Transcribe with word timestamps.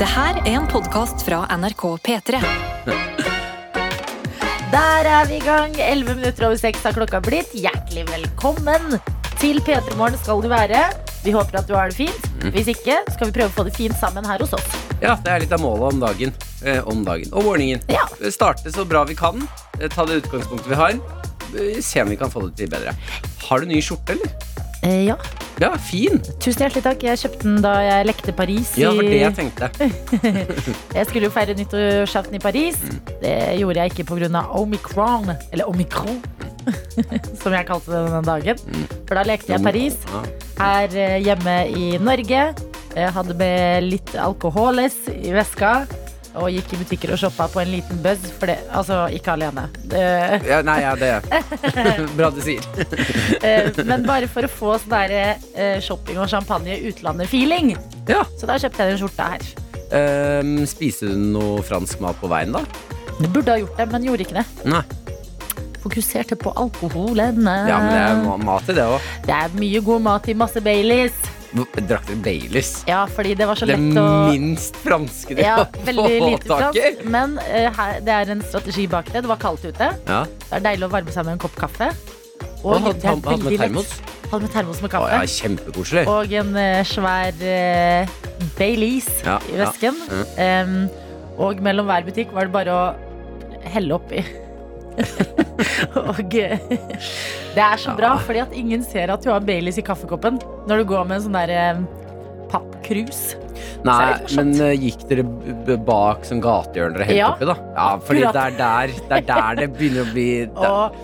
Det 0.00 0.08
her 0.08 0.38
er 0.40 0.54
en 0.56 0.66
podkast 0.70 1.22
fra 1.26 1.42
NRK 1.60 1.82
P3. 2.06 2.38
Der 4.70 5.08
er 5.10 5.26
vi 5.28 5.36
i 5.36 5.42
gang. 5.44 5.74
11 5.76 6.14
minutter 6.16 6.46
over 6.48 6.56
6 6.60 6.84
har 6.86 6.96
klokka 6.96 7.20
blitt. 7.24 7.52
Hjertelig 7.56 8.06
velkommen 8.08 8.96
til 9.40 9.60
P3 9.66 9.96
Morgen 9.98 10.16
skal 10.22 10.40
du 10.44 10.48
være. 10.52 10.82
Vi 11.24 11.34
håper 11.36 11.60
at 11.60 11.68
du 11.68 11.74
har 11.76 11.92
det 11.92 11.98
fint. 11.98 12.28
Hvis 12.54 12.70
ikke, 12.72 13.00
skal 13.12 13.28
vi 13.28 13.34
prøve 13.36 13.50
å 13.52 13.56
få 13.58 13.66
det 13.68 13.74
fint 13.76 13.96
sammen 14.00 14.24
her 14.28 14.40
hos 14.40 14.54
oss. 14.56 14.68
Ja, 15.04 15.18
det 15.20 15.34
er 15.34 15.44
litt 15.44 15.52
av 15.56 15.60
målet 15.64 15.94
om 15.94 16.00
dagen. 16.06 16.32
Eh, 16.64 16.80
om 16.88 17.04
dagen. 17.04 17.28
Og 17.36 17.44
morgenen. 17.50 17.84
Ja. 17.92 18.06
Eh, 18.20 18.32
Starte 18.32 18.72
så 18.72 18.86
bra 18.88 19.04
vi 19.08 19.16
kan. 19.18 19.42
Eh, 19.80 19.88
ta 19.92 20.06
det 20.08 20.22
utgangspunktet 20.22 20.70
vi 20.72 20.80
har. 20.80 20.96
Eh, 21.60 21.80
Se 21.84 22.00
om 22.02 22.08
vi 22.08 22.16
kan 22.20 22.32
få 22.32 22.46
det 22.48 22.56
til 22.62 22.72
bedre. 22.72 22.96
Har 23.50 23.60
du 23.60 23.68
ny 23.68 23.82
skjorte, 23.84 24.16
eller? 24.16 24.32
Eh, 24.82 25.04
ja, 25.10 25.16
Ja, 25.60 25.74
fin. 25.76 26.20
tusen 26.40 26.62
hjertelig 26.64 26.82
takk. 26.86 27.02
Jeg 27.04 27.18
kjøpte 27.20 27.42
den 27.44 27.58
da 27.60 27.72
jeg 27.84 28.06
lekte 28.08 28.32
Paris. 28.32 28.70
Ja, 28.80 28.90
det 28.94 28.96
var 28.96 29.10
det 29.10 29.18
jeg 29.20 29.34
tenkte. 29.36 29.68
Jeg 30.96 31.06
skulle 31.10 31.28
jo 31.28 31.32
feire 31.34 31.54
nyttårsaften 31.58 32.38
i 32.38 32.40
Paris. 32.40 32.78
Det 33.20 33.34
gjorde 33.60 33.82
jeg 33.82 33.92
ikke 33.92 34.06
pga. 34.08 34.42
omikron. 34.56 35.34
Eller 35.52 35.68
omikron, 35.68 36.22
som 37.42 37.52
jeg 37.52 37.66
kalte 37.68 37.92
det 37.92 38.00
denne 38.08 38.22
dagen. 38.24 38.58
For 39.06 39.14
da 39.20 39.22
lekte 39.28 39.52
jeg 39.52 39.62
Paris 39.64 40.00
her 40.58 40.88
eh, 40.96 41.18
hjemme 41.24 41.58
i 41.76 41.98
Norge. 42.00 42.42
Jeg 42.96 43.12
hadde 43.14 43.36
med 43.38 43.84
litt 43.84 44.14
alkoholes 44.18 44.96
i 45.12 45.30
veska. 45.36 45.84
Og 46.38 46.50
gikk 46.54 46.74
i 46.74 46.78
butikker 46.84 47.10
og 47.14 47.18
shoppa 47.18 47.48
på 47.50 47.62
en 47.62 47.72
liten 47.72 47.98
buzz. 48.04 48.28
For 48.38 48.50
det, 48.50 48.60
altså, 48.76 49.00
ikke 49.14 49.34
alene. 49.34 49.66
Det, 49.82 50.04
Ja, 50.46 50.60
nei, 50.66 50.78
ja, 50.84 50.94
det 50.98 51.10
Bra 52.18 52.30
du 52.34 52.38
sier. 52.44 52.62
eh, 53.46 53.70
men 53.82 54.06
bare 54.06 54.30
for 54.30 54.46
å 54.46 54.52
få 54.52 54.76
sånn 54.78 54.94
der 54.94 55.16
eh, 55.18 55.80
shopping 55.82 56.20
og 56.22 56.30
champagne 56.30 56.78
utlandet-feeling. 56.90 57.74
Ja. 58.10 58.22
Så 58.38 58.46
da 58.50 58.60
kjøpte 58.62 58.86
jeg 58.86 58.94
den 58.94 59.02
skjorta 59.02 59.32
her. 59.34 59.50
Um, 59.90 60.54
spiser 60.70 61.10
du 61.10 61.18
noe 61.34 61.64
fransk 61.66 61.98
mat 62.04 62.18
på 62.20 62.30
veien, 62.30 62.54
da? 62.54 62.62
Du 63.18 63.26
burde 63.26 63.50
ha 63.50 63.58
gjort 63.58 63.80
det, 63.80 63.88
men 63.90 64.06
gjorde 64.06 64.26
ikke 64.28 64.38
det. 64.38 64.46
Nei. 64.70 64.84
Fokuserte 65.80 66.36
på 66.38 66.52
alkoholen. 66.60 67.42
Ja, 67.42 67.80
men 67.80 67.90
det 67.90 68.00
er 68.06 68.46
mat 68.46 68.70
i 68.70 68.76
det 68.76 68.86
òg. 68.86 69.12
Det 69.26 69.34
er 69.34 69.58
mye 69.58 69.82
god 69.84 70.06
mat 70.06 70.28
i 70.30 70.36
masse 70.36 70.62
Baileys. 70.62 71.16
Drakk 71.50 71.80
dere 71.88 72.16
Baileys? 72.22 72.70
Ja, 72.86 73.00
fordi 73.10 73.34
det 73.38 73.46
var 73.48 73.58
så 73.58 73.66
Det 73.66 73.74
lett 73.74 73.98
å 73.98 74.06
minst 74.30 74.76
franske 74.84 75.34
de 75.34 75.42
ja, 75.42 75.56
veldig 75.86 76.20
lite 76.22 76.46
fransk. 76.46 77.02
Men 77.10 77.34
uh, 77.42 77.66
her, 77.76 77.98
det 78.06 78.14
er 78.14 78.32
en 78.36 78.44
strategi 78.46 78.86
bak 78.90 79.10
det. 79.10 79.24
Det 79.24 79.30
var 79.30 79.40
kaldt 79.42 79.66
ute. 79.66 79.90
Ja. 80.06 80.22
Det 80.46 80.60
er 80.60 80.64
deilig 80.70 80.86
å 80.86 80.92
varme 80.94 81.14
seg 81.14 81.26
med 81.26 81.38
en 81.38 81.42
kopp 81.42 81.58
kaffe. 81.58 81.90
Og 82.62 82.76
hadde, 82.76 82.94
det 83.02 83.08
er 83.10 83.18
hadde 83.26 83.44
med 83.48 83.58
termos? 83.58 83.94
Hadde 84.30 84.42
med 84.46 84.54
termos 84.54 84.82
med 84.84 84.90
Å, 84.90 84.92
kaffe. 84.94 85.10
ja, 85.16 85.34
kjempekoselig. 85.40 86.04
Og 86.12 86.34
en 86.40 86.52
uh, 86.54 86.80
svær 86.86 87.42
uh, 87.42 88.18
Baileys 88.58 89.10
Ja, 89.26 89.40
i 89.50 89.58
ja, 89.58 89.72
Mm. 89.80 90.22
Um, 90.38 90.76
og 91.40 91.60
mellom 91.64 91.88
hver 91.88 92.04
butikk 92.06 92.34
var 92.36 92.46
det 92.46 92.54
bare 92.54 92.76
å 92.76 92.82
helle 93.74 93.96
oppi. 93.96 94.22
og 96.00 96.34
eh, 96.36 96.58
det 97.54 97.62
er 97.64 97.80
så 97.80 97.94
bra, 97.98 98.14
fordi 98.24 98.42
at 98.44 98.52
ingen 98.56 98.84
ser 98.86 99.12
at 99.12 99.24
du 99.24 99.30
har 99.32 99.42
Baileys 99.44 99.80
i 99.80 99.84
kaffekoppen 99.86 100.38
når 100.70 100.82
du 100.82 100.90
går 100.92 101.08
med 101.08 101.18
en 101.18 101.24
sånn 101.26 101.38
der 101.38 101.52
eh, 101.54 101.82
pappkrus. 102.50 103.22
Nei, 103.86 104.12
men 104.36 104.52
uh, 104.60 104.72
gikk 104.74 105.04
dere 105.08 105.76
bak 105.86 106.24
sånn 106.28 106.40
gatehjørner 106.44 107.04
og 107.04 107.10
helt 107.10 107.18
Ja. 107.18 107.30
oppi, 107.34 107.48
da? 107.48 107.56
Ja, 107.76 107.88
fordi 108.04 108.24
det 108.26 108.42
er 108.44 108.56
der 108.58 108.94
det, 108.96 109.18
er 109.20 109.26
der 109.28 109.60
det 109.60 109.68
begynner 109.76 110.04
å 110.04 110.10
bli 110.12 110.28
Og, 110.70 110.98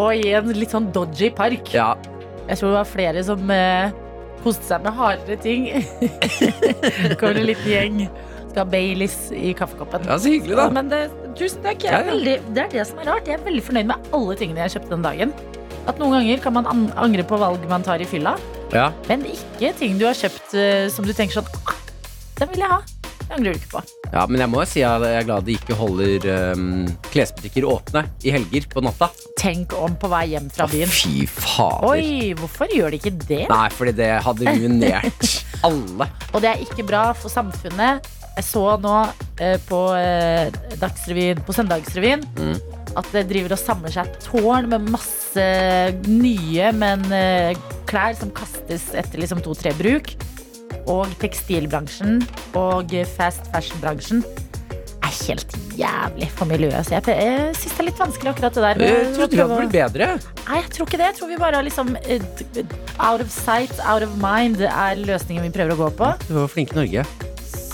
og 0.00 0.14
i 0.16 0.32
en 0.38 0.50
litt 0.56 0.72
sånn 0.74 0.88
dodgy 0.94 1.30
park. 1.34 1.70
Ja, 1.74 1.92
Jeg 2.48 2.58
tror 2.58 2.72
det 2.72 2.78
var 2.78 2.88
flere 2.88 3.24
som 3.26 3.52
uh, 3.52 3.92
koste 4.44 4.64
seg 4.66 4.82
med 4.86 4.96
hardere 4.96 5.36
ting. 5.42 5.68
Kommer 7.20 7.42
en 7.42 7.48
liten 7.50 7.70
gjeng. 7.70 8.02
Skal 8.50 8.64
ha 8.64 8.68
Baileys 8.72 9.16
i 9.30 9.52
kaffekoppen. 9.54 10.04
ja, 10.10 10.18
så 10.18 10.32
hyggelig, 10.32 10.56
da. 10.58 10.66
Ja, 10.66 10.74
men 10.74 10.88
det, 10.90 11.00
tusen 11.38 11.62
takk. 11.64 11.84
Ja, 11.86 12.00
ja. 12.00 12.10
Veldig, 12.10 12.36
det 12.56 12.64
er 12.66 12.72
det 12.74 12.86
som 12.90 12.98
er 13.02 13.10
rart. 13.12 13.30
Jeg 13.30 13.38
er 13.38 13.44
veldig 13.46 13.62
fornøyd 13.70 13.90
med 13.92 14.12
alle 14.18 14.36
tingene 14.40 14.64
jeg 14.66 14.74
kjøpte 14.76 14.94
den 14.96 15.06
dagen. 15.06 15.34
At 15.88 15.98
noen 16.02 16.18
ganger 16.18 16.42
kan 16.44 16.52
man 16.58 16.66
angre 17.00 17.22
på 17.24 17.38
valg 17.40 17.62
man 17.70 17.86
tar 17.86 18.02
i 18.02 18.08
fylla, 18.10 18.34
Ja. 18.74 18.90
men 19.08 19.22
ikke 19.26 19.72
ting 19.78 19.96
du 19.98 20.04
har 20.06 20.14
kjøpt 20.14 20.52
eh, 20.54 20.88
som 20.92 21.06
du 21.06 21.10
tenker 21.16 21.40
sånn 21.40 21.48
ah, 21.66 21.78
Den 22.38 22.50
vil 22.52 22.60
jeg 22.62 22.68
ha. 22.70 22.80
Det 23.30 23.36
angrer 23.38 23.54
du 23.54 23.58
ikke 23.62 23.70
på. 23.78 23.80
ja, 24.12 24.22
men 24.26 24.40
jeg 24.42 24.50
må 24.50 24.60
jo 24.60 24.66
si 24.66 24.82
at 24.82 25.02
jeg 25.06 25.16
er 25.20 25.26
glad 25.28 25.44
de 25.46 25.54
ikke 25.54 25.74
holder 25.78 26.24
um, 26.58 26.86
klesbutikker 27.14 27.62
åpne 27.70 28.02
i 28.26 28.32
helger 28.34 28.66
på 28.72 28.82
natta. 28.82 29.06
Tenk 29.38 29.72
om 29.78 29.94
på 30.02 30.10
vei 30.10 30.24
hjem 30.32 30.48
fra 30.50 30.66
Å, 30.66 30.70
byen. 30.72 30.90
fy 30.90 31.26
fader. 31.30 31.86
Oi, 31.94 32.32
hvorfor 32.38 32.70
gjør 32.74 32.90
de 32.90 32.98
ikke 32.98 33.12
det? 33.28 33.44
Nei, 33.52 33.68
fordi 33.70 33.94
det 34.02 34.08
hadde 34.26 34.50
ruinert 34.58 35.28
alle. 35.66 36.08
Og 36.34 36.42
det 36.42 36.50
er 36.56 36.64
ikke 36.66 36.86
bra 36.90 37.04
for 37.14 37.30
samfunnet. 37.30 38.02
Jeg 38.40 38.46
så 38.48 38.64
nå 38.80 38.96
eh, 39.40 39.56
på, 39.68 39.80
eh, 40.00 40.50
Dagsrevyen, 40.80 41.42
på 41.46 41.52
Søndagsrevyen 41.56 42.24
Mm. 42.40 42.56
at 42.96 43.06
det 43.14 43.26
driver 43.30 43.52
og 43.54 43.60
samler 43.60 43.92
seg 43.94 44.08
et 44.08 44.24
tårn 44.26 44.66
med 44.72 44.88
masse 44.90 45.44
nye, 46.08 46.72
men 46.74 47.04
eh, 47.14 47.52
klær 47.90 48.16
som 48.18 48.32
kastes 48.34 48.88
etter 48.98 49.20
liksom 49.22 49.42
to-tre 49.44 49.72
bruk. 49.78 50.14
Og 50.90 51.10
tekstilbransjen 51.20 52.22
og 52.58 52.90
fast 53.14 53.46
fashion-bransjen 53.52 54.24
er 55.04 55.12
helt 55.26 55.54
jævlig 55.78 56.28
for 56.34 56.48
miljøet. 56.50 56.86
Så 56.88 56.96
jeg, 56.96 57.04
jeg 57.14 57.54
syns 57.60 57.76
det 57.76 57.82
er 57.84 57.88
litt 57.90 58.00
vanskelig 58.00 58.32
akkurat 58.32 58.56
det 58.58 58.64
der. 58.64 58.82
Jeg 58.88 59.06
trodde 59.14 59.30
det 59.30 59.38
prøve 59.38 59.46
hadde 59.52 59.60
blitt 59.60 59.76
bedre. 59.76 60.10
Nei, 60.48 60.60
jeg 60.64 60.70
tror 60.74 60.88
ikke 60.88 61.00
det. 61.02 61.08
Jeg 61.12 61.18
tror 61.20 61.30
vi 61.34 61.38
bare 61.44 61.60
har 61.60 61.66
liksom 61.68 61.92
eh, 62.00 62.28
d- 62.56 62.64
Out 62.98 63.22
of 63.24 63.30
sight, 63.32 63.76
out 63.86 64.02
of 64.06 64.16
mind 64.22 64.64
er 64.66 64.98
løsningen 65.04 65.46
vi 65.46 65.52
prøver 65.54 65.76
å 65.76 65.82
gå 65.84 65.90
på. 66.00 66.10
Du 66.26 66.34
var 66.40 66.50
flink 66.52 66.74
i 66.74 66.80
Norge. 66.82 67.04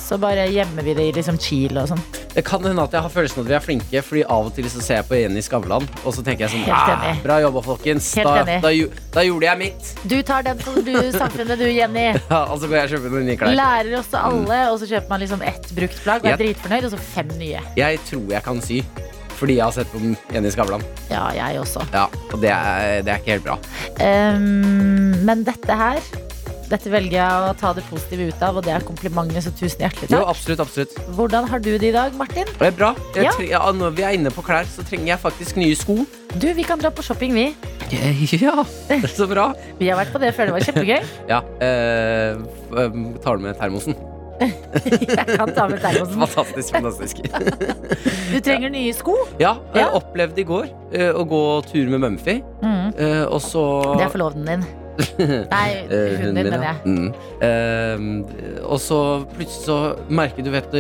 Så 0.07 0.15
bare 0.23 0.45
gjemmer 0.55 0.85
vi 0.87 0.93
det 0.95 1.03
i 1.09 1.13
liksom 1.17 1.39
Chile 1.43 1.83
og 1.83 1.89
sånn. 1.91 2.03
Det 2.37 2.45
kan 2.47 2.63
hende 2.63 2.83
at 2.85 2.93
jeg 2.95 3.03
har 3.03 3.11
følelsen 3.11 3.41
av 3.41 3.47
at 3.47 3.51
vi 3.51 3.55
er 3.57 3.63
flinke, 3.65 4.03
Fordi 4.07 4.23
av 4.37 4.51
og 4.51 4.53
til 4.55 4.69
så 4.71 4.83
ser 4.85 5.01
jeg 5.01 5.07
på 5.09 5.19
Jenny 5.19 5.41
Skavlan, 5.43 5.87
og 6.05 6.15
så 6.15 6.23
tenker 6.23 6.45
jeg 6.47 6.53
sånn 6.53 6.67
Helt 6.69 6.93
ah. 6.95 7.19
Bra 7.25 7.39
jobba, 7.43 7.63
folkens. 7.65 8.11
Helt 8.21 8.29
Da, 8.29 8.61
da, 8.63 8.71
da 9.17 9.25
gjorde 9.27 9.49
jeg 9.49 9.61
mitt. 9.65 9.91
Du 10.07 10.15
tar 10.23 10.47
den 10.47 10.61
for 10.63 10.79
du, 10.87 10.93
samfunnet, 11.17 11.59
du, 11.59 11.67
Jenny. 11.73 12.07
Ja, 12.31 12.45
og 12.53 12.61
så 12.63 12.69
går 12.71 12.79
jeg 12.79 12.87
og 12.91 12.95
kjøper 12.95 13.17
noen 13.17 13.27
nye 13.33 13.39
klær. 13.41 13.57
Lærer 13.59 13.99
også 13.99 14.23
alle, 14.31 14.61
og 14.71 14.79
så 14.83 14.91
kjøper 14.93 15.11
man 15.15 15.25
liksom 15.25 15.43
ett 15.51 15.69
brukt 15.81 15.99
plagg 16.05 16.23
og 16.23 16.31
er 16.31 16.37
Ja. 16.37 16.41
dritfornøyd, 16.45 16.87
og 16.87 16.95
så 16.95 17.03
fem 17.17 17.33
nye. 17.41 17.63
Jeg 17.81 18.01
tror 18.07 18.31
jeg 18.37 18.45
kan 18.47 18.63
sy. 18.63 18.83
Fordi 19.37 19.59
jeg 19.59 19.65
har 19.67 19.75
sett 19.77 19.91
på 19.93 20.01
Jenny 20.33 20.49
Skavlan. 20.55 20.85
Ja, 21.11 21.27
jeg 21.37 21.59
også. 21.61 21.83
Ja, 21.93 22.07
og 22.33 22.39
det 22.41 22.53
er, 22.55 23.03
det 23.05 23.13
er 23.13 23.19
ikke 23.21 23.35
helt 23.35 23.45
bra. 23.45 23.59
Um, 24.01 25.19
men 25.27 25.43
dette 25.45 25.77
her 25.77 26.01
dette 26.71 26.91
velger 26.91 27.17
jeg 27.21 27.47
å 27.51 27.53
ta 27.61 27.73
det 27.77 27.85
positive 27.91 28.29
ut 28.33 28.43
av, 28.43 28.57
og 28.59 28.65
det 28.67 28.73
er 28.75 28.81
komplimentet, 28.87 29.45
så 29.47 29.53
tusen 29.55 29.85
hjertelig 29.87 30.09
Jo, 30.11 30.19
takk. 30.21 30.31
absolutt, 30.35 30.61
absolutt. 30.65 30.97
Hvordan 31.17 31.47
har 31.51 31.59
du 31.63 31.71
det 31.79 31.91
i 31.91 31.93
dag, 31.95 32.15
Martin? 32.19 32.47
Det 32.59 32.67
er 32.73 32.77
bra. 32.77 32.95
Ja. 33.15 33.31
tre- 33.37 33.49
ja, 33.51 33.61
når 33.73 33.95
vi 33.97 34.03
er 34.03 34.17
inne 34.19 34.31
på 34.35 34.43
klær, 34.47 34.65
så 34.67 34.83
trenger 34.87 35.07
jeg 35.15 35.19
faktisk 35.23 35.57
nye 35.61 35.77
sko. 35.79 35.99
Du, 36.37 36.49
vi 36.55 36.63
kan 36.67 36.79
dra 36.83 36.91
på 36.91 37.03
shopping, 37.07 37.33
vi. 37.35 37.47
Ja, 38.43 38.65
det 38.89 38.97
er 39.05 39.07
så 39.15 39.29
bra. 39.31 39.53
Vi 39.79 39.87
har 39.87 39.97
vært 40.01 40.11
på 40.13 40.19
det 40.19 40.33
før, 40.35 40.49
det 40.51 40.57
var 40.57 40.65
kjempegøy. 40.67 41.05
Ja, 41.33 41.39
eh, 41.63 42.35
eh, 42.35 43.01
tar 43.23 43.37
du 43.39 43.45
med 43.47 43.55
termosen? 43.61 43.95
Jeg 44.37 45.37
kan 45.39 45.53
ta 45.57 45.65
med 45.71 45.79
termosen. 45.81 46.19
Fantastisk, 46.27 46.75
fantastisk. 46.75 47.23
Du 48.35 48.41
trenger 48.45 48.69
nye 48.75 48.93
sko. 48.93 49.15
Ja, 49.41 49.55
jeg 49.73 49.87
Ja. 49.87 49.93
opplevde 49.97 50.43
i 50.43 50.45
går 50.45 50.67
uh, 50.67 51.13
å 51.17 51.23
gå 51.31 51.41
tur 51.71 51.87
med 51.95 52.03
Mumphy, 52.05 52.43
Mm. 52.61 52.91
Uh, 52.99 53.25
og 53.33 53.41
så 53.41 53.63
Det 53.97 54.05
er 54.07 54.13
forloveden 54.13 54.45
din. 54.51 54.67
Nei, 55.55 55.71
Eh, 55.87 56.17
hunden 56.23 56.35
din, 56.35 56.51
mener 56.51 56.67
jeg. 56.67 56.77
Mm. 56.85 57.09
Eh, 57.47 58.63
og 58.65 58.79
så 58.83 59.01
plutselig 59.35 59.67
så 59.69 59.79
merker 60.09 60.47
du, 60.47 60.51
vet 60.55 60.73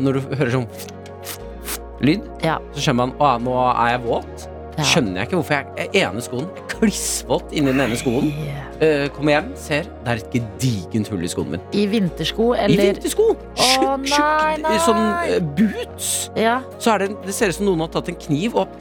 Når 0.00 0.18
du 0.18 0.36
hører 0.36 0.54
sånn 0.58 0.68
lyd, 2.02 2.24
Ja. 2.42 2.58
så 2.74 2.82
skjønner 2.88 3.06
man 3.06 3.14
at 3.20 3.44
nå 3.44 3.54
er 3.70 3.92
jeg 3.94 4.02
våt. 4.08 4.48
Ja. 4.72 4.84
Skjønner 4.88 5.20
jeg 5.20 5.28
ikke 5.28 5.36
hvorfor 5.38 5.58
jeg 5.58 5.88
er 5.92 6.06
ene 6.08 6.22
skoen 6.24 6.46
klissvåt 6.72 7.52
inni 7.52 7.70
den 7.74 7.82
ene 7.84 7.98
skoen. 8.00 8.30
Eh, 8.82 9.04
kommer 9.14 9.36
hjem, 9.36 9.50
ser 9.60 9.84
det 10.02 10.14
er 10.14 10.22
et 10.22 10.32
gedigent 10.32 11.10
hull 11.12 11.22
i 11.22 11.30
skoen 11.30 11.52
min. 11.52 11.60
I 11.76 11.84
vintersko, 11.92 12.48
I 12.56 12.78
vintersko! 12.80 13.28
Tjukk, 13.54 14.08
tjukk 14.10 14.66
sånn 14.82 15.02
uh, 15.04 15.36
boots. 15.60 16.08
Ja, 16.40 16.56
Så 16.82 16.96
det, 16.98 17.12
det 17.26 17.36
ser 17.36 17.52
ut 17.52 17.58
som 17.60 17.68
noen 17.68 17.84
har 17.84 17.92
tatt 17.94 18.10
en 18.10 18.18
kniv 18.24 18.56
og, 18.64 18.72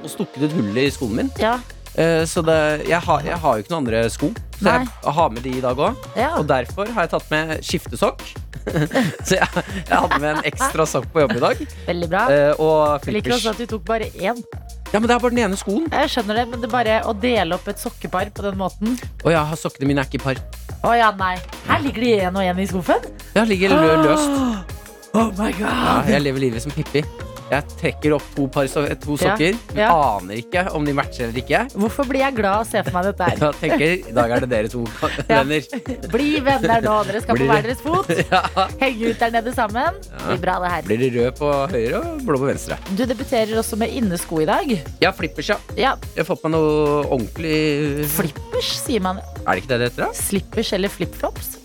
og 0.00 0.08
stukket 0.08 0.46
et 0.48 0.54
hull 0.56 0.80
i 0.80 0.88
skoen 0.94 1.18
min. 1.22 1.34
ja, 1.42 1.58
Uh, 1.98 2.22
så 2.22 2.38
det, 2.46 2.54
jeg, 2.86 3.00
har, 3.02 3.24
jeg 3.26 3.34
har 3.42 3.56
jo 3.58 3.64
ikke 3.64 3.72
noen 3.72 3.80
andre 3.82 4.04
sko, 4.14 4.28
så 4.60 4.68
Nei. 4.68 4.84
jeg 4.84 5.12
har 5.16 5.30
med 5.32 5.42
de 5.46 5.52
i 5.56 5.60
dag 5.64 5.78
òg. 5.80 6.06
ja. 6.16 6.30
Og 6.38 6.46
derfor 6.48 6.90
har 6.92 7.06
jeg 7.06 7.10
tatt 7.14 7.30
med 7.32 7.52
skiftesokk. 7.64 8.24
så 9.26 9.38
jeg, 9.38 9.48
jeg 9.88 9.96
hadde 9.96 10.18
med 10.20 10.30
en 10.36 10.42
ekstra 10.50 10.84
sokk 10.86 11.06
på 11.14 11.22
jobb 11.24 11.32
i 11.38 11.40
dag. 11.46 11.62
Veldig 11.86 12.08
bra. 12.12 12.24
Uh, 12.28 12.60
og 12.60 13.06
Jeg 13.08 13.16
liker 13.16 13.36
også 13.38 13.54
at 13.54 13.62
du 13.62 13.66
tok 13.72 13.86
bare 13.88 14.10
én. 14.20 14.42
Ja, 14.90 14.98
men 14.98 15.06
det 15.08 15.14
er 15.14 15.22
bare 15.22 15.30
den 15.32 15.42
ene 15.46 15.56
skoen. 15.56 15.86
Jeg 15.94 16.10
skjønner 16.12 16.40
det, 16.42 16.44
men 16.50 16.60
det 16.60 16.68
er 16.68 16.74
bare 16.74 16.98
å 17.08 17.14
dele 17.22 17.56
opp 17.56 17.68
et 17.72 17.78
sokkepar 17.80 18.32
på 18.34 18.42
den 18.42 18.56
måten 18.58 18.96
Og 19.22 19.30
jeg 19.30 19.38
har 19.52 19.60
sokkene 19.60 19.86
mine 19.86 20.02
er 20.02 20.10
ikke 20.10 20.18
i 20.18 20.24
par. 20.24 20.42
Å 20.82 20.92
ja, 20.98 21.10
nei. 21.16 21.36
Her 21.68 21.82
ligger 21.84 22.04
de 22.04 22.12
én 22.26 22.36
og 22.36 22.42
én 22.52 22.60
i 22.60 22.66
skuffen. 22.68 23.08
Ja, 23.36 23.46
ligger 23.46 23.76
løst. 24.04 24.76
Oh 25.14 25.30
my 25.38 25.50
Ja, 25.58 25.72
god. 26.02 26.10
jeg 26.12 26.22
lever 26.26 26.48
livet 26.48 26.62
som 26.66 26.74
Pippi. 26.74 27.04
Jeg 27.50 27.64
trekker 27.80 28.12
opp 28.14 28.26
to, 28.36 28.44
par 28.54 28.68
so 28.70 28.84
to 29.02 29.16
sokker. 29.18 29.56
ja. 29.74 29.88
Aner 29.90 30.38
ikke 30.38 30.62
om 30.76 30.84
de 30.86 30.92
matcher 30.94 31.26
eller 31.28 31.40
ikke. 31.42 31.64
Hvorfor 31.74 32.06
blir 32.06 32.22
jeg 32.22 32.36
glad 32.36 32.60
og 32.62 32.68
ser 32.70 32.84
for 32.86 32.94
meg 32.94 33.08
dette 33.10 33.26
her? 33.26 33.40
Jeg 33.50 33.58
tenker, 33.60 33.94
I 34.10 34.14
dag 34.14 34.30
er 34.36 34.44
det 34.44 34.50
dere 34.52 34.70
to 34.70 34.84
Ja. 35.26 35.40
venner. 35.40 35.66
Bli 36.12 36.28
venner 36.46 36.84
nå, 36.86 36.94
dere 37.08 37.22
skal 37.24 37.38
Blir 37.40 37.48
på 37.48 37.52
hver 37.56 37.66
deres 37.68 37.82
fot. 37.84 38.12
Ja. 38.30 38.42
Henge 38.80 39.10
ut 39.10 39.18
der 39.24 39.34
nede 39.34 39.54
sammen. 39.56 39.98
Blir 40.28 40.40
bra, 40.44 40.58
det 40.62 40.70
her. 40.76 40.86
Blir 40.86 41.02
det 41.02 41.10
rød 41.16 41.38
på 41.40 41.50
høyre 41.74 42.00
og 42.04 42.22
blå 42.28 42.38
på 42.44 42.50
venstre. 42.52 42.78
Du 42.94 43.02
debuterer 43.10 43.58
også 43.60 43.78
med 43.80 43.90
innesko 43.98 44.40
i 44.44 44.46
dag. 44.48 44.70
Ja, 45.02 45.10
flippers, 45.16 45.50
ja. 45.50 45.58
Ja, 45.74 45.96
Jeg 46.14 46.22
har 46.22 46.28
fått 46.30 46.44
meg 46.46 46.54
noe 46.54 47.02
ordentlig 47.10 48.06
Flippers, 48.14 48.70
sier 48.86 49.02
man. 49.04 49.18
Er 49.42 49.56
det 49.58 49.64
ikke 49.64 49.72
det 49.74 49.80
det 49.82 49.90
heter? 49.90 50.06
da? 50.06 50.12
Slippers 50.16 50.72
eller 50.78 50.92
flipflops. 50.92 51.56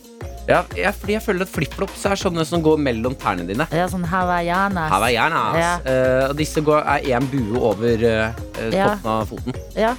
Ja, 0.47 0.59
jeg, 0.77 0.94
fordi 0.94 1.13
jeg 1.15 1.24
føler 1.25 1.42
at 1.47 1.50
flipflops 1.50 2.03
er 2.06 2.19
sånne 2.21 2.44
som 2.45 2.62
går 2.62 2.77
mellom 2.77 3.15
tærne 3.18 3.47
dine. 3.47 3.65
Ja, 3.74 3.88
sånn 3.89 4.03
hawaiianas. 4.06 4.92
Hawaiianas. 4.94 5.56
Ja. 5.57 5.71
Eh, 5.89 6.30
og 6.30 6.36
disse 6.38 6.62
går, 6.62 6.83
er 6.86 7.07
én 7.18 7.25
bue 7.31 7.57
over 7.59 7.95
eh, 8.06 8.30
Ja. 8.71 8.92
toppen 8.95 9.09
av 9.15 9.25
foten. 9.31 9.57
Ja. 9.75 9.95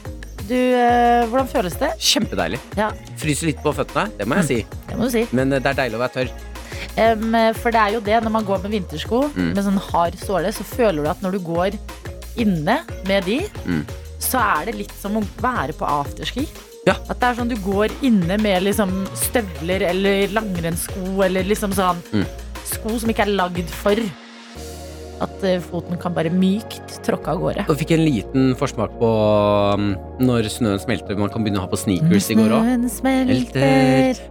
Du, 0.47 0.55
eh, 0.55 1.27
hvordan 1.27 1.49
føles 1.51 1.75
det? 1.81 1.89
Kjempedeilig. 1.99 2.61
Ja, 2.79 2.93
Fryser 3.19 3.49
litt 3.51 3.59
på 3.65 3.73
føttene, 3.75 4.13
det 4.19 4.29
må 4.31 4.37
jeg 4.39 4.47
si. 4.47 4.59
det 4.87 4.97
må 5.01 5.09
du 5.09 5.11
si. 5.17 5.25
Men 5.35 5.53
eh, 5.53 5.59
det 5.59 5.73
er 5.73 5.81
deilig 5.83 5.99
å 5.99 6.05
være 6.05 6.15
tørr. 6.21 6.31
Em, 6.97 7.35
for 7.59 7.75
det 7.75 7.81
er 7.83 7.97
jo 7.97 8.01
det, 8.07 8.21
når 8.23 8.31
man 8.39 8.45
går 8.47 8.63
med 8.63 8.71
vintersko 8.77 9.25
Mm. 9.35 9.51
med 9.57 9.65
sånn 9.67 9.81
hard 9.91 10.15
såle, 10.23 10.53
så 10.55 10.63
føler 10.65 11.03
du 11.03 11.09
at 11.11 11.21
når 11.27 11.33
du 11.33 11.39
går 11.41 11.75
inne 12.39 12.79
med 13.09 13.25
de, 13.27 13.41
Mm. 13.67 13.83
så 14.23 14.39
er 14.39 14.67
det 14.71 14.75
litt 14.79 14.93
som 15.03 15.17
å 15.19 15.25
være 15.43 15.75
på 15.77 15.85
afterski. 15.85 16.47
Ja. 16.87 16.95
At 17.11 17.19
det 17.19 17.27
er 17.33 17.39
sånn 17.41 17.51
du 17.51 17.57
går 17.65 17.91
inne 18.07 18.37
med 18.39 18.63
liksom 18.63 18.93
støvler 19.19 19.83
eller 19.91 20.31
langrennssko 20.37 21.17
eller 21.27 21.43
liksom 21.49 21.75
sånn 21.75 21.99
Mm. 22.13 22.27
sko 22.67 22.99
som 22.99 23.11
ikke 23.11 23.27
er 23.27 23.35
lagd 23.35 23.67
for 23.71 23.99
at 25.25 25.45
eh, 25.49 25.61
foten 25.65 25.97
kan 25.97 26.13
bare 26.13 26.29
mykt 26.29 26.99
tråkke 27.07 27.33
av 27.33 27.39
gårde. 27.41 27.63
Og 27.73 27.79
fikk 27.81 27.95
en 27.97 28.03
liten 28.05 28.51
forsmak 28.61 28.93
på 29.01 29.09
um, 29.75 29.95
når 30.21 30.49
snøen 30.53 30.79
smelter. 30.83 31.17
Man 31.17 31.31
kan 31.33 31.43
begynne 31.45 31.63
å 31.63 31.65
ha 31.65 31.71
på 31.73 31.79
sneakers 31.81 32.29
i 32.31 32.37
går 32.37 32.53
òg. 32.53 32.67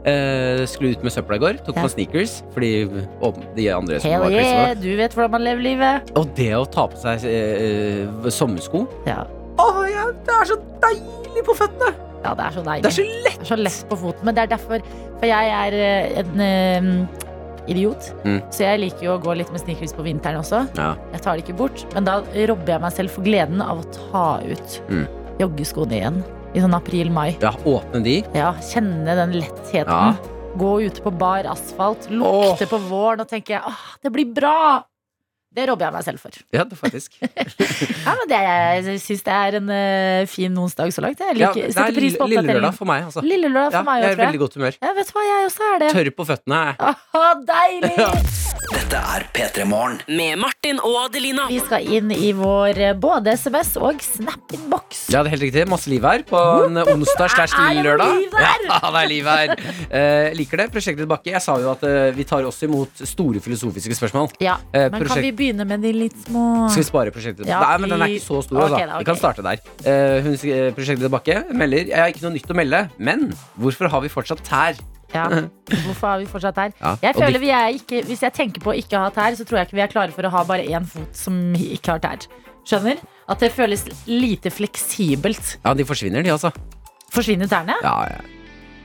Eh, 0.06 0.66
skulle 0.70 0.94
ut 0.94 1.04
med 1.04 1.16
søpla 1.16 1.40
i 1.40 1.42
går. 1.42 1.58
Tok 1.66 1.76
Ja. 1.76 1.88
på 1.88 1.90
sneakers 1.96 2.38
fordi 2.54 2.86
og 3.22 3.42
de 3.58 3.70
andre 3.74 4.00
som 4.00 4.12
Hell 4.12 4.22
var 4.28 4.32
yeah, 4.32 4.46
yeah. 4.46 4.76
du 4.78 4.96
vet 4.96 5.12
hvordan 5.18 5.32
man 5.32 5.44
lever 5.44 5.64
livet. 5.64 6.12
Og 6.16 6.30
det 6.38 6.52
å 6.54 6.66
ta 6.70 6.88
på 6.88 7.02
seg 7.02 7.26
eh, 7.26 8.30
sommersko 8.30 8.86
Ja. 9.08 9.26
Å, 9.58 9.68
ja, 9.90 10.12
Det 10.12 10.34
er 10.36 10.46
så 10.54 10.58
deilig 10.84 11.46
på 11.48 11.56
føttene! 11.58 11.96
Ja, 12.26 12.34
det 12.38 12.46
er 12.50 12.56
så 12.58 12.64
deilig. 12.66 12.84
Det 12.84 12.92
er 12.92 12.98
så 12.98 13.06
lett! 13.06 13.38
Det 13.40 13.46
er 13.46 13.52
så 13.54 13.58
lett 13.62 13.86
på 13.92 13.98
foten, 14.02 14.26
men 14.28 14.36
det 14.38 14.44
er 14.46 14.52
derfor 14.58 14.84
For 15.20 15.30
jeg 15.30 15.54
er 15.56 15.78
eh, 15.80 16.20
en 16.20 16.42
eh, 16.44 17.22
idiot, 17.72 18.12
Mm. 18.26 18.42
så 18.54 18.66
jeg 18.68 18.80
liker 18.84 19.06
jo 19.08 19.14
å 19.16 19.22
gå 19.24 19.34
litt 19.40 19.52
med 19.54 19.62
sneakers 19.64 19.94
på 19.98 20.04
vinteren 20.06 20.38
også. 20.42 20.60
Ja. 20.78 20.92
Jeg 21.14 21.22
tar 21.26 21.36
det 21.38 21.46
ikke 21.46 21.58
bort, 21.58 21.86
men 21.96 22.06
da 22.06 22.20
robber 22.52 22.74
jeg 22.76 22.82
meg 22.84 22.94
selv 22.94 23.10
for 23.16 23.26
gleden 23.26 23.62
av 23.64 23.80
å 23.82 23.86
ta 23.96 24.26
ut 24.46 24.82
Mm. 24.90 25.06
joggeskoene 25.40 25.98
igjen. 26.02 26.24
I 26.56 26.60
sånn 26.64 26.76
april-mai. 26.78 27.36
ja, 27.42 27.52
åpne 27.68 28.00
de. 28.04 28.24
Ja, 28.34 28.54
kjenne 28.64 29.16
den 29.18 29.34
lettheten. 29.42 29.90
Ja. 29.92 30.16
Gå 30.56 30.78
ute 30.86 31.02
på 31.04 31.12
bar 31.12 31.44
asfalt, 31.52 32.06
lukte 32.10 32.64
på 32.70 32.78
våren 32.88 33.20
og 33.26 33.28
tenke 33.28 33.60
åh, 33.60 33.82
det 34.04 34.12
blir 34.14 34.30
bra! 34.34 34.84
Det 35.56 35.66
robber 35.70 35.88
jeg 35.88 35.96
meg 35.96 36.06
selv 36.06 36.20
for. 36.20 36.40
Ja, 36.56 36.66
det 36.68 36.78
faktisk. 36.80 37.16
Ja, 38.06 38.14
men 38.20 38.28
det, 38.30 38.40
Jeg 38.40 39.00
syns 39.02 39.24
det 39.26 39.36
er 39.36 39.58
en 39.60 39.70
uh, 39.72 40.28
fin 40.30 40.58
onsdag 40.62 40.94
så 40.94 41.04
langt. 41.06 41.22
Jeg 41.24 41.40
Ja, 41.42 41.52
det 41.56 41.72
er 41.72 41.96
pris 41.96 42.18
på 42.20 42.28
lille 42.30 42.46
lørdag 42.46 42.76
for 42.78 42.90
meg. 42.90 43.08
Altså. 43.08 43.24
Lille 43.26 43.50
lørdag 43.50 43.72
Ja, 43.72 43.82
for 43.82 43.90
meg 43.90 44.04
jeg 44.04 44.12
er 44.12 44.20
i 44.20 44.24
veldig 44.26 44.44
godt 44.44 44.60
humør. 44.60 44.80
Ja, 44.82 44.94
vet 45.00 45.12
du 45.12 45.18
hva, 45.18 45.28
jeg 45.32 45.52
også 45.52 45.70
er 45.74 45.84
det. 45.86 45.94
Tørr 45.96 46.12
på 46.20 46.30
føttene. 46.34 46.64
Åh, 46.80 47.34
deilig! 47.54 48.75
Dette 48.86 49.00
er 49.02 49.24
P3 49.34 49.64
Morgen. 49.66 49.96
Med 50.14 50.38
Martin 50.38 50.78
og 50.86 51.08
Adelina. 51.08 51.48
Vi 51.50 51.56
skal 51.58 51.88
inn 51.90 52.12
i 52.14 52.28
vår 52.38 52.78
både 53.02 53.34
SMS 53.34 53.72
og 53.82 53.98
Snap-innboks. 54.06 55.08
Ja, 55.10 55.24
det 55.26 55.32
er 55.32 55.34
helt 55.34 55.46
riktig. 55.48 55.64
Masse 55.72 55.90
liv 55.90 56.06
her 56.06 56.22
på 56.30 56.38
en 56.68 56.78
onsdag 56.84 57.34
slash 57.34 57.58
lørdag. 57.82 58.28
Ja, 58.36 58.78
det 58.94 59.02
er 59.02 59.10
liv 59.10 59.30
her. 59.32 59.56
Uh, 59.90 60.38
liker 60.38 60.62
det. 60.62 60.70
Prosjektet 60.76 61.10
Bakke. 61.10 61.34
Jeg 61.34 61.42
sa 61.42 61.58
jo 61.64 61.72
at 61.74 61.82
uh, 61.82 62.12
vi 62.14 62.28
tar 62.30 62.46
også 62.46 62.70
imot 62.70 63.02
store 63.10 63.42
filosofiske 63.42 63.98
spørsmål. 63.98 64.30
Ja, 64.46 64.60
uh, 64.62 64.86
Men 64.94 65.10
kan 65.10 65.24
vi 65.24 65.34
begynne 65.34 65.66
med 65.66 65.82
de 65.82 65.96
litt 66.06 66.22
små 66.28 66.68
Skal 66.70 66.84
vi 66.84 66.90
spare 66.92 67.16
prosjektet? 67.16 67.50
Ja, 67.50 67.64
Nei, 67.66 67.76
men 67.82 67.96
den 67.96 68.06
er 68.06 68.14
ikke 68.20 68.28
så 68.28 68.44
stor. 68.46 68.68
Okay, 68.68 68.84
altså. 68.84 68.92
okay. 68.92 69.02
Vi 69.02 69.10
kan 69.10 69.24
starte 69.24 69.48
der. 69.50 69.66
Uh, 69.82 70.28
hun, 70.28 70.38
eh, 70.46 70.68
prosjektet 70.78 71.10
Bakke 71.18 71.42
melder 71.58 71.90
Jeg 71.90 72.04
har 72.04 72.14
ikke 72.14 72.28
noe 72.28 72.38
nytt 72.38 72.54
å 72.54 72.62
melde, 72.62 72.86
men 73.02 73.32
hvorfor 73.58 73.90
har 73.90 74.06
vi 74.06 74.14
fortsatt 74.14 74.46
tær? 74.46 74.78
Ja. 75.14 75.26
Hvorfor 75.86 76.08
har 76.08 76.20
vi 76.24 76.26
fortsatt 76.30 76.58
her? 76.62 76.74
Ja, 76.82 76.96
Jeg 77.04 77.16
føler 77.16 77.40
vi 77.42 77.50
er 77.54 77.68
ikke, 77.78 78.02
Hvis 78.08 78.24
jeg 78.26 78.34
tenker 78.36 78.64
på 78.64 78.74
å 78.74 78.78
ikke 78.78 79.00
ha 79.00 79.10
tær, 79.14 79.36
så 79.38 79.46
tror 79.48 79.62
jeg 79.62 79.70
ikke 79.70 79.80
vi 79.80 79.84
er 79.86 79.92
klare 79.94 80.16
for 80.16 80.28
å 80.28 80.32
ha 80.34 80.44
bare 80.48 80.66
én 80.66 80.88
fot 80.90 81.14
som 81.18 81.38
ikke 81.56 81.96
har 81.96 82.04
tær. 82.04 82.26
Skjønner? 82.66 83.02
At 83.30 83.42
det 83.42 83.52
føles 83.54 83.86
lite 84.10 84.50
fleksibelt. 84.54 85.58
Ja, 85.64 85.74
de 85.78 85.86
forsvinner, 85.86 86.26
de, 86.26 86.34
altså. 86.34 86.52
Forsvinner 87.14 87.50
tærne? 87.50 87.78
Ja, 87.86 87.96
ja. 88.10 88.24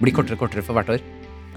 Blir 0.00 0.14
kortere 0.16 0.36
og 0.36 0.44
kortere 0.44 0.64
for 0.64 0.76
hvert 0.76 0.92
år. 0.96 1.04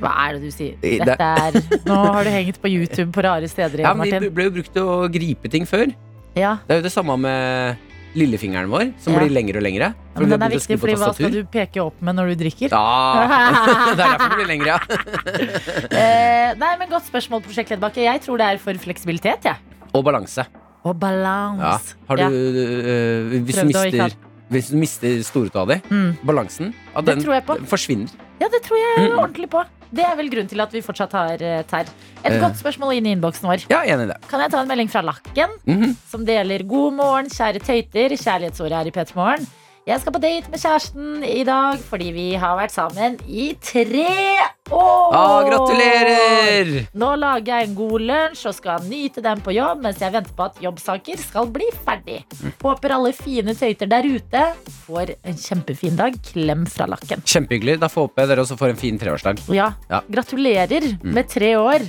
Hva 0.04 0.12
er 0.25 0.36
det 0.38 0.50
du 0.50 0.51
sier? 0.51 0.75
Dette 0.81 1.27
er 1.45 1.57
Nå 1.88 1.95
har 2.15 2.25
du 2.25 2.31
hengt 2.33 2.57
på 2.60 2.71
YouTube 2.71 3.12
på 3.15 3.24
rare 3.24 3.48
steder 3.48 3.83
igjen, 3.83 3.88
Ja, 3.88 3.94
men 3.95 4.10
De 4.24 4.31
ble 4.33 4.48
jo 4.50 4.56
brukt 4.57 4.74
til 4.75 4.89
å 4.89 4.95
gripe 5.12 5.51
ting 5.51 5.68
før. 5.69 5.94
Ja, 6.36 6.57
Det 6.65 6.75
er 6.75 6.81
jo 6.81 6.88
det 6.88 6.92
samme 6.95 7.15
med 7.21 7.92
lillefingeren 8.15 8.69
vår, 8.69 8.94
som 9.01 9.13
Ja. 9.13 9.19
blir 9.19 9.30
lengre 9.33 9.57
og 9.57 9.63
lengre. 9.63 9.94
men 10.15 10.30
den 10.30 10.42
er 10.42 10.50
viktig, 10.50 10.80
fordi 10.80 10.95
hva 10.95 11.13
skal 11.13 11.31
du 11.31 11.44
peke 11.45 11.81
opp 11.81 12.01
med 12.01 12.15
når 12.15 12.27
du 12.33 12.36
drikker? 12.44 12.69
Ja, 12.69 13.25
det 13.95 14.00
er 14.00 14.18
derfor 14.18 14.30
det 14.30 14.38
blir 14.38 14.51
lengre, 14.54 14.68
ja. 14.68 14.80
Eh, 16.04 16.54
nei, 16.60 16.74
men 16.80 16.89
Godt 16.89 17.07
spørsmål, 17.10 17.42
prosjektlederbakke. 17.45 18.04
Jeg 18.06 18.21
tror 18.21 18.38
det 18.38 18.45
er 18.54 18.57
for 18.62 18.74
fleksibilitet. 18.74 19.44
jeg. 19.44 19.56
Og 19.94 20.04
balanse. 20.06 20.45
Og 20.83 21.00
Ja. 21.01 21.77
Har 22.10 22.15
du, 22.18 22.21
Ja. 22.21 22.30
øh, 22.30 23.44
hvis, 23.44 23.56
du 23.56 23.62
Prøvde 23.62 23.68
mister, 23.68 24.10
hvis 24.51 24.69
du 24.69 24.75
mister 24.77 25.24
stortåa 25.24 25.65
di, 25.65 25.81
Mm. 25.89 26.18
balansen, 26.25 26.74
at 26.95 27.06
den 27.06 27.21
forsvinner. 27.65 28.10
Ja, 28.42 28.48
det 28.51 28.62
tror 28.63 28.77
jeg 28.77 29.10
Mm. 29.12 29.18
ordentlig 29.19 29.50
på. 29.50 29.63
Det 29.94 30.04
er 30.04 30.16
vel 30.18 30.30
grunnen 30.34 30.50
til 30.50 30.60
at 30.63 30.72
vi 30.74 30.81
fortsatt 30.81 31.12
har 31.13 31.42
eh, 31.42 31.63
tær. 31.69 31.86
Et 32.24 32.31
Eh. 32.31 32.40
godt 32.42 32.57
spørsmål 32.57 32.95
inn 32.98 33.06
i 33.06 33.12
innboksen 33.16 33.45
vår. 33.45 33.66
Ja, 33.69 33.84
enig 33.86 34.07
i 34.07 34.12
det. 34.13 34.18
Kan 34.30 34.40
jeg 34.42 34.50
ta 34.51 34.62
en 34.62 34.68
melding 34.68 34.90
fra 34.90 35.01
Lakken, 35.06 35.50
Mhm. 35.68 35.95
som 36.10 36.25
deler 36.25 36.63
God 36.68 36.94
morgen, 36.94 37.25
kjære 37.30 37.60
tøyter. 37.62 38.10
Kjærlighetsordet 38.18 38.74
er 38.74 38.88
i 38.88 38.92
P3 38.92 39.16
Morgen. 39.16 39.48
Jeg 39.84 40.00
skal 40.00 40.14
på 40.16 40.20
date 40.24 40.48
med 40.48 40.62
kjæresten 40.64 41.24
i 41.28 41.42
dag 41.44 41.82
fordi 41.90 42.14
vi 42.16 42.28
har 42.40 42.56
vært 42.56 42.72
sammen 42.72 43.18
i 43.28 43.50
tre 43.60 44.06
år. 44.72 45.10
Ah, 45.12 45.42
gratulerer! 45.44 46.70
Nå 46.96 47.10
lager 47.20 47.50
jeg 47.52 47.68
en 47.68 47.74
god 47.76 48.06
lunsj 48.08 48.46
og 48.48 48.56
skal 48.56 48.86
nyte 48.88 49.20
den 49.26 49.42
på 49.44 49.52
jobb 49.52 49.82
mens 49.84 50.00
jeg 50.00 50.16
venter 50.16 50.38
på 50.38 50.46
at 50.48 50.62
jobbsaker 50.64 51.20
skal 51.20 51.52
bli 51.52 51.68
ferdig. 51.84 52.22
Håper 52.64 52.96
alle 52.96 53.12
fine 53.18 53.58
tøyter 53.60 53.92
der 53.92 54.08
ute 54.08 54.46
får 54.86 55.18
en 55.20 55.36
kjempefin 55.44 56.00
dag. 56.00 56.16
Klem 56.32 56.64
fra 56.72 56.88
Lakken. 56.88 57.20
Kjempehyggelig. 57.28 57.76
Da 57.84 57.92
får 57.92 58.08
håper 58.08 58.24
jeg 58.24 58.32
dere 58.32 58.48
også 58.48 58.60
får 58.64 58.72
en 58.78 58.82
fin 58.86 59.04
treårsdag. 59.04 59.44
Ja, 59.52 59.74
Ja. 59.92 60.00
Mm. 60.00 60.14
gratulerer 60.16 60.90
med 61.04 61.28
tre 61.28 61.58
år. 61.60 61.84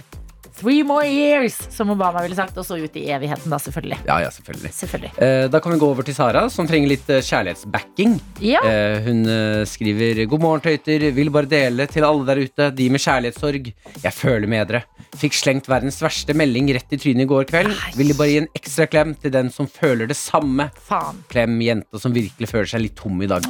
Three 0.54 0.82
more 0.86 1.04
years, 1.08 1.56
som 1.74 1.90
Obama 1.90 2.22
ville 2.22 2.36
sagt. 2.38 2.56
Og 2.60 2.64
så 2.66 2.76
ut 2.78 2.94
i 2.96 3.06
evigheten, 3.10 3.50
da, 3.50 3.58
selvfølgelig. 3.58 3.98
Ja, 4.06 4.20
ja, 4.22 4.30
selvfølgelig. 4.30 4.70
Selvfølgelig. 4.76 5.10
Eh, 5.18 5.48
Da 5.50 5.60
kan 5.60 5.72
vi 5.74 5.78
gå 5.82 5.88
over 5.90 6.02
til 6.06 6.14
Sara, 6.14 6.44
som 6.50 6.66
trenger 6.70 6.88
litt 6.92 7.08
eh, 7.10 7.20
kjærlighetsbacking. 7.26 8.18
Ja, 8.44 8.60
Eh, 8.64 9.00
Hun 9.04 9.24
eh, 9.28 9.64
skriver 9.66 10.24
God 10.30 10.40
morgen, 10.40 10.60
tøyter. 10.64 11.08
Vil 11.14 11.30
bare 11.34 11.46
dele 11.50 11.86
til 11.90 12.04
alle 12.06 12.24
der 12.28 12.42
ute, 12.46 12.70
de 12.74 12.88
med 12.90 13.00
kjærlighetssorg. 13.02 13.72
Jeg 14.04 14.12
føler 14.14 14.46
med 14.48 14.68
dere. 14.70 14.84
Fikk 15.14 15.34
slengt 15.38 15.68
verdens 15.70 15.98
verste 16.02 16.34
melding 16.34 16.70
rett 16.74 16.90
i 16.94 16.98
trynet 16.98 17.26
i 17.26 17.28
går 17.30 17.44
kveld. 17.50 17.74
Ville 17.98 18.14
bare 18.18 18.30
gi 18.32 18.38
en 18.42 18.48
ekstra 18.58 18.86
klem 18.90 19.12
til 19.20 19.30
den 19.34 19.50
som 19.54 19.66
føler 19.70 20.06
det 20.10 20.16
samme. 20.18 20.70
faen. 20.88 21.20
Klem 21.30 21.58
jenta 21.62 21.98
som 22.02 22.14
virkelig 22.14 22.48
føler 22.50 22.66
seg 22.70 22.80
litt 22.86 22.96
tom 22.98 23.20
i 23.22 23.26
dag. 23.30 23.42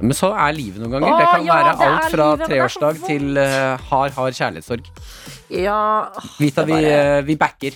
Men 0.00 0.14
så 0.14 0.30
er 0.34 0.52
livet 0.54 0.78
noen 0.82 0.92
ganger. 0.98 1.08
Åh, 1.14 1.18
det 1.18 1.30
kan 1.32 1.46
ja, 1.46 1.54
være 1.54 1.72
det 1.78 1.88
alt 1.88 2.12
fra 2.12 2.28
livet, 2.34 2.48
treårsdag 2.52 3.00
til 3.06 3.38
uh, 3.38 3.88
hard, 3.90 4.14
hard 4.18 4.36
kjærlighetssorg. 4.38 4.92
Ja, 5.50 6.08
Vita, 6.38 6.64
vi, 6.64 6.72
bare- 6.72 7.18
eh, 7.18 7.22
vi 7.22 7.36
backer. 7.36 7.72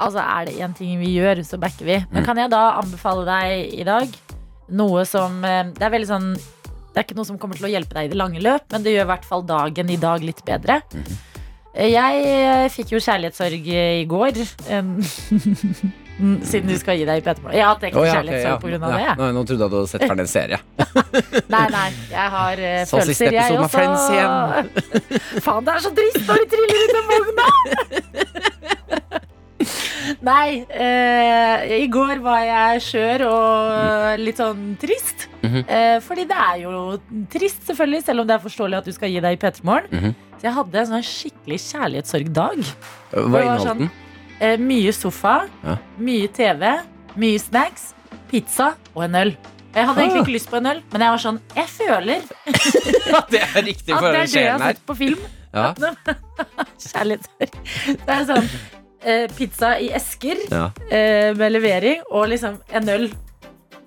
altså 0.00 0.20
er 0.20 0.44
det 0.46 0.54
én 0.60 0.74
ting 0.76 0.98
vi 1.00 1.14
gjør, 1.16 1.40
så 1.44 1.58
backer 1.58 1.84
vi. 1.84 1.96
Men 2.10 2.22
Mm. 2.22 2.26
kan 2.26 2.36
jeg 2.36 2.50
da 2.50 2.62
anbefale 2.80 3.24
deg 3.24 3.74
i 3.80 3.84
dag 3.84 4.08
noe 4.68 5.04
som 5.06 5.44
eh, 5.44 5.62
Det 5.72 5.82
er 5.82 5.90
veldig 5.90 6.08
sånn 6.08 6.34
Det 6.36 6.96
er 6.96 7.04
ikke 7.04 7.16
noe 7.16 7.24
som 7.28 7.38
kommer 7.38 7.56
til 7.56 7.66
å 7.68 7.70
hjelpe 7.70 7.92
deg 7.94 8.04
i 8.06 8.08
det 8.08 8.16
lange 8.18 8.40
løp, 8.40 8.62
men 8.72 8.82
det 8.82 8.94
gjør 8.96 9.02
i 9.04 9.10
hvert 9.12 9.24
fall 9.24 9.42
dagen 9.42 9.90
i 9.90 9.96
dag 9.96 10.22
litt 10.22 10.42
bedre. 10.46 10.80
Mhm. 10.94 11.16
Jeg 11.76 12.24
eh, 12.24 12.68
fikk 12.72 12.92
jo 12.92 12.98
kjærlighetssorg 13.04 13.66
i 13.68 14.06
går. 14.08 14.32
Siden 16.16 16.70
du 16.70 16.76
skal 16.80 16.96
gi 16.96 17.04
deg 17.04 17.20
i 17.20 17.24
P3 17.26 17.42
Morgen. 17.44 17.56
Jeg 17.58 17.64
har 17.66 17.74
hatt 17.74 17.82
ekte 17.84 18.00
oh, 18.00 18.06
ja, 18.08 18.20
okay, 18.22 18.40
ja. 18.40 18.54
av 18.56 18.62
Ja, 18.64 18.78
det. 18.80 19.02
jeg. 19.04 19.34
Nå, 19.36 19.42
trodde 19.44 19.66
jeg 19.66 19.70
du 19.72 19.76
hadde 19.76 19.90
sett 19.90 20.04
ferdig 20.06 20.24
en 20.24 20.30
serie. 20.32 20.58
Nei, 21.54 21.66
nei. 21.74 21.88
Jeg 22.10 22.32
har 22.36 22.62
uh, 22.64 22.80
Så 22.88 23.02
siste 23.04 23.28
følelser, 23.28 23.36
jeg 23.36 23.58
også. 23.60 23.74
Friends 23.76 24.04
Faen, 25.46 25.66
det 25.66 25.74
er 25.74 25.84
så 25.84 25.92
trist 25.98 26.22
når 26.24 26.40
de 26.40 26.46
triller 26.54 26.78
ut 26.80 26.94
av 26.96 27.04
vogna! 27.12 27.48
Nei, 30.26 30.62
eh, 30.70 31.64
i 31.82 31.86
går 31.90 32.20
var 32.24 32.40
jeg 32.46 32.82
skjør 32.86 33.24
og 33.28 34.20
litt 34.22 34.38
sånn 34.40 34.62
trist. 34.80 35.26
Mhm. 35.42 35.64
eh, 35.68 35.98
fordi 36.02 36.24
det 36.30 36.38
er 36.46 36.62
jo 36.64 36.72
trist, 37.32 37.60
selvfølgelig, 37.68 38.04
selv 38.06 38.22
om 38.22 38.28
det 38.30 38.34
er 38.38 38.44
forståelig 38.46 38.78
at 38.80 38.88
du 38.88 38.94
skal 38.96 39.12
gi 39.12 39.20
deg 39.20 39.36
i 39.36 39.40
P3 39.42 39.64
Morgen. 39.66 39.90
Mhm. 39.92 40.14
Så 40.36 40.48
jeg 40.48 40.56
hadde 40.56 40.80
en 40.82 40.90
sånn 40.94 41.06
skikkelig 41.06 41.60
kjærlighetssorgdag. 41.64 42.58
Hva 43.12 43.40
inneholdt 43.40 43.66
sånn- 43.66 43.78
den? 43.86 43.90
Eh, 44.40 44.56
mye 44.58 44.92
sofa, 44.92 45.46
Ja. 45.64 45.76
mye 45.98 46.28
TV, 46.28 46.72
mye 47.16 47.38
snacks, 47.40 47.94
pizza 48.30 48.74
og 48.94 49.04
en 49.04 49.14
øl. 49.14 49.36
Jeg 49.76 49.86
hadde 49.86 50.00
egentlig 50.00 50.16
Ah. 50.20 50.24
ikke 50.24 50.32
lyst 50.38 50.48
på 50.50 50.56
en 50.56 50.66
øl, 50.66 50.82
men 50.92 51.00
jeg 51.04 51.10
var 51.10 51.18
sånn 51.20 51.40
Jeg 51.54 51.66
føler 51.68 52.22
det 53.30 53.40
er 53.42 53.62
riktig 53.62 53.92
at 53.92 53.98
for 54.00 54.08
det 54.12 54.20
er 54.22 54.26
det 54.26 54.32
jeg 54.40 54.52
har 54.52 54.58
sett 54.72 54.86
på 54.86 54.96
film. 54.96 55.18
Ja. 55.52 55.74
Kjærlighetssorg. 56.80 57.52
Det 57.86 58.14
er 58.14 58.24
sånn 58.28 58.48
eh, 59.06 59.26
pizza 59.36 59.74
i 59.80 59.90
esker 59.96 60.40
Ja. 60.50 60.70
eh, 60.90 61.32
med 61.36 61.52
levering 61.52 62.02
og 62.10 62.28
liksom 62.32 62.58
en 62.72 62.88
øl. 62.88 63.06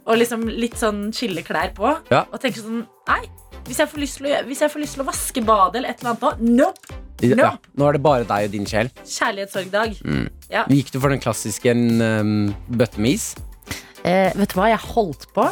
Og 0.09 0.17
liksom 0.17 0.47
litt 0.49 0.77
sånn 0.79 1.11
chilleklær 1.13 1.73
på. 1.77 1.91
Ja. 2.09 2.23
Og 2.33 2.39
tenker 2.41 2.61
sånn 2.65 2.85
Nei, 3.09 3.23
hvis 3.65 3.77
jeg, 3.81 3.89
får 3.89 3.99
lyst 4.01 4.17
til 4.19 4.27
å, 4.29 4.39
hvis 4.45 4.59
jeg 4.61 4.69
får 4.73 4.81
lyst 4.83 4.93
til 4.97 5.03
å 5.03 5.07
vaske 5.09 5.41
badet 5.45 5.79
eller 5.81 5.89
et 5.89 6.01
eller 6.03 6.15
annet 6.15 6.41
nå 6.45 6.55
Nope! 6.63 6.98
Ja. 7.21 7.51
Nå 7.75 7.89
er 7.89 7.97
det 7.97 8.01
bare 8.05 8.23
deg 8.29 8.47
og 8.49 8.51
din 8.55 8.65
sjel. 8.69 8.89
Kjærlighetssorgdag. 9.03 9.99
Mm. 10.05 10.25
Ja. 10.49 10.63
Gikk 10.71 10.91
du 10.93 10.99
for 11.03 11.09
den 11.13 11.19
klassiske 11.23 11.73
um, 11.75 12.53
bøtte 12.69 12.99
med 13.03 13.17
is? 13.19 13.33
Eh, 14.07 14.31
vet 14.39 14.53
du 14.53 14.55
hva, 14.55 14.69
jeg 14.71 14.79
holdt 14.79 15.25
på. 15.35 15.43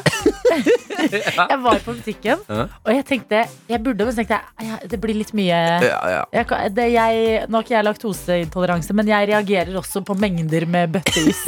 jeg 1.11 1.57
var 1.61 1.81
på 1.83 1.93
butikken, 1.97 2.39
Ja. 2.47 2.63
og 2.85 2.91
jeg 2.93 3.03
tenkte 3.05 3.41
Jeg 3.69 3.81
burde, 3.83 4.05
men 4.07 4.13
så 4.15 4.21
tenkte 4.23 4.37
jeg 4.37 4.69
"Ai, 4.71 4.87
det 4.87 4.99
blir 5.03 5.13
litt 5.19 5.33
mye 5.35 5.57
Ja, 5.83 5.99
ja. 6.09 6.21
jeg, 6.33 6.47
det, 6.73 6.85
jeg, 6.93 7.43
Nå 7.49 7.57
har 7.59 7.63
ikke 7.67 7.75
jeg 7.75 7.85
laktoseintoleranse, 7.85 8.95
men 8.95 9.07
jeg 9.11 9.27
reagerer 9.29 9.75
også 9.77 10.01
på 10.07 10.15
mengder 10.17 10.65
med 10.65 10.95
bøtteis. 10.95 11.43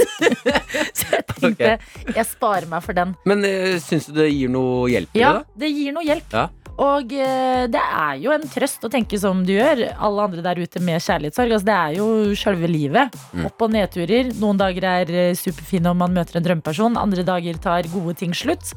så 0.99 1.07
jeg 1.15 1.25
tenkte 1.31 1.71
jeg 2.15 2.25
sparer 2.27 2.67
meg 2.69 2.83
for 2.83 2.93
den. 2.99 3.15
Men 3.25 3.47
uh, 3.47 3.79
syns 3.79 4.09
du 4.11 4.13
det 4.19 4.29
gir 4.35 4.51
noe 4.51 4.89
hjelp 4.91 5.15
Ja, 5.17 5.33
det? 5.39 5.45
det 5.63 5.71
gir 5.73 5.95
noe 5.95 6.03
hjelp. 6.05 6.35
Ja. 6.35 6.47
Og 6.79 7.11
eh, 7.11 7.65
det 7.71 7.81
er 7.81 8.19
jo 8.23 8.31
en 8.31 8.45
trøst 8.47 8.85
å 8.87 8.91
tenke 8.91 9.19
som 9.19 9.41
du 9.47 9.51
gjør, 9.55 9.81
alle 9.99 10.27
andre 10.29 10.43
der 10.45 10.61
ute 10.63 10.81
med 10.83 11.01
kjærlighetssorg. 11.03 11.55
Altså, 11.57 11.67
det 11.67 11.75
er 11.75 11.97
jo 11.97 12.07
sjølve 12.39 12.69
livet. 12.71 13.15
Mm. 13.33 13.47
Opp- 13.49 13.65
og 13.65 13.73
nedturer. 13.75 14.31
Noen 14.39 14.61
dager 14.61 14.87
er 14.93 15.13
eh, 15.25 15.37
superfine 15.37 15.91
om 15.91 15.99
man 15.99 16.15
møter 16.15 16.39
en 16.39 16.47
drømmeperson. 16.47 16.99
Andre 16.99 17.25
dager 17.27 17.59
tar 17.61 17.89
gode 17.91 18.15
ting 18.21 18.35
slutt. 18.37 18.71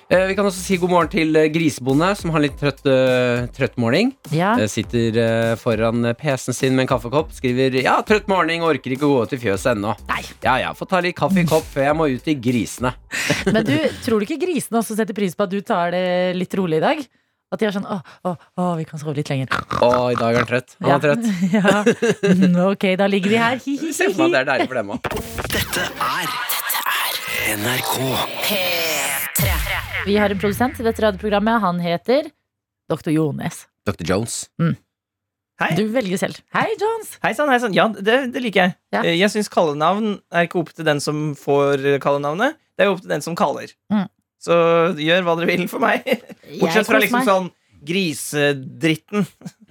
vi 0.09 0.33
kan 0.33 0.47
også 0.49 0.57
si 0.63 0.77
god 0.81 0.89
morgen 0.89 1.09
til 1.11 1.37
eh, 1.37 1.49
Grisebonde, 1.53 2.07
som 2.17 2.31
har 2.33 2.41
litt 2.41 2.55
trøtt, 2.57 2.81
eh, 2.89 3.43
trøtt 3.53 3.75
morning. 3.77 4.09
Ja. 4.33 4.55
Eh, 4.57 4.65
sitter 4.71 5.19
eh, 5.21 5.51
foran 5.61 6.01
eh, 6.09 6.15
PC-en 6.17 6.57
sin 6.57 6.73
med 6.73 6.87
en 6.87 6.89
kaffekopp. 6.95 7.29
Skriver 7.37 7.77
'Ja, 7.77 7.99
trøtt 8.01 8.25
morning, 8.31 8.65
orker 8.65 8.95
ikke 8.95 9.05
å 9.05 9.11
gå 9.13 9.21
ut 9.27 9.35
i 9.37 9.41
fjøset 9.43 9.75
ennå'. 9.75 9.93
Nei. 10.09 10.23
Ja, 10.41 10.55
ja, 10.57 10.73
får 10.73 10.89
ta 10.89 11.01
litt 11.05 11.17
kaffe 11.19 11.43
i 11.43 11.45
kopp 11.45 11.67
før 11.69 11.85
jeg 11.91 11.97
må 11.99 12.09
ut 12.09 12.25
i 12.25 12.35
grisene. 12.41 12.95
Men 13.53 13.61
du, 13.67 13.75
tror 14.01 14.17
du 14.19 14.25
ikke 14.25 14.41
grisene 14.47 14.81
også 14.81 14.97
setter 14.97 15.13
pris 15.13 15.37
på 15.37 15.45
at 15.45 15.53
du 15.53 15.61
tar 15.61 15.93
det 15.93 16.35
litt 16.39 16.57
rolig 16.57 16.81
i 16.81 16.85
dag? 16.87 17.05
At 17.53 17.61
de 17.61 17.65
er 17.65 17.73
sånn 17.73 17.85
å, 17.89 17.99
å, 18.29 18.33
å, 18.61 18.65
vi 18.77 18.85
kan 18.89 19.01
sove 19.01 19.13
litt 19.17 19.29
lenger. 19.29 19.49
Å, 19.81 20.09
i 20.13 20.17
dag 20.17 20.33
er 20.33 20.41
han 20.41 20.49
trøtt. 20.49 20.73
Han 20.85 20.97
er 20.97 21.05
trøtt. 21.05 21.29
ja. 21.57 21.85
Mm, 22.33 22.57
Ok, 22.69 22.89
da 22.97 23.09
ligger 23.09 23.33
vi 23.33 23.41
her. 23.41 23.61
Hi, 23.61 23.77
hi, 23.81 23.93
Se 23.93 24.09
for 24.13 24.25
meg 24.29 24.37
at. 24.37 24.41
Eh, 24.41 24.41
det 24.41 24.41
er 24.41 24.49
deilig 24.53 24.69
for 24.73 24.81
dem 24.81 24.93
òg. 24.93 25.13
Dette 25.53 25.85
er 25.89 26.33
Dette 26.33 26.83
er 26.97 27.55
NRK. 27.61 29.08
Vi 30.05 30.15
har 30.17 30.29
en 30.33 30.39
produsent 30.41 30.79
i 30.79 30.83
dette 30.85 31.03
radioprogrammet. 31.03 31.59
Han 31.63 31.79
heter 31.83 32.29
Dr. 32.89 33.11
Jones. 33.13 33.65
Dr. 33.85 34.05
Jones. 34.07 34.37
Hei. 35.59 35.73
Du 35.75 35.83
velger 35.91 36.17
selv. 36.21 36.37
Hei, 36.55 36.69
Jones. 36.79 37.17
Hei 37.23 37.33
sann, 37.35 37.49
hei 37.51 37.57
sann. 37.59 37.73
Ja, 37.75 37.89
det, 37.91 38.19
det 38.31 38.41
liker 38.45 38.61
jeg. 38.69 38.75
Ja. 38.95 39.01
Eh, 39.03 39.17
Jeg 39.19 39.27
syns 39.33 39.49
kallenavn 39.51 40.13
er 40.31 40.47
ikke 40.47 40.61
opp 40.61 40.69
til 40.71 40.87
den 40.87 41.01
som 41.03 41.33
får 41.35 41.83
kallenavnet. 42.03 42.55
Det 42.79 42.85
er 42.85 42.93
opp 42.93 43.01
til 43.03 43.11
den 43.11 43.25
som 43.25 43.35
kaller. 43.35 43.73
Mm. 43.91 44.05
Så 44.39 44.55
gjør 44.95 45.25
hva 45.27 45.35
dere 45.41 45.49
vil 45.51 45.65
for 45.67 45.83
meg. 45.83 46.05
Bortsett 46.61 46.87
fra 46.87 47.01
liksom 47.03 47.19
meg. 47.19 47.27
sånn 47.27 47.49
grisedritten. 47.89 49.25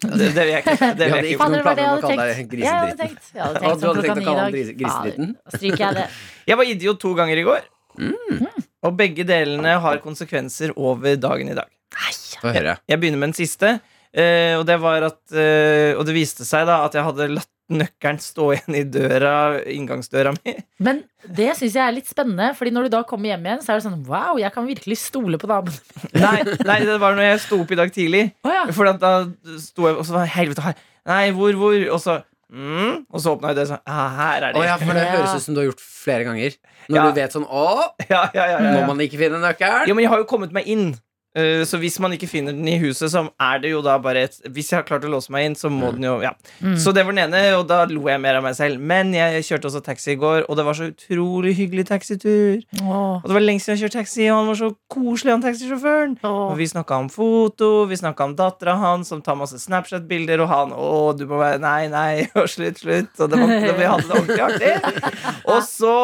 Det, 0.04 0.28
det 0.36 0.44
vil 0.44 0.52
jeg 0.52 0.60
ikke. 0.62 0.76
Det 0.76 1.08
Vi 1.08 1.12
hadde 1.12 1.24
jeg 1.24 1.32
ikke 1.38 1.46
hadde 1.48 1.62
planer 1.64 1.88
om 1.88 1.96
å 1.96 2.04
kalle 2.04 2.26
deg 2.28 2.28
Jeg 2.28 2.36
hadde 2.36 2.52
grisedritten. 2.52 3.00
tenkt, 3.00 3.32
jeg 3.32 3.42
hadde 3.46 3.62
tenkt 3.64 3.80
du 3.80 3.88
hadde 3.88 4.04
tenkt 4.04 4.20
å 4.20 4.26
kalle 4.28 4.46
gris- 4.52 4.74
grisedritten? 4.82 5.32
Ja, 5.40 5.56
Stryker 5.56 5.84
jeg 5.86 5.96
det. 6.02 6.06
Jeg 6.52 6.60
var 6.60 6.70
idiot 6.76 7.00
to 7.02 7.14
ganger 7.16 7.40
i 7.40 7.46
går. 7.48 7.66
Mm. 7.98 8.44
Og 8.86 8.94
begge 8.98 9.26
delene 9.26 9.78
har 9.82 10.02
konsekvenser 10.04 10.74
over 10.76 11.16
dagen 11.18 11.50
i 11.50 11.56
dag. 11.58 11.70
Nei 11.98 12.12
høre. 12.46 12.78
Jeg 12.88 13.00
begynner 13.00 13.20
med 13.20 13.32
den 13.32 13.38
siste. 13.38 13.78
eh, 14.12 14.56
og 14.58 14.66
det 14.66 14.78
var 14.80 15.02
at 15.02 15.20
eh, 15.32 15.96
Og 15.98 16.06
det 16.06 16.14
viste 16.16 16.44
seg 16.44 16.66
da 16.68 16.84
at 16.86 16.94
jeg 16.94 17.04
hadde 17.04 17.32
latt 17.34 17.50
nøkkelen 17.68 18.16
stå 18.22 18.46
igjen 18.54 18.76
i 18.78 18.84
døra, 18.88 19.32
inngangsdøra 19.68 20.30
mi. 20.38 20.54
Men 20.80 21.02
det 21.20 21.50
syns 21.58 21.74
jeg 21.76 21.84
er 21.84 21.92
litt 21.92 22.08
spennende, 22.08 22.54
Fordi 22.56 22.72
når 22.72 22.86
du 22.88 22.94
da 22.96 23.02
kommer 23.04 23.28
hjem 23.28 23.44
igjen, 23.44 23.60
så 23.60 23.74
er 23.74 23.80
det 23.80 23.84
sånn 23.84 24.06
wow, 24.08 24.38
jeg 24.40 24.52
kan 24.54 24.64
virkelig 24.64 24.96
stole 25.02 25.40
på 25.40 25.50
damene 25.50 25.76
Nei, 26.24 26.38
nei, 26.64 26.78
det 26.88 26.96
var 27.02 27.18
når 27.18 27.28
jeg 27.28 27.42
sto 27.44 27.60
opp 27.60 27.74
i 27.74 27.80
dag 27.82 27.92
tidlig. 27.92 28.24
Oh, 28.46 28.54
ja. 28.54 28.64
For 28.72 28.88
da 28.88 29.12
sto 29.60 29.84
jeg 29.90 29.98
og 29.98 30.08
så 30.08 30.16
var 30.16 30.24
jeg, 30.24 30.34
helvete 30.38 30.64
her. 30.64 30.80
Nei, 31.08 31.22
hvor, 31.36 31.52
hvor? 31.60 31.76
Og 31.92 32.00
så 32.00 32.18
mm, 32.52 33.06
Og 33.12 33.20
så 33.20 33.34
åpna 33.36 33.50
jeg 33.52 33.56
det 33.60 33.66
sånn 33.70 33.82
Her 33.86 34.42
er 34.42 34.52
det. 34.52 34.60
det. 34.60 34.66
ja, 34.68 34.76
for 34.80 34.94
det 34.96 35.06
høres 35.14 35.34
ut 35.36 35.42
som 35.44 35.54
du 35.54 35.60
har 35.60 35.66
gjort 35.70 35.80
flere 35.84 36.24
ganger. 36.28 36.56
Når 36.88 36.96
Ja. 36.96 37.04
du 37.10 37.20
vet 37.20 37.32
sånn 37.36 37.44
Å, 37.48 37.64
Ja, 38.08 38.22
ja, 38.34 38.46
ja, 38.46 38.58
ja, 38.60 38.72
må 38.80 38.86
man 38.94 38.98
ikke 39.04 39.18
finne 39.20 39.40
nøkkelen? 39.42 39.86
Jo, 39.90 39.94
men 39.94 40.02
jeg 40.06 40.10
har 40.14 40.18
jo 40.22 40.28
kommet 40.30 40.52
meg 40.56 40.66
inn. 40.66 40.94
Eh, 41.38 41.62
Så 41.68 41.78
hvis 41.78 41.98
man 42.02 42.12
ikke 42.16 42.28
finner 42.30 42.56
den 42.56 42.66
i 42.68 42.78
huset, 42.82 43.12
så 43.12 43.22
er 43.38 43.60
det 43.62 43.70
jo 43.70 43.82
da 43.84 43.94
bare 44.02 44.24
et 44.26 44.38
Hvis 44.50 44.70
jeg 44.72 44.80
har 44.80 44.86
klart 44.88 45.04
å 45.06 45.10
låse 45.12 45.30
meg 45.34 45.46
inn, 45.46 45.54
så 45.58 45.70
må 45.70 45.92
den 45.94 46.02
jo 46.08 46.16
Ja. 46.24 46.32
Mm. 46.60 46.74
Så 46.80 46.92
det 46.96 47.04
var 47.06 47.14
den 47.14 47.22
ene, 47.28 47.42
og 47.58 47.66
da 47.70 47.84
lo 47.86 48.08
jeg 48.08 48.20
mer 48.20 48.38
av 48.40 48.42
meg 48.42 48.56
selv. 48.58 48.80
Men 48.80 49.12
jeg 49.14 49.44
kjørte 49.46 49.68
også 49.70 49.82
taxi 49.86 50.12
i 50.16 50.18
går, 50.18 50.46
og 50.48 50.56
det 50.58 50.64
var 50.66 50.74
så 50.78 50.88
utrolig 50.90 51.54
hyggelig 51.58 51.86
taxitur. 51.92 52.62
Åh, 52.82 53.22
Og 53.22 53.26
det 53.28 53.36
var 53.36 53.44
lenge 53.44 53.60
siden 53.62 53.76
jeg 53.78 53.84
kjørte 53.86 53.98
taxi, 54.00 54.28
og 54.30 54.36
han 54.40 54.46
var 54.50 54.58
så 54.60 54.70
koselig, 54.90 55.32
han 55.36 55.42
taxisjåføren. 55.46 56.16
Og 56.24 56.56
vi 56.58 56.66
snakka 56.66 56.98
om 56.98 57.08
foto, 57.12 57.84
vi 57.86 57.96
snakka 58.00 58.24
om 58.24 58.34
dattera 58.36 58.76
hans 58.80 59.08
som 59.08 59.22
tar 59.22 59.36
masse 59.38 59.58
Snapchat-bilder, 59.62 60.40
og 60.42 60.48
han 60.48 60.72
å, 60.72 61.12
du 61.16 61.26
må 61.26 61.38
være 61.38 61.60
Nei, 61.62 61.88
nei, 61.88 62.26
og 62.38 62.48
slutt, 62.48 62.78
slutt. 62.82 63.12
Og 63.20 63.30
det 63.30 63.38
var, 63.38 63.48
det, 63.48 63.74
vi 63.78 63.84
hadde 63.92 64.08
det 64.08 64.18
ordentlig 64.18 64.42
artig. 64.48 64.74
Og 65.52 65.62
så 65.64 65.94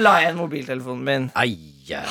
la 0.00 0.18
jeg 0.20 0.26
igjen 0.28 0.40
mobiltelefonen 0.42 1.04
min. 1.04 1.30
Ai, 1.38 1.54
ja. 1.88 2.02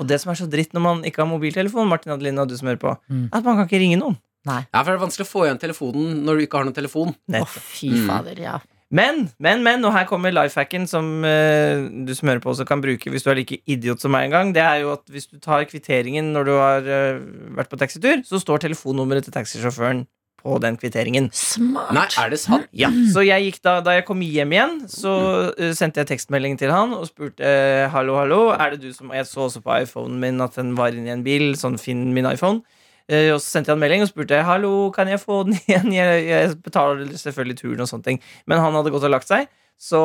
Og 0.00 0.08
det 0.08 0.18
som 0.22 0.32
er 0.32 0.40
så 0.40 0.48
dritt 0.50 0.72
når 0.76 0.84
man 0.86 1.04
ikke 1.04 1.20
har 1.22 1.28
mobiltelefon, 1.30 1.88
Martin 1.90 2.14
Adeline 2.14 2.40
og 2.42 2.48
du 2.48 2.56
som 2.56 2.70
hører 2.72 2.80
på, 2.80 2.96
Mm. 3.10 3.28
at 3.32 3.44
man 3.44 3.56
kan 3.60 3.68
ikke 3.68 3.80
ringe 3.82 4.00
noen. 4.00 4.16
ja, 4.48 4.62
for 4.82 4.88
det 4.90 4.96
er 4.96 5.04
vanskelig 5.06 5.26
å 5.28 5.30
få 5.30 5.44
igjen 5.44 5.60
telefonen 5.60 6.22
når 6.24 6.38
du 6.40 6.46
ikke 6.46 6.56
har 6.58 6.64
noen 6.64 6.74
telefon. 6.76 7.14
Å, 7.30 7.46
fy 7.46 7.90
Mm. 7.92 8.06
fader, 8.08 8.40
ja. 8.40 8.58
Men, 8.90 9.28
men, 9.38 9.62
men, 9.62 9.84
og 9.84 9.92
her 9.94 10.04
kommer 10.08 10.32
lifehacken 10.34 10.88
som 10.88 11.22
uh, 11.22 11.86
du 12.06 12.10
som 12.16 12.26
hører 12.28 12.40
på 12.42 12.50
også 12.50 12.64
kan 12.66 12.80
bruke 12.82 13.06
hvis 13.12 13.22
du 13.22 13.28
er 13.30 13.36
like 13.38 13.60
idiot 13.70 14.00
som 14.02 14.10
meg 14.10 14.24
en 14.24 14.30
gang. 14.34 14.52
Det 14.56 14.62
er 14.64 14.80
jo 14.82 14.92
at 14.96 15.04
hvis 15.06 15.28
du 15.30 15.38
tar 15.38 15.62
kvitteringen 15.70 16.32
når 16.34 16.44
du 16.48 16.50
har 16.56 16.80
uh, 16.88 17.20
vært 17.54 17.70
på 17.70 17.78
taxitur, 17.78 18.24
så 18.26 18.40
står 18.42 18.64
telefonnummeret 18.66 19.28
til 19.28 19.32
taxisjåføren 19.36 20.06
på 20.42 20.56
den 20.62 20.76
kvitteringen. 20.80 21.28
Smart. 21.36 21.92
Nei, 21.96 22.06
er 22.22 22.32
det 22.32 22.40
sant? 22.42 22.66
Ja, 22.76 22.90
Så 23.12 23.24
jeg 23.26 23.46
gikk 23.46 23.60
da, 23.66 23.78
da 23.84 23.94
jeg 23.98 24.06
kom 24.08 24.22
hjem 24.24 24.54
igjen, 24.56 24.76
så 24.90 25.14
uh, 25.52 25.70
sendte 25.76 26.02
jeg 26.02 26.10
tekstmelding 26.14 26.58
til 26.60 26.72
han 26.74 26.94
og 26.96 27.06
spurte 27.10 27.44
uh, 27.44 27.86
hallo, 27.94 28.18
hallo, 28.20 28.40
er 28.56 28.74
det 28.74 28.82
du 28.84 28.90
som 28.96 29.12
Jeg 29.14 29.28
så 29.28 29.46
også 29.46 29.62
på 29.64 29.80
iPhonen 29.84 30.18
min 30.22 30.40
at 30.44 30.56
den 30.58 30.74
var 30.78 30.96
inni 30.96 31.12
en 31.12 31.24
bil, 31.26 31.52
sånn 31.60 31.78
finn 31.80 32.08
min 32.16 32.28
iPhone. 32.30 32.64
Uh, 33.10 33.34
og 33.34 33.38
så 33.42 33.56
sendte 33.56 33.72
jeg 33.72 33.78
en 33.78 33.84
melding 33.84 34.04
og 34.04 34.10
spurte 34.12 34.42
hallo, 34.46 34.74
kan 34.94 35.10
jeg 35.10 35.22
få 35.22 35.42
den 35.48 35.58
igjen. 35.66 35.92
Jeg, 35.96 36.26
jeg 36.28 36.52
betaler 36.64 37.08
selvfølgelig 37.16 37.58
turen 37.62 37.86
og 37.86 37.90
sånne 37.90 38.08
ting. 38.10 38.22
Men 38.50 38.62
han 38.64 38.76
hadde 38.78 38.92
gått 38.94 39.06
og 39.08 39.14
lagt 39.16 39.30
seg, 39.30 39.48
så 39.80 40.00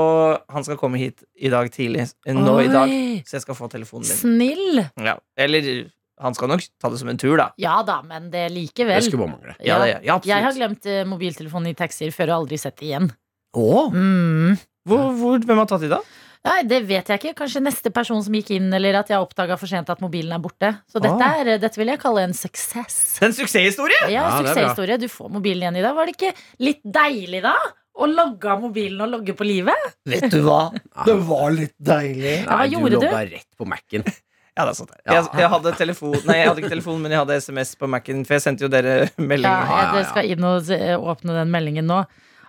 han 0.50 0.63
skal 0.63 0.77
komme 0.80 1.00
hit 1.01 1.25
i 1.36 1.51
dag 1.51 1.68
tidlig. 1.74 2.08
Nå 2.30 2.46
Nå 2.46 2.60
i 2.63 2.72
dag. 2.72 2.92
Så 3.27 3.36
jeg 3.38 3.44
skal 3.44 3.58
få 3.58 3.68
telefonen 3.72 4.08
min. 4.08 4.18
Snill. 4.22 4.86
Ja. 5.04 5.18
Eller 5.36 5.89
han 6.22 6.34
skal 6.38 6.48
nok 6.52 6.62
ta 6.82 6.90
det 6.90 7.00
som 7.02 7.10
en 7.12 7.18
tur, 7.20 7.36
da. 7.38 7.50
Ja 7.60 7.82
da, 7.84 8.02
men 8.02 8.30
det 8.32 8.48
Det 8.50 8.56
likevel. 8.56 9.02
skulle 9.04 9.26
bare 9.26 9.34
mangle. 9.38 9.56
Ja, 9.66 9.80
det, 9.84 10.00
ja. 10.06 10.20
Jeg 10.24 10.44
har 10.44 10.54
glemt 10.56 10.86
eh, 10.86 11.04
mobiltelefonen 11.06 11.72
i 11.72 11.74
taxier 11.76 12.12
før 12.16 12.32
og 12.34 12.38
aldri 12.46 12.58
sett 12.62 12.78
det 12.80 12.88
igjen. 12.92 13.10
Åh, 13.56 13.90
Mm. 13.92 14.58
hvor, 14.88 15.12
hvor, 15.16 15.40
hvem 15.40 15.58
har 15.58 15.66
tatt 15.66 15.82
de, 15.82 15.90
da? 15.90 16.00
Nei, 16.46 16.62
Det 16.70 16.84
vet 16.86 17.08
jeg 17.10 17.20
ikke. 17.20 17.34
Kanskje 17.40 17.62
neste 17.64 17.90
person 17.92 18.22
som 18.22 18.34
gikk 18.38 18.52
inn, 18.54 18.68
eller 18.74 19.00
at 19.00 19.08
jeg 19.10 19.18
oppdaga 19.18 19.58
for 19.58 19.66
sent 19.66 19.90
at 19.90 20.00
mobilen 20.04 20.32
er 20.36 20.38
borte. 20.44 20.70
Så 20.92 21.02
dette, 21.02 21.26
er, 21.42 21.58
dette 21.58 21.76
vil 21.80 21.88
jeg 21.90 21.98
kalle 22.00 22.22
en 22.28 22.34
suksess. 22.38 23.18
En 23.26 23.34
suksesshistorie! 23.34 23.98
Ja, 24.12 24.28
Ja, 24.30 24.42
det 24.44 24.52
suksesshistorie. 24.54 25.00
Du 25.02 25.08
får 25.10 25.32
mobilen 25.34 25.64
igjen 25.66 25.80
i 25.82 25.82
dag. 25.82 25.96
Var 25.98 26.06
det 26.06 26.14
ikke 26.20 26.34
litt 26.62 26.84
deilig, 26.86 27.42
da? 27.42 27.56
Å 27.98 28.06
logge 28.12 28.46
av 28.52 28.62
mobilen 28.62 29.02
og 29.02 29.10
logge 29.10 29.34
på 29.34 29.48
livet? 29.48 29.90
Vet 30.06 30.30
du 30.30 30.42
hva? 30.46 30.70
Det 31.08 31.16
var 31.26 31.50
litt 31.56 31.74
deilig. 31.82 32.44
Ja, 32.44 32.52
hva 32.52 32.58
Nei, 32.62 32.70
gjorde 32.76 32.92
du 32.92 33.00
du? 33.00 33.06
logga 33.08 33.24
rett 33.32 33.50
på 33.58 33.66
Mac-en. 33.72 34.04
Ja, 34.56 34.64
det 34.64 34.72
er 34.72 34.78
sant. 34.78 34.94
Ja. 35.04 35.18
Jeg, 35.18 35.26
jeg 35.42 35.52
hadde 35.52 35.72
telefon 35.76 36.14
Nei, 36.24 36.38
jeg 36.40 36.48
hadde 36.48 36.62
ikke 36.64 36.76
telefon, 36.78 37.02
men 37.04 37.12
jeg 37.12 37.20
hadde 37.20 37.40
SMS 37.44 37.74
på 37.80 37.90
Mac-en, 37.92 38.22
for 38.28 38.38
jeg 38.38 38.46
sendte 38.46 38.64
jo 38.64 38.72
dere 38.72 39.10
melding. 39.20 39.50
Ja, 39.52 39.82
jeg 39.98 40.06
ja. 40.06 40.12
skal 40.14 40.32
inn 40.32 40.48
og 40.48 40.72
åpne 41.16 41.42
den 41.42 41.52
meldingen 41.52 41.92
nå. 41.92 42.06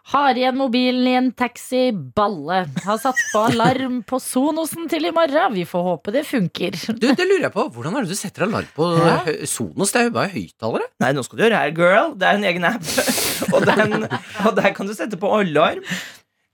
Har 0.06 0.38
igjen 0.38 0.54
mobilen 0.54 1.06
i 1.10 1.16
en 1.18 1.32
taxi, 1.34 1.88
balle. 1.90 2.60
Har 2.84 2.98
satt 3.02 3.18
på 3.32 3.40
alarm 3.48 3.96
på 4.06 4.20
Sonosen 4.22 4.86
til 4.90 5.08
i 5.08 5.10
morgen. 5.10 5.56
Vi 5.56 5.64
får 5.66 5.82
håpe 5.82 6.14
det 6.14 6.22
funker. 6.28 6.76
Du, 6.94 7.08
det 7.08 7.26
lurer 7.26 7.48
jeg 7.48 7.54
på. 7.56 7.64
Hvordan 7.74 7.96
er 7.98 8.06
det 8.06 8.14
du 8.14 8.18
setter 8.18 8.46
alarm 8.46 8.68
på 8.76 8.92
Hæ? 9.00 9.34
Sonos? 9.50 9.90
Det 9.90 10.04
er 10.04 10.06
jo 10.06 10.14
bare 10.14 10.30
høyttalere. 10.30 10.86
Nei, 11.02 11.10
nå 11.16 11.26
skal 11.26 11.40
du 11.40 11.42
gjøre 11.42 11.64
her, 11.64 11.74
girl. 11.74 12.14
Det 12.14 12.28
er 12.28 12.38
en 12.38 12.46
egen 12.52 12.68
app. 12.70 12.86
og, 13.54 13.66
den, 13.66 14.06
og 14.46 14.54
der 14.60 14.70
kan 14.78 14.86
du 14.86 14.94
sette 14.94 15.18
på 15.18 15.32
alarm. 15.40 15.82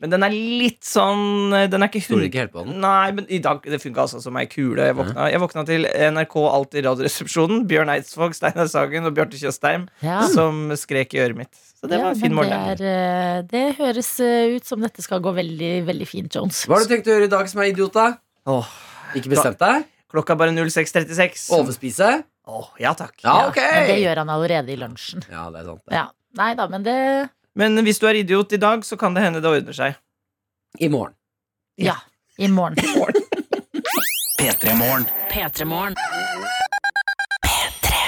Men 0.02 0.10
den 0.10 0.24
er 0.26 0.32
litt 0.34 0.82
sånn 0.82 1.52
Den 1.70 1.84
er 1.84 1.88
ikke 1.88 2.00
Stoler 2.02 2.26
ikke 2.26 2.40
helt 2.42 2.52
på 2.56 2.64
den. 2.66 2.80
Nei, 2.82 3.12
men 3.14 3.26
i 3.30 3.38
dag 3.42 3.62
det 3.62 3.78
funka 3.78 4.02
altså 4.02 4.18
som 4.24 4.36
ei 4.40 4.48
kule. 4.50 4.82
Jeg 4.88 4.96
våkna, 4.98 5.28
jeg 5.30 5.38
våkna 5.44 5.62
til 5.68 5.86
NRK 5.86 6.34
Alltid 6.50 6.88
Radioresepsjonen. 6.88 7.62
Bjørn 7.70 7.92
Eidsvåg, 7.94 8.34
Steinar 8.34 8.66
Sagen 8.72 9.06
og 9.06 9.14
Bjarte 9.14 9.38
Tjøstheim 9.38 9.86
Ja. 10.02 10.24
som 10.32 10.72
skrek 10.74 11.14
i 11.14 11.22
øret 11.22 11.38
mitt. 11.38 11.54
Så 11.54 11.86
det 11.90 11.98
Ja, 11.98 12.08
var 12.08 12.16
en 12.16 12.20
fin 12.20 12.34
morgen. 12.34 12.50
Det, 12.76 12.80
er, 12.82 13.38
eh, 13.38 13.42
det 13.50 13.76
høres 13.78 14.10
eh, 14.20 14.56
ut 14.56 14.66
som 14.66 14.80
dette 14.82 15.02
skal 15.02 15.20
gå 15.22 15.32
veldig, 15.34 15.72
veldig 15.86 16.06
fint, 16.10 16.34
Jones. 16.34 16.64
Hva 16.66 16.78
har 16.80 16.84
du 16.86 16.90
tenkt 16.94 17.06
å 17.06 17.14
gjøre 17.14 17.30
i 17.30 17.32
dag 17.32 17.48
som 17.50 17.62
er 17.62 17.70
idiot, 17.72 17.92
da? 17.94 18.08
Åh, 18.46 18.66
Ikke 19.18 19.30
bestemt 19.30 19.58
deg? 19.62 19.84
klokka 20.12 20.34
er 20.34 20.36
bare 20.42 20.52
06.36. 20.52 21.46
Overspise? 21.56 22.10
Åh, 22.46 22.66
ja 22.82 22.90
takk. 22.98 23.14
Ja, 23.22 23.46
ok! 23.48 23.56
Men 23.62 23.86
det 23.88 24.00
gjør 24.02 24.18
han 24.24 24.28
allerede 24.34 24.74
i 24.74 24.76
lunsjen. 24.76 25.22
Ja, 25.30 25.46
det 25.54 25.62
er 25.62 25.64
sant. 25.70 25.82
det. 25.86 25.94
Ja. 25.94 26.08
Nei 26.36 26.54
da, 26.58 26.66
men 26.68 26.82
det 26.82 26.96
Men 27.58 27.76
hvis 27.84 27.98
du 28.00 28.06
er 28.08 28.20
idiot 28.22 28.52
i 28.52 28.60
dag, 28.60 28.84
så 28.84 28.96
kan 28.96 29.14
det 29.14 29.24
hende 29.26 29.42
det 29.44 29.50
ordner 29.50 29.76
seg. 29.76 29.98
I 30.80 30.88
morgen. 30.88 31.14
Ja. 31.76 31.96
I 32.38 32.48
morgen. 32.48 32.76
P3 34.40 35.64
Morgen. 35.64 35.96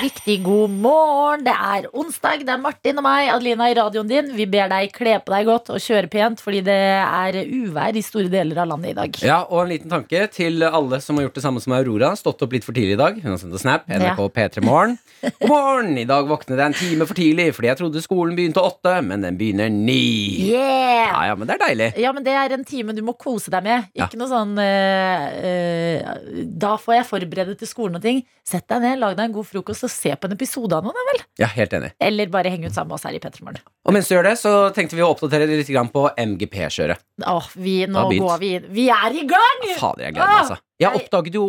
P3morgen. 0.05 0.15
Riktig 0.15 0.43
god 0.45 0.71
morgen. 0.71 1.45
Det 1.45 1.53
er 1.53 1.87
onsdag. 1.93 2.45
Det 2.45 2.53
er 2.53 2.61
Martin 2.61 2.99
og 3.01 3.05
meg, 3.05 3.29
Adelina, 3.33 3.69
i 3.71 3.77
radioen 3.77 4.09
din. 4.09 4.31
Vi 4.37 4.47
ber 4.47 4.69
deg 4.69 4.93
kle 4.93 5.17
på 5.25 5.33
deg 5.33 5.47
godt 5.49 5.71
og 5.73 5.81
kjøre 5.81 6.11
pent, 6.13 6.41
fordi 6.41 6.61
det 6.67 6.77
er 7.01 7.39
uvær 7.45 7.97
i 7.97 8.03
store 8.05 8.29
deler 8.33 8.61
av 8.63 8.69
landet 8.69 8.93
i 8.93 8.99
dag. 8.99 9.19
Ja, 9.25 9.41
og 9.49 9.65
en 9.65 9.73
liten 9.73 9.93
tanke 9.93 10.27
til 10.33 10.63
alle 10.65 11.01
som 11.01 11.17
har 11.17 11.29
gjort 11.29 11.39
det 11.39 11.45
samme 11.45 11.63
som 11.65 11.77
Aurora. 11.77 12.15
Stått 12.17 12.43
opp 12.45 12.53
litt 12.53 12.67
for 12.67 12.77
tidlig 12.77 12.99
i 12.99 13.01
dag. 13.01 13.21
Hun 13.23 13.33
har 13.33 13.41
sendt 13.41 13.57
en 13.57 13.65
snap. 13.65 13.89
NRK 13.89 14.21
P3 14.37 14.65
Morgen. 14.65 14.99
God 15.25 15.49
morgen! 15.49 15.99
I 15.99 16.07
dag 16.09 16.29
våknet 16.29 16.59
jeg 16.59 16.67
en 16.67 16.77
time 16.77 17.09
for 17.09 17.17
tidlig 17.17 17.47
fordi 17.57 17.71
jeg 17.71 17.79
trodde 17.81 18.03
skolen 18.05 18.37
begynte 18.37 18.61
åtte, 18.65 18.99
men 19.07 19.25
den 19.25 19.39
begynner 19.41 19.73
ni. 19.73 20.51
Yeah! 20.51 20.85
Ja, 21.15 21.23
ja, 21.31 21.37
men 21.39 21.49
det 21.49 21.57
er 21.57 21.63
deilig. 21.63 21.89
Ja, 22.01 22.13
men 22.17 22.27
det 22.27 22.35
er 22.37 22.55
en 22.57 22.65
time 22.69 22.95
du 22.97 23.01
må 23.07 23.15
kose 23.19 23.53
deg 23.53 23.65
med. 23.65 23.89
Ja. 23.97 24.09
Ikke 24.09 24.19
noe 24.21 24.31
sånn 24.31 24.57
eh, 24.61 25.25
eh, 25.49 26.15
Da 26.61 26.75
får 26.81 26.99
jeg 26.99 27.09
forberede 27.09 27.57
til 27.61 27.71
skolen 27.71 28.01
og 28.01 28.05
ting. 28.05 28.23
Sett 28.45 28.67
deg 28.69 28.83
ned, 28.85 28.99
lag 29.01 29.17
deg 29.17 29.31
en 29.31 29.37
god 29.37 29.49
frokost 29.49 29.87
og 29.87 29.94
se 29.95 30.13
på 30.19 30.29
en 30.29 30.35
episode 30.37 30.77
av 30.77 30.85
noe, 30.87 30.93
da 30.97 31.05
vel. 31.13 31.23
Ja, 31.43 31.49
helt 31.55 31.73
enig. 31.79 31.93
Eller 32.03 32.31
bare 32.33 32.51
henge 32.53 32.69
ut 32.71 32.75
sammen 32.77 32.93
med 32.93 32.99
oss 32.99 33.07
her 33.09 33.17
i 33.17 33.21
Petremorgen. 33.23 33.63
Og 33.87 33.95
mens 33.97 34.09
du 34.11 34.15
gjør 34.17 34.29
det, 34.29 34.35
så 34.41 34.53
tenkte 34.77 34.99
vi 34.99 35.05
å 35.07 35.11
oppdatere 35.15 35.47
litt 35.51 35.71
på 35.95 36.05
MGP-kjøret. 36.19 37.03
Åh, 37.27 37.49
vi, 37.55 37.77
nå 37.87 38.05
går 38.13 38.39
vi 38.43 38.53
inn. 38.59 38.69
Vi 38.75 38.89
er 38.93 39.17
i 39.21 39.25
gang! 39.31 39.65
Fader, 39.79 40.05
jeg 40.09 40.15
gleder 40.17 40.29
meg, 40.29 40.35
Ah, 40.35 40.43
altså. 40.43 40.59
Jeg 40.81 40.91
jeg- 40.91 41.01
oppdaget 41.03 41.35
jo 41.35 41.47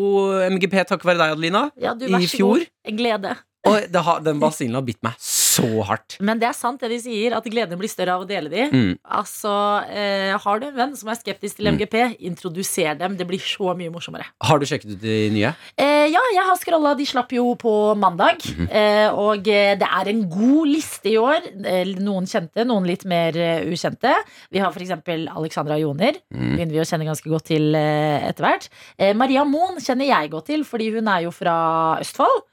MGP 0.52 0.74
takket 0.86 1.06
være 1.06 1.18
deg, 1.24 1.32
Adelina. 1.36 1.72
Ja, 1.82 1.94
du, 1.94 2.06
I 2.06 2.12
vær 2.14 2.20
så 2.28 2.38
fjor? 2.38 2.58
god. 2.60 2.68
En 2.86 2.98
glede. 2.98 3.36
Og 3.66 3.82
det 3.92 4.02
har, 4.06 4.20
den 4.22 4.40
basillen 4.40 4.76
har 4.78 4.86
bitt 4.86 5.02
meg 5.02 5.14
så 5.18 5.45
hardt. 5.88 6.18
Men 6.20 6.40
det 6.42 6.48
er 6.50 6.54
sant 6.58 6.80
det 6.82 6.90
de 6.92 7.00
sier, 7.00 7.36
at 7.38 7.46
gleden 7.46 7.80
blir 7.80 7.90
større 7.92 8.16
av 8.18 8.26
å 8.26 8.28
dele 8.28 8.50
de. 8.52 8.66
Mm. 8.72 8.94
Altså, 9.18 9.52
eh, 9.90 10.34
Har 10.38 10.60
du 10.60 10.68
en 10.68 10.76
venn 10.76 10.96
som 10.96 11.10
er 11.10 11.16
skeptisk 11.20 11.58
til 11.58 11.68
MGP, 11.72 12.18
introduser 12.20 12.96
dem. 13.00 13.16
Det 13.18 13.28
blir 13.28 13.40
så 13.40 13.76
mye 13.78 13.92
morsommere. 13.94 14.26
Har 14.44 14.60
du 14.60 14.66
sjekket 14.66 14.96
ut 14.96 15.02
de 15.02 15.30
nye? 15.34 15.54
Eh, 15.78 16.08
ja, 16.12 16.22
jeg 16.34 16.44
har 16.46 16.58
scrolla. 16.58 16.96
De 16.98 17.06
slapp 17.06 17.32
jo 17.32 17.56
på 17.56 17.96
mandag. 17.98 18.42
Mhm. 18.56 18.68
eh, 18.70 19.10
og 19.14 19.48
eh, 19.48 19.76
det 19.80 19.88
er 19.88 20.10
en 20.12 20.24
god 20.30 20.68
liste 20.68 21.10
i 21.14 21.18
år. 21.18 21.42
Eh, 21.66 21.94
noen 22.00 22.26
kjente, 22.30 22.66
noen 22.66 22.86
litt 22.86 23.06
mer 23.06 23.36
eh, 23.38 23.66
ukjente. 23.70 24.14
Vi 24.52 24.60
har 24.60 24.72
f.eks. 24.72 24.92
Alexandra 25.36 25.78
Joner. 25.80 26.18
Mm. 26.34 26.56
Begynner 26.56 26.74
vi 26.76 26.84
å 26.84 26.88
kjenne 26.90 27.06
ganske 27.08 27.30
godt 27.30 27.48
til 27.52 27.76
etter 27.76 28.46
hvert. 28.46 28.68
Eh, 28.98 29.14
Maria 29.18 29.44
Moen 29.46 29.80
kjenner 29.84 30.08
jeg 30.10 30.32
godt 30.34 30.48
til, 30.52 30.64
fordi 30.68 30.92
hun 30.96 31.08
er 31.12 31.26
jo 31.26 31.32
fra 31.36 31.56
Østfold. 32.02 32.44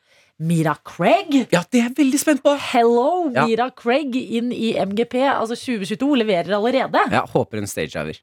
Mira 0.43 0.75
Craig. 0.83 1.37
Ja, 1.55 1.61
det 1.71 1.79
er 1.81 1.85
jeg 1.87 1.95
veldig 2.01 2.19
spent 2.21 2.43
på. 2.43 2.55
Hello, 2.73 3.31
Ja. 3.35 3.45
Mira 3.47 3.69
Craig 3.79 4.17
inn 4.19 4.51
i 4.53 4.73
MGP. 4.83 5.21
Altså 5.31 5.55
2022 5.55 6.17
leverer 6.25 6.57
allerede. 6.59 7.05
Ja, 7.15 7.23
håper 7.31 7.61
en 7.63 7.71
stagediver. 7.71 8.19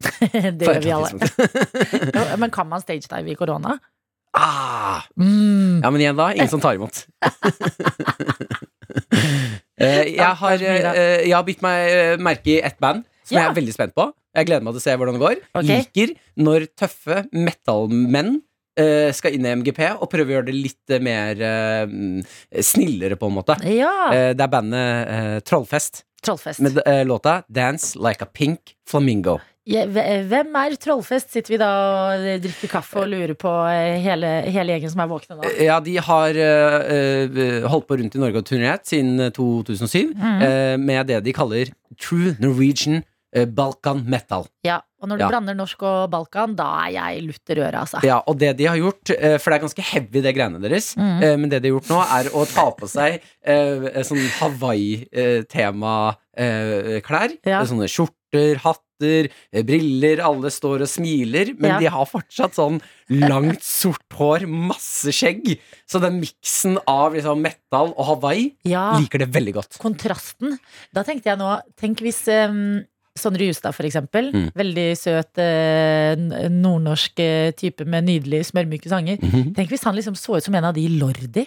det 0.58 0.64
gjør 0.66 0.82
vi 0.82 0.92
alle. 0.96 1.10
ja, 2.14 2.36
Men 2.42 2.50
kan 2.54 2.66
man 2.70 2.82
stagedive 2.82 3.30
i 3.34 3.38
korona? 3.38 3.78
Ah, 4.34 5.02
Mm. 5.18 5.80
ja, 5.82 5.90
men 5.90 6.00
igjen 6.00 6.16
da, 6.18 6.28
ingen 6.34 6.48
som 6.50 6.60
tar 6.62 6.76
imot. 6.78 7.04
Eh, 9.80 10.10
jeg, 10.12 10.34
har, 10.36 10.60
eh, 10.60 11.22
jeg 11.24 11.32
har 11.32 11.44
bitt 11.46 11.62
meg 11.64 11.86
eh, 11.88 12.16
merke 12.20 12.50
i 12.52 12.56
ett 12.60 12.76
band 12.82 13.04
som 13.24 13.38
jeg 13.38 13.46
er 13.48 13.54
veldig 13.56 13.72
spent 13.72 13.94
på. 13.96 14.04
Jeg 14.36 14.48
gleder 14.50 14.64
meg 14.66 14.74
til 14.76 14.80
å 14.82 14.84
se 14.84 14.96
hvordan 15.00 15.16
det 15.16 15.22
går. 15.22 15.38
Okay. 15.56 15.68
Liker 15.70 16.12
når 16.44 16.66
tøffe 16.76 17.22
metallmenn 17.32 18.42
skal 19.16 19.36
inn 19.36 19.46
i 19.46 19.54
MGP 19.60 19.82
og 19.96 20.08
prøve 20.12 20.32
å 20.32 20.36
gjøre 20.38 20.50
det 20.50 20.56
litt 20.56 20.94
eh, 20.94 21.02
mer 21.02 21.42
eh, 21.44 22.62
snillere, 22.64 23.18
på 23.20 23.30
en 23.30 23.38
måte. 23.40 23.58
Ja. 23.68 23.94
Eh, 24.14 24.30
det 24.36 24.46
er 24.46 24.52
bandet 24.52 25.14
eh, 25.16 25.36
Trollfest 25.46 26.04
Trollfest. 26.20 26.60
med 26.60 26.80
eh, 26.86 27.04
låta 27.04 27.42
'Dance 27.48 27.98
Like 27.98 28.24
a 28.24 28.26
Pink 28.26 28.76
Flamingo'. 28.90 29.40
Ja, 29.68 29.84
Hvem 29.86 30.54
er 30.56 30.74
Trollfest? 30.80 31.30
Sitter 31.34 31.52
vi 31.52 31.58
da 31.60 31.68
og 32.16 32.24
drikker 32.42 32.70
kaffe 32.72 33.02
og 33.02 33.10
lurer 33.12 33.36
på 33.38 33.50
eh, 33.68 34.00
hele, 34.02 34.30
hele 34.48 34.72
gjengen 34.72 34.92
som 34.94 35.02
er 35.04 35.10
våkne 35.10 35.36
nå? 35.36 35.50
Ja, 35.60 35.76
de 35.84 35.98
har 36.00 36.38
eh, 36.40 36.78
eh, 36.88 37.68
holdt 37.68 37.86
på 37.86 37.98
rundt 38.00 38.16
i 38.16 38.22
Norge 38.22 38.40
og 38.40 38.48
turnert 38.48 38.88
siden 38.88 39.20
eh, 39.20 39.32
2007 39.36 40.14
mm. 40.16 40.24
uh, 40.24 40.76
med 40.80 41.12
det 41.12 41.20
de 41.28 41.36
kaller 41.36 41.70
True 42.00 42.34
Norwegian 42.40 43.02
eh, 43.02 43.04
Balkan 43.46 44.04
Metal. 44.10 44.46
Ja, 44.66 44.80
og 45.00 45.08
når 45.08 45.16
du 45.18 45.22
Ja. 45.22 45.28
blander 45.30 45.54
norsk 45.54 45.82
og 45.86 46.10
Balkan, 46.10 46.56
da 46.56 46.86
er 46.86 46.90
jeg 46.92 47.22
lutter 47.28 47.56
øret, 47.62 47.74
altså. 47.78 48.02
Ja, 48.02 48.20
og 48.26 48.38
det 48.38 48.56
de 48.58 48.64
har 48.66 48.76
gjort, 48.76 49.10
eh, 49.10 49.38
for 49.38 49.50
det 49.50 49.60
er 49.60 49.66
ganske 49.66 49.82
heavy 49.82 50.20
det 50.22 50.34
greiene 50.36 50.60
deres, 50.60 50.96
Mhm. 50.96 51.22
eh, 51.22 51.36
men 51.36 51.48
det 51.48 51.62
de 51.62 51.68
har 51.70 51.78
gjort 51.80 51.88
nå 51.90 52.00
er 52.18 52.24
å 52.30 52.44
ta 52.52 52.70
på 52.72 52.88
seg 52.88 53.20
eh, 53.44 54.02
sånn 54.02 54.28
Hawaii-tema-klær. 56.36 57.30
Ja. 57.46 57.62
Sånne 57.66 57.88
skjorter, 57.90 58.56
hatter, 58.62 59.28
eh, 59.52 59.62
briller, 59.66 60.20
alle 60.24 60.50
står 60.52 60.80
og 60.84 60.88
smiler, 60.90 61.54
men 61.58 61.70
Ja. 61.70 61.78
de 61.78 61.86
har 61.86 62.06
fortsatt 62.06 62.54
sånn 62.54 62.80
langt, 63.10 63.62
sort 63.62 64.02
hår, 64.12 64.46
masse 64.46 65.08
skjegg. 65.12 65.58
Så 65.88 66.00
den 66.00 66.20
miksen 66.20 66.78
av 66.86 67.12
liksom 67.14 67.40
metal 67.42 67.92
og 67.96 68.04
Hawaii 68.06 68.52
liker 68.64 69.18
det 69.18 69.30
veldig 69.32 69.54
godt. 69.54 69.78
kontrasten. 69.78 70.58
Da 70.92 71.02
tenkte 71.02 71.24
jeg 71.30 71.38
nå, 71.38 71.60
tenk 71.76 71.98
hvis 72.00 72.28
um, 72.48 72.84
Sondre 73.20 73.46
Justad, 73.48 73.76
for 73.76 73.88
eksempel. 73.88 74.30
Mm. 74.34 74.48
Veldig 74.56 74.88
søt 74.98 75.40
eh, 75.42 76.14
nordnorsk 76.50 77.22
eh, 77.24 77.52
type 77.58 77.86
med 77.86 78.08
nydelige, 78.08 78.48
smørmyke 78.50 78.90
sanger. 78.92 79.20
Mhm. 79.22 79.54
Tenk 79.56 79.72
hvis 79.72 79.86
han 79.86 79.98
liksom 79.98 80.18
så 80.18 80.38
ut 80.38 80.46
som 80.46 80.56
en 80.58 80.70
av 80.70 80.76
de 80.76 80.84
i 80.86 80.92
Lordi. 81.00 81.46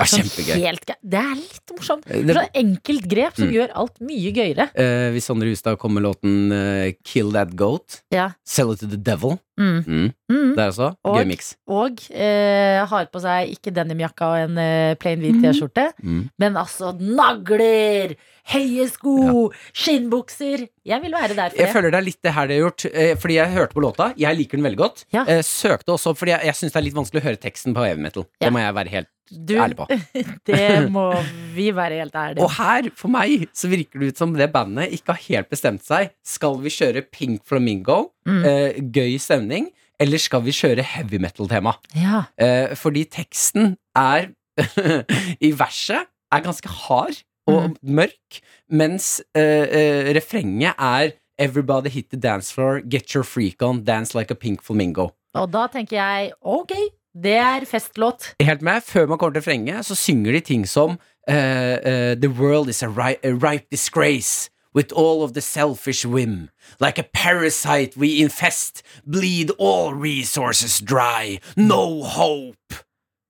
Ja, 0.00 0.06
Sånn 0.08 0.24
kjempegøy. 0.24 0.56
helt 0.64 0.86
Det 1.04 1.20
er 1.20 1.34
litt 1.36 1.72
morsomt. 1.76 2.06
Eh, 2.10 2.22
Det 2.24 2.26
det- 2.34 2.36
er 2.36 2.60
enkelt 2.62 3.06
grep 3.08 3.36
som 3.36 3.48
Mm. 3.48 3.54
gjør 3.54 3.70
alt 3.74 4.00
mye 4.00 4.32
gøyere. 4.34 4.70
Eh, 4.74 5.10
hvis 5.12 5.24
Sondre 5.28 5.48
Hustad 5.52 5.76
kommer 5.78 6.00
med 6.00 6.08
låten 6.08 6.50
uh, 6.52 6.92
'Kill 7.04 7.30
That 7.32 7.50
Goat', 7.54 8.00
Ja. 8.10 8.30
'Sell 8.44 8.72
It 8.72 8.80
To 8.80 8.86
The 8.86 8.96
Devil', 8.96 9.38
Mm. 9.58 9.84
mm. 9.84 10.12
Mm. 10.30 10.54
det 10.56 10.58
er 10.58 10.70
også 10.70 10.96
Og- 11.04 11.16
gøy 11.18 11.26
miks. 11.26 11.54
Og 11.68 11.98
eh, 12.10 12.84
har 12.86 13.06
på 13.12 13.20
seg 13.20 13.50
ikke 13.52 13.72
denimjakka 13.74 14.22
og 14.22 14.50
en 14.50 14.58
eh, 14.58 14.94
plain 14.94 15.20
hvit 15.20 15.42
T-skjorte, 15.42 15.92
Mm. 16.02 16.30
men 16.38 16.54
altså 16.54 16.98
nagler, 16.98 18.16
høye 18.48 18.88
sko, 18.90 19.52
skinnbukser. 19.74 20.66
Jeg 20.86 21.02
vil 21.02 21.12
være 21.12 21.34
der 21.36 21.50
for 21.50 21.56
Jeg 21.58 21.66
det. 21.66 21.74
føler 21.74 21.90
det 21.90 21.98
er 22.00 22.06
litt 22.08 22.22
det 22.22 22.32
her 22.32 22.46
det 22.46 22.56
har 22.60 22.70
gjort, 22.70 22.84
eh, 22.94 23.14
fordi 23.16 23.34
jeg 23.34 23.52
hørte 23.54 23.74
på 23.74 23.82
låta. 23.84 24.14
Jeg 24.16 24.36
liker 24.36 24.56
den 24.58 24.64
veldig 24.64 24.78
godt. 24.80 25.04
Ja. 25.12 25.24
Søkte 25.42 25.92
også, 25.94 26.16
fordi 26.16 26.32
jeg, 26.34 26.40
jeg 26.44 26.54
syns 26.54 26.72
det 26.72 26.76
er 26.76 26.86
litt 26.88 26.94
vanskelig 26.94 27.20
å 27.22 27.26
høre 27.28 27.40
teksten 27.40 27.74
på 27.74 27.84
heavy 27.84 28.00
metal. 28.00 28.26
Ja. 28.40 28.48
Det 28.48 28.52
må 28.54 28.58
jeg 28.64 28.74
være 28.74 28.88
helt 28.88 29.08
Du, 29.30 29.54
ærlig 29.62 29.76
på. 29.78 29.86
det 30.50 30.90
må 30.90 31.04
vi 31.54 31.68
være 31.76 32.00
helt 32.00 32.14
ærlige 32.18 32.42
Og 32.44 32.50
her, 32.56 32.88
for 32.98 33.08
meg, 33.14 33.46
så 33.54 33.70
virker 33.70 34.00
det 34.02 34.08
ut 34.12 34.18
som 34.18 34.32
det 34.34 34.48
bandet 34.52 34.90
ikke 34.96 35.14
har 35.14 35.22
helt 35.28 35.50
bestemt 35.52 35.84
seg. 35.86 36.10
Skal 36.26 36.58
vi 36.64 36.72
kjøre 36.74 37.04
Pink 37.10 37.44
Flamingo, 37.46 38.10
Mm. 38.26 38.42
eh, 38.44 38.80
gøy 38.92 39.14
stemning, 39.18 39.70
eller 40.00 40.18
skal 40.20 40.42
vi 40.44 40.52
kjøre 40.52 40.82
heavy 40.84 41.18
metal-tema? 41.22 41.72
Ja. 41.96 42.24
Eh, 42.38 42.74
fordi 42.76 43.04
teksten 43.10 43.76
er 43.96 44.28
I 45.40 45.50
verset 45.56 46.06
er 46.32 46.42
ganske 46.44 46.68
hard 46.68 47.22
og 47.50 47.76
mørk, 47.82 48.40
mens 48.70 49.20
eh, 49.34 49.64
eh, 49.66 50.10
refrenget 50.16 50.74
er 50.78 51.12
Everybody 51.40 51.88
hit 51.88 52.10
the 52.12 52.18
dance 52.20 52.52
floor, 52.52 52.82
get 52.84 53.14
your 53.14 53.24
freak 53.24 53.62
on, 53.64 53.80
dance 53.84 54.12
like 54.14 54.30
a 54.30 54.36
pink 54.36 54.60
flamingo. 54.62 55.06
Og 55.34 55.46
da 55.54 55.62
tenker 55.72 55.96
jeg 55.96 56.32
ok, 56.42 56.74
det 57.14 57.36
er 57.36 57.64
festlåt. 57.66 58.34
Helt 58.40 58.62
med, 58.62 58.82
Før 58.82 59.06
man 59.06 59.18
kommer 59.18 59.34
til 59.34 59.42
refrenget, 59.42 59.86
så 59.86 59.94
synger 59.94 60.32
de 60.32 60.40
ting 60.40 60.68
som 60.68 60.90
uh, 60.90 61.34
uh, 61.34 62.14
The 62.20 62.28
world 62.30 62.68
is 62.68 62.82
a, 62.82 62.88
ri 62.88 63.16
a 63.24 63.32
ripe 63.32 63.66
disgrace. 63.70 64.50
With 64.72 64.92
all 64.94 65.24
of 65.24 65.32
the 65.34 65.40
selfish 65.40 66.06
whim. 66.06 66.48
Like 66.78 66.96
a 67.00 67.02
parasite 67.12 67.96
we 67.96 68.22
infest, 68.22 68.84
bleed 69.04 69.50
all 69.58 69.92
resources 69.94 70.78
dry. 70.78 71.40
No 71.56 72.02
hope. 72.04 72.74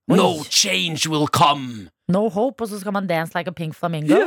No 0.06 0.40
Oi. 0.40 0.42
change 0.50 1.08
will 1.08 1.26
come. 1.26 1.88
No 2.08 2.28
hope, 2.28 2.60
og 2.62 2.68
så 2.68 2.80
skal 2.80 2.92
man 2.92 3.06
dance 3.06 3.32
like 3.34 3.48
a 3.48 3.52
pink 3.52 3.74
flamingo. 3.74 4.20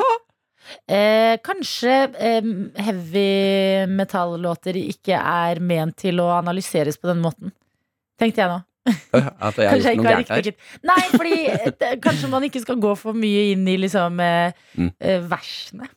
Eh, 0.89 1.37
kanskje 1.43 1.93
eh, 2.17 2.41
heavy 2.81 3.85
metallåter 3.93 4.77
ikke 4.79 5.13
er 5.19 5.59
ment 5.59 5.97
til 6.01 6.17
å 6.23 6.31
analyseres 6.39 6.97
på 6.97 7.11
den 7.11 7.21
måten. 7.21 7.51
Tenkte 8.17 8.41
jeg 8.41 8.49
nå. 8.49 8.61
At 8.85 9.55
jeg 9.57 9.69
har 9.69 9.77
Kanskje 9.77 9.89
jeg 9.89 9.95
gjort 9.95 10.03
noe 10.03 10.13
gærent 10.13 10.29
her. 10.29 10.53
Nei, 10.83 11.01
fordi 11.13 11.35
eh, 11.47 11.71
det- 11.79 12.01
kanskje 12.03 12.29
man 12.29 12.43
ikke 12.43 12.61
skal 12.65 12.75
gå 12.83 12.95
for 12.99 13.13
mye 13.15 13.51
inn 13.53 13.67
i 13.67 13.77
liksom 13.77 14.19
eh, 14.19 14.51
Mm. 14.77 14.91
eh, 14.99 15.19
versene. 15.29 15.87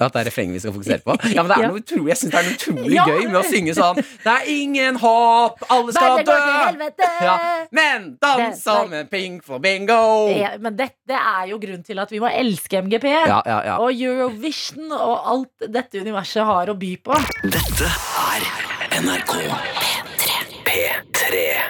At 0.00 0.10
det 0.12 0.24
er 0.24 0.26
refrenget 0.26 0.54
vi 0.56 0.58
skal 0.58 0.72
fokusere 0.74 1.02
på? 1.06 1.14
Ja, 1.30 1.42
men 1.44 1.50
det 1.52 1.56
er 1.56 1.62
Ja. 1.62 1.68
noe 1.70 1.78
utrolig 1.80 2.08
Jeg 2.10 2.18
synes 2.18 2.32
det 2.32 2.38
er 2.40 2.46
noe 2.48 2.56
utrolig 2.58 2.94
Ja. 2.96 3.04
gøy 3.06 3.26
med 3.30 3.36
å 3.38 3.42
synge 3.46 3.74
sånn 3.78 3.96
Det 3.96 4.32
er 4.32 4.42
ingen 4.50 4.96
håp, 4.98 5.62
alle 5.70 5.92
skal 5.94 6.16
Verden 6.16 6.26
dø! 6.26 6.32
går 6.32 6.42
til 6.44 6.64
helvete! 6.66 7.08
Ja. 7.22 7.36
Men 7.78 8.08
dans 8.20 8.62
som 8.62 8.92
en 8.92 9.06
pink 9.06 9.46
bingo! 9.62 10.00
Ja, 10.34 10.50
Men 10.58 10.76
dette 10.76 11.14
er 11.14 11.46
jo 11.52 11.58
grunnen 11.62 11.84
til 11.86 11.98
at 12.02 12.10
vi 12.10 12.18
må 12.18 12.26
elske 12.28 12.82
MGP. 12.82 13.04
Ja, 13.06 13.40
ja, 13.46 13.60
ja. 13.70 13.76
Og 13.78 13.94
Eurovision 13.94 14.90
og 14.92 15.14
alt 15.36 15.70
dette 15.72 16.02
universet 16.02 16.44
har 16.44 16.66
å 16.66 16.76
by 16.78 16.96
på. 17.06 17.14
Dette 17.44 17.86
er 17.86 18.98
NRK 19.00 19.32
P3. 19.46 20.13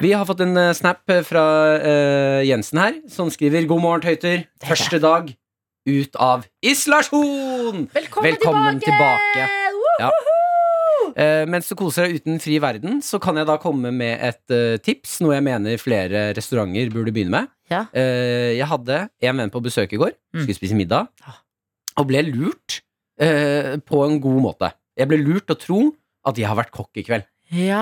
Vi 0.02 0.11
har 0.12 0.26
fått 0.26 0.40
en 0.44 0.57
eh, 0.59 0.72
snap 0.76 1.11
fra 1.28 1.44
uh, 1.78 2.40
Jensen 2.46 2.80
her, 2.80 2.96
som 3.11 3.30
skriver 3.33 3.66
God 3.70 3.83
morgen, 3.85 4.02
tøyter. 4.04 4.46
Første 4.64 4.98
dag 5.02 5.30
ut 5.87 6.16
av 6.16 6.46
isolasjon! 6.64 7.85
Velkommen, 7.92 8.30
Velkommen 8.33 8.80
tilbake. 8.83 9.44
Ja. 10.00 10.09
Woohoo! 10.11 11.11
Eh, 11.20 11.44
mens 11.52 11.68
du 11.70 11.76
koser 11.78 12.09
deg 12.09 12.22
uten 12.22 12.40
fri 12.42 12.57
verden, 12.64 12.98
så 13.04 13.20
kan 13.22 13.37
jeg 13.38 13.46
da 13.46 13.59
komme 13.62 13.92
med 13.94 14.18
et 14.24 14.54
uh, 14.57 14.76
tips, 14.83 15.18
noe 15.22 15.37
jeg 15.37 15.46
mener 15.46 15.78
flere 15.83 16.26
restauranter 16.35 16.90
burde 16.94 17.14
begynne 17.14 17.37
med. 17.37 17.52
Ja. 17.72 17.85
Jeg 17.96 18.66
hadde 18.68 18.96
en 19.24 19.38
venn 19.40 19.50
på 19.52 19.62
besøk 19.64 19.94
i 19.96 20.00
går, 20.00 20.11
Mm. 20.35 20.42
skulle 20.42 20.57
spise 20.59 20.76
middag, 20.76 21.07
og 21.96 22.04
ble 22.11 22.20
lurt 22.26 22.80
på 23.16 24.00
en 24.04 24.18
god 24.20 24.40
måte. 24.44 24.68
Jeg 24.98 25.09
ble 25.09 25.16
lurt 25.22 25.46
til 25.48 25.54
å 25.57 25.61
tro 25.62 25.78
at 26.28 26.37
jeg 26.40 26.44
har 26.50 26.59
vært 26.59 26.74
kokk 26.74 27.00
i 27.00 27.04
kveld. 27.07 27.24
Ja. 27.57 27.80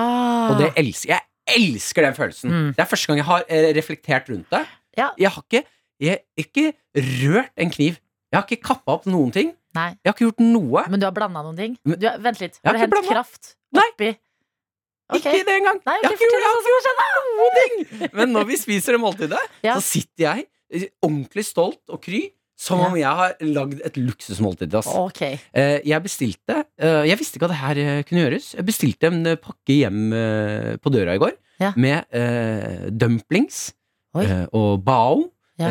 Og 0.53 0.61
det 0.61 0.69
elsker 0.79 1.17
jeg. 1.17 1.25
Elsker 1.47 2.05
den 2.07 2.15
følelsen. 2.15 2.51
Mm. 2.51 2.69
Det 2.77 2.79
er 2.83 2.89
første 2.89 3.07
gang 3.11 3.17
jeg 3.19 3.25
har 3.27 3.43
eh, 3.49 3.69
reflektert 3.75 4.29
rundt 4.31 4.49
det. 4.53 4.63
Ja. 4.97 5.09
Jeg 5.19 5.29
har 5.35 5.43
ikke, 5.43 5.63
jeg 5.99 6.19
ikke 6.37 6.73
rørt 6.95 7.51
en 7.57 7.69
kniv. 7.73 7.99
Jeg 8.31 8.37
har 8.39 8.45
ikke 8.47 8.63
kappa 8.65 8.95
opp 8.97 9.05
noen 9.09 9.31
ting. 9.33 9.53
Nei, 9.73 9.89
Jeg 10.03 10.09
har 10.09 10.13
ikke 10.13 10.27
gjort 10.27 10.41
noe. 10.45 10.83
men 10.89 10.99
du 11.01 11.05
har 11.07 11.13
blanda 11.15 11.41
noen 11.41 11.57
ting? 11.57 11.77
Du, 11.85 11.95
vent 11.97 12.39
litt. 12.41 12.59
Har 12.63 12.73
Har 12.77 12.77
du 12.77 12.79
hentet 12.83 13.07
kraft 13.09 13.55
Nei. 13.73 13.87
oppi? 13.93 14.11
Ikke 15.13 15.33
det 15.45 15.55
engang. 15.59 15.79
Nei, 15.85 15.95
jeg 16.01 16.07
har 16.09 16.13
ikke 16.15 16.27
gjort, 16.29 16.33
fortell 16.33 16.43
jeg 16.43 16.49
har 16.49 16.59
ikke 16.61 16.73
gjort 16.73 17.39
noen 17.39 17.57
ting. 17.59 18.13
Men 18.17 18.31
når 18.33 18.45
vi 18.49 18.57
spiser 18.57 18.95
det 18.95 19.01
måltidet, 19.01 19.41
Ja. 19.67 19.75
så 19.77 19.81
sitter 19.85 20.23
jeg 20.71 20.89
ordentlig 21.05 21.45
stolt 21.45 21.81
og 21.89 22.01
kry. 22.01 22.21
Som 22.59 22.79
om 22.85 22.93
jeg 22.95 23.09
har 23.09 23.33
lagd 23.41 23.81
et 23.83 23.95
luksusmåltid 23.97 24.69
til 24.71 24.79
Okay. 24.93 25.33
Ok. 25.35 25.45
Eh, 25.57 25.79
jeg 25.89 26.03
bestilte 26.05 26.59
eh, 26.77 27.03
Jeg 27.09 27.17
visste 27.19 27.37
ikke 27.39 27.49
at 27.49 27.53
det 27.53 27.61
her 27.63 27.81
eh, 27.81 28.03
kunne 28.07 28.23
gjøres. 28.23 28.51
Jeg 28.55 28.65
bestilte 28.67 29.09
en 29.09 29.23
pakke 29.41 29.79
hjem 29.79 30.03
på 30.83 30.93
døra 30.93 31.15
i 31.17 31.21
går 31.23 31.33
Ja. 31.61 31.69
med 31.77 32.03
uh, 32.17 32.89
dumplings 32.89 33.73
Oi. 34.17 34.25
og 34.51 34.83
bao. 34.85 35.29
Ja. 35.61 35.67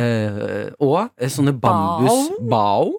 og 0.79 1.11
sånne 1.27 1.53
bambus 1.59 2.31
Bao. 2.49 2.92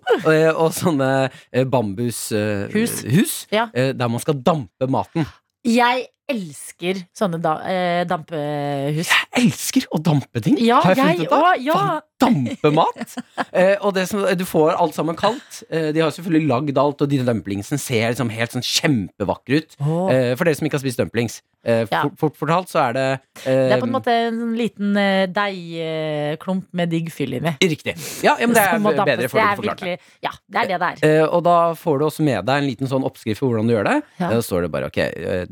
og 0.59 0.73
sånne 0.75 1.29
bambushus 1.71 2.97
Hus. 3.07 3.37
Ja. 3.55 3.69
der 3.73 4.11
man 4.11 4.19
skal 4.19 4.35
dampe 4.43 4.89
maten. 4.91 5.25
Jeg 5.63 6.09
elsker 6.29 6.99
sånne 7.15 7.39
da, 7.43 7.53
eh, 7.67 8.03
dampehus. 8.07 9.09
Jeg 9.11 9.43
elsker 9.43 9.87
å 9.91 9.99
dampe 10.03 10.41
ting! 10.43 10.57
Ja, 10.63 10.79
har 10.83 10.95
jeg 10.95 11.19
funnet 11.19 11.27
ut 11.27 11.35
av. 11.35 11.47
Ja. 11.63 11.79
Faen, 12.23 12.43
dampe 12.47 12.71
mat! 12.75 13.15
eh, 13.51 13.75
og 13.83 13.93
det 13.97 14.07
som, 14.09 14.23
du 14.39 14.45
får 14.47 14.73
alt 14.79 14.95
sammen 14.97 15.15
kaldt. 15.19 15.61
Eh, 15.69 15.91
de 15.95 16.01
har 16.03 16.11
selvfølgelig 16.15 16.47
lagd 16.49 16.77
alt, 16.81 17.01
og 17.05 17.09
de 17.11 17.19
dumplingsene 17.27 17.79
ser 17.81 18.09
liksom 18.13 18.31
helt 18.33 18.55
sånn 18.55 18.65
kjempevakre 18.65 19.61
ut. 19.63 19.75
Oh. 19.83 20.07
Eh, 20.13 20.33
for 20.39 20.47
dere 20.47 20.55
som 20.59 20.67
ikke 20.69 20.79
har 20.79 20.85
spist 20.87 21.01
dumplings. 21.03 21.41
Eh, 21.63 21.85
Ja. 21.87 22.01
fort, 22.03 22.17
fort 22.19 22.35
fortalt 22.41 22.67
så 22.67 22.79
er 22.89 22.93
det 22.97 23.03
eh, 23.47 23.69
Det 23.69 23.75
er 23.77 23.79
på 23.79 23.87
en 23.87 23.93
måte 23.95 24.11
en 24.11 24.35
sånn 24.41 24.55
liten 24.59 24.97
eh, 24.99 25.27
deigklump 25.31 26.65
med 26.75 26.89
digg 26.91 27.07
fyll 27.13 27.35
inni. 27.37 27.53
Riktig. 27.61 27.93
Ja, 28.23 28.35
ja, 28.39 28.47
men 28.47 28.55
det 28.57 28.63
er 28.63 29.07
bedre 29.07 29.29
for 29.31 29.39
å 29.39 29.47
forklare 29.59 29.93
det. 29.93 29.95
Ja, 30.25 30.33
det 30.51 30.63
er 30.63 30.71
det 30.73 30.79
det 30.81 30.89
er. 30.89 31.21
Eh, 31.23 31.25
og 31.27 31.43
da 31.47 31.55
får 31.79 31.99
du 32.01 32.05
også 32.09 32.25
med 32.27 32.45
deg 32.49 32.61
en 32.63 32.67
liten 32.67 32.89
sånn 32.91 33.05
oppskrift 33.07 33.39
for 33.41 33.51
hvordan 33.53 33.69
du 33.69 33.75
gjør 33.75 33.87
det. 33.89 33.95
Ja. 34.19 34.27
Eh, 34.29 34.33
Da 34.33 34.41
står 34.43 34.65
det 34.65 34.71
bare 34.73 34.89
ok, 34.91 34.99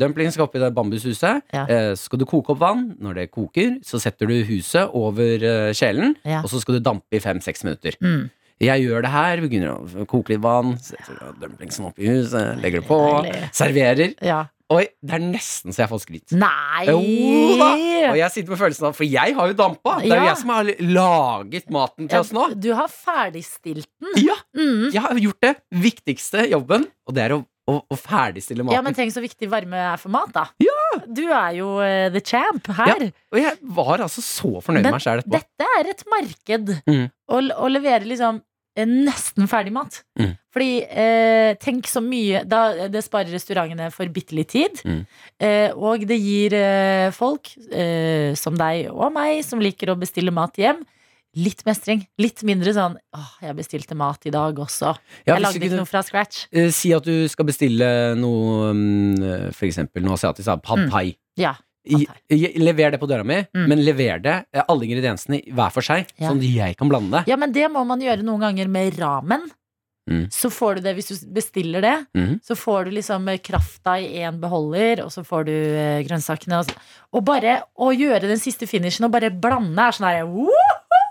dumplings 0.02 0.36
skal 0.36 0.48
oppi 0.50 0.60
det 0.62 0.72
bambushuset. 0.76 1.42
Ja. 1.56 1.66
Eh, 1.70 1.92
skal 2.00 2.20
du 2.22 2.26
koke 2.30 2.54
opp 2.56 2.62
vann. 2.64 2.86
Når 3.02 3.20
det 3.22 3.28
koker, 3.32 3.78
så 3.88 4.00
setter 4.02 4.28
du 4.30 4.36
huset 4.50 4.92
over 4.98 5.46
eh, 5.48 5.72
kjelen. 5.78 6.16
Ja. 6.28 6.42
Og 6.44 6.50
så 6.52 6.61
skal 6.64 6.78
du 6.78 6.84
dampe 6.86 7.18
i 7.18 7.24
fem-seks 7.24 7.66
minutter. 7.68 7.98
Mm. 8.02 8.30
Jeg 8.62 8.84
gjør 8.86 9.02
det 9.02 9.10
her. 9.10 9.42
Begynner 9.42 9.72
å 9.74 10.06
koke 10.10 10.36
litt 10.36 10.42
vann. 10.44 10.76
Setter 10.78 11.18
opp 11.88 11.98
i 12.00 12.10
huset, 12.12 12.60
legger 12.62 12.84
det 12.84 12.88
på. 12.88 13.00
Serverer. 13.58 14.14
Ja. 14.22 14.44
Oi, 14.72 14.86
det 15.04 15.18
er 15.18 15.24
nesten 15.26 15.74
så 15.76 15.82
jeg 15.84 15.90
får 15.92 16.00
skryt. 16.06 16.32
Nei! 16.40 16.86
Jo 16.88 17.58
da! 17.60 17.72
Og 18.14 18.16
jeg 18.22 18.32
sitter 18.32 18.54
med 18.54 18.60
følelsen 18.62 18.86
av 18.88 18.94
For 18.96 19.04
jeg 19.04 19.34
har 19.36 19.50
jo 19.52 19.56
dampa! 19.60 19.98
Det 20.00 20.08
er 20.14 20.14
jo 20.14 20.22
Ja. 20.22 20.30
jeg 20.30 20.38
som 20.40 20.54
har 20.54 20.70
laget 20.96 21.68
maten 21.76 22.08
til 22.08 22.22
oss 22.24 22.32
nå. 22.32 22.46
Du 22.56 22.70
har 22.78 22.88
ferdigstilt 22.88 23.90
den. 24.00 24.24
Ja, 24.24 24.38
Mm. 24.56 24.92
jeg 24.94 25.02
har 25.02 25.20
gjort 25.20 25.42
det 25.42 25.56
viktigste 25.76 26.46
jobben, 26.50 26.88
og 27.08 27.14
det 27.16 27.24
er 27.26 27.36
å, 27.36 27.46
å, 27.70 27.78
og 27.78 27.98
ferdigstille 28.00 28.66
maten. 28.66 28.76
Ja, 28.78 28.84
men 28.86 28.96
tenk 28.98 29.14
så 29.14 29.22
viktig 29.24 29.50
varme 29.52 29.80
er 29.94 30.00
for 30.02 30.14
mat, 30.14 30.32
da. 30.36 30.48
Du 31.08 31.24
er 31.30 31.56
jo 31.56 31.74
eh, 31.86 32.10
the 32.14 32.22
champ 32.26 32.68
her. 32.78 32.90
Ja, 32.90 33.10
Og 33.32 33.40
jeg 33.40 33.58
var 33.78 34.04
altså 34.08 34.24
så 34.26 34.60
fornøyd 34.64 34.86
med 34.88 34.96
meg 34.98 35.04
sjæl 35.04 35.22
etterpå. 35.22 35.40
Dette 35.40 35.68
er 35.80 35.92
et 35.94 36.06
marked. 36.12 36.72
Mm. 36.90 37.04
Å, 37.32 37.42
å 37.64 37.70
levere 37.72 38.10
liksom 38.10 38.42
eh, 38.76 38.88
nesten 38.90 39.48
ferdig 39.52 39.74
mat. 39.76 40.02
Mm. 40.20 40.34
Fordi 40.52 40.72
eh, 40.84 41.54
tenk 41.64 41.88
så 41.88 42.02
mye 42.04 42.42
da, 42.44 42.90
Det 42.92 43.04
sparer 43.06 43.32
restaurantene 43.32 43.88
for 43.96 44.10
bitte 44.12 44.36
litt 44.36 44.52
tid. 44.52 44.82
Mm. 44.84 45.04
Eh, 45.40 45.70
og 45.78 46.04
det 46.10 46.20
gir 46.20 46.58
eh, 46.58 47.08
folk 47.16 47.54
eh, 47.72 48.34
som 48.40 48.58
deg 48.60 48.90
og 48.92 49.14
meg, 49.16 49.46
som 49.48 49.64
liker 49.64 49.94
å 49.94 50.00
bestille 50.02 50.34
mat 50.36 50.60
hjem, 50.60 50.84
litt 51.36 51.64
mestring. 51.66 52.06
Litt 52.20 52.42
mindre 52.44 52.74
sånn 52.76 52.98
åh, 53.16 53.32
jeg 53.42 53.56
bestilte 53.56 53.96
mat 53.96 54.26
i 54.28 54.34
dag 54.34 54.58
også. 54.60 54.94
Ja, 55.26 55.36
jeg 55.38 55.42
lagde 55.46 55.62
ikke 55.64 55.78
noe 55.80 55.88
fra 55.90 56.02
scratch. 56.04 56.46
Uh, 56.56 56.70
si 56.76 56.92
at 56.94 57.04
du 57.08 57.28
skal 57.32 57.46
bestille 57.48 57.88
noe, 58.20 58.72
um, 58.72 59.52
for 59.56 59.66
eksempel 59.70 60.04
noe 60.04 60.18
asiatisk, 60.20 60.46
da, 60.46 60.58
pad 60.58 60.88
Mm. 60.92 61.16
Ja. 61.38 61.54
I, 61.88 62.06
Pad 62.06 62.18
i- 62.30 62.60
lever 62.62 62.92
det 62.92 63.00
på 63.02 63.08
døra 63.10 63.24
mi, 63.26 63.40
Mm. 63.56 63.68
men 63.68 63.80
lever 63.84 64.20
det 64.22 64.46
eh, 64.54 64.62
alle 64.70 64.86
ingrediensene 64.86 65.40
hver 65.52 65.72
for 65.72 65.82
seg, 65.82 66.06
Ja. 66.20 66.30
sånn 66.30 66.38
at 66.38 66.44
jeg 66.44 66.78
kan 66.78 66.90
blande 66.90 67.10
det. 67.12 67.28
Ja, 67.28 67.36
men 67.38 67.52
det 67.52 67.72
må 67.72 67.84
man 67.88 68.00
gjøre 68.00 68.22
noen 68.22 68.40
ganger 68.42 68.68
med 68.70 69.00
ramen. 69.00 69.50
Mm. 70.10 70.28
Så 70.30 70.50
får 70.52 70.76
du 70.76 70.82
det 70.82 70.96
hvis 70.98 71.08
du 71.08 71.28
bestiller 71.34 71.82
det. 71.82 72.08
Mm. 72.18 72.40
Så 72.44 72.56
får 72.58 72.86
du 72.86 72.92
liksom 72.92 73.28
eh, 73.30 73.38
krafta 73.38 73.98
i 74.02 74.20
én 74.22 74.40
beholder, 74.40 75.04
og 75.06 75.10
så 75.14 75.24
får 75.26 75.46
du 75.46 76.06
grønnsakene. 76.08 76.60
Og, 76.60 76.72
og 77.14 77.26
bare 77.26 77.64
å 77.80 77.90
gjøre 77.96 78.28
den 78.28 78.38
siste 78.42 78.68
finishen 78.68 79.06
og 79.06 79.12
bare 79.14 79.32
blande 79.32 79.80
er 79.80 79.92
sånn 79.92 80.10
her! 80.10 80.26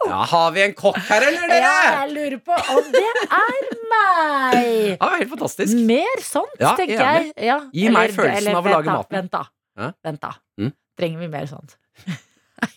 Ja, 0.09 0.23
har 0.31 0.51
vi 0.55 0.63
en 0.65 0.73
kokk 0.79 0.97
her, 1.11 1.27
eller, 1.29 1.43
Ja, 1.45 1.61
dere? 1.61 1.91
jeg 2.01 2.13
lurer 2.15 2.39
på 2.47 2.57
om 2.77 2.87
det 2.95 3.03
er 3.27 3.69
meg! 3.93 4.97
Ja, 5.01 5.11
helt 5.19 5.31
fantastisk. 5.35 5.77
Mer 5.87 6.23
sånt, 6.25 6.57
Ja, 6.61 6.73
tenker 6.79 6.97
jeg. 7.05 7.33
Ja, 7.51 7.59
Gi 7.75 7.91
meg 7.93 8.15
følelsen 8.17 8.57
av 8.57 8.65
å 8.65 8.73
lage 8.79 8.89
da, 8.89 8.97
maten. 8.97 9.19
Vent, 9.19 9.31
da. 9.35 9.43
Hæ? 9.81 9.91
Vent 10.09 10.21
da. 10.25 10.33
Mm. 10.61 10.73
Trenger 11.01 11.19
vi 11.25 11.29
mer 11.37 11.47
sånt? 11.51 11.77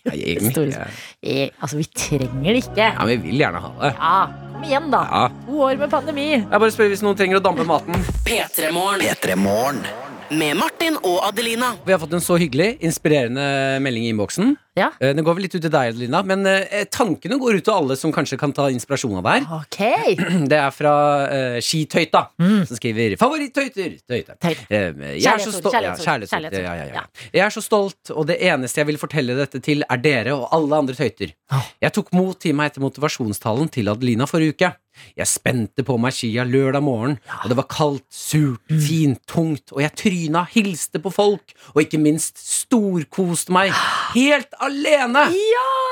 Nei, 0.03 0.15
egentlig 0.35 0.67
ikke. 0.71 1.49
Altså, 1.63 1.79
vi 1.79 1.87
trenger 1.95 2.49
det 2.53 2.61
ikke. 2.65 2.87
Ja, 2.91 3.07
vi 3.07 3.17
vil 3.23 3.39
gjerne 3.43 3.63
ha 3.63 3.71
det. 3.81 3.93
Ja, 3.97 4.13
kom 4.53 4.63
igjen, 4.67 4.89
da. 4.93 5.03
Ja. 5.11 5.23
To 5.47 5.63
år 5.67 5.79
med 5.81 5.91
pandemi. 5.91 6.27
Jeg 6.37 6.51
bare 6.53 6.71
spør 6.75 6.91
hvis 6.93 7.03
noen 7.07 7.19
trenger 7.19 7.39
å 7.39 7.43
dampe 7.43 7.65
maten. 7.67 8.03
P3morgen. 8.27 9.03
P3 9.03 9.35
Morgen. 9.39 9.83
Med 10.33 10.55
Martin 10.57 10.95
og 11.05 11.19
Adelina. 11.27 11.73
Vi 11.85 11.91
har 11.93 11.99
fått 12.01 12.13
en 12.17 12.23
så 12.23 12.37
hyggelig, 12.41 12.77
inspirerende 12.87 13.43
melding 13.83 14.07
i 14.07 14.13
innboksen. 14.13 14.55
Ja. 14.75 14.87
Eh, 14.99 15.13
Den 15.13 15.23
går 15.25 15.35
vel 15.37 15.43
litt 15.45 15.53
ut 15.55 15.61
til 15.61 15.69
deg, 15.69 15.91
Adelina, 15.93 16.23
men 16.25 16.45
eh, 16.49 16.83
tankene 16.89 17.37
går 17.37 17.59
ut 17.59 17.63
til 17.67 17.73
alle 17.75 17.95
som 17.99 18.11
kanskje 18.15 18.39
kan 18.41 18.51
ta 18.57 18.69
inspirasjon 18.73 19.19
av 19.19 19.27
deg. 19.27 19.45
Ok. 19.59 19.79
Det 20.51 20.57
er 20.57 20.71
fra 20.73 20.93
uh, 21.29 21.59
Skitøyta, 21.61 22.23
Mm. 22.39 22.65
som 22.65 22.77
skriver 22.77 23.15
'Favorittøyter'. 23.17 23.99
Tøyte. 24.09 24.33
Tøyte. 24.41 24.65
Eh, 24.69 24.91
jeg 25.21 25.25
er 25.29 25.37
så 25.37 25.51
Kjærlighetsord, 25.53 25.61
stolt- 25.61 25.73
ja, 25.73 25.79
kjærlighetsord, 25.79 26.05
kjærlighetsord, 26.05 26.29
kjærlighetsord. 26.29 26.63
ja, 26.63 26.73
ja, 26.73 26.85
ja. 26.85 26.93
Ja. 26.93 27.29
Jeg 27.33 27.45
er 27.45 27.49
så 27.53 27.61
stolt, 27.61 28.11
og 28.11 28.27
det 28.27 28.37
eneste 28.41 28.81
jeg 28.81 28.87
vil 28.87 28.97
fortelle 28.97 29.35
dette 29.37 29.59
til, 29.61 29.83
er 29.89 29.97
dere 29.97 30.33
og 30.33 30.47
alle 30.51 30.75
andre 30.75 30.93
tøyter. 30.97 31.33
Åh. 31.53 31.69
Jeg 31.81 31.93
tok 31.93 32.11
mot 32.13 32.39
til 32.39 32.55
meg 32.55 32.71
etter 32.71 32.81
motivasjonstalen 32.81 33.69
til 33.69 33.87
Adelina 33.93 34.25
forrige 34.25 34.53
uke. 34.57 34.73
Jeg 35.17 35.25
spente 35.25 35.81
på 35.83 35.97
meg 35.99 36.13
skia 36.13 36.43
lørdag 36.45 36.83
morgen, 36.85 37.15
og 37.43 37.49
det 37.49 37.57
var 37.57 37.65
kaldt, 37.65 38.03
surt, 38.13 38.61
Mm. 38.69 38.79
fint, 38.79 39.19
tungt, 39.27 39.71
og 39.73 39.81
jeg 39.81 39.91
tryna, 39.97 40.45
hilste 40.53 40.99
på 41.01 41.11
folk, 41.11 41.53
og 41.75 41.81
ikke 41.81 41.97
minst 41.99 42.37
storkoste 42.37 43.49
meg. 43.51 43.71
Helt 44.13 44.53
alene! 44.63 45.27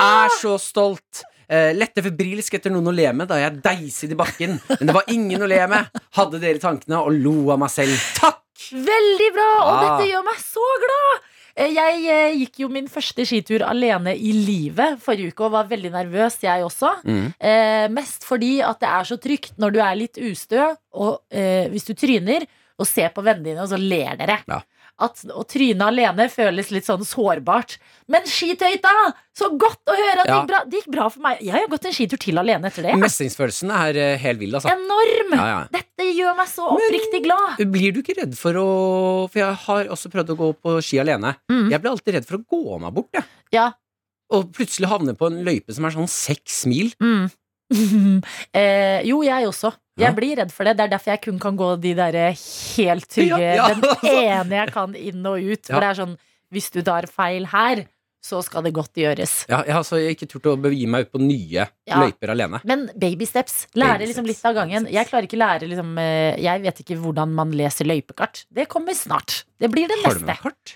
Er 0.02 0.34
så 0.42 0.56
stolt. 0.62 1.24
Uh, 1.52 1.74
lette 1.76 2.00
febrilsk 2.06 2.54
etter 2.56 2.72
noen 2.72 2.88
å 2.88 2.94
le 2.96 3.10
med 3.12 3.28
da 3.28 3.36
jeg 3.42 3.58
deiset 3.66 4.14
i 4.14 4.18
bakken, 4.20 4.54
men 4.70 4.88
det 4.88 4.94
var 4.96 5.10
ingen 5.12 5.42
å 5.44 5.50
le 5.52 5.58
med. 5.68 5.90
Hadde 6.16 6.40
dere 6.40 6.62
tankene 6.64 7.02
og 7.04 7.12
lo 7.18 7.34
av 7.52 7.60
meg 7.60 7.74
selv. 7.74 7.98
Takk! 8.22 8.40
Veldig 8.72 9.28
bra! 9.36 9.50
Og 9.66 9.72
Ah. 9.74 9.82
dette 9.84 10.08
gjør 10.14 10.24
meg 10.30 10.40
så 10.40 10.64
glad! 10.86 11.28
Eh, 11.60 11.74
Jeg 11.76 12.06
eh, 12.08 12.38
gikk 12.40 12.62
jo 12.64 12.70
min 12.72 12.88
første 12.88 13.26
skitur 13.28 13.66
alene 13.68 14.14
i 14.16 14.32
livet 14.32 15.02
forrige 15.04 15.34
uke 15.34 15.44
og 15.44 15.52
var 15.58 15.68
veldig 15.68 15.92
nervøs, 15.92 16.38
jeg 16.46 16.64
også. 16.64 16.94
Mm. 17.04 17.26
Eh, 17.36 17.88
mest 17.92 18.24
fordi 18.24 18.62
at 18.64 18.80
det 18.80 18.88
er 18.88 19.10
så 19.12 19.18
trygt 19.20 19.58
når 19.60 19.76
du 19.76 19.80
er 19.84 20.00
litt 20.00 20.22
ustø, 20.24 20.70
og 20.96 21.20
eh, 21.36 21.68
hvis 21.74 21.90
du 21.90 21.94
tryner 22.00 22.48
og 22.80 22.88
ser 22.88 23.12
på 23.12 23.22
vennene 23.28 23.50
dine, 23.52 23.66
og 23.66 23.68
så 23.74 23.78
ler 23.78 24.16
dere. 24.24 24.40
Ja. 24.48 24.62
At 25.02 25.24
å 25.34 25.44
tryne 25.50 25.88
alene 25.92 26.28
føles 26.32 26.70
litt 26.74 26.88
sånn 26.88 27.04
sårbart. 27.08 27.78
Men 28.12 28.28
skitøyta! 28.30 28.92
Så 29.38 29.48
godt 29.60 29.88
å 29.90 29.96
høre 29.96 30.24
at 30.24 30.28
det 30.28 30.36
gikk 30.36 30.50
bra. 30.50 30.62
Det 30.68 30.80
gikk 30.82 30.90
bra 30.94 31.08
for 31.14 31.24
meg. 31.24 31.42
Jeg 31.46 31.56
har 31.56 31.70
gått 31.72 31.88
en 31.88 31.96
skitur 31.96 32.20
til 32.22 32.42
alene 32.42 32.70
etter 32.70 32.86
det. 32.86 32.96
Mestringsfølelsen 33.00 33.72
er 33.74 34.00
eh, 34.02 34.16
helt 34.22 34.42
vill, 34.42 34.56
altså. 34.60 34.74
Enorm! 34.74 35.36
Ja, 35.38 35.46
ja. 35.50 35.60
Dette 35.72 36.08
gjør 36.10 36.36
meg 36.38 36.50
så 36.52 36.68
oppriktig 36.76 37.24
glad. 37.26 37.62
Blir 37.74 37.96
du 37.96 38.02
ikke 38.04 38.18
redd 38.20 38.36
for 38.40 38.58
å 38.60 38.70
For 39.32 39.44
jeg 39.44 39.60
har 39.66 39.92
også 39.96 40.12
prøvd 40.14 40.34
å 40.36 40.40
gå 40.42 40.50
på 40.60 40.78
ski 40.86 41.02
alene. 41.04 41.36
Mm. 41.52 41.70
Jeg 41.74 41.84
blir 41.84 41.94
alltid 41.94 42.20
redd 42.20 42.28
for 42.30 42.40
å 42.40 42.44
gå 42.56 42.82
meg 42.84 42.98
bort, 42.98 43.12
jeg. 43.16 43.28
Ja. 43.56 43.70
Og 44.32 44.52
plutselig 44.56 44.92
havne 44.92 45.16
på 45.18 45.32
en 45.32 45.42
løype 45.48 45.76
som 45.76 45.88
er 45.88 45.96
sånn 45.96 46.12
seks 46.12 46.64
mil. 46.70 46.92
Mm. 47.04 47.32
eh, 48.60 49.00
jo, 49.08 49.22
jeg 49.26 49.48
også. 49.48 49.74
Jeg 50.00 50.16
blir 50.16 50.38
redd 50.40 50.52
for 50.56 50.64
det. 50.68 50.78
Det 50.80 50.86
er 50.86 50.92
derfor 50.96 51.12
jeg 51.12 51.22
kun 51.26 51.40
kan 51.40 51.58
gå 51.60 51.72
de 51.84 51.94
der 51.98 52.16
helt 52.34 53.08
trygge 53.12 53.40
Ja, 53.40 53.56
ja, 53.60 53.68
Den 53.74 53.84
altså. 53.84 54.14
ene 54.22 54.56
jeg 54.62 54.74
kan 54.76 54.94
inn 54.96 55.26
og 55.28 55.42
ut. 55.42 55.66
For 55.68 55.80
det 55.84 55.90
er 55.92 56.00
sånn 56.06 56.14
Hvis 56.52 56.70
du 56.72 56.82
tar 56.84 57.08
feil 57.12 57.46
her, 57.52 57.86
så 58.22 58.42
skal 58.46 58.62
det 58.68 58.74
godt 58.76 58.94
gjøres. 59.02 59.32
Ja, 59.50 59.64
jeg 59.66 59.74
har 59.74 59.80
altså 59.82 59.98
ikke 59.98 60.28
turt 60.30 60.46
å 60.52 60.56
begi 60.62 60.84
meg 60.86 61.08
ut 61.08 61.12
på 61.16 61.22
nye 61.24 61.64
løyper 61.90 62.34
alene. 62.36 62.60
Men 62.70 62.84
baby 63.00 63.26
steps. 63.26 63.64
Lære 63.74 63.96
Baby 63.98 64.10
liksom 64.12 64.28
steps, 64.28 64.36
litt 64.38 64.50
av 64.52 64.58
gangen. 64.60 64.86
Jeg 64.94 65.10
klarer 65.10 65.26
ikke 65.26 65.40
lære 65.42 65.70
liksom 65.72 65.96
eh, 65.98 66.36
Jeg 66.44 66.62
vet 66.68 66.84
ikke 66.84 67.00
hvordan 67.02 67.34
man 67.40 67.56
leser 67.58 67.90
løypekart. 67.90 68.44
Det 68.54 68.68
kommer 68.70 68.94
snart. 68.94 69.44
Det 69.58 69.72
blir 69.74 69.90
det 69.90 69.98
Har 70.04 70.14
du 70.14 70.22
neste. 70.22 70.28
med 70.30 70.44
kart? 70.44 70.76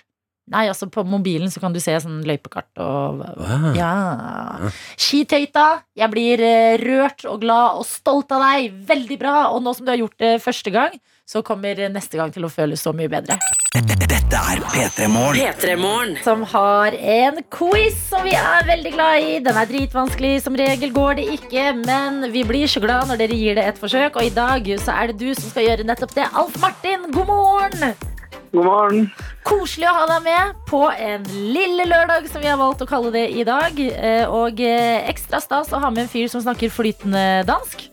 Nei, 0.52 0.68
altså 0.70 0.86
På 0.92 1.02
mobilen 1.06 1.50
så 1.50 1.58
kan 1.62 1.74
du 1.74 1.80
se 1.82 1.96
sånn 2.02 2.22
løypekart 2.26 2.78
og 2.82 3.24
Wow. 3.36 3.66
Ja. 3.76 4.70
Skitøyta, 4.98 5.82
jeg 5.98 6.10
blir 6.12 6.42
eh, 6.44 6.76
rørt 6.80 7.24
og 7.28 7.40
glad 7.42 7.80
og 7.80 7.86
stolt 7.88 8.32
av 8.34 8.42
deg. 8.44 8.72
Veldig 8.88 9.18
bra. 9.20 9.34
Og 9.54 9.62
nå 9.64 9.74
som 9.76 9.86
du 9.86 9.92
har 9.92 10.00
gjort 10.00 10.16
det 10.22 10.32
første 10.44 10.72
gang, 10.74 10.96
så 11.26 11.42
kommer 11.46 11.78
neste 11.90 12.18
gang 12.18 12.32
til 12.34 12.46
å 12.46 12.50
føles 12.52 12.82
så 12.82 12.92
mye 12.96 13.10
bedre. 13.10 13.38
Dette 13.74 14.38
er 14.38 14.62
P3 14.72 15.08
Morgen. 15.10 15.42
P3morgen. 15.58 16.16
Som 16.24 16.44
har 16.52 16.94
en 16.96 17.40
quiz 17.52 17.98
som 18.10 18.24
vi 18.26 18.34
er 18.38 18.66
veldig 18.68 18.92
glad 18.94 19.22
i. 19.26 19.38
Den 19.44 19.58
er 19.60 19.70
dritvanskelig. 19.70 20.34
Som 20.46 20.58
regel 20.58 20.94
går 20.94 21.20
det 21.20 21.28
ikke, 21.36 21.70
men 21.82 22.30
vi 22.34 22.46
blir 22.46 22.70
så 22.70 22.82
glad 22.84 23.10
når 23.10 23.24
dere 23.24 23.38
gir 23.38 23.58
det 23.58 23.66
et 23.72 23.80
forsøk. 23.82 24.20
Og 24.20 24.30
i 24.30 24.34
dag 24.34 24.70
så 24.82 24.96
er 24.96 25.12
det 25.12 25.20
du 25.22 25.32
som 25.34 25.50
skal 25.50 25.70
gjøre 25.70 25.88
nettopp 25.88 26.14
det. 26.18 26.28
Alf 26.32 26.60
Martin, 26.62 27.10
god 27.14 27.34
morgen! 27.34 28.15
God 28.56 28.64
morgen. 28.64 29.02
Koselig 29.44 29.84
å 29.90 29.92
ha 29.98 30.04
deg 30.08 30.22
med 30.24 30.60
på 30.70 30.78
en 30.88 31.26
lille 31.52 31.84
lørdag, 31.90 32.24
som 32.32 32.40
vi 32.40 32.48
har 32.48 32.56
valgt 32.56 32.80
å 32.80 32.88
kalle 32.88 33.10
det 33.12 33.26
i 33.36 33.44
dag. 33.44 33.76
Eh, 33.84 34.24
Og 34.32 34.62
eh, 34.64 35.04
ekstra 35.10 35.42
stas 35.44 35.74
å 35.76 35.80
ha 35.82 35.90
med 35.92 36.06
en 36.06 36.08
fyr 36.08 36.30
som 36.32 36.40
snakker 36.40 36.72
flytende 36.72 37.42
dansk. 37.48 37.84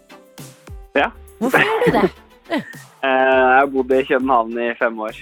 Ja. 0.96 1.10
Hvorfor 1.42 1.68
gjør 1.68 1.86
du 1.88 2.00
det? 2.00 2.08
Eh, 3.04 3.10
Jeg 3.12 3.60
har 3.60 3.66
bodd 3.68 3.90
i 3.92 3.98
København 4.08 4.60
i 4.64 4.70
fem 4.80 5.00
år. 5.04 5.18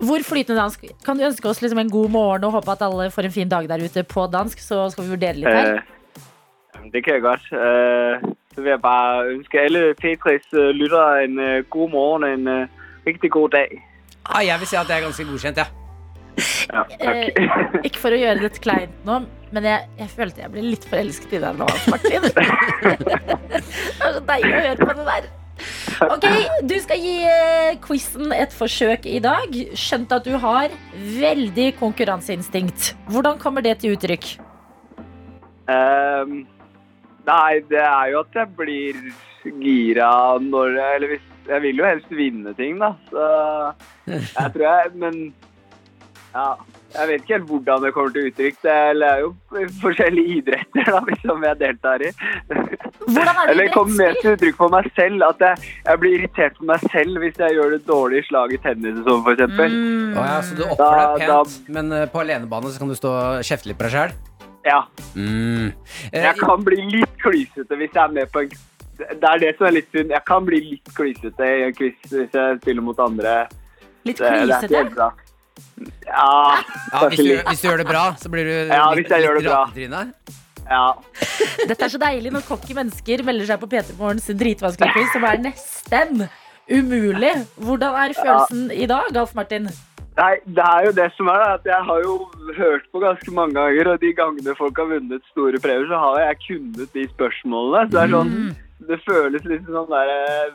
Hvor 0.00 0.22
flytende 0.24 0.56
dansk? 0.56 0.86
Kan 1.04 1.18
du 1.20 1.26
ønske 1.26 1.50
oss 1.50 1.58
liksom 1.60 1.82
en 1.82 1.90
god 1.92 2.08
morgen 2.14 2.46
og 2.48 2.54
håpe 2.56 2.72
at 2.72 2.84
alle 2.86 3.10
får 3.12 3.28
en 3.28 3.34
fin 3.34 3.50
dag 3.50 3.66
der 3.68 3.82
ute 3.84 4.06
på 4.08 4.24
dansk? 4.32 4.62
Så 4.64 4.78
skal 4.94 5.04
vi 5.04 5.12
vurdere 5.12 5.36
litt 5.36 5.52
her. 5.52 5.82
Det 6.94 7.02
kan 7.04 7.18
jeg 7.18 7.24
godt. 7.26 7.44
Så 7.52 8.62
vil 8.64 8.72
jeg 8.72 8.80
bare 8.80 9.34
ønske 9.34 9.66
alle 9.66 9.82
Petris 10.00 10.48
eh, 10.56 10.70
lyttere 10.72 11.26
en 11.26 11.36
god 11.76 11.92
morgen 11.92 12.24
og 12.24 12.38
en 12.38 12.70
riktig 13.04 13.34
god 13.36 13.52
dag. 13.58 13.76
Ah, 14.24 14.42
jeg 14.44 14.60
vil 14.60 14.70
si 14.70 14.76
at 14.80 14.88
det 14.88 14.96
er 14.96 15.04
ganske 15.04 15.26
godkjent, 15.28 15.60
ja. 15.60 15.70
Ja, 16.72 16.82
eh, 16.98 17.28
Ikke 17.86 18.00
for 18.02 18.14
å 18.14 18.18
gjøre 18.18 18.42
det 18.42 18.58
kleint 18.62 18.94
nå, 19.06 19.20
men 19.54 19.66
jeg, 19.68 19.86
jeg 20.00 20.10
følte 20.10 20.42
jeg 20.42 20.50
ble 20.50 20.64
litt 20.66 20.86
forelsket 20.90 21.36
i 21.36 21.40
deg 21.44 21.60
nå, 21.60 21.68
Martin. 21.92 22.26
det 22.32 23.60
er 23.60 24.16
så 24.16 24.22
deilig 24.26 24.50
å 24.50 24.62
høre 24.64 24.88
på 24.88 24.96
det 24.98 25.06
der. 25.10 25.28
Ok, 26.10 26.24
Du 26.66 26.74
skal 26.82 26.98
gi 26.98 27.12
eh, 27.28 27.76
quizen 27.84 28.34
et 28.34 28.54
forsøk 28.54 29.06
i 29.06 29.20
dag. 29.22 29.54
Skjønt 29.78 30.14
at 30.16 30.26
du 30.26 30.34
har 30.42 30.72
veldig 31.20 31.68
konkurranseinstinkt. 31.78 32.94
Hvordan 33.14 33.38
kommer 33.38 33.62
det 33.64 33.78
til 33.84 33.94
uttrykk? 33.94 34.34
Um, 35.70 36.42
nei, 37.28 37.52
det 37.70 37.80
er 37.80 38.10
jo 38.12 38.24
at 38.24 38.34
jeg 38.36 38.50
blir 38.58 38.98
gira 39.62 40.10
når 40.44 40.74
jeg 40.76 40.96
Eller 40.98 41.12
hvis 41.14 41.30
Jeg 41.48 41.60
vil 41.62 41.76
jo 41.82 41.84
helst 41.84 42.10
vinne 42.14 42.54
ting, 42.56 42.78
da. 42.80 42.92
Så 43.10 43.24
jeg 44.06 44.52
tror 44.54 44.64
jeg 44.64 44.94
Men 45.00 45.18
ja. 46.34 46.54
Jeg 46.94 47.08
vet 47.10 47.22
ikke 47.24 47.32
helt 47.34 47.46
hvordan 47.50 47.82
det 47.82 47.90
kommer 47.94 48.12
til 48.14 48.28
uttrykk. 48.28 48.56
Det 48.62 48.72
er 49.02 49.22
jo 49.24 49.32
forskjellige 49.82 50.36
idretter 50.38 50.86
da, 50.94 51.00
som 51.24 51.42
jeg 51.42 51.58
deltar 51.58 52.04
i. 52.06 52.10
Hvordan 53.08 53.32
er 53.34 53.40
det 53.40 53.50
Eller 53.50 53.64
det 53.64 53.72
kommer 53.74 53.96
mer 53.98 54.14
til 54.20 54.36
uttrykk 54.36 54.58
for 54.60 54.70
meg 54.70 54.86
selv. 54.94 55.24
At 55.26 55.42
jeg, 55.42 55.72
jeg 55.88 56.00
blir 56.04 56.14
irritert 56.20 56.54
på 56.60 56.68
meg 56.70 56.84
selv 56.92 57.18
hvis 57.24 57.40
jeg 57.42 57.56
gjør 57.58 57.74
det 57.74 57.80
dårlig 57.88 58.20
i 58.22 58.26
slag 58.28 58.54
i 58.54 58.60
tennis 58.62 59.00
og 59.02 59.08
sånn, 59.10 59.24
f.eks. 59.26 59.56
Mm. 59.58 60.14
Å, 60.14 60.26
ja 60.28 60.36
så 60.46 60.58
du 60.60 60.62
oppfører 60.68 61.18
deg 61.18 61.26
Da- 61.32 61.40
pent, 61.42 61.56
men 61.78 61.90
eh, 61.98 62.06
på 62.14 62.22
alenebane 62.22 62.70
så 62.70 62.82
kan 62.84 62.94
du 62.94 62.98
stå 63.00 63.10
og 63.24 63.42
kjefte 63.50 63.72
litt 63.72 63.80
på 63.82 63.88
deg 63.88 63.96
sjøl? 63.96 64.14
Ja. 64.70 64.78
Mm. 65.18 65.72
Eh, 66.12 66.22
Jeg 66.28 66.38
kan 66.40 66.62
bli 66.70 66.78
litt 66.94 67.18
klysete 67.26 67.74
hvis 67.82 67.90
jeg 67.90 68.04
er 68.06 68.14
med 68.20 68.30
på 68.32 68.46
en 68.46 68.54
Det 68.98 69.26
er 69.26 69.40
det 69.42 69.52
som 69.58 69.66
er 69.68 69.74
litt 69.78 69.88
synd. 69.94 70.12
Jeg 70.14 70.24
kan 70.28 70.44
bli 70.46 70.60
litt 70.70 70.90
klysete 70.96 71.48
i 71.58 71.64
en 71.66 71.74
quiz 71.74 71.96
hvis 72.12 72.34
jeg 72.36 72.58
spiller 72.62 72.84
mot 72.86 72.98
andre. 73.02 73.34
Litt 74.06 74.18
Det, 74.20 74.30
det 74.30 74.30
er 74.30 74.44
ikke 74.44 74.68
klysete? 74.68 75.10
Ja, 76.06 76.60
ja, 76.92 77.08
hvis, 77.08 77.18
du, 77.18 77.34
hvis 77.48 77.60
du 77.62 77.66
gjør 77.68 77.80
det 77.82 77.86
bra, 77.88 78.04
så 78.18 78.30
blir 78.32 78.46
du 78.48 78.52
Ja, 78.70 78.86
litt, 78.94 79.06
hvis 79.06 79.14
jeg 79.14 79.24
gjør 79.26 79.38
det 79.38 79.44
litt 79.44 79.50
bra. 79.50 80.04
ja. 80.70 80.84
Dette 81.68 81.84
er 81.86 81.92
så 81.92 82.00
deilig 82.02 82.32
når 82.34 82.44
cocky 82.48 82.74
mennesker 82.76 83.22
melder 83.26 83.48
seg 83.50 83.60
på 83.62 83.68
P3 83.72 83.96
Morgens 83.98 84.26
dritvanskelige 84.30 84.94
quiz, 84.96 85.10
som 85.14 85.26
er 85.28 85.42
nesten 85.44 86.24
umulig. 86.70 87.32
Hvordan 87.60 87.98
er 88.04 88.14
følelsen 88.18 88.70
i 88.72 88.86
dag, 88.90 89.10
Alf 89.16 89.34
Martin? 89.38 89.68
Nei, 90.14 90.34
det 90.46 90.62
er 90.62 90.84
jo 90.86 90.92
det 90.94 91.08
som 91.16 91.28
er 91.32 91.40
da, 91.42 91.46
at 91.58 91.64
jeg 91.66 91.86
har 91.88 92.02
jo 92.04 92.12
hørt 92.54 92.84
på 92.94 93.00
ganske 93.02 93.32
mange 93.34 93.56
ganger, 93.58 93.88
og 93.92 94.02
de 94.02 94.12
gangene 94.14 94.54
folk 94.58 94.76
har 94.78 94.92
vunnet 94.92 95.24
store 95.32 95.58
premier, 95.62 95.88
så 95.90 95.98
har 96.04 96.20
jeg 96.22 96.42
kunnet 96.44 96.92
de 96.94 97.06
spørsmålene. 97.10 97.88
Så 97.88 97.96
det 97.96 98.02
er 98.04 98.12
sånn, 98.12 98.36
det 98.90 99.00
føles 99.08 99.48
litt 99.50 99.66
sånn 99.66 99.90
der 99.90 100.12
eh, 100.14 100.52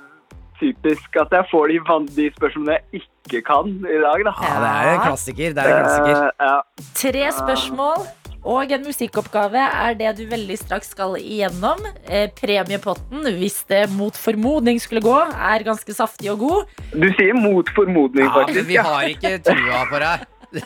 typisk 0.62 1.20
at 1.20 1.36
jeg 1.36 1.48
får 1.52 1.74
de, 1.74 1.82
de 2.16 2.30
spørsmålene 2.38 2.78
jeg 2.78 3.04
ikke 3.04 3.44
kan 3.52 3.76
i 3.84 4.00
dag, 4.06 4.24
da. 4.30 4.36
Ja, 4.48 4.56
det 4.64 4.72
er 4.72 4.94
en 4.94 5.04
klassiker. 5.04 5.58
Det 5.58 5.66
er 5.66 5.76
en 5.76 5.84
klassiker. 5.84 6.24
Uh, 6.24 6.48
ja. 6.48 6.88
Tre 7.04 7.28
spørsmål 7.42 8.08
og 8.44 8.72
en 8.72 8.86
musikkoppgave 8.88 9.60
er 9.60 9.98
det 10.00 10.14
du 10.20 10.24
veldig 10.32 10.58
straks 10.60 10.94
skal 10.94 11.18
igjennom. 11.20 11.82
Eh, 12.08 12.30
premiepotten, 12.40 13.28
hvis 13.40 13.62
det 13.70 13.90
mot 13.92 14.16
formodning 14.16 14.80
skulle 14.82 15.04
gå, 15.04 15.18
er 15.36 15.66
ganske 15.68 15.94
saftig 15.96 16.32
og 16.34 16.40
god. 16.46 16.76
Du 16.94 17.08
sier 17.20 17.36
mot 17.38 17.70
formodning, 17.76 18.26
Ja, 18.30 18.46
men 18.48 18.66
vi 18.70 18.78
har 18.80 19.08
ikke 19.12 19.38
trua 19.44 19.86
på 19.92 20.04
deg. 20.06 20.28
vi. 20.50 20.64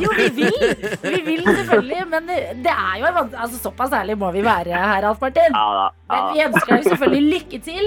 Jo, 0.00 0.10
vi 0.16 0.28
vil, 0.32 0.54
vi 1.02 1.20
vil 1.26 1.42
selvfølgelig, 1.44 2.06
men 2.08 2.30
det 2.64 2.72
er 2.72 2.96
jo 3.02 3.06
altså, 3.12 3.58
såpass 3.62 3.92
ærlig 3.92 4.16
må 4.18 4.30
vi 4.32 4.44
være 4.44 4.72
her, 4.72 5.04
Alf 5.10 5.20
Martin. 5.20 5.52
Ja 5.52 5.68
da. 5.82 5.86
Men 6.14 6.20
vi 6.32 6.38
ønsker 6.48 6.74
deg 6.76 6.84
selvfølgelig 6.94 7.24
lykke 7.34 7.58
til. 7.68 7.84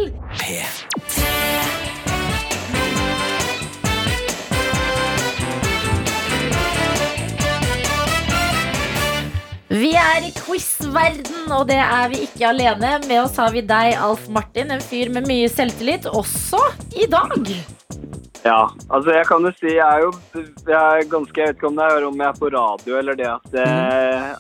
Vi 9.82 9.96
er 9.98 10.28
i 10.28 10.30
quiz-verden, 10.36 11.48
og 11.56 11.64
det 11.72 11.80
er 11.82 12.12
vi 12.12 12.20
ikke 12.28 12.52
alene. 12.52 13.00
Med 13.10 13.24
oss 13.24 13.40
har 13.42 13.50
vi 13.56 13.64
deg, 13.66 13.96
Alf 13.98 14.28
Martin, 14.30 14.70
en 14.76 14.84
fyr 14.84 15.10
med 15.10 15.26
mye 15.26 15.48
selvtillit, 15.50 16.06
også 16.06 16.60
i 17.02 17.08
dag. 17.10 17.48
Ja, 18.46 18.68
altså 18.90 19.14
jeg 19.14 19.26
kan 19.30 19.46
jo 19.46 19.52
si 19.54 19.70
jeg 19.70 19.86
er 19.86 20.02
jo 20.02 20.12
jeg 20.34 20.74
er 20.74 21.04
ganske, 21.10 21.36
jeg 21.38 21.52
vet 21.52 21.58
ikke 21.60 21.68
om 21.70 21.76
det 21.78 21.88
er 21.94 22.06
om 22.08 22.22
jeg 22.24 22.26
er 22.26 22.38
på 22.40 22.50
radio 22.50 22.96
eller 22.98 23.18
det 23.20 23.28
at 23.30 23.52
det, 23.54 23.66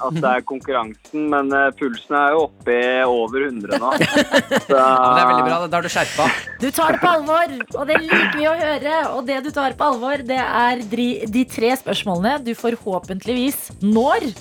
at 0.07 0.15
det 0.17 0.31
er 0.31 0.45
konkurransen, 0.49 1.27
men 1.29 1.51
eh, 1.53 1.67
pulsen 1.77 2.17
er 2.17 2.33
jo 2.33 2.47
oppe 2.47 2.77
i 2.77 3.03
over 3.05 3.45
100 3.45 3.77
nå. 3.77 3.91
Så, 4.69 4.77
Ja, 4.77 4.87
det 5.13 5.21
er 5.21 5.29
veldig 5.29 5.45
bra. 5.45 5.59
Da 5.69 5.81
er 5.81 5.85
du 5.85 5.93
skjerpa. 5.93 6.29
Du 6.63 6.69
tar 6.73 6.97
det 6.97 7.01
på 7.03 7.11
alvor, 7.13 7.57
og 7.77 7.91
det 7.91 7.99
liker 8.01 8.37
vi 8.39 8.47
å 8.49 8.55
høre. 8.57 8.95
Og 9.13 9.25
det 9.29 9.41
du 9.45 9.51
tar 9.53 9.77
på 9.77 9.91
alvor, 9.93 10.25
det 10.25 10.41
er 10.41 10.81
de, 10.95 11.09
de 11.37 11.45
tre 11.57 11.75
spørsmålene 11.83 12.41
du 12.45 12.55
forhåpentligvis 12.57 13.67
når 13.85 14.31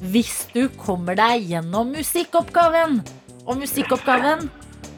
hvis 0.00 0.46
du 0.54 0.68
kommer 0.82 1.14
deg 1.18 1.46
gjennom 1.50 1.92
musikkoppgaven. 1.96 3.00
Og 3.46 3.56
musikkoppgaven, 3.60 4.48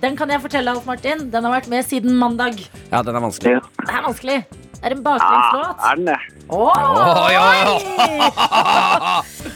den 0.02 0.16
kan 0.16 0.30
jeg 0.32 0.40
fortelle, 0.44 0.70
Alf 0.72 0.86
Martin, 0.88 1.26
den 1.30 1.44
har 1.44 1.52
vært 1.58 1.68
med 1.72 1.84
siden 1.86 2.16
mandag. 2.18 2.58
Ja, 2.92 3.02
den 3.02 3.14
er 3.18 3.20
vanskelig. 3.24 3.52
Ja. 3.58 3.60
Det 3.84 3.94
er 3.94 4.02
vanskelig. 4.06 4.38
Det 4.78 4.86
er 4.86 4.94
en 4.94 5.02
Ja, 5.02 5.04
baklengslåt. 5.10 5.76
er 5.90 5.94
den 5.96 6.04
det? 6.06 6.18
Oi, 6.54 7.34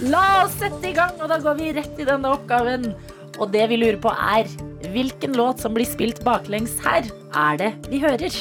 La 0.13 0.25
oss 0.43 0.57
sette 0.59 0.89
i 0.91 0.93
gang, 0.97 1.15
og 1.23 1.29
da 1.31 1.39
går 1.39 1.55
vi 1.61 1.71
rett 1.79 2.01
i 2.03 2.05
denne 2.09 2.33
oppgaven. 2.35 2.91
Og 3.39 3.53
det 3.55 3.69
vi 3.71 3.79
lurer 3.81 4.01
på 4.03 4.11
er 4.13 4.51
hvilken 4.93 5.33
låt 5.39 5.63
som 5.63 5.73
blir 5.75 5.87
spilt 5.89 6.21
baklengs 6.27 6.75
her, 6.85 7.07
er 7.33 7.57
det 7.63 7.71
vi 7.89 8.03
hører? 8.03 8.35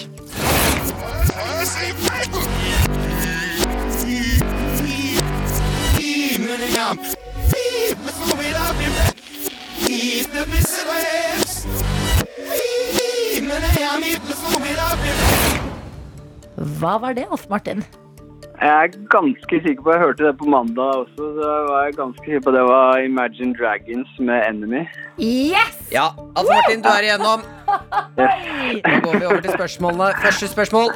Hva 16.82 16.96
var 16.98 17.14
det, 17.14 17.28
Alf 17.30 17.44
Martin? 17.50 17.84
Jeg 18.62 18.70
er 18.70 18.90
ganske 19.10 19.60
sikker 19.66 19.84
på 19.86 19.94
Jeg 19.94 20.02
hørte 20.02 20.26
det 20.26 20.34
på 20.38 20.46
mandag 20.50 20.90
også, 21.04 21.28
så 21.38 21.46
jeg 21.50 21.68
var 21.68 21.94
ganske 21.98 22.26
sikker 22.26 22.44
på 22.46 22.54
det 22.56 22.64
var 22.66 23.00
Imagine 23.06 23.54
Dragons 23.58 24.10
med 24.20 24.42
Enemy. 24.50 24.84
Yes! 25.22 25.78
Ja, 25.94 26.08
Alf 26.38 26.50
Martin, 26.50 26.82
du 26.82 26.90
er 26.90 27.08
igjennom. 27.08 27.46
Da 28.18 28.28
går 29.06 29.20
vi 29.20 29.26
over 29.26 29.42
til 29.42 29.54
spørsmålene. 29.58 30.12
Første 30.26 30.48
spørsmål. 30.48 30.94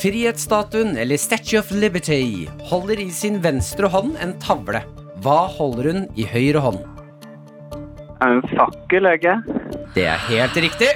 Frihetsstatuen, 0.00 0.96
eller 0.96 1.18
Statue 1.18 1.58
of 1.58 1.70
Liberty, 1.70 2.46
holder 2.70 3.02
i 3.02 3.10
sin 3.10 3.42
venstre 3.42 3.90
hånd 3.90 4.16
en 4.22 4.38
tavle. 4.42 4.82
Hva 5.20 5.40
holder 5.58 5.90
hun 5.92 6.04
i 6.16 6.24
høyre 6.24 6.62
hånd? 6.64 6.80
En 8.24 8.40
fakkel, 8.52 9.06
er 9.08 9.18
det 9.94 10.04
er 10.06 10.20
helt 10.28 10.56
riktig. 10.56 10.88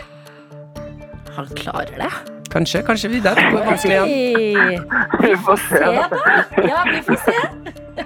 Han 1.35 1.49
klarer 1.59 1.97
det. 1.99 2.11
Kanskje, 2.53 2.85
kanskje 2.87 3.11
vi 3.11 3.21
der 3.25 3.39
går 3.51 3.65
vanskelig 3.67 3.97
igjen. 4.07 4.85
Vi 5.25 5.33
får 5.43 5.59
se. 5.65 5.81
Da. 5.83 6.21
Ja, 6.63 6.85
vi 6.93 7.01
får 7.09 7.21
se. 7.27 7.37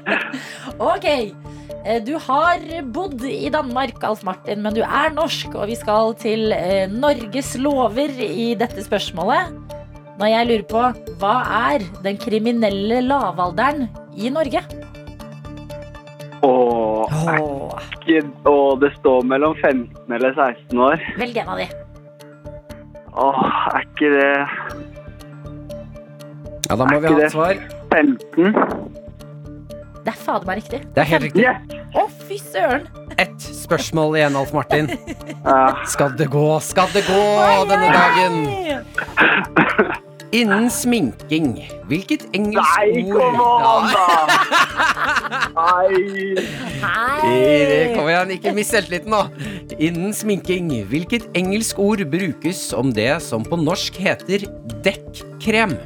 Ok. 0.89 1.07
Eh, 1.09 1.99
Du 2.07 2.15
har 2.23 2.63
bodd 2.95 3.23
i 3.29 3.51
Danmark, 3.53 4.01
Alf 4.05 4.23
Martin, 4.25 4.63
men 4.65 4.75
du 4.77 4.81
er 4.83 5.13
norsk, 5.15 5.53
og 5.55 5.69
vi 5.69 5.77
skal 5.77 6.15
til 6.21 6.53
eh, 6.57 6.89
Norges 6.91 7.55
lover 7.61 8.15
i 8.25 8.55
dette 8.59 8.85
spørsmålet. 8.87 9.53
Når 10.19 10.33
jeg 10.33 10.49
lurer 10.49 10.67
på 10.73 10.85
hva 11.21 11.35
er 11.75 11.85
den 12.03 12.17
kriminelle 12.19 13.03
lavalderen 13.07 13.87
i 14.17 14.33
Norge? 14.35 14.65
Åh, 16.43 17.79
ikke, 17.99 18.23
åh, 18.47 18.79
det 18.79 18.93
står 18.99 19.25
mellom 19.27 19.55
15 19.59 20.13
eller 20.15 20.35
16 20.35 20.79
år. 20.79 21.03
Velg 21.19 21.37
en 21.43 21.49
av 21.49 21.59
de. 21.59 21.67
Åh, 23.19 23.41
er 23.75 23.87
ikke 23.87 24.11
det 24.15 24.29
Ja, 26.69 26.77
da 26.77 26.85
må 26.85 27.01
vi 27.01 27.09
ha 27.09 27.19
et 27.25 27.33
svar. 27.33 27.55
15? 27.91 28.55
Det 30.05 30.13
er 30.15 30.19
fader 30.25 30.47
meg 30.49 30.61
riktig. 30.63 30.81
Det 30.95 31.03
er 31.03 31.09
helt 31.11 31.27
riktig. 31.27 31.45
Yes! 31.45 31.57
Å, 31.97 32.05
fy 32.29 32.39
søren! 32.41 32.85
Ett 33.19 33.41
spørsmål 33.43 34.17
igjen, 34.21 34.37
Alf 34.39 34.53
Martin. 34.55 34.91
Ja. 35.43 35.73
Skal 35.89 36.15
det 36.21 36.29
gå, 36.33 36.45
skal 36.65 36.89
det 36.95 37.03
gå 37.09 37.23
denne 37.69 37.89
dagen? 37.97 38.35
Innen 40.29 40.67
sminking, 40.69 41.55
hvilket 41.89 42.27
engelsk 42.37 42.75
Nei, 42.77 43.05
ord 43.09 43.37
kom 43.39 43.39
an, 43.65 43.87
da! 43.95 44.03
Nei! 45.57 46.43
Hei! 46.83 47.95
Kom 47.95 48.11
igjen, 48.11 48.35
ikke 48.37 48.53
mist 48.59 48.75
selvtilliten 48.77 49.15
nå. 49.15 49.23
Innen 49.79 50.13
sminking, 50.13 50.69
hvilket 50.91 51.31
engelsk 51.39 51.81
ord 51.81 52.05
brukes 52.13 52.61
om 52.77 52.93
det 52.93 53.09
som 53.25 53.47
på 53.47 53.57
norsk 53.57 53.97
heter 54.05 54.45
dekkkrem? 54.85 55.79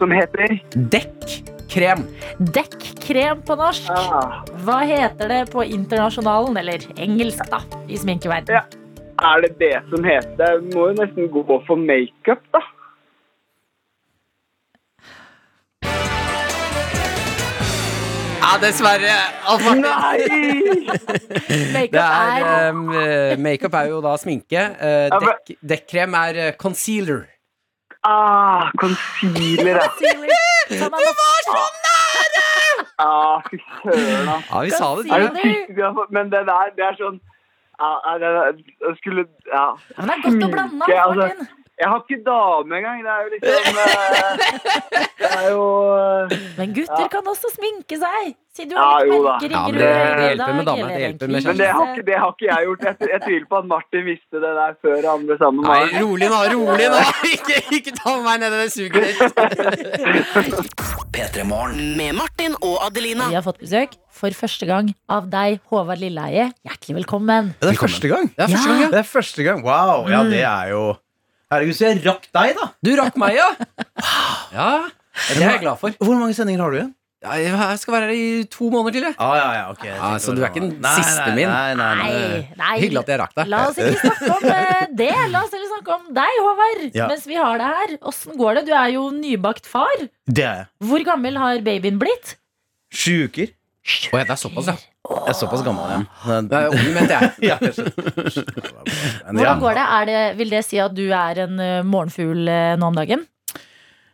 Som 0.00 0.16
heter? 0.16 0.56
Dekkrem. 0.72 2.08
Dekkrem 2.40 3.44
på 3.44 3.60
norsk. 3.60 3.92
Ah. 3.92 4.40
Hva 4.64 4.80
heter 4.88 5.28
det 5.28 5.42
på 5.52 5.68
internasjonalen, 5.68 6.56
eller 6.64 6.88
engelsk, 6.96 7.44
da, 7.52 7.60
i 7.92 8.00
sminkeverden? 8.00 8.56
Ja. 8.56 8.79
Er 9.22 9.40
det 9.44 9.58
det 9.60 9.74
som 9.90 10.04
heter 10.04 10.60
må 10.74 10.86
jo 10.88 10.94
nesten 11.02 11.28
gå 11.32 11.44
for 11.66 11.76
makeup, 11.76 12.42
da. 12.54 12.60
Ja, 18.40 18.56
dessverre. 18.62 19.16
Oh, 19.52 19.60
Nei! 19.76 20.18
Makeup 21.74 21.92
Det 21.92 22.00
er, 22.02 22.44
er 22.44 22.70
um, 22.72 22.80
eh, 22.96 23.34
Makeup 23.38 23.74
er 23.78 23.90
jo 23.92 24.00
da 24.04 24.14
sminke. 24.18 24.62
Uh, 24.80 24.86
Ja, 25.12 25.18
dekk, 25.22 25.52
dekkrem 25.74 26.16
er 26.18 26.38
eh, 26.46 26.52
concealer. 26.58 27.26
Ah, 28.08 28.70
concealer, 28.80 29.76
ja. 29.76 29.90
Som 30.80 30.96
er 30.96 31.12
Ah, 33.00 33.40
fy 33.48 33.56
søren, 33.60 34.26
da. 34.28 34.38
Ja, 34.50 34.60
vi 34.64 34.70
sa 34.74 34.88
det. 34.96 35.06
Er 35.12 35.28
Concealer. 35.28 35.28
du 35.68 35.74
vi 35.76 35.82
har 35.84 35.92
fått- 35.96 36.10
Men 36.16 36.30
det 36.32 36.42
der, 36.48 36.72
det 36.76 36.84
er 36.88 36.96
sånn 36.98 37.20
ja, 37.80 38.18
det 38.22 38.64
Jeg 38.80 38.96
skulle 39.00 39.26
Ja. 39.52 39.64
Men 39.96 40.06
det 40.10 40.16
er 40.16 40.22
godt 40.26 40.44
å 40.44 40.52
blande. 40.52 40.84
Altså. 40.84 41.14
Martin. 41.20 41.48
Jeg 41.80 41.88
har 41.88 42.02
ikke 42.04 42.20
dame 42.26 42.76
engang. 42.76 42.98
Det 43.04 43.12
er 43.14 43.20
jo 43.24 43.28
liksom 43.34 43.78
eh, 43.80 44.34
Det 45.20 45.30
er 45.30 45.46
jo 45.48 45.64
eh, 45.96 46.34
Men 46.58 46.74
gutter 46.76 47.06
kan 47.12 47.30
også 47.32 47.48
sminke 47.54 47.96
seg. 48.02 48.34
Si 48.56 48.66
du 48.68 48.74
Ja, 48.74 48.98
litt 49.06 49.22
merkeringer 49.24 49.54
Ja, 49.54 49.62
men 49.70 49.78
det 49.80 50.26
hjelper 50.26 50.54
med 50.58 50.66
dame, 50.68 50.88
det 50.90 51.00
hjelper 51.04 51.30
med 51.30 51.46
Men 51.48 51.60
det 51.60 51.68
har, 51.70 51.92
ikke, 51.94 52.04
det 52.08 52.18
har 52.20 52.34
ikke 52.34 52.48
jeg 52.50 52.68
gjort. 52.68 52.84
Jeg, 52.88 53.10
jeg 53.14 53.20
tviler 53.24 53.48
på 53.52 53.60
at 53.60 53.68
Martin 53.72 54.04
visste 54.10 54.42
det 54.44 54.52
der 54.60 54.76
før 54.84 55.08
han 55.08 55.26
ble 55.30 55.38
sammen 55.40 55.62
med 55.62 55.70
Nei, 55.70 55.80
meg. 55.86 55.96
rolig 56.04 56.30
nå, 56.34 56.40
rolig 56.56 56.88
nå. 56.92 57.02
Ikke, 57.30 57.58
ikke 57.78 57.92
ta 57.96 58.16
meg 58.24 58.40
ned 58.42 58.56
i 58.56 58.60
det 58.60 58.70
suget 58.74 59.02
ditt. 59.06 59.20
P3 61.14 61.44
Med 61.48 62.16
Martin 62.18 62.56
og 62.60 62.76
Adelina. 62.84 63.28
Vi 63.30 63.38
har 63.38 63.44
fått 63.46 63.62
besøk 63.62 63.96
for 64.20 64.34
første 64.36 64.68
gang 64.68 64.90
av 65.10 65.30
deg, 65.32 65.62
Håvard 65.70 66.02
Lilleheie. 66.02 66.50
Hjertelig 66.66 67.00
velkommen. 67.02 67.54
Det 67.62 67.72
er 67.72 67.80
første 67.80 68.10
gang. 68.10 68.28
Det 68.34 68.44
er 68.44 68.52
første 68.52 68.68
gang, 68.68 68.82
ja. 68.84 68.90
Det 68.92 69.00
er 69.00 69.08
første 69.14 69.46
gang. 69.46 69.62
Wow, 69.64 70.10
ja, 70.10 70.24
det 70.28 70.42
er 70.44 70.74
jo 70.74 70.82
Herregud, 71.50 71.74
så 71.74 71.88
jeg 71.88 72.04
rakk 72.04 72.28
deg, 72.30 72.52
da! 72.54 72.70
Du 72.86 72.92
rakk 72.94 73.16
meg, 73.18 73.34
ja. 73.34 73.48
Ja, 74.54 74.70
det 75.34 75.40
er 75.42 75.56
jeg 75.56 75.62
glad 75.64 75.80
for. 75.80 75.94
Hvor 75.98 76.14
mange 76.14 76.34
sendinger 76.36 76.62
har 76.62 76.70
du 76.70 76.76
igjen? 76.78 76.92
Ja, 77.20 77.34
jeg 77.36 77.80
skal 77.82 77.92
være 77.96 78.06
her 78.08 78.12
i 78.14 78.44
to 78.48 78.68
måneder 78.72 78.94
til, 78.94 79.06
jeg. 79.08 79.16
Ah, 79.20 79.32
ja, 79.36 79.48
ja, 79.58 79.64
ok 79.74 79.82
ah, 79.92 80.14
så 80.22 80.32
du 80.32 80.38
er 80.40 80.46
ikke 80.48 80.62
den 80.62 80.70
Nei, 80.80 80.92
siste 80.96 81.26
nei, 81.26 81.34
min? 81.36 81.50
Nei, 81.50 81.74
nei, 81.76 82.38
nei. 82.56 82.70
Hyggelig 82.80 83.02
at 83.02 83.10
jeg 83.12 83.20
rakk 83.20 83.34
deg. 83.36 83.50
La 83.52 83.64
oss 83.66 83.80
ikke 83.82 83.98
snakke 83.98 84.30
om 84.36 84.46
eh, 84.54 84.86
det. 85.02 85.10
La 85.34 85.42
oss 85.42 85.56
heller 85.58 85.72
snakke 85.74 85.96
om 85.98 86.06
deg, 86.16 86.38
Håvard. 86.46 86.86
Ja. 86.96 87.10
Mens 87.10 87.26
vi 87.28 87.36
har 87.36 87.60
deg 87.60 87.76
her. 87.80 87.98
Åssen 88.12 88.38
går 88.40 88.60
det? 88.60 88.64
Du 88.70 88.72
er 88.78 88.94
jo 88.94 89.04
nybakt 89.18 89.68
far. 89.68 90.06
Det 90.30 90.46
er 90.46 90.62
jeg. 90.62 90.70
Hvor 90.86 91.04
gammel 91.10 91.36
har 91.42 91.66
babyen 91.66 92.00
blitt? 92.00 92.36
Sju 92.94 93.26
uker. 93.26 93.52
Å 94.14 94.22
ja, 94.22 94.24
det 94.24 94.36
er 94.38 94.40
såpass, 94.46 94.70
ja. 94.70 94.78
Jeg 95.08 95.32
er 95.32 95.36
såpass 95.38 95.62
gammel, 95.64 95.88
ja. 95.90 96.00
Det 96.44 96.58
er 96.58 96.74
ung, 96.74 96.88
mente 96.94 97.16
jeg. 97.16 97.30
ja. 97.50 97.56
Hvordan 99.32 99.62
går 99.62 99.78
det? 99.78 99.84
Er 99.96 100.08
det? 100.10 100.18
Vil 100.38 100.52
det 100.52 100.60
si 100.66 100.78
at 100.82 100.92
du 100.94 101.06
er 101.16 101.40
en 101.46 101.56
eh, 101.62 101.80
morgenfugl 101.88 102.50
eh, 102.52 102.74
nå 102.78 102.90
om 102.92 102.98
dagen? 102.98 103.24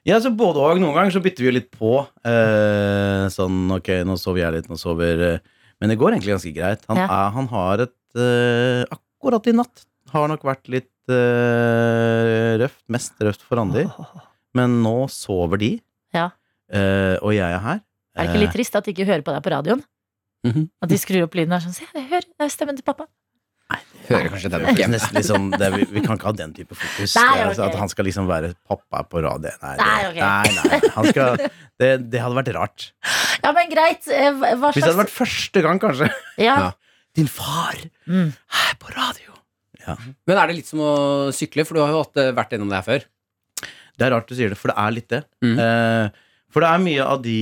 Ja, 0.07 0.20
så 0.22 0.31
både 0.31 0.62
og. 0.62 0.79
Noen 0.81 0.94
ganger 0.94 1.16
så 1.16 1.22
bytter 1.25 1.42
vi 1.42 1.49
jo 1.51 1.55
litt 1.57 1.68
på. 1.75 1.90
Eh, 2.22 3.25
sånn, 3.35 3.64
ok, 3.75 3.90
nå 4.07 4.14
sover 4.22 4.44
jeg 4.44 4.55
litt, 4.61 4.68
nå 4.70 4.79
sover 4.79 5.25
eh, 5.33 5.40
Men 5.83 5.90
det 5.92 5.99
går 6.01 6.14
egentlig 6.14 6.37
ganske 6.37 6.55
greit. 6.55 6.87
Han, 6.88 7.03
Ja. 7.03 7.09
er, 7.11 7.35
han 7.35 7.51
har 7.51 7.83
et 7.88 7.96
eh, 8.22 8.85
Akkurat 8.94 9.51
i 9.51 9.57
natt 9.59 9.83
har 10.14 10.31
nok 10.31 10.44
vært 10.46 10.70
litt 10.70 11.11
eh, 11.12 12.55
røft. 12.62 12.79
Mest 12.94 13.18
røft 13.27 13.42
for 13.42 13.59
Randi. 13.59 13.83
Men 14.57 14.79
nå 14.87 14.94
sover 15.12 15.59
de, 15.61 15.72
Ja. 16.14 16.31
eh, 16.70 17.18
og 17.18 17.35
jeg 17.35 17.42
er 17.51 17.59
her. 17.66 17.83
Er 18.16 18.22
det 18.22 18.31
ikke 18.31 18.44
litt 18.46 18.55
trist 18.57 18.79
at 18.79 18.87
de 18.87 18.94
ikke 18.94 19.05
hører 19.11 19.27
på 19.27 19.35
deg 19.35 19.42
på 19.44 19.53
radioen? 19.53 19.83
Mhm. 20.47 20.67
At 20.83 20.89
de 20.93 20.99
skrur 21.03 21.27
opp 21.27 21.35
lyden 21.39 21.53
og 21.55 21.61
er 21.61 21.65
sånn 21.67 21.75
Se, 21.77 21.87
jeg 21.95 22.11
det 22.27 22.45
er 22.47 22.53
stemmen 22.53 22.77
til 22.79 22.87
pappa. 22.87 23.07
Nei, 23.67 23.81
Hører 24.07 24.29
kanskje 24.31 24.51
den 24.53 24.63
Det 24.63 24.73
ikke. 24.79 25.15
liksom, 25.17 25.47
det, 25.59 25.69
vi, 25.75 25.85
vi 25.97 26.01
kan 26.05 26.15
ikke 26.17 26.29
ha 26.31 26.33
den 26.39 26.53
type 26.55 26.77
fokus. 26.79 27.17
Nei, 27.19 27.33
Det 27.43 27.59
er. 27.59 27.63
At 27.67 27.75
han 27.81 27.89
skal 27.91 28.07
liksom 28.07 28.29
være 28.31 28.53
pappa 28.69 29.01
på 29.11 29.23
radio. 29.25 29.51
Nei, 29.63 29.73
Nei, 29.81 29.97
okay. 30.13 30.21
nei, 30.23 30.53
nei. 30.55 30.91
Han 30.95 31.09
skal, 31.11 31.37
det, 31.83 31.89
det 32.13 32.21
hadde 32.23 32.39
vært 32.39 32.53
rart. 32.55 32.87
Ja, 33.43 33.51
men 33.57 33.69
greit. 33.73 34.07
eh, 34.07 34.31
Hva 34.55 34.71
Hvis 34.71 34.79
det 34.85 34.87
hadde 34.93 35.01
vært 35.03 35.15
første 35.17 35.63
gang, 35.67 35.81
kanskje. 35.83 36.11
ja. 36.39 36.55
Ja. 36.63 36.71
Din 37.17 37.27
far 37.33 37.75
Mm. 38.07 38.31
her 38.61 38.75
på 38.79 38.93
radio. 38.95 39.33
Men 40.27 40.37
er 40.39 40.47
det 40.51 40.57
litt 40.61 40.67
som 40.71 40.81
å 40.83 40.93
sykle, 41.35 41.65
for 41.67 41.75
du 41.75 41.81
har 41.81 41.91
jo 41.95 42.03
hatt, 42.05 42.17
eh, 42.23 42.31
vært 42.35 42.51
gjennom 42.55 42.69
det 42.71 42.79
her 42.81 42.87
før? 42.87 43.05
Det 43.97 44.07
er 44.07 44.11
rart 44.13 44.27
du 44.29 44.35
sier 44.37 44.51
det, 44.51 44.59
for 44.59 44.69
det 44.69 44.77
er 44.83 44.91
litt 44.93 45.09
det. 45.09 45.21
Mm. 45.43 45.59
Uh, 45.59 46.09
for 46.53 46.61
det 46.61 46.69
er 46.71 46.83
mye 46.83 47.05
av 47.07 47.23
de 47.23 47.37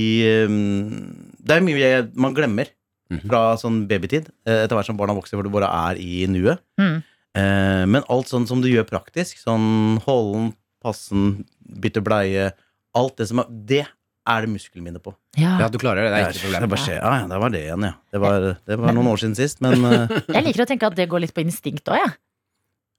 um, 0.45 1.33
Det 1.43 1.57
er 1.57 1.61
mye 1.65 1.77
jeg, 1.81 2.05
man 2.15 2.33
glemmer 2.37 2.69
Mhm. 3.11 3.27
fra 3.29 3.55
sånn 3.61 3.83
babytid, 3.87 4.29
eh, 4.47 4.63
etter 4.65 4.75
hvert 4.75 4.87
som 4.87 4.97
barna 4.97 5.13
vokser, 5.13 5.37
hvor 5.37 5.43
du 5.45 5.49
bare 5.53 5.69
er 5.69 5.99
i 6.01 6.25
nuet. 6.27 6.57
Mm. 6.81 7.03
Eh, 7.35 7.85
men 7.85 8.01
alt 8.09 8.27
sånn 8.31 8.47
som 8.47 8.61
du 8.63 8.67
gjør 8.67 8.87
praktisk, 8.89 9.37
sånn 9.43 9.99
holden, 10.05 10.53
passen, 10.81 11.45
bytte 11.65 12.01
bleie, 12.01 12.51
alt 12.95 13.15
det 13.17 13.27
som 13.27 13.39
er 13.39 13.45
Det 13.51 13.85
er 14.27 14.41
det 14.41 14.49
muskelminne 14.49 14.97
på. 14.99 15.13
ja. 15.37 15.59
Ja, 15.59 15.67
du 15.69 15.77
klarer 15.77 16.01
det. 16.01 16.09
Det 16.09 16.17
er 16.17 16.31
ikke 16.31 16.33
det, 16.33 16.41
noe 16.41 16.51
problem. 16.61 16.69
bare 16.69 16.85
skjer. 16.85 16.97
Ja, 16.97 17.11
ja, 17.21 17.27
det 17.27 17.39
var 17.43 17.49
det 17.53 17.61
igjen, 17.67 17.83
ja. 17.85 17.93
Det 18.11 18.19
var, 18.21 18.39
det 18.65 18.77
var 18.79 18.93
noen 18.97 19.07
år 19.11 19.17
siden 19.21 19.35
sist, 19.37 19.61
men 19.61 19.85
eh, 19.85 20.07
Jeg 20.33 20.43
liker 20.47 20.63
å 20.63 20.67
tenke 20.71 20.87
at 20.89 20.95
det 20.97 21.07
går 21.11 21.21
litt 21.21 21.33
på 21.35 21.43
instinkt 21.45 21.85
òg, 21.93 21.99
jeg. 22.01 22.15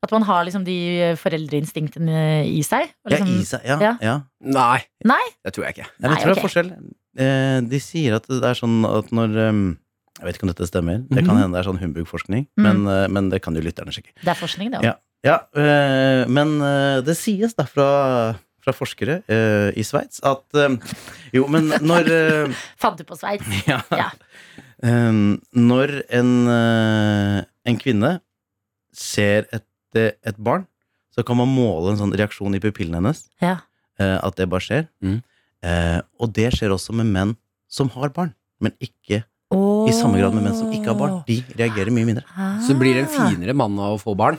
At 0.05 0.13
man 0.13 0.23
har 0.29 0.45
liksom 0.47 0.63
de 0.63 0.77
foreldreinstinktene 1.19 2.45
i 2.47 2.63
seg. 2.63 2.93
og 3.05 3.11
ja, 3.11 3.19
Liksom, 3.19 3.41
i 3.41 3.45
seg. 3.49 3.65
Ja, 3.67 3.79
Ja. 3.81 3.93
ja. 4.03 4.17
Nei. 4.45 4.85
Nei? 5.05 5.23
Det 5.45 5.55
tror 5.57 5.67
jeg 5.67 5.75
ikke. 5.79 5.89
Jeg 5.89 6.11
tror 6.11 6.15
okay. 6.15 6.29
det 6.31 6.37
er 6.37 6.45
forskjell. 6.47 6.71
Eh, 7.19 7.61
de 7.73 7.81
sier 7.81 8.17
at 8.21 8.27
det 8.29 8.45
er 8.45 8.55
sånn 8.59 8.85
at 8.87 9.11
når 9.11 9.37
um, 9.49 9.63
Jeg 10.17 10.25
vet 10.25 10.37
ikke 10.39 10.47
om 10.49 10.53
dette 10.55 10.67
stemmer. 10.69 11.03
Det 11.09 11.25
kan 11.27 11.35
Mhm. 11.37 11.43
hende 11.43 11.57
det 11.57 11.61
er 11.67 11.71
sånn 11.71 11.81
humbug-forskning, 11.81 12.47
Mm. 12.57 12.63
men, 12.65 12.87
eh, 12.89 13.09
men 13.09 13.29
det 13.29 13.43
kan 13.43 13.55
jo 13.55 13.61
lytterne 13.61 13.93
sjekke. 13.93 14.13
Det 14.23 14.29
er 14.29 14.35
forskning, 14.35 14.71
det 14.71 14.81
òg. 14.81 14.83
Ja. 14.85 14.95
Ja, 15.25 15.39
eh, 15.57 16.25
men 16.29 16.61
eh, 16.63 17.01
det 17.03 17.17
sies 17.17 17.55
da 17.55 17.65
fra, 17.65 18.37
fra 18.61 18.73
forskere 18.73 19.23
i 19.77 19.83
Sveits 19.83 20.21
at 20.23 20.45
Jo, 21.33 21.47
men 21.49 21.69
når 21.83 22.53
Fant 22.79 22.97
du 22.97 23.05
på 23.05 23.17
Sveits? 23.19 23.45
ja, 23.67 23.83
Ja. 23.91 24.11
Når 24.83 26.03
en, 26.11 26.49
en 27.67 27.79
kvinne 27.81 28.21
ser 28.93 29.47
et, 29.53 29.65
et 29.97 30.37
barn, 30.39 30.67
så 31.15 31.25
kan 31.25 31.37
man 31.41 31.49
måle 31.49 31.93
en 31.95 31.99
sånn 32.01 32.13
reaksjon 32.17 32.55
i 32.57 32.61
pupillene 32.61 33.01
hennes. 33.01 33.27
Ja. 33.41 33.59
eh, 33.99 34.19
at 34.23 34.37
det 34.37 34.49
bare 34.53 34.61
skjer. 34.61 34.89
Mm. 35.03 35.23
Eh, 35.65 36.01
og 36.21 36.33
det 36.37 36.51
skjer 36.53 36.75
også 36.75 36.93
med 36.95 37.07
menn 37.09 37.37
som 37.69 37.89
har 37.95 38.11
barn, 38.13 38.35
men 38.61 38.73
ikke 38.81 39.23
i 39.53 39.93
samme 39.95 40.19
grad 40.19 40.35
med 40.35 40.43
menn 40.43 40.57
som 40.59 40.71
ikke 40.75 40.91
har 40.91 40.99
barn. 40.99 41.23
De 41.29 41.39
reagerer 41.57 41.93
mye 41.95 42.05
mindre. 42.09 42.25
Så 42.67 42.75
blir 42.79 42.95
det 42.95 43.05
en 43.07 43.13
Ah. 43.21 43.31
finere 43.31 43.55
mann 43.55 43.79
av 43.79 43.95
å 43.99 44.03
få 44.03 44.17
barn. 44.17 44.39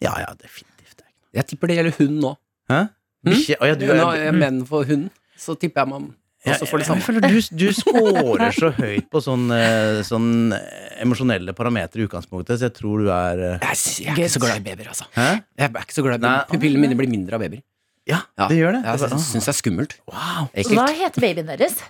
Ja, 0.00 0.12
ja, 0.18 0.34
definitivt. 0.34 0.96
det 0.98 1.04
er 1.06 1.38
Jeg 1.40 1.46
tipper 1.48 1.68
det 1.68 1.76
gjelder 1.78 1.96
hund 1.98 2.20
nå. 2.20 2.36
Hæ? 2.68 2.80
Mm. 3.24 3.32
Bikkje? 3.32 3.56
Å 3.60 3.66
ja, 3.66 3.74
du 3.74 3.86
Når 3.86 4.16
er 4.16 4.26
er 4.28 4.32
menn 4.32 4.64
får 4.66 4.84
hund, 4.86 5.10
så 5.38 5.54
tipper 5.58 5.80
jeg 5.82 5.88
man 5.88 6.14
Ja, 6.44 6.52
også 6.54 6.66
får 6.66 6.78
det 6.78 6.86
jeg- 6.88 6.96
jeg 6.96 7.04
føler 7.06 7.20
du, 7.22 7.56
du 7.56 7.72
scorer 7.72 8.50
så 8.52 8.70
høyt 8.74 9.08
på 9.08 9.18
sånn, 9.22 9.46
eh, 9.54 10.02
sånn 10.02 10.52
emosjonelle 11.00 11.52
parametere 11.54 12.02
i 12.02 12.06
utgangspunktet, 12.08 12.58
så 12.58 12.62
jeg 12.66 12.74
tror 12.74 12.98
du 12.98 13.10
er 13.10 13.38
eh, 13.38 13.58
Jeg, 13.62 14.08
er- 14.08 14.16
ikke 14.16 14.28
så 14.28 14.40
glad 14.40 14.56
i 14.56 14.60
babyer, 14.60 14.88
altså. 14.88 15.04
Hæ? 15.14 15.44
Jeg 15.56 15.70
er 15.70 15.80
ikke 15.80 15.94
så 15.94 16.02
glad 16.02 16.14
i 16.16 16.18
babyer. 16.18 16.46
Pupillene 16.50 16.80
mine 16.80 16.96
blir 16.98 17.08
mindre 17.08 17.34
av 17.34 17.40
babyer. 17.40 17.62
Ja, 18.06 18.22
Ja. 18.36 18.48
det 18.48 18.56
gjør 18.58 18.72
det. 18.72 18.82
Jeg 18.84 19.10
syns 19.22 19.32
det 19.32 19.48
er 19.48 19.52
skummelt. 19.62 19.94
Wow. 20.10 20.50
Hva 20.52 20.88
heter 20.90 21.20
babyen 21.22 21.46
deres? 21.46 21.80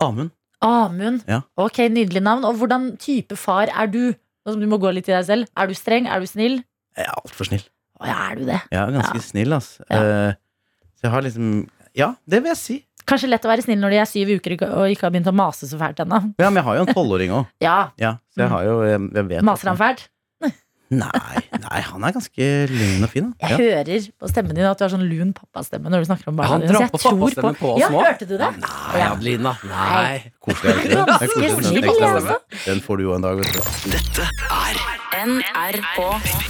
Amund. 0.00 0.30
Amund. 0.64 1.22
Ja. 1.28 1.42
Ok, 1.60 1.78
Nydelig 1.92 2.22
navn. 2.24 2.44
Og 2.48 2.56
hvordan 2.60 2.96
type 3.02 3.36
far 3.36 3.68
er 3.68 3.86
du? 3.92 4.14
Du 4.46 4.66
må 4.70 4.78
gå 4.78 4.92
litt 4.94 5.08
i 5.10 5.12
deg 5.14 5.24
selv. 5.26 5.48
Er 5.58 5.66
du 5.66 5.74
streng? 5.74 6.06
Er 6.08 6.20
du 6.22 6.26
snill? 6.30 6.60
Jeg 6.96 7.06
er 7.06 7.14
altfor 7.18 7.48
snill. 7.48 7.64
Å 8.00 8.06
ja, 8.08 8.16
er 8.30 8.36
du 8.38 8.44
det? 8.46 8.60
Jeg 8.70 8.80
er 8.82 8.92
ganske 8.94 9.18
Ja. 9.18 9.24
snill, 9.24 9.52
altså. 9.56 9.84
Ja. 9.90 9.96
Eh, 10.02 10.34
så 10.96 11.02
jeg 11.08 11.10
har 11.16 11.22
liksom 11.22 11.68
Ja, 11.96 12.14
det 12.28 12.42
vil 12.42 12.50
jeg 12.52 12.56
si. 12.60 12.74
Kanskje 13.06 13.28
lett 13.30 13.44
å 13.46 13.48
være 13.48 13.62
snill 13.62 13.78
når 13.80 13.90
de 13.90 13.96
er 14.02 14.04
syv 14.10 14.28
uker 14.36 14.52
og 14.66 14.90
ikke 14.90 15.06
har 15.06 15.10
begynt 15.14 15.28
å 15.30 15.32
mase 15.34 15.64
så 15.68 15.78
fælt 15.78 15.96
ennå. 16.02 16.34
Ja, 16.38 16.50
men 16.50 16.56
jeg 16.60 16.64
har 16.64 16.76
jo 16.76 16.82
en 16.86 16.94
tolvåring 16.94 17.30
òg. 17.32 17.46
Ja, 17.62 17.90
Ja, 17.98 18.16
så 18.34 18.42
jeg 18.44 18.48
har 18.50 18.64
jo 18.64 18.74
Jeg, 18.82 19.28
jeg 19.30 19.42
maser 19.44 19.68
han 19.72 19.76
fælt? 19.80 20.08
Nei, 20.90 21.40
nei, 21.64 21.80
han 21.82 22.04
er 22.06 22.12
ganske 22.14 22.46
lun 22.70 23.02
og 23.02 23.10
fin. 23.10 23.32
da. 23.40 23.48
Jeg 23.48 23.50
Ja. 23.50 23.56
hører 23.58 24.04
på 24.22 24.28
stemmen 24.30 24.54
din 24.54 24.64
at 24.64 24.78
du 24.78 24.84
har 24.84 24.90
sånn 24.92 25.02
lun 25.08 25.32
pappastemme 25.34 25.90
når 25.90 26.04
du 26.04 26.06
snakker 26.06 26.28
om 26.30 26.36
barna 26.36 26.48
Han 26.48 26.60
drar 26.60 26.86
på 26.92 27.00
pappastemmen 27.02 27.56
på 27.58 27.72
oss 27.74 27.80
Ja, 27.80 27.88
hørte 27.90 28.28
du 28.28 28.36
det? 28.38 28.50
Nei, 28.60 29.00
Adelina. 29.02 29.56
Nei. 29.66 30.32
Koselig. 30.40 30.86
er 30.86 31.00
er 31.00 31.06
Ganske 31.06 31.50
snill, 31.64 31.88
også. 31.90 32.38
Den 32.66 32.80
får 32.80 32.96
du 32.98 33.02
jo 33.02 33.14
en 33.16 33.26
dag, 33.26 33.36
vet 33.36 33.52
du. 33.52 33.90
Dette 33.90 34.28
er 34.46 35.26
NRK 35.26 35.98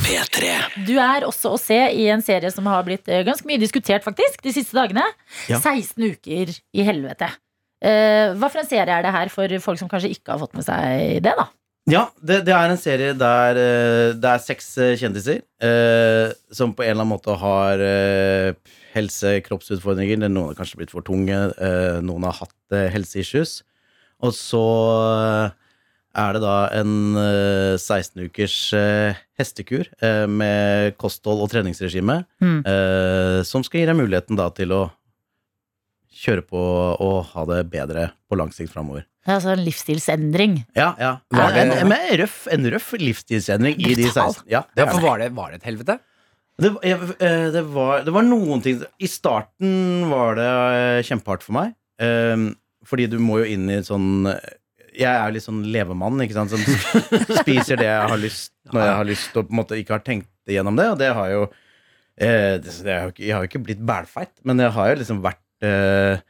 P3. 0.05 0.53
Du 0.85 0.95
er 1.01 1.25
også 1.25 1.55
å 1.55 1.59
se 1.61 1.79
i 1.97 2.09
en 2.13 2.21
serie 2.21 2.51
som 2.53 2.67
har 2.67 2.83
blitt 2.85 3.09
eh, 3.09 3.25
ganske 3.25 3.47
mye 3.49 3.59
diskutert 3.63 4.05
faktisk 4.05 4.43
de 4.45 4.53
siste 4.53 4.77
dagene. 4.77 5.05
Ja. 5.49 5.61
16 5.65 5.97
uker 6.13 6.53
i 6.75 6.85
helvete. 6.85 7.31
Eh, 7.81 8.35
hva 8.37 8.51
for 8.51 8.61
en 8.61 8.69
serie 8.69 8.93
er 8.99 9.03
det 9.07 9.13
her 9.13 9.29
for 9.33 9.49
folk 9.65 9.79
som 9.81 9.89
kanskje 9.89 10.11
ikke 10.13 10.33
har 10.35 10.41
fått 10.45 10.55
med 10.59 10.65
seg 10.67 11.23
det? 11.25 11.33
da? 11.37 11.49
Ja, 11.87 12.09
det, 12.19 12.41
det 12.49 12.55
er 12.57 12.73
en 12.73 12.81
serie 12.83 13.13
der 13.15 13.59
eh, 13.61 14.15
det 14.19 14.31
er 14.33 14.41
seks 14.43 14.73
eh, 14.83 14.97
kjendiser 14.99 15.39
eh, 15.63 16.33
som 16.51 16.73
på 16.75 16.83
en 16.83 16.91
eller 16.91 17.05
annen 17.05 17.13
måte 17.15 17.37
har 17.39 17.79
eh, 17.79 18.49
helse- 18.97 19.37
kroppsutfordringer. 19.47 20.19
Noen 20.27 20.49
har 20.51 20.59
kanskje 20.59 20.81
blitt 20.81 20.91
for 20.95 21.07
tunge, 21.07 21.37
eh, 21.55 22.01
noen 22.03 22.27
har 22.27 22.35
hatt 22.41 22.57
eh, 22.75 22.89
helseissues. 22.91 23.61
Og 24.27 24.35
så 24.35 24.65
eh, 25.13 25.55
er 26.27 26.35
det 26.35 26.43
da 26.43 26.57
en 26.81 26.93
eh, 27.23 27.79
16 27.79 28.27
ukers 28.33 28.59
hestekur 29.39 29.87
med 30.33 30.95
kosthold 30.99 31.43
og 31.45 31.51
treningsregime 31.53 32.23
Mm. 32.41 32.63
som 33.45 33.63
skal 33.67 33.83
gi 33.83 33.87
deg 33.91 33.97
muligheten 33.99 34.39
da 34.39 34.47
til 34.57 34.73
å 34.73 34.83
kjøre 36.17 36.43
på 36.49 36.61
og 37.05 37.19
ha 37.35 37.45
det 37.51 37.59
bedre 37.71 38.09
på 38.31 38.39
lang 38.41 38.49
sikt 38.57 38.73
framover. 38.73 39.05
Altså 39.27 39.53
en 39.57 39.63
livsstilsendring. 39.67 40.59
Ja, 40.79 40.93
ja. 41.03 41.13
Var 41.35 41.53
det- 41.55 41.63
en, 41.67 41.93
en, 41.93 41.95
røff, 42.23 42.47
en 42.53 42.69
røff 42.73 42.93
livsstilsendring 43.01 43.81
i 43.83 43.95
de 43.99 44.07
16. 44.11 44.45
Ja, 44.53 44.61
det, 44.75 44.85
Ja, 44.85 44.87
er 44.87 44.93
for 44.93 45.03
var 45.03 45.19
det, 45.19 45.33
var 45.35 45.51
det 45.51 45.61
et 45.63 45.67
helvete? 45.71 45.99
Det, 46.63 46.71
jeg, 46.89 46.97
eh, 47.21 47.49
det, 47.53 47.65
var, 47.75 48.05
det 48.07 48.13
var 48.15 48.25
noen 48.25 48.63
ting 48.65 48.79
I 49.05 49.09
starten 49.13 50.07
var 50.09 50.39
det 50.39 50.47
eh, 50.49 51.01
kjempehardt 51.05 51.43
for 51.45 51.53
meg. 51.59 51.75
eh, 52.01 52.47
fordi 52.87 53.09
du 53.11 53.19
må 53.19 53.41
jo 53.43 53.49
inn 53.51 53.67
i 53.69 53.81
sånn 53.83 54.29
Jeg 54.97 55.11
er 55.11 55.33
litt 55.35 55.43
sånn 55.45 55.65
levemann, 55.75 56.21
ikke 56.23 56.37
sant. 56.39 56.55
Som 56.55 56.63
spiser 57.43 57.77
det 57.77 57.89
jeg 57.91 58.09
har 58.15 58.17
lyst 58.23 58.53
når 58.73 58.81
jeg 58.87 58.95
har 59.03 59.05
lyst, 59.11 59.35
og 59.37 59.49
på 59.49 59.53
en 59.53 59.59
måte 59.61 59.77
ikke 59.83 59.93
har 59.99 60.05
tenkt 60.07 60.31
igjennom 60.49 60.79
det. 60.79 60.87
Og 60.95 60.97
det 61.03 61.11
har 61.19 61.29
jo 61.35 61.43
eh, 62.17 62.57
det, 62.63 62.73
det 62.87 62.95
har 62.95 63.13
Jeg 63.19 63.35
har 63.35 63.43
jo 63.45 63.51
ikke 63.51 63.65
blitt 63.67 63.83
bælfeit, 63.85 64.33
men 64.47 64.63
jeg 64.65 64.73
har 64.79 64.89
jo 64.95 64.97
liksom 65.03 65.21
vært 65.27 65.43
eh, 65.67 66.23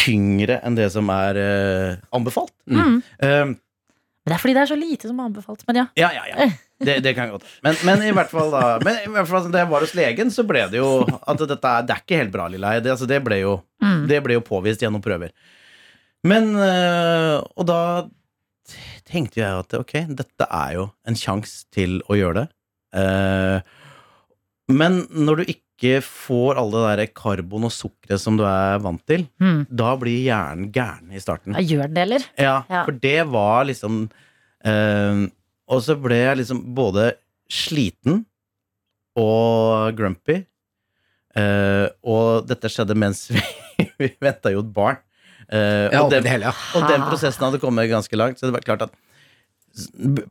tyngre 0.00 0.60
enn 0.64 0.78
det 0.78 0.88
som 0.94 1.08
er 1.14 1.38
eh, 1.40 1.98
anbefalt. 2.16 2.54
Mm. 2.70 3.00
Men 3.20 3.56
det 4.28 4.36
er 4.36 4.42
fordi 4.42 4.54
det 4.56 4.62
er 4.64 4.68
så 4.70 4.76
lite 4.78 5.08
som 5.08 5.20
er 5.20 5.30
anbefalt. 5.30 5.62
Men 5.68 5.78
ja. 5.80 5.86
Ja, 5.98 6.10
ja, 6.16 6.24
ja. 6.30 6.50
Det, 6.80 6.94
det 7.04 7.12
kan 7.16 7.28
godt 7.28 7.44
men, 7.60 7.76
men 7.84 8.02
i 8.08 8.12
hvert 8.16 8.30
fall 8.32 8.48
da 8.54 8.78
Men 8.80 9.02
i 9.04 9.10
hvert 9.12 9.28
fall 9.28 9.50
da 9.52 9.60
jeg 9.60 9.68
var 9.68 9.84
hos 9.84 9.92
legen, 9.98 10.30
så 10.32 10.46
ble 10.48 10.62
det 10.72 10.78
jo 10.80 11.02
at 11.04 11.42
dette 11.42 11.72
er, 11.72 11.84
det 11.84 11.92
er 11.92 12.00
ikke 12.06 12.20
helt 12.22 12.32
bra, 12.32 12.46
Lilleheie. 12.48 12.80
Det, 12.84 12.94
altså, 12.94 13.08
det, 13.10 13.18
ble 13.26 13.42
jo, 13.42 13.58
Mm. 13.84 14.06
det 14.08 14.20
ble 14.24 14.36
jo 14.38 14.42
påvist 14.44 14.80
gjennom 14.84 15.00
prøver. 15.04 15.32
Men 16.28 16.50
øh, 16.56 17.36
Og 17.56 17.68
da 17.68 17.80
tenkte 19.10 19.40
jeg 19.40 19.60
at 19.64 19.74
ok, 19.80 19.94
dette 20.20 20.46
er 20.46 20.74
jo 20.76 20.86
en 21.08 21.16
sjanse 21.18 21.64
til 21.74 21.98
å 22.08 22.16
gjøre 22.18 22.42
det. 22.42 22.48
Uh, 22.94 23.60
men 24.70 25.02
når 25.10 25.40
du 25.40 25.50
ikke 25.50 25.69
får 26.04 26.58
alle 26.60 26.80
det 26.84 26.96
der 27.00 27.12
karbon 27.16 27.64
og 27.64 27.72
sukkeret 27.72 28.20
som 28.20 28.36
du 28.36 28.44
er 28.44 28.78
vant 28.84 29.00
til, 29.08 29.26
Mm. 29.40 29.66
da 29.70 29.94
blir 29.96 30.20
hjernen 30.26 30.70
gæren 30.74 31.12
i 31.16 31.20
starten. 31.22 31.54
Ja, 31.56 31.62
Gjør 31.64 31.88
den 31.88 31.94
det, 31.94 32.02
eller? 32.06 32.26
Ja, 32.38 32.56
Ja. 32.68 32.84
for 32.84 32.92
det 32.92 33.26
var 33.32 33.64
liksom 33.64 34.10
øh, 34.66 35.28
Og 35.70 35.82
så 35.86 35.94
ble 36.02 36.16
jeg 36.16 36.36
liksom 36.42 36.64
både 36.74 37.12
sliten 37.48 38.24
og 39.16 39.94
grumpy. 39.96 40.44
Eh, 41.36 41.86
og 42.02 42.46
dette 42.50 42.68
skjedde 42.70 42.96
mens 42.98 43.28
vi, 43.30 43.40
vi 44.00 44.08
venta 44.20 44.50
jo 44.50 44.60
et 44.64 44.72
barn. 44.74 44.98
Uh, 45.50 45.90
Ja, 45.90 46.02
og, 46.04 46.10
den, 46.12 46.26
hele, 46.30 46.46
ja. 46.46 46.52
og 46.78 46.84
den 46.86 47.02
prosessen 47.08 47.42
hadde 47.42 47.58
kommet 47.58 47.88
ganske 47.90 48.14
langt, 48.18 48.38
så 48.38 48.46
det 48.46 48.52
var 48.54 48.62
klart 48.62 48.82
at 48.86 48.92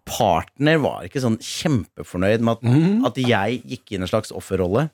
partner 0.08 0.78
var 0.84 1.04
ikke 1.08 1.22
sånn 1.24 1.38
kjempefornøyd 1.44 2.44
med 2.44 2.58
at, 2.60 2.64
mm. 2.68 3.06
at 3.08 3.20
jeg 3.20 3.62
gikk 3.68 3.92
inn 3.96 4.04
i 4.04 4.08
en 4.08 4.12
slags 4.12 4.32
offerrolle. 4.36 4.90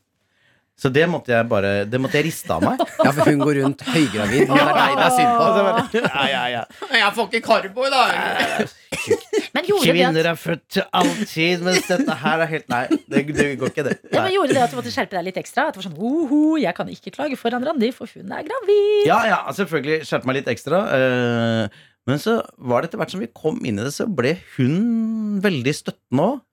Så 0.75 0.89
det 0.91 1.05
måtte 1.07 1.31
jeg 1.31 1.47
bare 1.47 1.85
Det 1.87 1.99
måtte 2.03 2.19
jeg 2.19 2.25
riste 2.27 2.51
av 2.51 2.63
meg. 2.65 2.81
Ja, 3.05 3.11
for 3.15 3.29
hun 3.29 3.39
går 3.39 3.61
rundt 3.61 3.83
høygravid. 3.87 4.49
Det 4.49 4.57
er 4.59 4.71
deg 4.75 4.97
det 4.99 5.05
er 5.05 5.13
synd 5.15 5.37
på. 5.39 6.01
Ja, 6.03 6.25
ja, 6.27 6.41
ja. 6.51 6.63
Jeg 6.91 7.13
får 7.15 7.29
ikke 7.29 7.41
karbo 7.45 7.85
i 7.87 7.91
dag! 7.93 8.73
Men 9.55 9.67
gjorde 9.69 9.85
det 9.85 9.91
at, 9.93 9.95
Kvinner 9.95 10.27
er 10.31 10.37
født 10.39 10.63
til 10.75 10.83
alltid, 10.99 11.61
mens 11.63 11.87
dette 11.87 12.15
her 12.19 12.41
er 12.43 12.49
helt 12.51 12.67
Nei, 12.71 12.81
det, 13.11 13.21
det 13.37 13.45
går 13.61 13.71
ikke, 13.71 13.85
det. 13.87 13.93
ja, 14.11 14.23
men 14.23 14.33
gjorde 14.33 14.55
det 14.55 14.63
at 14.65 14.73
du 14.73 14.77
måtte 14.79 14.91
skjerpe 14.91 15.15
deg 15.15 15.27
litt 15.29 15.37
ekstra? 15.39 15.67
At 15.69 15.75
det 15.77 15.79
var 15.81 15.85
sånn 15.87 15.99
Oho, 16.09 16.39
jeg 16.59 16.75
kan 16.75 16.89
ikke 16.91 17.13
klage 17.15 17.37
foran 17.39 17.63
Randi, 17.63 17.91
for 17.95 18.09
hun 18.11 18.33
er 18.35 18.43
gravid. 18.47 19.05
Ja, 19.07 19.19
ja, 19.29 19.37
selvfølgelig 19.55 20.07
skjerpe 20.09 20.27
meg 20.27 20.39
litt 20.41 20.49
ekstra. 20.51 20.81
eh, 20.97 21.77
men 22.09 22.19
så 22.21 22.35
var 22.57 22.83
det 22.83 22.91
etter 22.91 22.99
hvert 23.01 23.13
som 23.15 23.23
vi 23.23 23.31
kom 23.33 23.61
inn 23.65 23.79
i 23.79 23.85
det, 23.85 23.93
så 23.95 24.09
ble 24.11 24.35
hun 24.57 25.39
veldig 25.45 25.73
støttende 25.77 26.27
òg. 26.33 26.43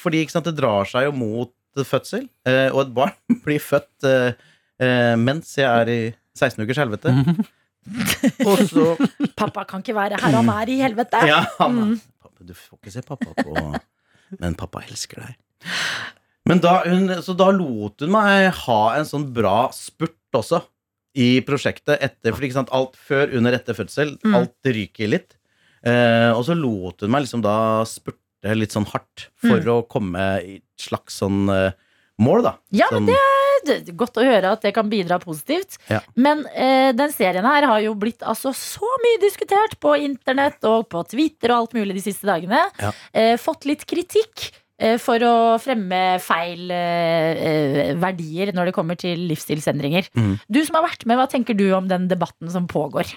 fordi 0.00 0.22
ikke 0.24 0.32
sant, 0.32 0.46
det 0.48 0.56
drar 0.56 0.86
seg 0.88 1.08
jo 1.10 1.12
mot 1.12 1.52
fødsel, 1.84 2.28
eh, 2.48 2.70
og 2.72 2.80
et 2.86 2.94
barn 2.94 3.12
blir 3.44 3.60
født 3.60 4.04
eh, 4.08 4.32
eh, 4.80 5.14
mens 5.20 5.52
jeg 5.58 5.66
er 5.68 5.88
i 5.92 6.00
16 6.38 6.62
ukers 6.64 6.80
helvete. 6.80 7.12
og 8.48 8.58
så 8.66 8.86
Pappa 9.38 9.64
kan 9.68 9.82
ikke 9.84 9.94
være 9.96 10.18
her, 10.20 10.32
han 10.38 10.48
er 10.50 10.72
i 10.72 10.78
helvete. 10.82 11.20
Ja, 11.28 11.42
han, 11.60 11.76
Mm. 11.76 12.00
pappa, 12.22 12.44
du 12.48 12.54
får 12.54 12.78
ikke 12.80 12.92
se 12.96 13.02
pappa 13.06 13.34
på 13.42 13.56
Men 14.40 14.54
pappa 14.58 14.80
elsker 14.88 15.22
deg. 15.22 15.36
Men 16.46 16.58
da, 16.62 16.80
hun, 16.86 17.08
så 17.22 17.34
da 17.38 17.50
lot 17.54 18.00
hun 18.02 18.10
meg 18.14 18.50
ha 18.64 18.80
en 18.98 19.06
sånn 19.06 19.28
bra 19.34 19.68
spurt 19.74 20.14
også 20.34 20.60
i 21.16 21.40
prosjektet 21.46 22.02
etter, 22.04 22.34
for 22.34 22.44
ikke 22.44 22.58
sant, 22.58 22.70
alt 22.76 22.94
før, 22.98 23.30
under, 23.38 23.54
etter 23.56 23.74
fødsel, 23.78 24.16
Mm. 24.26 24.34
alt 24.36 24.68
ryker 24.68 25.08
litt. 25.08 25.36
Eh, 25.86 26.30
og 26.34 26.42
så 26.44 26.54
lot 26.58 27.00
hun 27.06 27.10
meg 27.14 27.22
liksom 27.24 27.40
da 27.44 27.82
spurte 27.88 28.18
litt 28.54 28.70
sånn 28.76 28.86
hardt 28.86 29.28
for 29.40 29.58
Mm. 29.58 29.66
å 29.72 29.88
komme 29.88 30.26
i 30.44 30.56
et 30.56 30.62
slags 30.78 31.18
sånn 31.22 31.48
eh, 31.50 31.72
mål, 32.18 32.42
da. 32.42 32.52
Ja, 32.70 32.86
men 32.92 33.06
sånn, 33.08 33.16
det 33.66 33.74
er 33.88 33.92
godt 33.98 34.16
å 34.16 34.24
høre 34.24 34.52
at 34.52 34.62
det 34.62 34.72
kan 34.74 34.88
bidra 34.88 35.18
positivt. 35.18 35.78
Ja. 35.90 36.00
Men 36.14 36.46
eh, 36.54 36.92
den 36.96 37.10
serien 37.12 37.44
her 37.44 37.66
har 37.66 37.80
jo 37.80 37.94
blitt 37.94 38.22
altså 38.22 38.52
så 38.54 38.86
mye 39.02 39.18
diskutert 39.20 39.78
på 39.80 39.96
internett 40.00 40.62
og 40.64 40.88
på 40.88 41.02
Twitter 41.08 41.50
og 41.50 41.56
alt 41.66 41.74
mulig 41.74 41.94
de 41.98 42.04
siste 42.06 42.24
dagene. 42.28 42.62
Ja. 42.80 42.92
Eh, 43.12 43.36
fått 43.36 43.64
litt 43.68 43.84
kritikk 43.86 44.52
eh, 44.78 44.96
for 45.02 45.18
å 45.18 45.34
fremme 45.60 46.18
feil 46.20 46.70
eh, 46.70 47.94
verdier 48.00 48.52
når 48.56 48.70
det 48.70 48.74
kommer 48.76 48.96
til 49.00 49.26
livsstilsendringer. 49.28 50.08
Mm. 50.16 50.34
Du 50.48 50.60
som 50.64 50.78
har 50.78 50.86
vært 50.88 51.04
med, 51.08 51.18
hva 51.18 51.26
tenker 51.30 51.56
du 51.58 51.66
om 51.76 51.88
den 51.88 52.08
debatten 52.08 52.50
som 52.52 52.68
pågår? 52.70 53.12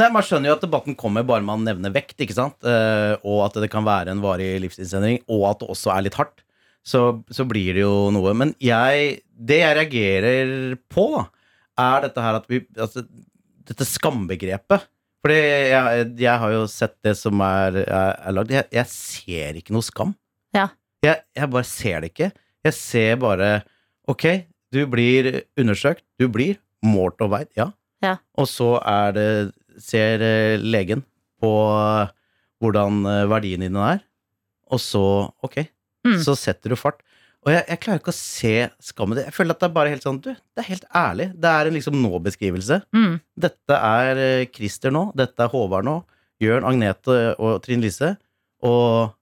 Nei, 0.00 0.08
Man 0.10 0.24
skjønner 0.26 0.50
jo 0.50 0.56
at 0.56 0.64
debatten 0.64 0.96
kommer 0.98 1.22
bare 1.26 1.44
man 1.46 1.62
nevner 1.66 1.92
vekt, 1.94 2.16
ikke 2.24 2.34
sant? 2.34 2.56
Eh, 2.66 3.14
og 3.22 3.44
at 3.46 3.60
det 3.62 3.70
kan 3.70 3.86
være 3.86 4.10
en 4.10 4.22
varig 4.24 4.56
livsstilsendring, 4.64 5.20
og 5.30 5.44
at 5.52 5.60
det 5.62 5.68
også 5.70 5.92
er 5.94 6.06
litt 6.08 6.18
hardt. 6.18 6.42
Så, 6.84 7.00
så 7.32 7.46
blir 7.48 7.76
det 7.78 7.84
jo 7.84 8.10
noe. 8.12 8.32
Men 8.36 8.50
jeg, 8.60 9.20
det 9.32 9.60
jeg 9.62 9.76
reagerer 9.78 10.74
på, 10.92 11.06
da, 11.14 11.22
er 11.84 12.08
dette 12.08 12.24
her 12.26 12.40
at 12.40 12.50
vi 12.50 12.64
altså, 12.76 13.06
Dette 13.64 13.86
skambegrepet. 13.88 14.82
Fordi 15.24 15.36
jeg, 15.40 16.08
jeg 16.20 16.40
har 16.42 16.50
jo 16.52 16.66
sett 16.68 16.98
det 17.06 17.14
som 17.16 17.40
er, 17.40 17.78
er, 17.86 18.10
er 18.28 18.34
lagd. 18.36 18.50
Jeg, 18.52 18.66
jeg 18.76 18.90
ser 18.92 19.56
ikke 19.56 19.72
noe 19.72 19.86
skam. 19.86 20.10
Ja. 20.52 20.66
Jeg, 21.06 21.22
jeg 21.38 21.48
bare 21.54 21.68
ser 21.70 22.04
det 22.04 22.10
ikke. 22.12 22.28
Jeg 22.68 22.76
ser 22.76 23.16
bare 23.22 23.48
Ok, 24.10 24.26
Du 24.74 24.82
blir 24.90 25.30
undersøkt, 25.56 26.04
du 26.20 26.26
blir 26.28 26.58
målt 26.84 27.22
og 27.24 27.30
veid, 27.32 27.48
ja. 27.56 27.70
Ja. 28.04 28.18
Og 28.36 28.50
så 28.50 28.74
er 28.84 29.14
det 29.16 29.28
ser 29.80 30.22
eh, 30.24 30.58
legen 30.62 31.02
på 31.42 31.50
eh, 31.74 32.12
hvordan 32.62 33.02
eh, 33.10 33.24
verdiene 33.30 33.68
dine 33.68 33.88
er, 33.94 34.04
og 34.72 34.80
så, 34.82 35.04
ok, 35.44 35.64
Mm. 36.04 36.18
så 36.20 36.34
setter 36.36 36.68
du 36.68 36.76
fart. 36.76 36.98
Og 37.46 37.48
jeg, 37.48 37.62
jeg 37.64 37.78
klarer 37.80 38.00
ikke 38.02 38.12
å 38.12 38.16
se 38.16 38.50
skammen. 38.84 39.16
Jeg 39.24 39.32
føler 39.32 39.54
at 39.56 39.62
det 39.62 39.66
er 39.70 39.72
bare 39.72 39.88
helt 39.88 40.04
sånn, 40.04 40.18
du, 40.20 40.26
det 40.36 40.60
er 40.60 40.66
helt 40.68 40.84
ærlig. 40.96 41.26
Det 41.40 41.48
er 41.48 41.68
en 41.70 41.76
liksom 41.78 41.96
nå-beskrivelse. 41.96 42.76
Mm. 42.92 43.14
Dette 43.40 43.78
er 43.88 44.20
Christer 44.52 44.92
nå, 44.92 45.06
dette 45.16 45.46
er 45.46 45.48
Håvard 45.48 45.88
nå, 45.88 45.94
Jørn, 46.44 46.66
Agnete 46.68 47.16
og 47.40 47.62
Trine 47.64 47.86
Lise, 47.86 48.10
og 48.68 49.14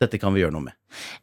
dette 0.00 0.16
kan 0.20 0.32
vi 0.32 0.40
gjøre 0.40 0.54
noe 0.56 0.64
med. 0.70 0.76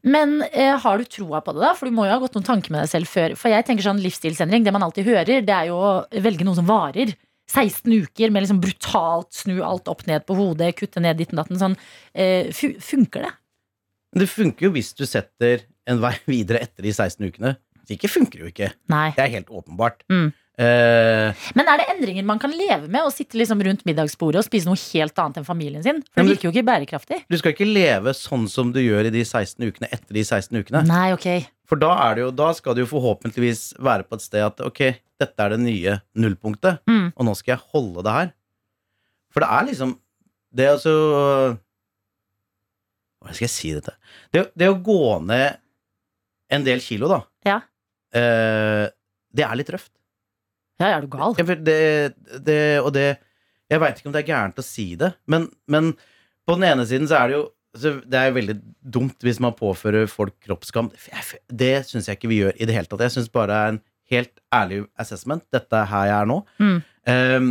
Men 0.05 0.43
eh, 0.51 0.77
har 0.85 1.01
du 1.01 1.09
troa 1.09 1.41
på 1.41 1.53
det, 1.57 1.61
da? 1.65 1.73
For 1.77 1.89
du 1.89 1.95
må 1.97 2.05
jo 2.05 2.13
ha 2.13 2.21
gått 2.21 2.37
noen 2.37 2.45
tanker 2.51 2.73
med 2.73 2.83
deg 2.85 2.91
selv 2.93 3.09
før. 3.09 3.33
For 3.39 3.49
jeg 3.53 3.65
tenker 3.65 3.85
sånn 3.89 4.01
livsstilsendring, 4.05 4.61
det 4.65 4.73
man 4.77 4.85
alltid 4.85 5.09
hører, 5.09 5.41
det 5.45 5.53
er 5.57 5.71
jo 5.71 5.77
å 5.81 5.93
velge 6.21 6.45
noe 6.45 6.57
som 6.57 6.69
varer. 6.69 7.13
16 7.51 7.91
uker 8.05 8.31
med 8.31 8.45
liksom 8.45 8.61
brutalt 8.63 9.33
snu 9.35 9.57
alt 9.65 9.89
opp 9.91 10.05
ned 10.07 10.25
på 10.27 10.35
hodet, 10.37 10.73
kutte 10.79 11.01
ned 11.03 11.19
ditten 11.19 11.39
datten. 11.41 11.59
Sånn, 11.59 11.75
eh, 12.15 12.49
funker 12.53 13.27
det? 13.27 13.33
Det 14.13 14.29
funker 14.29 14.67
jo 14.69 14.73
hvis 14.75 14.93
du 14.95 15.05
setter 15.09 15.65
en 15.89 15.99
vei 16.03 16.13
videre 16.29 16.61
etter 16.63 16.85
de 16.85 16.93
16 16.93 17.27
ukene. 17.27 17.55
Så 17.83 17.97
ikke 17.97 18.07
funker 18.07 18.39
det 18.39 18.45
jo 18.45 18.53
ikke. 18.53 18.71
Nei. 18.93 19.09
Det 19.17 19.25
er 19.25 19.33
helt 19.33 19.49
åpenbart. 19.51 20.05
Mm. 20.07 20.29
Eh, 20.53 21.33
Men 21.57 21.67
er 21.71 21.81
det 21.81 21.87
endringer 21.95 22.23
man 22.29 22.39
kan 22.39 22.53
leve 22.53 22.85
med? 22.87 23.01
Å 23.03 23.11
sitte 23.11 23.35
liksom 23.39 23.59
rundt 23.65 23.81
middagsbordet 23.89 24.39
og 24.39 24.45
spise 24.45 24.69
noe 24.69 24.77
helt 24.93 25.17
annet 25.19 25.41
enn 25.41 25.47
familien 25.47 25.83
sin? 25.83 25.99
For 26.13 26.21
det 26.21 26.35
virker 26.35 26.47
jo 26.47 26.53
ikke 26.53 26.67
bærekraftig. 26.69 27.23
du 27.27 27.37
skal 27.41 27.55
ikke 27.55 27.67
leve 27.67 28.13
sånn 28.15 28.45
som 28.47 28.71
du 28.71 28.79
gjør 28.83 29.09
i 29.09 29.13
de 29.17 29.25
16 29.25 29.65
ukene 29.67 29.89
etter 29.91 30.13
de 30.15 30.23
16 30.23 30.61
ukene. 30.61 30.83
Nei, 30.87 31.07
ok. 31.17 31.27
For 31.73 31.79
da, 31.81 31.89
er 32.05 32.15
det 32.19 32.21
jo, 32.27 32.31
da 32.37 32.51
skal 32.53 32.75
du 32.77 32.83
jo 32.83 32.89
forhåpentligvis 32.91 33.61
være 33.81 34.05
på 34.05 34.19
et 34.19 34.21
sted 34.21 34.43
at 34.45 34.59
ok, 34.61 34.81
dette 35.23 35.41
er 35.41 35.55
det 35.55 35.61
nye 35.63 35.95
nullpunktet, 36.21 36.83
Mm. 36.85 37.07
og 37.17 37.25
nå 37.25 37.33
skal 37.39 37.55
jeg 37.55 37.63
holde 37.73 38.03
det 38.05 38.13
her. 38.13 38.29
For 39.33 39.41
det 39.41 39.49
er 39.49 39.65
liksom 39.71 39.95
Det 40.53 40.65
er 40.67 40.75
altså 40.75 40.93
Hvordan 43.23 43.33
skal 43.39 43.45
jeg 43.47 43.53
si 43.55 43.71
dette? 43.73 43.93
Det, 44.35 44.43
det 44.59 44.67
å 44.69 44.77
gå 44.85 44.99
ned 45.25 45.57
en 46.53 46.65
del 46.67 46.81
kilo, 46.83 47.07
da, 47.09 47.21
Ja. 47.47 47.55
eh, 48.13 48.89
det 49.33 49.45
er 49.47 49.55
litt 49.57 49.71
røft. 49.73 49.89
Ja, 50.79 50.91
er 50.97 51.01
du 51.01 51.07
gal? 51.07 51.33
Det, 51.33 52.13
det, 52.43 52.59
og 52.83 52.91
det 52.93 53.17
Jeg 53.71 53.79
veit 53.81 53.97
ikke 53.97 54.11
om 54.11 54.13
det 54.13 54.21
er 54.27 54.29
gærent 54.35 54.59
å 54.59 54.63
si 54.67 54.91
det, 54.99 55.15
men, 55.25 55.47
men 55.67 55.93
på 56.45 56.53
den 56.59 56.67
ene 56.69 56.85
siden 56.85 57.07
så 57.09 57.23
er 57.23 57.27
det 57.31 57.37
jo 57.39 57.45
så 57.73 57.95
Det 58.05 58.19
er 58.19 58.29
jo 58.29 58.37
veldig 58.37 58.55
dumt 58.95 59.25
hvis 59.25 59.39
man 59.41 59.55
påfører 59.57 60.05
folk 60.11 60.35
kroppsskam. 60.45 60.91
Det 61.49 61.73
syns 61.89 62.07
jeg 62.07 62.19
ikke 62.19 62.29
vi 62.29 62.41
gjør 62.43 62.53
i 62.57 62.67
det 62.69 62.75
hele 62.75 62.89
tatt. 62.89 63.01
Jeg 63.07 63.15
syns 63.15 63.31
bare 63.33 63.49
det 63.49 63.57
er 63.57 63.73
en 63.73 63.81
helt 64.13 64.33
ærlig 64.53 64.83
assessment. 64.99 65.45
Dette 65.53 65.79
er 65.79 65.89
her 65.89 66.05
jeg 66.09 66.17
er 66.19 66.29
nå. 66.29 66.39
Mm. 66.61 66.77
Um, 67.09 67.49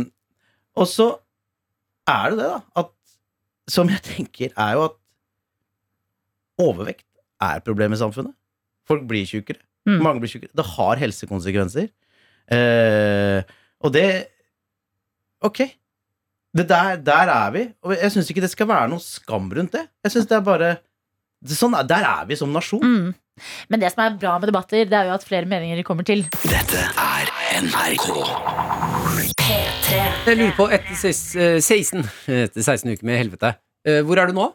og 0.79 0.87
så 0.89 1.09
er 2.09 2.31
det 2.31 2.39
det, 2.39 2.49
da, 2.51 2.59
at 2.83 2.91
Som 3.71 3.87
jeg 3.87 4.01
tenker, 4.03 4.49
er 4.59 4.73
jo 4.75 4.81
at 4.89 4.95
overvekt 6.59 7.05
er 7.39 7.59
et 7.59 7.63
problem 7.63 7.93
i 7.95 7.99
samfunnet. 7.99 8.33
Folk 8.87 9.05
blir 9.07 9.23
tjukkere. 9.27 9.61
Mm. 9.87 10.01
Mange 10.03 10.19
blir 10.19 10.31
tjukkere. 10.31 10.51
Det 10.55 10.65
har 10.73 10.99
helsekonsekvenser. 10.99 11.87
Uh, 12.51 13.39
og 13.83 13.93
det 13.95 14.07
Ok. 15.43 15.59
Det 16.53 16.67
der, 16.69 16.97
der 17.01 17.29
er 17.33 17.51
vi. 17.55 17.63
Og 17.83 17.95
jeg 17.97 18.11
syns 18.13 18.29
ikke 18.29 18.41
det 18.45 18.51
skal 18.53 18.67
være 18.69 18.89
noe 18.91 19.01
skam 19.01 19.47
rundt 19.49 19.71
det. 19.73 19.87
Jeg 20.05 20.11
synes 20.13 20.27
det 20.29 20.35
er 20.37 20.43
bare 20.45 20.67
det, 21.43 21.57
sånn, 21.57 21.73
er- 21.79 21.87
Der 21.89 22.03
er 22.05 22.25
vi 22.29 22.35
som 22.37 22.51
nasjon. 22.53 22.83
Mm. 22.83 23.13
Men 23.73 23.79
det 23.81 23.89
som 23.91 24.03
er 24.05 24.17
bra 24.21 24.35
med 24.37 24.51
debatter, 24.51 24.85
det 24.85 24.93
er 24.93 25.07
jo 25.09 25.13
at 25.17 25.23
flere 25.25 25.45
meninger 25.49 25.81
kommer 25.83 26.05
til. 26.05 26.21
Dette 26.45 26.77
er 26.77 27.31
NRK. 27.63 28.05
Jeg 30.23 30.37
lurer 30.39 30.53
på, 30.57 30.67
etter 30.73 30.93
eh, 31.09 31.57
16, 31.59 32.03
etter 32.31 32.61
16 32.63 32.93
uker 32.93 33.05
med 33.09 33.17
helvete, 33.19 33.53
eh, 33.85 34.01
hvor 34.05 34.21
er 34.21 34.29
du 34.29 34.37
nå? 34.37 34.45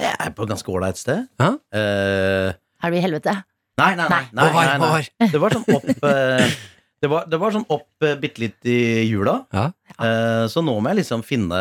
Jeg 0.00 0.12
er 0.20 0.30
på 0.36 0.44
et 0.46 0.52
ganske 0.52 0.72
ålreit 0.72 0.96
sted. 1.00 1.24
Ja. 1.40 1.50
Eh, 1.74 2.52
Er 2.82 2.90
du 2.92 2.96
i 2.96 3.02
helvete? 3.04 3.34
nei, 3.80 3.94
nei, 3.96 4.06
nei. 4.08 4.20
Nei. 4.32 4.48
nei, 4.52 4.66
nei, 4.78 4.92
nei. 5.18 5.28
Det 5.32 5.40
var 5.40 5.54
sånn 5.56 5.64
opp 5.74 6.06
eh, 6.08 6.54
Det 7.02 7.08
var, 7.10 7.24
det 7.26 7.38
var 7.42 7.50
sånn 7.54 7.66
opp 7.74 8.04
eh, 8.06 8.14
bitte 8.22 8.44
litt 8.44 8.68
i 8.70 8.78
jula. 9.10 9.40
Ja. 9.52 9.68
Eh, 9.98 10.44
så 10.52 10.62
nå 10.62 10.76
må 10.78 10.92
jeg 10.92 11.02
liksom 11.02 11.24
finne 11.26 11.58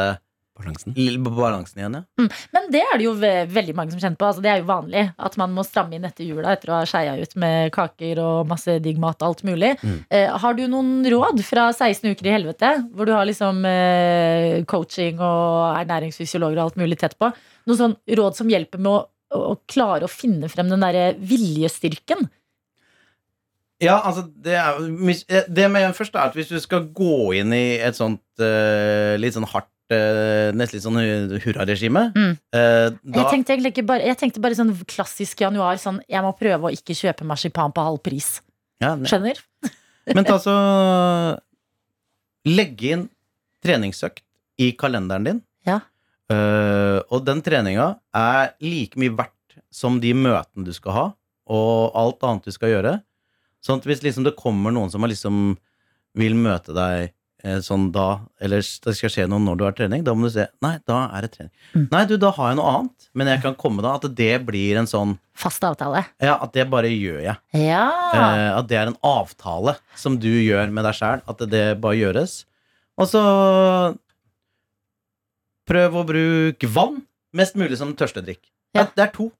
Balansen. 0.61 0.93
l- 0.93 1.17
balansen 1.23 1.79
igjen, 1.79 1.95
ja. 1.97 2.25
Men 2.53 2.67
det 2.69 2.81
er 2.83 2.99
det 2.99 3.05
jo 3.07 3.13
ve 3.17 3.31
veldig 3.49 3.73
mange 3.73 3.95
som 3.95 4.01
kjenner 4.03 4.19
på. 4.21 4.27
Altså, 4.27 4.43
det 4.45 4.51
er 4.51 4.59
jo 4.61 4.67
vanlig 4.69 5.05
at 5.17 5.37
man 5.41 5.55
må 5.55 5.63
stramme 5.65 5.95
inn 5.97 6.05
etter 6.05 6.27
jula 6.27 6.51
etter 6.53 6.69
å 6.69 6.75
ha 6.77 6.85
skeia 6.85 7.15
ut 7.17 7.33
med 7.41 7.71
kaker 7.73 8.21
og 8.21 8.51
masse 8.51 8.75
digg 8.85 8.99
mat 9.01 9.17
og 9.23 9.31
alt 9.31 9.41
mulig. 9.47 9.71
Mm. 9.81 9.95
Eh, 10.13 10.27
har 10.43 10.53
du 10.59 10.61
noen 10.69 10.91
råd 11.09 11.41
fra 11.47 11.71
16 11.73 12.11
uker 12.13 12.29
i 12.29 12.35
helvete, 12.35 12.73
hvor 12.93 13.09
du 13.09 13.13
har 13.15 13.25
liksom 13.25 13.63
eh, 13.65 14.59
coaching 14.69 15.17
og 15.17 15.79
ernæringsfysiologer 15.81 16.59
og 16.61 16.67
alt 16.69 16.77
mulig 16.83 16.99
tett 17.01 17.17
på? 17.17 17.31
Noen 17.65 17.81
sånn 17.81 17.97
råd 18.21 18.37
som 18.43 18.51
hjelper 18.53 18.77
med 18.85 18.91
å, 18.93 19.01
å 19.39 19.57
klare 19.71 20.05
å 20.05 20.11
finne 20.13 20.51
frem 20.51 20.69
den 20.69 20.85
derre 20.85 21.15
viljestyrken? 21.17 22.27
Ja, 23.81 23.97
altså 24.05 24.27
det, 24.29 24.53
er, 24.53 24.77
eh, 25.27 25.47
det 25.49 25.67
med 25.73 25.95
først 25.97 26.13
er 26.15 26.27
at 26.29 26.35
hvis 26.37 26.51
du 26.53 26.59
skal 26.61 26.85
gå 26.93 27.33
inn 27.39 27.53
i 27.55 27.79
et 27.81 27.97
sånt 27.97 28.21
uh, 28.39 29.15
litt 29.17 29.33
sånn 29.33 29.47
hardt 29.49 29.69
uh, 29.89 30.51
Nesten 30.53 30.77
litt 30.77 30.85
sånn 30.85 30.99
hu- 31.01 31.39
hurraregime 31.47 32.03
Mm. 32.13 32.35
Uh, 32.53 32.91
Jeg 33.17 33.25
tenkte 33.33 33.55
egentlig 33.55 33.73
ikke 33.73 33.87
bare 33.89 34.05
Jeg 34.05 34.19
tenkte 34.21 34.43
bare 34.43 34.57
sånn 34.59 34.75
klassisk 34.85 35.41
januar, 35.41 35.81
sånn 35.81 35.97
jeg 36.05 36.21
må 36.21 36.33
prøve 36.37 36.69
å 36.69 36.73
ikke 36.75 36.93
kjøpe 36.97 37.25
marsipan 37.25 37.73
på 37.73 37.81
halv 37.87 38.01
pris. 38.05 38.35
ja, 38.83 38.93
Skjønner? 39.01 39.41
Men 40.15 40.25
ta 40.29 40.37
så 40.41 40.53
Legge 42.47 42.93
inn 42.95 43.03
treningsøkt 43.61 44.23
i 44.61 44.71
kalenderen 44.77 45.25
din. 45.27 45.39
Ja. 45.67 45.79
Uh, 46.31 47.01
og 47.13 47.25
den 47.27 47.41
treninga 47.45 47.95
er 48.17 48.53
like 48.63 48.97
mye 49.01 49.13
verdt 49.13 49.57
som 49.73 49.99
de 50.01 50.13
møtene 50.17 50.65
du 50.65 50.71
skal 50.73 50.95
ha, 50.95 51.03
og 51.51 51.97
alt 51.97 52.23
annet 52.25 52.47
du 52.49 52.53
skal 52.55 52.71
gjøre. 52.73 52.93
Sånn 53.61 53.81
at 53.81 53.87
hvis 53.89 54.03
liksom 54.05 54.25
det 54.25 54.37
kommer 54.39 54.73
noen 54.73 54.91
som 54.93 55.05
liksom 55.05 55.41
vil 56.17 56.35
møte 56.35 56.73
deg 56.75 57.11
eh, 57.45 57.59
sånn 57.63 57.89
da, 57.93 58.23
eller 58.41 58.61
det 58.61 58.93
skal 58.97 59.13
skje 59.13 59.27
noe 59.29 59.41
når 59.43 59.59
du 59.59 59.65
har 59.67 59.75
trening, 59.77 60.03
da 60.05 60.15
må 60.17 60.27
du 60.27 60.33
se 60.33 60.47
Nei, 60.65 60.73
da 60.89 61.03
er 61.13 61.25
det 61.25 61.31
trening. 61.35 61.51
Mm. 61.75 61.87
Nei, 61.93 62.03
du, 62.09 62.15
da 62.21 62.33
har 62.35 62.51
jeg 62.51 62.59
noe 62.59 62.73
annet, 62.79 63.09
men 63.17 63.31
jeg 63.31 63.43
kan 63.45 63.57
komme 63.59 63.85
da. 63.85 63.95
At 63.99 64.07
det 64.17 64.33
blir 64.47 64.81
en 64.81 64.89
sånn 64.89 65.17
Fast 65.41 65.63
avtale. 65.65 66.03
Ja, 66.21 66.35
at 66.43 66.53
det 66.57 66.67
bare 66.69 66.89
gjør 66.91 67.21
jeg. 67.23 67.37
Ja. 67.57 67.85
Eh, 68.13 68.47
at 68.57 68.67
det 68.69 68.77
er 68.81 68.91
en 68.91 68.99
avtale 69.05 69.77
som 69.97 70.17
du 70.21 70.29
gjør 70.29 70.73
med 70.73 70.85
deg 70.89 70.97
sjæl. 70.97 71.23
At 71.29 71.43
det 71.49 71.65
bare 71.81 71.97
gjøres. 71.97 72.41
Og 73.01 73.07
så 73.09 73.21
prøv 75.69 75.95
å 75.97 76.05
bruke 76.05 76.69
vann 76.69 76.99
mest 77.37 77.55
mulig 77.57 77.77
som 77.79 77.93
tørstedrikk. 77.97 78.41
Ja. 78.75 78.85
Det 78.95 79.05
er 79.07 79.13
to. 79.15 79.31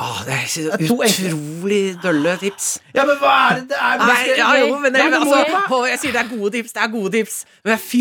Åh, 0.00 0.20
det 0.24 0.32
er 0.36 0.46
så 0.48 0.62
Det 0.70 0.86
er 0.86 0.94
utrolig 0.96 1.80
dølle 2.02 2.36
tips. 2.40 2.68
Ja, 2.96 3.04
men 3.04 3.18
hva 3.20 3.34
er 3.50 3.58
det 3.60 3.66
det 3.74 3.80
er? 3.80 4.04
Nei, 4.06 4.20
ja, 4.38 4.48
jo, 4.62 4.78
men 4.80 4.94
det, 4.94 5.02
Ja, 5.02 5.10
det 5.12 5.20
altså, 5.20 5.42
jeg. 5.44 5.90
Jeg 5.92 6.00
sier 6.04 6.16
det 6.16 6.22
er 6.24 6.30
gode 6.32 6.52
tips, 6.56 6.72
det 6.76 6.82
er 6.86 6.90
gode 6.94 7.12
tips. 7.18 7.36
Men 7.68 7.82
fy 7.82 8.00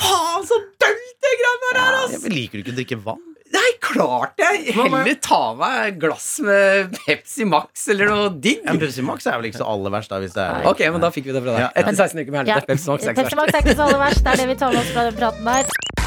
faen, 0.00 0.42
så 0.48 0.58
dølt 0.82 1.14
det 1.26 1.32
greiene 1.42 1.70
der 1.70 1.80
er, 1.84 1.96
Ja, 2.00 2.04
ass! 2.08 2.18
men 2.26 2.34
liker 2.34 2.58
du 2.58 2.64
ikke 2.64 2.74
å 2.74 2.78
drikke 2.80 2.98
vann? 3.06 3.22
Nei, 3.54 3.68
klart 3.80 4.42
jeg! 4.42 4.72
Hva 4.74 4.88
Heller 4.90 5.18
ta 5.22 5.38
meg 5.56 5.76
et 5.92 6.00
glass 6.02 6.26
med 6.44 6.96
Pepsi 7.06 7.46
Max 7.46 7.86
eller 7.94 8.10
noe 8.10 8.32
digg. 8.42 8.64
Ja, 8.66 8.74
Pepsi 8.82 9.04
Max 9.06 9.28
er 9.30 9.38
vel 9.38 9.48
ikke 9.52 9.62
så 9.62 9.68
aller 9.70 9.94
verst, 9.94 10.10
da, 10.10 10.18
hvis 10.24 10.34
det 10.34 10.42
er 10.42 10.66
Ok, 10.66 10.82
men 10.92 11.00
da 11.06 11.12
fikk 11.14 11.30
vi 11.30 11.36
det 11.36 11.44
fra 11.46 11.54
deg. 11.54 11.68
Etter 11.78 11.94
16 12.02 12.24
uker 12.24 12.34
med 12.34 12.50
Ja. 12.50 12.58
helvete. 12.58 12.72
Pepsi 12.74 12.90
Max 12.90 13.06
er 13.06 13.14
ikke 13.14 13.22
Pepsi 13.22 13.38
Max 13.38 13.54
er 13.54 13.62
ikke 13.64 13.78
så 13.78 13.86
aller 13.86 14.02
verst. 14.02 14.24
Det 14.26 14.34
er 14.34 14.42
det 14.42 14.48
vi 14.50 14.58
tar 14.64 14.74
med 14.74 14.82
oss 14.82 14.92
fra 14.98 15.06
den 15.06 15.20
praten 15.22 15.52
der. 15.52 16.05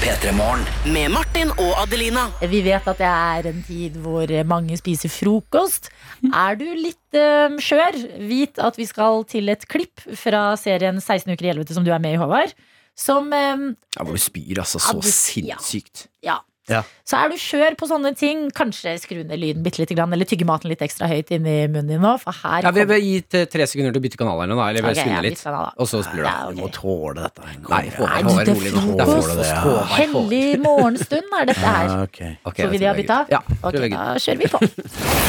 P3 0.00 0.32
Morgen. 0.32 0.62
Med 0.94 1.10
Martin 1.12 1.50
og 1.60 1.74
Adelina. 1.82 2.26
Vi 2.48 2.62
vet 2.64 2.86
at 2.88 3.00
det 3.00 3.08
er 3.08 3.48
en 3.50 3.60
tid 3.66 3.96
hvor 4.00 4.30
mange 4.48 4.76
spiser 4.80 5.12
frokost. 5.12 5.90
Er 6.30 6.56
du 6.60 6.64
litt 6.76 7.16
um, 7.20 7.58
skjør, 7.60 7.98
vit 8.30 8.60
at 8.62 8.78
vi 8.80 8.86
skal 8.88 9.24
til 9.28 9.50
et 9.52 9.66
klipp 9.70 10.02
fra 10.20 10.54
serien 10.60 11.00
16 11.02 11.34
uker 11.34 11.48
i 11.48 11.52
helvete 11.52 11.76
som 11.76 11.84
du 11.86 11.92
er 11.92 12.00
med 12.02 12.16
i, 12.16 12.20
Håvard. 12.20 12.54
Som 12.98 13.28
um, 13.32 13.66
Ja, 13.96 14.04
hvor 14.04 14.16
du 14.16 14.20
spyr 14.22 14.62
altså 14.64 14.80
Ja, 14.80 14.86
så 14.88 14.96
du- 15.00 15.10
sinnssykt. 15.12 16.06
Ja. 16.26 16.38
Ja. 16.68 16.82
Så 17.08 17.16
er 17.18 17.30
du 17.32 17.36
skjør 17.40 17.74
på 17.80 17.86
sånne 17.88 18.12
ting, 18.14 18.44
kanskje 18.54 18.92
skru 19.02 19.22
ned 19.24 19.40
lyden 19.40 19.64
bitte 19.64 19.80
lite 19.80 19.96
grann, 19.96 20.12
eller 20.14 20.28
tygge 20.28 20.46
maten 20.46 20.70
litt 20.70 20.82
ekstra 20.84 21.08
høyt 21.10 21.32
inni 21.34 21.54
munnen 21.72 21.88
din 21.94 22.02
nå, 22.04 22.12
for 22.20 22.36
her 22.44 22.62
Ja, 22.66 22.70
vi 22.76 22.84
har 22.84 23.00
gitt 23.00 23.32
gi 23.34 23.42
tre 23.50 23.66
sekunder 23.66 23.96
til 23.96 24.02
å 24.02 24.04
bytte 24.04 24.20
kanal 24.20 24.42
eller 24.44 24.52
noe, 24.52 24.60
da, 24.60 24.68
eller 24.70 24.90
Ok, 24.90 25.00
spinne 25.00 25.16
ja, 25.16 25.24
litt. 25.24 25.40
kanal. 25.42 25.72
Og 25.80 25.88
så 25.90 26.02
spiller 26.04 26.22
du 26.22 26.28
Ja, 26.28 26.36
okay. 26.44 26.54
Du 26.54 26.60
må 26.60 26.68
tåle 26.76 27.24
dette. 27.24 27.48
Nei, 27.48 27.56
Nei, 27.64 27.80
er 27.88 28.52
rolig 28.52 28.74
nå. 28.76 28.84
frokost. 28.84 29.00
Det 29.00 29.06
er 29.06 29.10
frokost. 29.10 29.54
Håvard. 29.64 29.90
Hellig 29.96 30.44
morgenstund 30.66 31.34
er 31.40 31.50
dette 31.50 31.64
her. 31.64 31.88
Ja, 31.90 32.02
okay. 32.04 32.36
Okay, 32.44 32.64
så 32.64 32.70
vi 32.70 32.78
da 32.78 32.84
de 32.84 32.90
ha 32.90 32.94
bytta? 33.00 33.18
Ja, 33.32 33.40
Ok, 33.64 33.80
da 33.80 34.04
kjører 34.20 34.40
vi 34.44 34.52
på. 34.52 34.62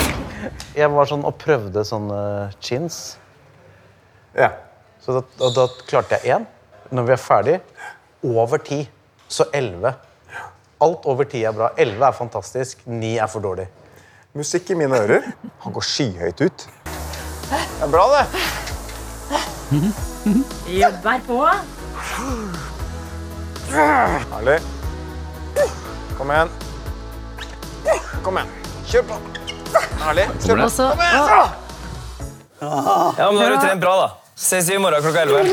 Jeg 0.82 0.90
var 0.94 1.10
sånn 1.10 1.26
og 1.28 1.36
prøvde 1.42 1.84
sånne 1.88 2.22
chins. 2.62 3.02
Ja. 4.38 4.52
Så 5.02 5.18
da, 5.18 5.26
og 5.42 5.56
da 5.58 5.66
klarte 5.90 6.20
jeg 6.22 6.36
én. 6.38 6.46
Når 6.94 7.08
vi 7.08 7.14
er 7.16 7.22
ferdig, 7.22 7.58
over 8.28 8.62
ti. 8.62 8.84
Så 9.32 9.48
elleve. 9.56 9.96
Alt 10.82 11.06
over 11.06 11.28
ti 11.30 11.44
er 11.46 11.54
bra. 11.54 11.70
Elleve 11.78 12.08
er 12.10 12.16
fantastisk. 12.18 12.80
Ni 12.90 13.18
er 13.22 13.28
for 13.30 13.40
dårlig. 13.44 13.68
Musikk 14.34 14.70
i 14.74 14.78
mine 14.80 14.98
ører. 14.98 15.22
Han 15.66 15.74
går 15.76 15.86
skyhøyt 15.86 16.42
ut. 16.42 16.68
Det 17.52 17.60
er 17.84 17.90
bra, 17.92 18.06
det. 18.16 18.26
Jobber 20.82 21.20
på. 21.28 21.38
Herlig. 23.72 24.58
Kom 26.18 26.32
igjen. 26.34 26.50
Kom 28.26 28.38
igjen. 28.38 28.50
Kjør 28.92 29.04
på. 29.12 29.16
Herlig. 30.06 30.26
Kjør 30.46 30.56
på. 30.64 30.70
Kom 30.78 31.02
igjen! 31.06 31.18
Ja, 32.62 33.26
men 33.32 33.38
Da 33.38 33.44
har 33.44 33.50
du 33.50 33.58
trent 33.62 33.82
bra, 33.82 33.94
da. 34.02 34.08
Ses 34.38 34.70
i 34.70 34.78
morgen 34.82 35.02
klokka 35.02 35.22
11. 35.22 35.46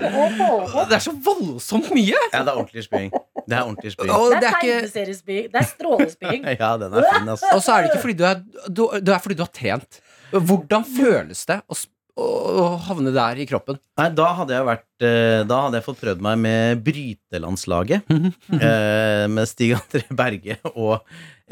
Det 0.00 0.96
er 0.98 1.02
så 1.04 1.12
voldsomt 1.26 1.88
mye! 1.94 2.18
Ja, 2.32 2.42
det 2.42 2.52
er 2.52 2.58
ordentlig 2.58 2.84
spying. 2.86 3.10
Det 3.44 3.56
er 3.58 3.62
ordentlig 3.64 3.92
spying. 3.94 4.12
Og 4.14 4.30
Det 4.34 4.38
er 4.38 4.46
er 4.48 4.58
ikke 4.58 4.76
tegneseriespying. 4.76 5.48
Det 5.52 5.60
er 5.62 5.68
strålespying. 5.72 6.46
Ja, 6.64 6.70
den 6.80 6.94
er 6.96 7.08
fin, 7.12 7.28
altså. 7.34 7.50
Og 7.54 7.62
så 7.64 7.74
er 7.76 7.82
det 7.86 7.90
ikke 7.92 8.04
fordi 8.06 8.16
du 8.20 8.24
er, 8.28 8.38
du, 8.68 8.84
det 9.00 9.14
er 9.16 9.24
fordi 9.24 9.36
du 9.40 9.44
har 9.44 9.52
trent. 9.54 10.00
Hvordan 10.34 10.86
føles 10.88 11.44
det 11.50 11.58
å, 11.70 11.76
sp- 11.78 11.92
å, 12.18 12.64
havne 12.88 13.12
der 13.14 13.42
i 13.42 13.46
kroppen? 13.50 13.78
Nei, 14.00 14.08
da 14.16 14.30
hadde 14.40 14.54
jeg 14.56 14.66
vært 14.66 15.04
eh, 15.06 15.42
Da 15.50 15.60
hadde 15.66 15.78
jeg 15.80 15.86
fått 15.86 16.00
prøvd 16.02 16.24
meg 16.26 16.40
med 16.42 16.82
brytelandslaget. 16.86 18.10
eh, 18.14 19.24
med 19.30 19.50
Stig 19.50 19.74
André 19.78 20.04
Berge 20.10 20.58
og 20.74 21.00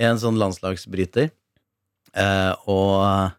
en 0.02 0.18
sånn 0.22 0.38
landslagsbryter. 0.40 1.30
Eh, 2.16 2.52
og, 2.70 3.34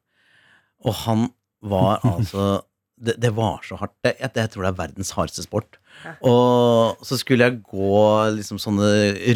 og 0.86 0.96
han 1.06 1.28
var 1.64 2.04
altså 2.14 2.62
det, 2.98 3.16
det 3.22 3.32
var 3.36 3.64
så 3.66 3.78
hardt. 3.80 3.94
Jeg, 4.06 4.18
jeg 4.36 4.52
tror 4.54 4.64
det 4.66 4.70
er 4.74 4.78
verdens 4.80 5.12
hardeste 5.18 5.44
sport. 5.46 5.80
Og 6.26 7.02
så 7.06 7.18
skulle 7.20 7.48
jeg 7.48 7.62
gå 7.66 7.98
liksom 8.38 8.60
sånne 8.62 8.90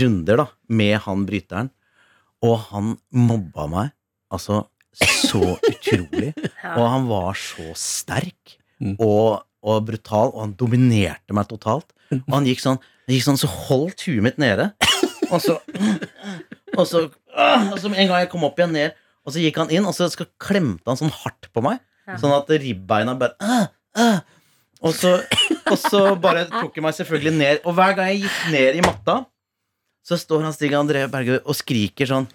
runder 0.04 0.42
da 0.44 0.48
med 0.70 0.98
han 1.06 1.26
bryteren, 1.28 1.70
og 2.46 2.60
han 2.72 2.96
mobba 3.18 3.66
meg 3.72 3.94
altså 4.34 4.66
så 4.98 5.56
utrolig. 5.58 6.32
Og 6.78 6.84
han 6.90 7.06
var 7.10 7.38
så 7.38 7.72
sterk 7.78 8.58
Mm. 8.78 8.92
og, 9.02 9.40
og 9.66 9.88
brutal, 9.88 10.30
og 10.36 10.42
han 10.44 10.52
dominerte 10.54 11.34
meg 11.34 11.48
totalt. 11.50 11.88
Og 12.14 12.28
han 12.36 12.46
gikk 12.46 12.60
sånn, 12.62 12.76
han 12.78 13.14
gikk 13.16 13.24
sånn 13.26 13.40
så 13.42 13.48
holdt 13.50 14.04
huet 14.06 14.22
mitt 14.22 14.36
nede. 14.38 14.68
Og 15.32 15.40
så, 15.42 15.56
og 16.78 16.84
så 16.86 17.08
og 17.08 17.74
så 17.82 17.90
en 17.90 17.96
gang 18.12 18.20
jeg 18.22 18.30
kom 18.30 18.46
opp 18.46 18.62
igjen 18.62 18.76
ned, 18.78 18.94
og 19.26 19.34
så 19.34 19.42
gikk 19.42 19.58
han 19.64 19.74
inn, 19.74 19.88
og 19.90 19.98
så 19.98 20.06
klemte 20.38 20.86
han 20.94 21.00
sånn 21.02 21.10
hardt 21.24 21.50
på 21.58 21.64
meg. 21.66 21.82
Sånn 22.16 22.32
at 22.38 22.52
ribbeina 22.64 23.18
bare 23.20 23.36
ah, 23.44 23.68
ah. 24.00 24.20
Og, 24.86 24.94
så, 24.96 25.16
og 25.68 25.78
så 25.82 26.02
bare 26.22 26.46
tok 26.52 26.76
jeg 26.78 26.84
meg 26.86 26.96
selvfølgelig 26.96 27.34
ned. 27.36 27.64
Og 27.68 27.74
hver 27.76 27.96
gang 27.98 28.12
jeg 28.14 28.22
gikk 28.28 28.44
ned 28.54 28.78
i 28.78 28.84
matta, 28.86 29.16
så 30.08 30.16
står 30.22 30.46
han 30.46 30.54
Stig 30.56 30.76
André 30.78 31.04
Berge 31.12 31.42
og 31.44 31.58
skriker 31.58 32.08
sånn 32.08 32.28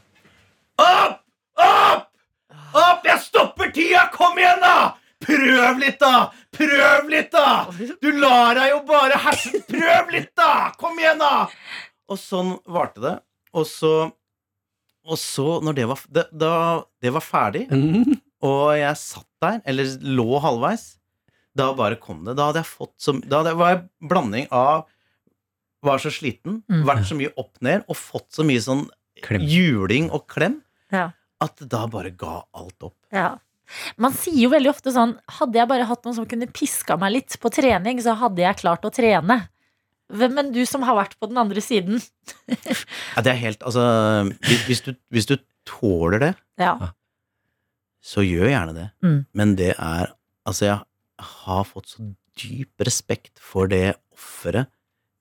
Opp! 0.83 1.23
Opp! 1.57 2.09
Opp! 2.75 3.07
Jeg 3.07 3.23
stopper 3.25 3.71
tida! 3.73 4.09
Kom 4.13 4.37
igjen, 4.41 4.61
da! 4.61 4.93
Prøv 5.23 5.79
litt, 5.79 6.01
da! 6.03 6.27
Prøv 6.53 7.09
litt, 7.13 7.31
da! 7.33 7.71
Du 8.03 8.11
lar 8.19 8.59
deg 8.59 8.73
jo 8.75 8.81
bare 8.89 9.21
herse 9.23 9.63
Prøv 9.71 10.11
litt, 10.13 10.33
da! 10.37 10.73
Kom 10.81 10.99
igjen, 10.99 11.23
da! 11.23 11.47
Og 12.11 12.19
sånn 12.21 12.57
varte 12.69 13.01
det. 13.05 13.15
Og 13.57 13.65
så 13.71 13.93
Og 15.07 15.19
så, 15.19 15.47
når 15.65 15.79
det 15.79 15.87
var, 15.91 16.03
det, 16.15 16.27
da 16.35 16.55
det 17.03 17.11
var 17.15 17.25
ferdig, 17.27 17.65
og 18.43 18.67
jeg 18.79 18.99
satt 19.01 19.27
der, 19.43 19.61
eller 19.69 19.85
lå 20.17 20.41
halvveis, 20.43 20.87
da 21.59 21.73
bare 21.77 21.99
kom 22.01 22.23
det. 22.25 22.37
Da 22.39 22.47
hadde 22.49 22.63
jeg 22.63 22.71
fått 22.71 22.95
som 23.03 23.21
Da 23.21 23.43
hadde 23.43 23.53
jeg, 23.53 23.59
var 23.61 23.75
jeg 23.75 24.09
blanding 24.09 24.47
av 24.51 24.87
var 25.83 25.99
så 25.99 26.13
sliten, 26.15 26.63
Mm. 26.71 26.85
vært 26.87 27.05
så 27.09 27.17
mye 27.19 27.33
opp 27.37 27.59
ned, 27.61 27.83
og 27.91 27.97
fått 27.99 28.31
så 28.39 28.45
mye 28.47 28.63
sånn 28.63 28.85
Klem. 29.23 29.43
juling 29.51 30.11
og 30.15 30.29
klem, 30.31 30.61
Ja. 30.93 31.11
at 31.41 31.57
da 31.69 31.87
bare 31.91 32.11
ga 32.17 32.45
alt 32.55 32.83
opp. 32.87 32.95
Ja. 33.13 33.39
Man 33.97 34.13
sier 34.13 34.37
jo 34.45 34.51
veldig 34.51 34.69
ofte 34.71 34.93
sånn 34.93 35.15
Hadde 35.29 35.55
jeg 35.59 35.69
bare 35.69 35.85
hatt 35.89 36.03
noen 36.05 36.15
som 36.15 36.27
kunne 36.27 36.47
piska 36.53 36.97
meg 36.99 37.13
litt 37.13 37.37
på 37.41 37.51
trening, 37.51 37.99
så 38.03 38.15
hadde 38.17 38.39
jeg 38.45 38.57
klart 38.63 38.83
å 38.85 38.93
trene. 38.93 39.49
Men 40.13 40.53
du 40.53 40.65
som 40.67 40.83
har 40.83 40.95
vært 40.99 41.15
på 41.19 41.27
den 41.29 41.39
andre 41.39 41.61
siden. 41.65 42.03
Ja, 43.17 43.23
det 43.23 43.33
er 43.33 43.39
helt 43.41 43.63
Altså, 43.63 43.81
hvis, 44.45 44.65
hvis, 44.69 44.81
du, 44.85 44.95
hvis 45.11 45.27
du 45.27 45.37
tåler 45.65 46.19
det, 46.21 46.35
Ja. 46.59 46.77
Så 48.03 48.25
gjør 48.27 48.51
gjerne 48.51 48.75
det. 48.77 48.89
Mm. 49.05 49.21
Men 49.39 49.55
det 49.61 49.75
er 49.77 50.13
Altså, 50.43 50.65
jeg 50.67 50.79
har 51.23 51.67
fått 51.69 51.93
så 51.93 52.05
dyp 52.35 52.83
respekt 52.83 53.39
for 53.39 53.71
det 53.71 53.93
offeret 54.11 54.67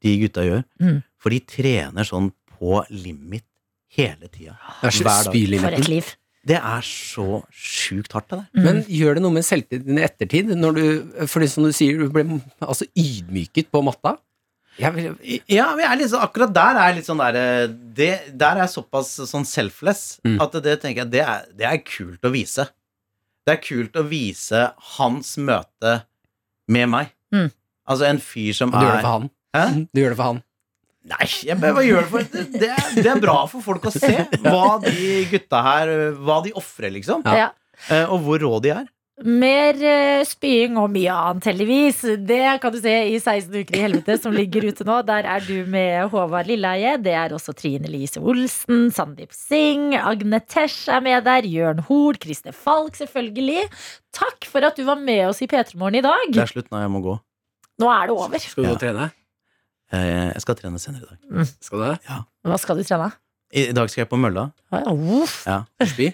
de 0.01 0.15
gutta 0.23 0.41
gjør. 0.47 0.63
Mm. 0.81 0.95
For 1.21 1.29
de 1.29 1.37
trener 1.45 2.07
sånn 2.09 2.31
på 2.55 2.79
limit 2.89 3.45
hele 3.93 4.31
tida. 4.31 4.55
Er 4.81 4.89
Hver 4.89 5.29
dag. 5.29 5.59
For 5.61 5.77
et 5.77 5.91
liv. 5.91 6.09
Det 6.41 6.57
er 6.57 6.81
så 6.81 7.43
sjukt 7.53 8.15
hardt, 8.15 8.31
det 8.31 8.39
der. 8.39 8.47
Mm. 8.57 8.63
Men 8.65 8.81
gjør 8.89 9.17
det 9.17 9.23
noe 9.27 9.35
med 9.35 9.45
selvtilliten 9.45 9.99
i 9.99 10.05
ettertid? 10.07 10.49
Når 10.57 10.77
du, 10.79 10.83
fordi 11.29 11.49
som 11.51 11.67
du 11.67 11.73
sier, 11.75 12.01
du 12.01 12.09
ble 12.09 12.25
altså 12.65 12.87
ydmyket 12.97 13.69
på 13.69 13.83
matta? 13.85 14.15
Jeg 14.81 14.93
vil, 14.95 15.39
Ja, 15.51 15.67
men 15.75 15.83
jeg 15.85 15.91
er 15.91 15.99
litt 16.01 16.09
sånn, 16.11 16.23
akkurat 16.25 16.53
der 16.55 16.77
er 16.81 16.87
jeg 16.89 16.95
litt 16.99 17.07
sånn 17.09 17.21
der 17.21 17.37
eh, 17.39 17.65
det, 17.99 18.11
Der 18.41 18.55
er 18.57 18.63
jeg 18.65 18.73
såpass 18.75 19.13
sånn 19.29 19.45
selfless 19.45 20.03
Mm. 20.25 20.37
at 20.41 20.57
det 20.65 20.75
tenker 20.81 21.03
jeg 21.03 21.11
det 21.13 21.21
er, 21.25 21.45
det 21.57 21.67
er 21.69 21.81
kult 21.85 22.21
å 22.25 22.31
vise. 22.33 22.65
Det 23.45 23.55
er 23.57 23.61
kult 23.63 23.97
å 23.97 24.03
vise 24.09 24.67
hans 24.97 25.35
møte 25.41 25.93
med 26.69 26.89
meg. 26.89 27.11
Mm. 27.33 27.49
Altså 27.89 28.05
en 28.09 28.19
fyr 28.21 28.53
som 28.57 28.71
du 28.71 28.77
gjør 28.77 28.91
det 28.91 28.97
er 28.99 29.05
for 29.05 29.15
han. 29.19 29.29
Hæ? 29.57 29.65
Du 29.93 30.01
gjør 30.01 30.13
det 30.13 30.17
for 30.21 30.29
han. 30.31 30.41
Nei, 31.11 31.25
jeg, 31.47 31.57
bare- 31.59 31.73
hva 31.73 31.81
gjør 31.83 32.03
det 32.05 32.09
for 32.11 32.27
det, 32.35 32.43
det, 32.61 32.69
er, 32.69 32.89
det 33.01 33.09
er 33.15 33.19
bra 33.23 33.39
for 33.49 33.63
folk 33.65 33.87
å 33.89 33.91
se 33.95 34.11
hva 34.45 34.75
de 34.83 35.25
gutta 35.31 35.61
her 35.65 35.89
Hva 36.21 36.35
de 36.45 36.51
ofrer, 36.61 36.91
liksom. 36.93 37.23
Ja. 37.25 37.33
Ja. 37.39 37.47
Eh, 37.89 38.05
Og 38.13 38.21
hvor 38.27 38.37
rå 38.43 38.59
de 38.61 38.69
er. 38.75 38.85
Mer 39.21 39.77
eh, 39.85 40.23
spying 40.25 40.77
og 40.81 40.89
mye 40.93 41.13
annet, 41.13 41.45
heldigvis. 41.51 41.99
Det 42.25 42.39
kan 42.63 42.73
du 42.73 42.79
se 42.81 42.93
i 43.11 43.19
16 43.19 43.53
uker 43.61 43.77
i 43.77 43.81
helvete, 43.83 44.15
som 44.23 44.33
ligger 44.33 44.65
ute 44.69 44.85
nå. 44.87 44.97
Der 45.05 45.27
er 45.29 45.43
du 45.45 45.65
med 45.69 46.09
Håvard 46.13 46.49
Lilleheie. 46.49 46.95
Det 47.03 47.13
er 47.13 47.35
også 47.37 47.53
Trine 47.57 47.89
Lise 47.91 48.21
Olsen, 48.21 48.87
Sandeep 48.95 49.33
Singh, 49.35 49.93
Agne 49.99 50.39
Tesh 50.49 50.89
er 50.89 51.03
med 51.05 51.25
der. 51.27 51.45
Jørn 51.51 51.83
Hoel, 51.89 52.17
Christer 52.21 52.55
Falk, 52.55 52.95
selvfølgelig. 52.97 53.67
Takk 54.15 54.47
for 54.49 54.65
at 54.65 54.77
du 54.79 54.85
var 54.87 54.97
med 55.01 55.27
oss 55.29 55.41
i 55.45 55.49
P3 55.51 55.77
Morgen 55.77 55.99
i 55.99 56.05
Det 56.05 56.41
er 56.41 56.49
slutt 56.49 56.71
nå, 56.73 56.81
jeg 56.81 56.91
må 56.93 57.01
gå. 57.05 57.17
Nå 57.81 57.89
er 57.93 58.07
det 58.09 58.15
over. 58.15 58.39
Skal 58.41 58.63
du 58.63 58.69
gå 58.69 58.75
og 58.77 58.81
trene? 58.81 59.11
Eh, 59.91 60.31
Jeg 60.33 60.41
skal 60.41 60.55
trene 60.55 60.79
senere 60.79 61.03
i 61.03 61.09
dag. 61.13 61.53
Skal 61.61 61.77
du 61.79 61.85
det? 61.89 62.19
Hva 62.47 62.57
skal 62.61 62.77
du 62.79 62.83
trene? 62.87 63.11
I 63.51 63.69
dag 63.75 63.89
skal 63.91 64.05
jeg 64.05 64.09
på 64.09 64.17
mølla. 64.21 64.49
Uff. 64.71 65.41
Ja, 65.45 65.63
Spy? 65.83 66.09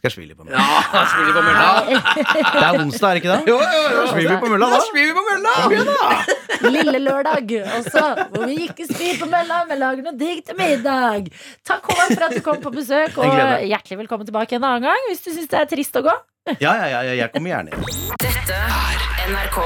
Skal 0.00 0.12
svi 0.12 0.26
litt 0.28 0.38
på 0.38 0.46
mølla. 0.46 0.62
Ja, 0.62 1.02
svile 1.12 1.34
på 1.36 1.42
mølla. 1.46 1.68
Det 1.86 2.64
er 2.66 2.80
onsdag, 2.82 3.08
er 3.08 3.18
det 3.18 3.22
ikke 3.22 3.32
det? 3.32 3.40
Jo, 3.50 3.56
jo, 3.60 3.82
jo. 3.96 4.04
Svir 4.12 4.28
vi 4.30 4.36
på 4.42 4.50
mølla, 4.52 4.70
da? 4.72 4.80
Svi 4.86 5.06
vi 5.06 5.14
på 5.16 5.24
mølla. 5.30 5.54
Kom 5.62 5.76
igjen, 5.76 5.90
da! 5.92 6.70
Lille 6.76 7.00
lørdag 7.02 7.52
også, 7.80 8.04
hvor 8.32 8.46
vi 8.48 8.56
ikke 8.68 8.86
spyr 8.88 9.18
på 9.20 9.28
mølla, 9.30 9.64
men 9.68 9.80
lager 9.82 10.06
noe 10.06 10.16
digg 10.18 10.44
til 10.46 10.56
middag. 10.58 11.28
Takk 11.66 11.90
Håvard 11.90 12.14
for 12.14 12.28
at 12.28 12.36
du 12.36 12.42
kom 12.46 12.62
på 12.62 12.72
besøk, 12.74 13.18
og 13.20 13.36
hjertelig 13.66 14.00
velkommen 14.04 14.28
tilbake 14.28 14.58
en 14.58 14.66
annen 14.68 14.88
gang 14.88 15.10
hvis 15.10 15.24
du 15.26 15.30
syns 15.34 15.52
det 15.52 15.60
er 15.60 15.70
trist 15.70 16.00
å 16.00 16.04
gå. 16.06 16.16
Ja, 16.62 16.72
ja, 16.78 16.86
ja, 16.86 17.00
ja, 17.08 17.14
jeg 17.24 17.32
kommer 17.34 17.50
gjerne 17.50 17.74
inn. 17.74 17.86
Dette 18.22 18.54
er 18.54 19.06
NRK 19.32 19.58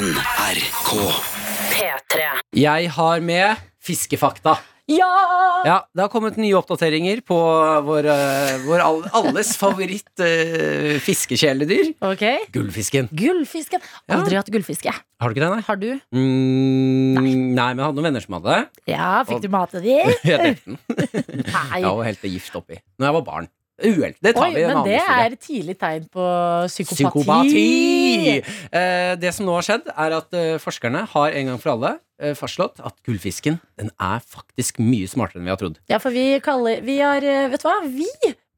NRK. 0.00 0.90
P3. 1.72 2.26
Jeg 2.60 2.90
har 2.94 3.24
med 3.24 3.64
fiskefakta. 3.82 4.58
Ja! 4.90 5.10
Ja, 5.66 5.76
Det 5.94 6.02
har 6.02 6.10
kommet 6.12 6.38
nye 6.40 6.56
oppdateringer 6.58 7.20
på 7.26 7.36
vår, 7.86 8.08
eh, 8.10 8.54
vår 8.64 8.82
all, 8.84 9.00
alles 9.20 9.52
favoritt 9.60 10.22
uh, 10.24 10.96
fiskekjæledyr. 11.04 11.92
Okay. 12.12 12.46
Gullfisken. 12.54 13.10
Gullfisken. 13.12 13.84
Ja. 14.08 14.20
Hatt 14.24 14.50
gullfiske. 14.50 14.94
Har 15.20 15.28
du 15.30 15.36
ikke 15.36 15.44
det, 15.44 15.52
nei? 15.52 15.64
Har 15.66 15.78
du? 15.80 15.88
Mm, 16.16 17.14
nei. 17.18 17.22
men 17.22 17.56
jeg 17.56 17.84
hadde 17.84 17.98
noen 17.98 18.08
venner 18.08 18.24
som 18.24 18.38
hadde 18.38 18.56
det. 18.56 18.84
Ja, 18.94 19.10
fikk 19.28 19.44
du 19.44 19.50
matet 19.52 19.84
de? 19.84 19.98
Jeg 20.30 20.40
drepte 20.40 20.74
den. 20.74 21.44
Nei. 21.44 21.82
Ja, 21.84 21.92
og 21.92 22.30
gift 22.30 22.56
oppi. 22.56 22.80
Når 22.98 23.10
jeg 23.10 23.16
var 23.18 23.26
barn. 23.26 23.50
Uhell. 23.80 24.14
Det 24.20 24.34
tar 24.36 24.46
Oi, 24.46 24.52
vi 24.54 24.64
en 24.66 24.74
men 24.74 24.86
det 24.88 24.98
er 25.00 25.36
tidlig 25.40 25.76
tegn 25.80 26.06
på 26.12 26.26
psykopati. 26.68 27.00
Psykopati! 27.00 28.36
Eh, 28.70 29.14
det 29.20 29.32
som 29.36 29.48
nå 29.48 29.56
har 29.56 29.66
skjedd, 29.66 29.90
er 29.94 30.16
at 30.20 30.36
eh, 30.36 30.58
forskerne 30.62 31.06
har 31.14 31.38
en 31.40 31.50
gang 31.52 31.62
for 31.62 31.74
alle 31.74 31.94
eh, 32.20 32.36
fastslått 32.38 32.82
at 32.84 32.96
gullfisken 33.06 33.58
den 33.80 33.90
er 33.96 34.20
faktisk 34.20 34.80
mye 34.82 35.08
smartere 35.10 35.40
enn 35.40 35.48
vi 35.48 35.54
har 35.54 35.60
trodd. 35.60 35.80
Ja, 35.90 36.00
for 36.02 36.14
vi 36.14 36.26
kaller 36.44 36.84
Vi 36.86 37.00
har 37.00 37.24
eh, 37.24 37.48
Vet 37.52 37.64
du 37.64 37.68
hva? 37.70 37.80
Vi 37.88 38.08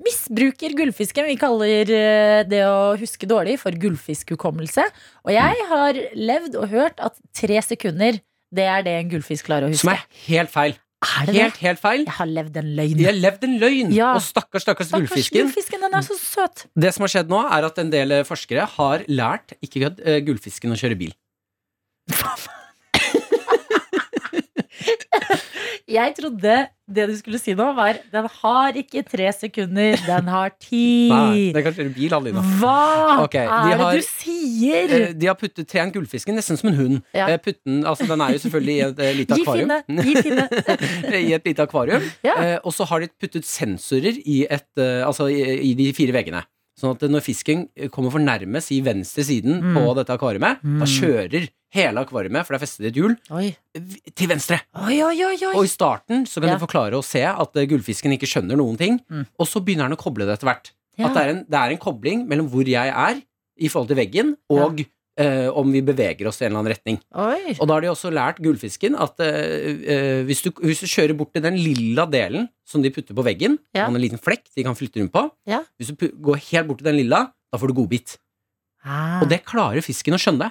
misbruker 0.02 0.74
gullfisken. 0.78 1.28
Vi 1.30 1.38
kaller 1.40 1.92
eh, 1.94 2.42
det 2.48 2.64
å 2.66 2.94
huske 2.98 3.28
dårlig 3.30 3.58
for 3.62 3.74
gullfiskhukommelse. 3.84 4.88
Og 5.26 5.34
jeg 5.34 5.66
har 5.70 6.00
levd 6.18 6.58
og 6.58 6.70
hørt 6.72 7.02
at 7.02 7.18
tre 7.36 7.62
sekunder, 7.62 8.18
det 8.52 8.66
er 8.68 8.82
det 8.86 8.96
en 8.98 9.12
gullfisk 9.14 9.46
klarer 9.48 9.68
å 9.68 9.72
huske. 9.72 9.86
Som 9.86 9.94
er 9.94 10.02
helt 10.26 10.52
feil. 10.52 10.74
Er 11.03 11.26
det 11.26 11.34
det? 11.34 11.40
Helt, 11.42 11.57
helt 11.64 11.80
feil. 11.82 12.05
Jeg 12.07 12.14
har 12.14 12.28
levd 12.30 12.57
en 12.61 12.68
løgn. 12.78 13.00
Jeg 13.03 13.09
har 13.11 13.16
levd 13.18 13.46
en 13.48 13.57
løgn. 13.59 13.92
Ja. 13.96 14.12
Og 14.14 14.22
stakkars, 14.22 14.62
stakkars 14.66 14.86
Stakkars 14.92 15.09
gullfisken. 15.11 15.48
gullfisken, 15.48 15.80
den 15.82 15.94
er 15.98 16.05
så 16.07 16.14
søt. 16.18 16.66
Det 16.78 16.92
som 16.94 17.03
har 17.07 17.12
skjedd 17.16 17.32
nå, 17.32 17.40
er 17.59 17.66
at 17.66 17.80
en 17.82 17.90
del 17.90 18.14
forskere 18.28 18.68
har 18.76 19.03
lært 19.11 19.57
ikke 19.64 19.90
eh, 20.05 20.20
gullfisken 20.26 20.70
å 20.74 20.78
kjøre 20.78 20.98
bil. 21.00 21.12
Jeg 25.93 26.14
trodde 26.16 26.55
det 26.93 27.05
du 27.09 27.12
skulle 27.16 27.38
si 27.40 27.55
nå, 27.57 27.66
var 27.76 27.97
den 28.12 28.26
har 28.43 28.76
ikke 28.76 29.01
tre 29.09 29.28
sekunder, 29.32 29.97
den 30.07 30.26
har 30.28 30.51
ti. 30.64 31.09
Nei, 31.12 31.53
det 31.55 31.62
kan 31.64 31.76
kjøre 31.76 31.93
bil, 31.95 32.12
Adelina. 32.16 32.43
Hva 32.61 33.22
okay, 33.24 33.47
de 33.47 33.72
er 33.72 33.76
det 33.76 33.86
har- 33.86 34.01
du 34.01 34.07
sier? 34.09 34.95
Eh, 34.99 35.12
De 35.16 35.28
har 35.30 35.36
puttet 35.40 35.68
treeren 35.70 35.93
gullfisken 35.95 36.36
nesten 36.36 36.59
som 36.61 36.68
en 36.72 36.76
hund. 36.80 36.99
Ja. 37.16 37.28
Eh, 37.32 37.38
Putten, 37.45 37.82
altså 37.88 38.09
Den 38.11 38.20
er 38.24 38.34
jo 38.36 38.43
selvfølgelig 38.45 38.76
i 38.76 38.82
et 38.88 38.97
lite 38.99 39.18
lite 39.22 39.36
Gi 39.38 39.45
akvarium. 39.47 39.74
finne, 39.88 40.07
gi 40.09 40.14
finne. 40.26 40.49
I 41.28 41.32
et 41.38 41.47
lite 41.53 41.64
akvarium. 41.68 42.09
Ja. 42.26 42.36
Eh, 42.43 42.59
og 42.64 42.72
så 42.76 42.88
har 42.90 43.05
de 43.05 43.12
puttet 43.22 43.45
sensorer 43.49 44.18
i, 44.24 44.43
et, 44.49 44.68
eh, 44.80 45.01
altså 45.07 45.28
i, 45.32 45.40
i 45.70 45.74
de 45.78 45.93
fire 45.97 46.12
veggene. 46.16 46.43
Sånn 46.82 46.96
at 46.96 47.04
når 47.06 47.22
fisken 47.22 47.68
kommer 47.94 48.10
for 48.10 48.18
nærme, 48.18 48.58
si 48.64 48.80
venstre 48.82 49.22
siden 49.22 49.60
Mm. 49.62 49.74
på 49.78 49.94
dette 49.94 50.10
akvariumet, 50.18 50.58
da 50.80 50.84
kjører 50.90 51.48
hele 51.72 52.02
akvariet, 52.02 52.44
for 52.44 52.52
det 52.56 52.58
er 52.58 52.66
festet 52.66 52.84
i 52.84 52.88
et 52.90 52.96
hjul, 52.98 53.14
Oi, 53.30 53.56
til 54.18 54.28
venstre. 54.28 54.58
oi, 54.74 54.98
oi, 55.00 55.14
oi. 55.24 55.36
oi. 55.46 55.54
Og 55.54 55.64
i 55.64 55.70
starten 55.70 56.26
så 56.26 56.40
kan 56.42 56.50
Ja. 56.50 56.56
du 56.58 56.66
forklare 56.66 56.94
og 56.98 57.04
se 57.04 57.22
at 57.22 57.56
eh, 57.56 57.66
gullfisken 57.66 58.12
ikke 58.18 58.26
skjønner 58.28 58.56
noen 58.58 58.76
ting, 58.76 59.00
Mm. 59.10 59.26
og 59.38 59.46
så 59.46 59.62
begynner 59.64 59.86
han 59.88 59.92
å 59.96 59.96
koble 60.02 60.26
det 60.26 60.34
etter 60.40 60.48
hvert. 60.50 60.72
Ja. 60.98 61.06
At 61.06 61.14
det 61.14 61.22
er, 61.22 61.28
en, 61.30 61.44
det 61.48 61.54
er 61.56 61.70
en 61.70 61.78
kobling 61.78 62.26
mellom 62.28 62.50
hvor 62.50 62.66
jeg 62.66 62.88
er 62.92 63.22
i 63.58 63.68
forhold 63.68 63.88
til 63.88 63.96
veggen, 63.96 64.36
og 64.50 64.84
eh, 65.18 65.48
om 65.52 65.70
vi 65.72 65.82
beveger 65.82 66.26
oss 66.26 66.40
i 66.40 66.44
en 66.46 66.52
eller 66.52 66.60
annen 66.62 66.72
retning. 66.72 66.98
Oi. 67.14 67.56
Og 67.60 67.66
da 67.68 67.74
har 67.74 67.80
de 67.84 67.88
også 67.92 68.10
lært 68.12 68.38
gullfisken 68.40 68.94
at 68.98 69.20
eh, 69.20 69.82
eh, 69.84 70.22
hvis, 70.24 70.42
du, 70.42 70.50
hvis 70.62 70.80
du 70.80 70.86
kjører 70.86 71.16
bort 71.16 71.32
til 71.34 71.42
den 71.42 71.56
lilla 71.56 72.06
delen 72.06 72.48
som 72.64 72.82
de 72.82 72.90
putter 72.90 73.14
på 73.14 73.24
veggen, 73.26 73.58
Ja. 73.74 73.86
en 73.86 73.94
liten 74.00 74.18
flekk 74.18 74.44
de 74.56 74.62
kan 74.64 74.74
flytte 74.74 75.00
rundt 75.00 75.12
på, 75.12 75.30
Ja. 75.46 75.62
hvis 75.78 75.92
du 75.94 76.08
går 76.08 76.36
helt 76.50 76.66
bort 76.68 76.78
til 76.78 76.86
den 76.92 76.96
lilla, 76.96 77.32
da 77.52 77.58
får 77.58 77.68
du 77.68 77.74
godbit. 77.82 78.16
Ah. 78.84 79.20
Og 79.22 79.28
det 79.28 79.44
klarer 79.44 79.80
fisken 79.84 80.14
å 80.14 80.18
skjønne. 80.20 80.50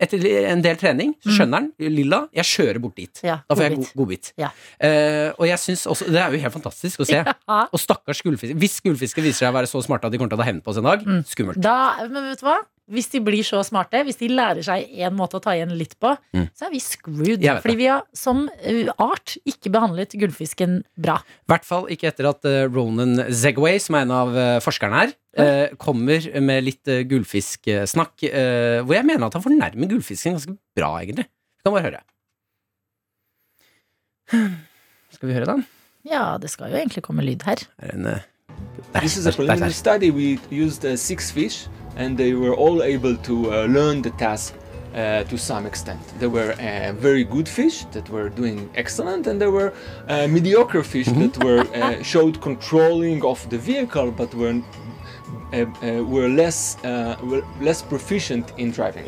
Etter 0.00 0.22
en 0.46 0.60
del 0.62 0.76
trening 0.78 1.14
så 1.18 1.26
Mm. 1.28 1.34
skjønner 1.36 1.64
den 1.78 1.92
lilla, 1.96 2.28
jeg 2.32 2.44
kjører 2.44 2.78
bort 2.80 2.94
dit. 2.94 3.20
Ja, 3.24 3.40
Da 3.48 3.54
får 3.56 3.62
jeg 3.66 3.70
godbit. 3.76 3.94
go- 3.94 4.04
godbit. 4.04 4.32
Ja. 4.38 4.50
Uh, 4.78 5.34
og 5.40 5.46
jeg 5.48 5.58
synes 5.58 5.86
også, 5.90 6.06
Det 6.06 6.14
er 6.22 6.30
jo 6.30 6.38
helt 6.38 6.54
fantastisk 6.54 7.00
å 7.00 7.06
se. 7.06 7.14
Ja. 7.18 7.34
Og 7.72 7.80
stakkars 7.80 8.22
gullfisk 8.22 8.54
Hvis 8.54 8.80
gullfisker 8.80 9.22
viser 9.22 9.42
seg 9.46 9.50
å 9.52 9.56
være 9.58 9.66
så 9.66 9.82
smarte 9.82 10.04
at 10.06 10.12
de 10.12 10.18
kommer 10.18 10.30
til 10.30 10.38
å 10.38 10.42
ta 10.44 10.46
hevn 10.46 10.62
på 10.62 10.68
oss 10.70 10.76
en 10.78 10.84
dag, 10.84 11.02
Mm. 11.04 11.24
skummelt. 11.26 11.60
Da, 11.60 12.06
men 12.06 12.30
vet 12.30 12.38
du 12.38 12.46
hva? 12.46 12.58
Hvis 12.88 13.10
de 13.12 13.20
blir 13.20 13.44
så 13.44 13.60
smarte, 13.66 14.00
hvis 14.06 14.16
de 14.16 14.30
lærer 14.32 14.64
seg 14.64 14.86
en 15.04 15.16
måte 15.16 15.36
å 15.36 15.42
ta 15.44 15.52
igjen 15.52 15.74
litt 15.76 15.92
på, 16.00 16.14
Mm. 16.34 16.46
så 16.56 16.66
er 16.66 16.70
vi 16.72 16.80
screwed. 16.80 17.44
Fordi 17.60 17.76
vi 17.76 17.86
har 17.90 18.02
som 18.16 18.46
uh, 18.48 18.90
art 18.98 19.36
ikke 19.44 19.70
behandlet 19.74 20.16
gullfisken 20.16 20.82
bra. 20.96 21.18
I 21.20 21.52
hvert 21.52 21.64
fall 21.68 21.88
ikke 21.92 22.08
etter 22.08 22.28
at 22.30 22.44
eh, 22.48 22.64
Ronan 22.68 23.18
Zegway, 23.32 23.78
som 23.80 23.96
er 23.98 24.06
en 24.06 24.14
av 24.16 24.36
eh, 24.36 24.58
forskerne 24.64 25.02
her, 25.02 25.12
mm. 25.38 25.76
kommer 25.78 26.24
med 26.40 26.64
litt 26.64 26.88
gullfisksnakk, 27.10 28.24
eh, 28.26 28.80
hvor 28.82 28.96
jeg 28.96 29.06
mener 29.06 29.28
at 29.28 29.36
han 29.36 29.44
fornærmer 29.44 29.90
gullfisken 29.92 30.34
ganske 30.38 30.56
bra, 30.76 30.94
egentlig. 31.02 31.28
Vi 31.28 31.66
kan 31.68 31.74
bare 31.76 31.86
høre. 31.90 32.00
Skal 35.14 35.28
vi 35.30 35.34
høre 35.36 35.48
den? 35.48 35.64
Ja, 36.08 36.36
det 36.40 36.50
skal 36.52 36.70
jo 36.72 36.78
egentlig 36.80 37.02
komme 37.04 37.24
lyd 37.26 37.42
her. 37.48 37.62
Er 37.82 37.94
en, 37.94 38.06
eh, 38.06 38.26
der, 38.92 39.00
This 39.00 39.16
is 39.16 39.26
a 39.26 39.30
der, 39.30 39.30
der, 39.30 39.36
preliminary 39.36 39.68
der. 39.70 39.74
study. 39.76 40.10
We 40.10 40.38
used 40.50 40.84
uh, 40.84 40.96
six 40.96 41.30
fish, 41.32 41.68
and 41.96 42.16
they 42.16 42.32
were 42.34 42.54
all 42.54 42.82
able 42.82 43.16
to 43.16 43.52
uh, 43.52 43.66
learn 43.66 44.02
the 44.02 44.10
task 44.10 44.54
uh, 44.94 45.24
to 45.24 45.36
some 45.36 45.66
extent. 45.66 46.00
There 46.18 46.30
were 46.30 46.52
uh, 46.52 46.92
very 46.92 47.24
good 47.24 47.48
fish 47.48 47.84
that 47.92 48.08
were 48.10 48.28
doing 48.28 48.70
excellent, 48.74 49.26
and 49.26 49.40
there 49.40 49.50
were 49.50 49.72
uh, 50.08 50.26
mediocre 50.28 50.82
fish 50.82 51.06
that 51.06 51.44
were 51.44 51.60
uh, 51.74 52.02
showed 52.02 52.40
controlling 52.40 53.24
of 53.24 53.48
the 53.50 53.58
vehicle, 53.58 54.10
but 54.10 54.34
were 54.34 54.62
uh, 55.52 55.64
uh, 55.82 56.04
were 56.04 56.28
less 56.28 56.76
uh, 56.84 57.16
were 57.22 57.42
less 57.60 57.82
proficient 57.82 58.52
in 58.58 58.70
driving. 58.72 59.06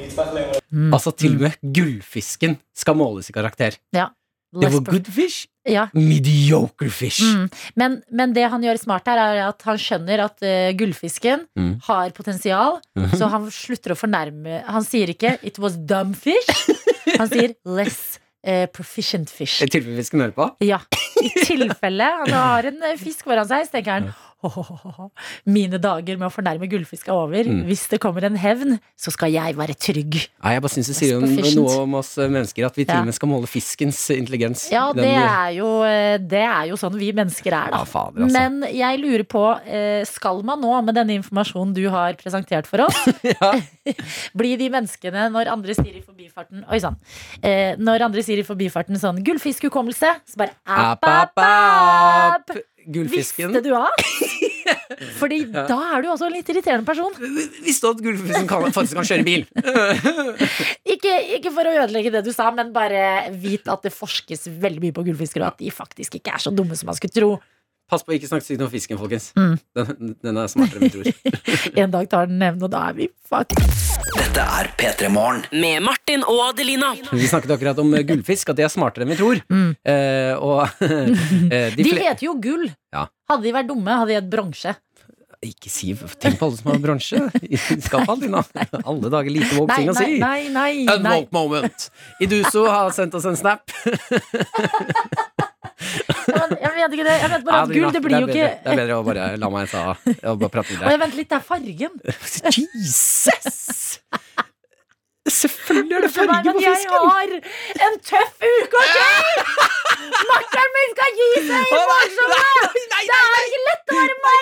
Altså, 0.92 1.10
til 1.10 1.34
og 1.34 1.40
med 1.40 1.74
gullfisken 1.74 2.56
skal 2.76 2.96
måles 2.96 3.28
i 3.30 3.32
karakter. 3.32 3.76
Ja. 3.92 4.06
Det 4.52 4.70
var 4.72 4.80
good 4.90 5.06
fish, 5.06 5.46
Ja. 5.68 5.88
mediocre 5.94 6.88
fish. 6.90 7.20
Mm. 7.22 7.50
Men, 7.76 8.02
men 8.10 8.32
det 8.34 8.48
han 8.50 8.62
gjør 8.64 8.78
smart 8.80 9.06
her, 9.06 9.18
er 9.18 9.42
at 9.48 9.62
han 9.62 9.76
skjønner 9.78 10.24
at 10.24 10.42
uh, 10.42 10.72
gullfisken 10.78 11.46
Mm. 11.56 11.80
har 11.86 12.10
potensial, 12.16 12.80
Mhm. 12.96 13.14
så 13.18 13.28
han 13.30 13.46
slutter 13.50 13.92
å 13.94 13.98
fornærme 13.98 14.64
Han 14.66 14.82
sier 14.82 15.06
ikke 15.08 15.38
'it 15.42 15.58
was 15.58 15.76
dumb 15.76 16.14
fish', 16.16 16.70
han 17.18 17.28
sier 17.28 17.54
'less 17.64 18.18
uh, 18.46 18.66
proficient 18.66 19.28
fish'. 19.30 19.62
I 19.62 19.66
tilfelle 19.68 19.96
fisken 19.96 20.20
hører 20.20 20.32
på. 20.34 20.50
Ja, 20.64 20.80
i 21.22 21.28
tilfelle 21.44 22.02
han 22.02 22.30
har 22.30 22.64
en 22.66 22.82
eh, 22.82 22.96
fisk 22.96 23.24
foran 23.24 23.46
seg, 23.46 23.66
så 23.68 23.72
tenker 23.78 23.92
han 23.92 24.04
«Åhåhåhå, 24.08 24.29
Mine 25.56 25.78
dager 25.82 26.16
med 26.20 26.26
å 26.28 26.32
fornærme 26.32 26.68
gullfisk 26.70 27.08
er 27.10 27.16
over. 27.16 27.44
Mm. 27.50 27.62
Hvis 27.68 27.86
det 27.92 28.00
kommer 28.02 28.24
en 28.26 28.38
hevn, 28.40 28.78
så 28.98 29.12
skal 29.14 29.32
jeg 29.34 29.56
være 29.58 29.76
trygg. 29.80 30.16
Nei, 30.42 30.52
jeg 30.56 30.64
bare 30.64 30.74
syns 30.74 30.90
det 30.92 30.96
sier 30.98 31.20
noe 31.20 31.76
om 31.82 31.94
oss 32.00 32.14
mennesker 32.20 32.66
at 32.68 32.78
vi 32.78 32.86
til 32.88 33.00
og 33.02 33.08
med 33.10 33.16
skal 33.16 33.30
måle 33.32 33.50
fiskens 33.50 34.00
intelligens. 34.14 34.66
Ja, 34.72 34.86
Den- 34.92 35.04
det 35.04 35.14
er 35.16 35.50
jo, 35.58 35.68
eh, 35.84 36.16
det 36.18 36.42
er 36.46 36.68
jo 36.70 36.76
sånn 36.80 36.96
vi 36.98 37.12
mennesker 37.16 37.52
er, 37.52 37.70
da. 37.70 37.78
Ja, 37.82 37.84
fader, 37.84 38.22
altså. 38.24 38.32
Men 38.32 38.62
jeg 38.72 39.00
lurer 39.02 39.24
på, 39.24 39.44
eh, 39.66 40.04
skal 40.04 40.42
man 40.42 40.60
nå, 40.60 40.72
med 40.84 40.94
denne 40.94 41.16
informasjonen 41.20 41.74
du 41.74 41.88
har 41.90 42.14
presentert 42.14 42.66
for 42.66 42.86
oss, 42.86 42.96
bli 44.40 44.56
de 44.60 44.68
menneskene 44.72 45.28
når 45.32 45.50
andre 45.52 45.74
sier 45.76 45.96
i 45.96 46.02
forbifarten 46.04 46.64
Oi 46.70 46.78
sann. 46.82 46.96
Eh, 47.42 47.74
når 47.80 48.04
andre 48.06 48.22
sier 48.22 48.38
i 48.40 48.46
forbifarten 48.46 48.96
sånn 49.00 49.20
'gullfiskhukommelse', 49.24 50.12
så 50.28 50.36
bare 50.36 50.54
app, 50.66 51.04
app, 51.04 51.38
app. 51.38 52.50
Gullfisken. 52.94 53.52
Visste 53.54 53.62
du 53.68 53.74
at? 53.78 54.04
Fordi 55.20 55.38
Ja. 55.46 55.62
da 55.68 55.76
er 55.96 56.02
du 56.04 56.08
også 56.12 56.26
en 56.28 56.34
litt 56.34 56.48
irriterende 56.52 56.84
person. 56.86 57.14
Visste 57.64 57.86
du 57.86 57.90
at 57.94 58.02
gullfisken 58.04 58.48
kan, 58.50 58.66
faktisk 58.74 58.98
kan 58.98 59.06
kjøre 59.08 59.26
bil? 59.26 59.46
Ikke, 60.94 61.12
ikke 61.38 61.52
for 61.54 61.68
å 61.70 61.72
ødelegge 61.84 62.10
det 62.12 62.24
du 62.26 62.32
sa, 62.34 62.48
men 62.54 62.72
bare 62.74 63.30
vit 63.40 63.68
at 63.70 63.84
det 63.86 63.92
forskes 63.94 64.48
veldig 64.60 64.82
mye 64.88 64.96
på 64.96 65.04
gullfisker, 65.06 65.44
og 65.44 65.52
at 65.54 65.60
de 65.62 65.70
faktisk 65.72 66.18
ikke 66.18 66.34
er 66.34 66.42
så 66.42 66.52
dumme 66.52 66.76
som 66.76 66.90
man 66.90 66.98
skulle 66.98 67.14
tro. 67.14 67.30
Pass 67.90 68.04
på 68.06 68.14
ikke 68.14 68.28
snakke 68.30 68.46
stygt 68.46 68.60
om 68.62 68.68
fisken, 68.70 68.98
folkens. 69.00 69.32
Mm. 69.34 69.56
Den, 69.74 70.12
den 70.22 70.36
er 70.38 70.50
smartere 70.50 70.78
enn 70.78 70.84
vi 70.86 70.90
tror. 70.94 71.40
En 71.82 71.90
dag 71.90 72.06
tar 72.12 72.28
den 72.30 72.38
nevn, 72.38 72.62
og 72.62 72.70
da 72.70 72.84
er 72.90 72.94
vi 73.00 73.08
fucked. 73.26 73.58
Dette 74.14 74.44
er 74.60 74.68
P3 74.78 75.10
Morgen. 75.10 75.42
Med 75.50 75.82
Martin 75.82 76.22
og 76.22 76.38
Adelina. 76.50 76.92
Vi 77.10 77.26
snakket 77.26 77.56
akkurat 77.56 77.80
om 77.82 77.90
eh, 77.98 78.04
gullfisk, 78.06 78.52
at 78.52 78.60
de 78.60 78.66
er 78.66 78.70
smartere 78.70 79.06
enn 79.06 79.10
vi 79.10 79.18
tror. 79.18 79.42
Mm. 79.50 79.72
Eh, 79.82 80.34
og 80.38 80.62
eh, 80.86 81.74
de 81.74 81.82
De 81.82 81.96
heter 81.96 82.28
jo 82.28 82.36
gull. 82.38 82.68
Ja. 82.94 83.08
Hadde 83.30 83.48
de 83.48 83.56
vært 83.58 83.70
dumme, 83.72 83.98
hadde 83.98 84.12
de 84.12 84.20
hett 84.20 84.30
bronse. 84.30 84.76
Ikke 85.40 85.70
si 85.72 85.94
Tenk 86.20 86.36
på 86.36 86.46
alle 86.46 86.58
som 86.58 86.70
har 86.70 86.80
bransje. 86.84 87.20
Skal 87.86 88.04
aldri 88.12 88.28
nå. 88.30 88.42
Alle 88.84 89.10
dager 89.10 89.32
lite 89.32 89.54
woke 89.56 89.72
ting 89.72 89.88
å 89.88 89.96
nei, 89.96 90.04
si. 90.04 90.18
nei, 90.20 90.40
nei, 90.52 90.72
nei. 90.84 90.96
Unwoke 90.98 91.32
moment. 91.34 91.86
Iduso 92.20 92.66
har 92.68 92.92
sendt 92.94 93.16
oss 93.16 93.26
en 93.26 93.40
snap. 93.40 93.72
Men 96.36 96.56
Jeg 96.60 96.72
vet 96.76 96.96
ikke 96.96 97.06
det. 97.08 97.16
Jeg 97.20 97.30
vet 97.34 97.44
bare 97.48 97.62
at 97.62 97.74
gull, 97.74 97.90
det 97.94 98.02
blir 98.04 98.18
jo 98.20 98.28
ikke 98.30 98.48
det 98.50 98.72
er 98.72 98.80
bedre 98.82 99.00
å 99.00 99.06
bare 99.06 99.26
la 99.40 99.50
meg 99.52 99.70
ta 99.70 99.84
prate 100.50 100.78
Og 100.80 100.90
jeg 100.90 101.02
venter 101.04 101.18
litt, 101.20 101.30
det 101.30 101.38
er 101.38 101.44
fargen. 101.46 102.00
Jesus! 102.80 104.00
Selvfølgelig 105.28 105.96
er 105.98 106.00
det 106.06 106.10
farge 106.16 106.52
på 106.54 106.62
fisken! 106.64 106.92
jeg 106.92 107.00
har 107.10 107.88
en 107.88 107.98
tøff 108.08 108.40
uke, 108.40 108.80
OK? 108.80 108.98
Makkeren 110.30 110.72
min 110.76 110.94
skal 110.94 111.18
gi 111.18 111.28
seg 111.44 111.60
i 111.60 111.80
morgenshowet! 111.90 112.78
Det 112.90 113.18
er 113.18 113.44
ikke 113.44 113.60
lett 113.66 113.92
å 113.92 113.98
være 113.98 114.16
meg! 114.24 114.38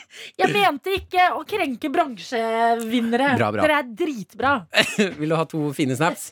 Jeg 0.40 0.48
mente 0.54 0.92
ikke 0.96 1.24
å 1.36 1.42
krenke 1.48 1.90
bransjevinnere. 1.92 3.30
Bra, 3.38 3.50
bra. 3.54 3.64
Dere 3.64 3.78
er 3.82 3.88
dritbra. 4.00 4.52
Vil 5.20 5.32
du 5.32 5.36
ha 5.36 5.44
to 5.48 5.70
fine 5.76 5.96
snaps? 5.98 6.30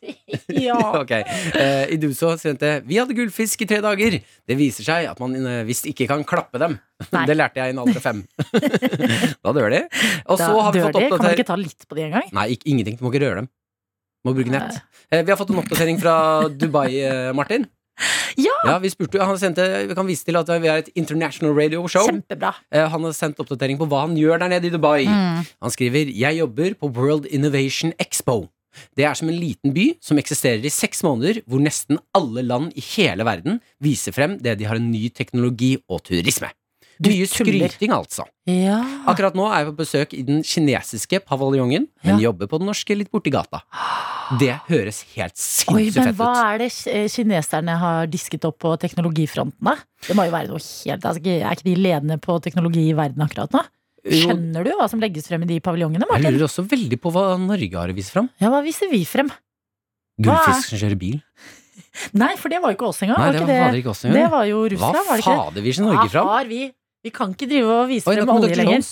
Ja. 0.54 0.78
ok. 1.02 1.12
Eh, 1.12 1.92
Iduso 1.94 2.32
sendte 2.40 2.78
Vi 2.88 2.98
hadde 2.98 3.16
gullfisk 3.16 3.64
i 3.64 3.68
tre 3.68 3.80
dager. 3.84 4.18
Det 4.48 4.56
viser 4.58 4.86
seg 4.86 5.08
at 5.10 5.20
man 5.22 5.36
eh, 5.38 5.62
visst 5.68 5.88
ikke 5.90 6.08
kan 6.10 6.24
klappe 6.28 6.60
dem. 6.62 6.78
Nei. 7.14 7.24
Det 7.30 7.36
lærte 7.38 7.60
jeg 7.60 7.70
i 7.70 7.74
en 7.76 7.80
alder 7.84 8.00
av 8.00 8.04
fem. 8.04 8.24
da 9.44 9.54
dør 9.54 9.70
de. 9.70 9.84
Og 10.26 10.40
så 10.40 10.50
har 10.50 10.74
vi 10.74 10.82
fått 10.82 10.98
de. 10.98 11.06
Kan 11.12 11.24
man 11.24 11.36
ikke 11.36 11.46
ta 11.46 11.56
litt 11.60 11.86
på 11.86 11.98
de 11.98 12.06
engang? 12.08 12.28
Nei, 12.34 12.46
ikke, 12.56 12.66
ingenting. 12.72 12.98
Du 12.98 13.06
må 13.06 13.12
ikke 13.14 13.22
røre 13.22 13.42
dem. 13.42 13.50
Du 14.18 14.30
må 14.30 14.34
bruke 14.34 14.52
nett. 14.52 14.80
Eh, 15.12 15.22
vi 15.22 15.30
har 15.30 15.38
fått 15.38 15.52
en 15.54 15.60
oppdatering 15.62 16.00
fra 16.02 16.14
Dubai, 16.50 16.90
eh, 17.06 17.30
Martin. 17.38 17.68
Ja! 18.38 18.54
ja 18.66 18.76
vi 18.82 18.90
spurte, 18.92 19.22
han 19.22 19.38
sendte, 19.40 19.64
vi 19.88 19.96
kan 19.98 20.06
vise 20.06 20.26
til 20.26 20.38
at 20.38 20.50
vi 20.62 20.70
er 20.70 20.82
et 20.82 20.90
international 20.98 21.54
radio 21.56 21.86
show. 21.90 22.06
Kjempebra. 22.06 22.52
Eh, 22.74 22.86
Han 22.90 23.06
har 23.06 23.16
sendt 23.16 23.40
oppdatering 23.42 23.78
på 23.80 23.88
hva 23.90 24.04
han 24.06 24.18
gjør 24.18 24.42
der 24.42 24.54
nede 24.54 24.70
i 24.70 24.74
Dubai. 24.74 25.06
Mm. 25.06 25.42
Han 25.64 25.74
skriver 25.74 26.12
Jeg 26.12 26.38
jobber 26.42 26.78
på 26.78 26.92
World 26.98 27.26
Innovation 27.26 27.94
Expo. 27.98 28.48
Det 28.94 29.06
er 29.06 29.16
som 29.18 29.30
en 29.30 29.38
liten 29.38 29.72
by 29.74 29.88
som 30.04 30.20
eksisterer 30.20 30.62
i 30.62 30.70
seks 30.70 31.02
måneder, 31.06 31.40
hvor 31.48 31.62
nesten 31.62 31.98
alle 32.14 32.44
land 32.46 32.76
i 32.78 32.84
hele 32.94 33.26
verden 33.26 33.58
viser 33.82 34.14
frem 34.14 34.36
det 34.42 34.58
de 34.60 34.68
har 34.68 34.78
en 34.78 34.90
ny 34.92 35.08
teknologi 35.10 35.76
og 35.88 36.04
turisme. 36.06 36.52
Du 37.00 37.10
Mye 37.10 37.26
tuller. 37.30 37.68
skryting, 37.70 37.92
altså. 37.94 38.24
Ja. 38.48 38.80
Akkurat 39.06 39.36
nå 39.38 39.44
er 39.52 39.62
jeg 39.64 39.68
på 39.70 39.76
besøk 39.78 40.14
i 40.18 40.22
den 40.26 40.42
kinesiske 40.42 41.20
paviljongen, 41.24 41.86
men 42.02 42.18
Ja. 42.18 42.30
jobber 42.32 42.48
på 42.50 42.58
den 42.58 42.66
norske 42.66 42.96
litt 42.98 43.10
borti 43.12 43.30
gata. 43.30 43.60
Det 44.40 44.50
høres 44.68 45.04
helt 45.14 45.36
sinnssykt 45.38 45.94
men 45.96 46.04
fett 46.10 46.16
hva 46.18 46.32
er 46.54 46.58
det 46.58 46.72
eh, 46.90 47.06
kineserne 47.08 47.78
har 47.78 48.06
disket 48.10 48.44
opp 48.44 48.58
på 48.58 48.74
teknologifronten, 48.82 49.62
da? 49.62 49.76
Det 50.06 50.16
må 50.18 50.26
jo 50.26 50.32
være 50.34 50.48
noe 50.50 50.58
helt 50.60 51.04
altså, 51.06 51.22
Er 51.24 51.54
ikke 51.54 51.64
de 51.70 51.76
ledende 51.76 52.18
på 52.20 52.40
teknologi 52.42 52.88
i 52.90 52.96
verden 52.98 53.22
akkurat 53.24 53.52
nå? 53.54 53.62
Skjønner 54.08 54.64
du 54.64 54.70
hva 54.78 54.88
som 54.90 55.00
legges 55.00 55.26
frem 55.28 55.42
i 55.42 55.46
de 55.46 55.60
paviljongene, 55.60 56.06
jeg 56.22 56.32
lurer 56.32 56.46
også 56.48 56.66
veldig 56.68 56.98
på 57.00 57.10
hva 57.12 57.36
Norge 57.38 57.74
har 57.78 57.88
å 57.88 57.94
vise 57.94 58.10
frem. 58.14 58.28
Ja, 58.40 58.48
hva 58.50 58.62
viser 58.64 58.90
vi 58.90 59.04
frem? 59.04 59.30
Gullfisk 60.18 60.70
som 60.72 60.78
kjører 60.80 60.98
bil. 60.98 61.20
Nei, 62.18 62.34
for 62.38 62.48
det 62.50 62.60
var 62.62 62.72
jo 62.72 62.76
ikke 62.78 62.88
oss 62.88 63.00
engang. 63.02 63.18
Nei, 63.18 63.32
det 63.32 63.42
var 63.42 63.48
fader 63.68 63.78
ikke 63.80 63.90
oss 63.92 64.04
engang. 64.04 64.18
Det 64.18 64.30
var 64.32 64.44
jo 64.48 64.58
Russland, 64.72 64.94
Hva 64.94 65.02
var 65.08 65.16
det 65.16 65.24
ikke? 65.24 65.36
fader 65.42 65.62
viser 65.66 65.84
Norge 65.86 66.08
fram? 66.12 66.26
har 66.28 66.44
vi? 66.50 66.60
Vi 67.06 67.12
kan 67.14 67.30
ikke 67.34 67.46
drive 67.46 67.74
og 67.82 67.90
vise 67.90 68.10
Oi, 68.10 68.16
frem 68.18 68.30
olje 68.34 68.56
lenger. 68.58 68.86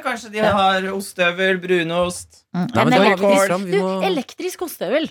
Kanskje 0.06 0.32
de 0.34 0.42
har 0.44 0.90
ostehøvel, 0.92 1.60
brunost 1.62 2.42
Mm. 2.56 2.70
Nei, 2.72 2.84
men 2.86 2.88
Men 2.88 3.18
det 3.20 3.46
fram. 3.50 3.64
Vi 3.68 3.72
du, 3.76 3.86
elektrisk 4.06 4.62
ostehøvel. 4.64 5.10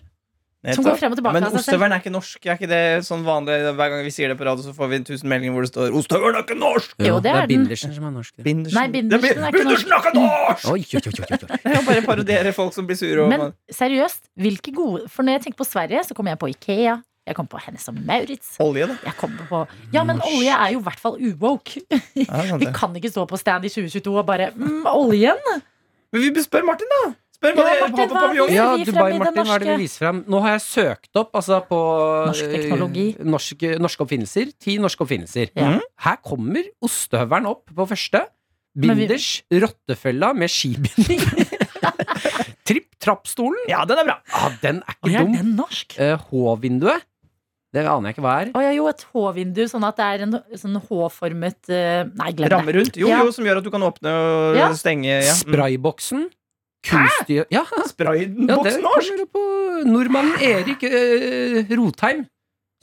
Som 0.74 0.86
går 0.88 0.96
frem 0.98 1.14
og 1.14 1.20
tilbake 1.20 1.38
Men 1.38 1.46
av 1.46 1.56
ostehøvelen 1.60 1.94
er 1.94 2.02
ikke 2.02 2.14
norsk. 2.14 2.40
Er 2.48 2.56
ikke 2.58 2.70
det 2.72 2.82
sånn 3.06 3.22
vanlig 3.26 3.58
Hver 3.78 3.92
gang 3.94 4.02
vi 4.06 4.14
sier 4.16 4.32
det 4.32 4.38
på 4.40 4.48
radio, 4.48 4.66
så 4.66 4.74
får 4.74 4.90
vi 4.90 5.00
1000 5.04 5.30
meldinger 5.30 5.54
hvor 5.54 5.68
det 5.68 5.70
står 5.70 5.94
'Ostehøvelen 6.00 6.40
er 6.40 6.46
ikke 6.48 6.58
norsk'! 6.58 6.96
Jo, 7.06 7.20
det 7.22 7.32
er 7.32 7.46
den. 7.46 7.52
Bindersen 7.54 7.94
som 7.94 8.08
er 8.10 8.14
norsk. 8.16 8.34
Bindersen. 8.42 8.80
Nei, 8.80 8.88
Bindersen 8.96 9.44
er 9.44 9.54
ikke 9.54 9.62
Bindersen 9.62 9.94
er 9.94 10.02
ikke 10.02 10.14
norsk! 10.18 10.66
Oi, 10.72 10.80
oi, 10.82 11.02
oi, 11.02 11.14
oi, 11.14 11.28
oi. 11.30 11.60
Det 11.66 11.70
er 11.70 11.78
jo 11.78 11.84
bare 11.86 12.06
parodiere 12.08 12.54
folk 12.56 12.74
som 12.74 12.88
blir 12.90 12.98
sure. 12.98 13.28
Men 13.30 13.54
seriøst, 13.70 14.24
hvilke 14.42 14.74
gode 14.74 15.06
For 15.12 15.22
når 15.22 15.38
jeg 15.38 15.46
tenker 15.46 15.62
på 15.62 15.70
Sverige, 15.70 16.02
så 16.08 16.18
kommer 16.18 16.34
jeg 16.34 16.42
på 16.42 16.50
Ikea. 16.56 16.98
Jeg 17.26 17.36
kommer 17.38 17.50
på 17.56 17.60
Hennes 17.66 17.88
og 17.90 17.96
Maurits. 18.06 18.52
olje, 18.62 18.86
da. 18.92 18.96
Jeg 19.08 19.16
kommer 19.18 19.48
på 19.50 19.62
Ja, 19.94 20.04
men 20.06 20.20
olje 20.22 20.54
er 20.54 20.74
jo 20.76 20.80
i 20.80 20.86
hvert 20.86 21.00
fall 21.02 21.16
uwoke. 21.18 21.82
Ja, 22.14 22.58
Vi 22.62 22.68
kan 22.76 22.94
ikke 22.96 23.10
stå 23.10 23.26
på 23.30 23.40
stand 23.42 23.66
i 23.66 23.72
2022 23.74 24.14
og 24.22 24.26
bare 24.28 24.52
mm, 24.56 24.84
Oljen? 24.94 25.42
Men 26.14 26.28
vi 26.36 26.44
spør 26.46 26.68
Martin, 26.68 26.92
da! 26.94 27.14
Spør 27.36 27.58
hva 27.58 27.66
Ja, 27.66 27.80
Martin, 27.82 28.12
hva 28.14 28.22
paviljongen. 28.22 28.54
Ja, 28.56 28.68
Dubai, 28.88 29.18
Martin, 29.20 29.42
hva 29.42 29.56
er 29.58 29.64
det 29.66 29.74
vi 29.74 29.88
viser 29.88 30.06
frem? 30.06 30.22
Nå 30.32 30.40
har 30.46 30.54
jeg 30.56 30.64
søkt 30.68 31.20
opp 31.20 31.34
altså, 31.36 31.58
på 31.68 31.80
Norsk 32.30 32.46
eh, 32.46 32.54
teknologi. 32.56 33.08
norske, 33.36 33.74
norske 33.84 34.06
oppfinnelser. 34.06 34.54
Ti 34.62 34.78
norske 34.86 35.04
oppfinnelser. 35.04 35.52
Ja. 35.58 35.74
Her 36.06 36.22
kommer 36.24 36.70
ostehøvelen 36.86 37.50
opp 37.52 37.74
på 37.76 37.90
første. 37.90 38.22
Binders, 38.76 39.28
vi- 39.50 39.60
rottefella 39.66 40.34
med 40.36 40.52
skibinding. 40.52 41.26
Tripp-trapp-stolen. 42.68 43.66
Ja, 43.70 43.84
den 43.88 44.00
er 44.02 44.08
bra. 44.08 44.16
Ja, 44.32 44.50
den 44.64 44.80
er 44.86 44.96
ikke 44.96 45.20
er 45.20 45.44
dum. 45.44 45.60
Eh, 46.02 46.16
H-vinduet. 46.30 47.06
Det 47.76 47.84
aner 47.92 48.08
jeg 48.10 48.16
ikke 48.16 48.24
hva 48.26 48.36
er. 48.46 48.52
Å 48.56 48.62
ja, 48.64 48.72
jo, 48.78 48.88
et 48.92 49.04
H-vindu, 49.12 49.62
sånn 49.72 49.84
at 49.88 50.00
det 50.00 50.06
er 50.08 50.24
en 50.26 50.38
sånn 50.62 50.80
H-formet 50.88 51.70
eh, 51.76 52.06
Nei, 52.16 52.32
glem 52.38 52.52
Ramme 52.56 52.72
det. 52.72 52.78
rundt. 52.80 52.96
Jo, 53.02 53.10
Ja. 53.12 53.20
jo, 53.28 53.32
som 53.36 53.44
gjør 53.46 53.60
at 53.60 53.68
du 53.68 53.72
kan 53.74 53.84
åpne 53.84 54.14
og 54.16 54.56
Ja. 54.60 54.70
stenge. 54.80 55.12
Ja. 55.20 55.34
Mm. 55.36 55.44
Sprayboksen. 55.44 56.26
Kunstig 56.86 57.40
Ja, 57.42 57.46
ja 57.50 57.64
det 57.82 57.90
Sprayboksen 57.90 58.82
norsk! 58.86 59.12
kommer 59.18 59.28
på 59.34 59.44
nordmannen 59.90 60.40
Erik 60.40 60.84
eh, 60.86 61.66
Rotheim. 61.76 62.26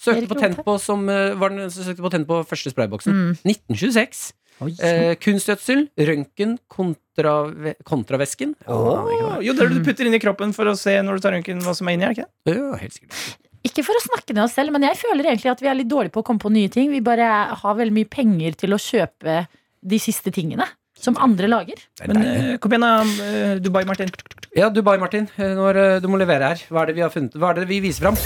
Søkte 0.03 0.19
Erik 0.25 0.29
patent 0.33 0.57
Rotheim. 0.59 0.65
på, 0.67 0.79
som, 0.83 1.09
eh, 1.09 1.35
var 1.39 1.51
den, 1.55 1.71
som 1.71 1.85
søkte 1.87 2.03
patent 2.03 2.27
på 2.27 2.41
første 2.51 2.73
sprayboksen. 2.75 3.13
Mm. 3.15 3.37
1926. 3.47 4.33
Oi, 4.63 4.73
Eh, 4.83 5.15
kunstgjødsel, 5.19 5.89
røntgen, 5.99 6.59
kontrave, 6.71 7.75
kontravæsken. 7.89 8.55
Åh, 8.69 9.41
jo, 9.43 9.53
det 9.55 9.63
er 9.63 9.69
det 9.71 9.79
du 9.79 9.85
putter 9.87 10.07
inn 10.07 10.15
i 10.15 10.21
kroppen 10.23 10.53
for 10.55 10.67
å 10.71 10.77
se 10.79 10.99
når 11.03 11.15
du 11.19 11.21
tar 11.25 11.33
røntgen 11.33 11.63
hva 11.63 11.75
som 11.75 11.89
er 11.89 11.93
inni. 11.97 12.05
er 12.05 12.15
det 12.15 12.19
ikke 12.19 12.29
det? 12.47 12.57
Ja, 12.59 12.77
helt 12.83 12.93
sikkert. 12.99 13.37
Ikke 13.63 13.85
for 13.87 13.95
å 13.95 14.03
snakke 14.03 14.35
ned 14.35 14.45
oss 14.45 14.57
selv, 14.59 14.73
men 14.75 14.83
jeg 14.89 14.99
føler 14.99 15.29
egentlig 15.31 15.53
at 15.53 15.61
vi 15.63 15.69
er 15.71 15.77
litt 15.79 15.91
dårlige 15.91 16.13
på 16.17 16.23
å 16.25 16.27
komme 16.27 16.43
på 16.43 16.51
nye 16.51 16.71
ting. 16.73 16.91
Vi 16.91 17.01
bare 17.05 17.29
har 17.61 17.77
veldig 17.79 17.95
mye 17.95 18.11
penger 18.11 18.57
til 18.59 18.75
å 18.75 18.79
kjøpe 18.83 19.45
de 19.83 19.99
siste 20.03 20.33
tingene 20.35 20.67
som 21.03 21.17
andre 21.19 21.49
lager. 21.51 21.79
Er 22.03 22.11
Men 22.13 22.23
eh, 22.27 22.57
kom 22.63 22.75
igjen, 22.75 22.85
da, 22.87 23.03
eh, 23.27 23.55
Dubai, 23.63 23.85
Martin. 23.87 24.11
Ja, 24.55 24.69
Dubai, 24.71 24.97
Martin. 25.03 25.29
Eh, 25.39 25.55
Nå 25.59 25.73
det- 25.75 26.03
du 26.03 26.09
må 26.11 26.19
levere 26.19 26.53
her. 26.53 26.63
Hva 26.71 26.83
er 26.83 26.87
det 26.91 26.95
vi 26.99 27.03
har 27.07 27.11
funnet? 27.11 27.35
Hva 27.39 27.51
er 27.51 27.55
det 27.63 27.69
vi 27.71 27.81
viser 27.81 28.03
fram? 28.07 28.19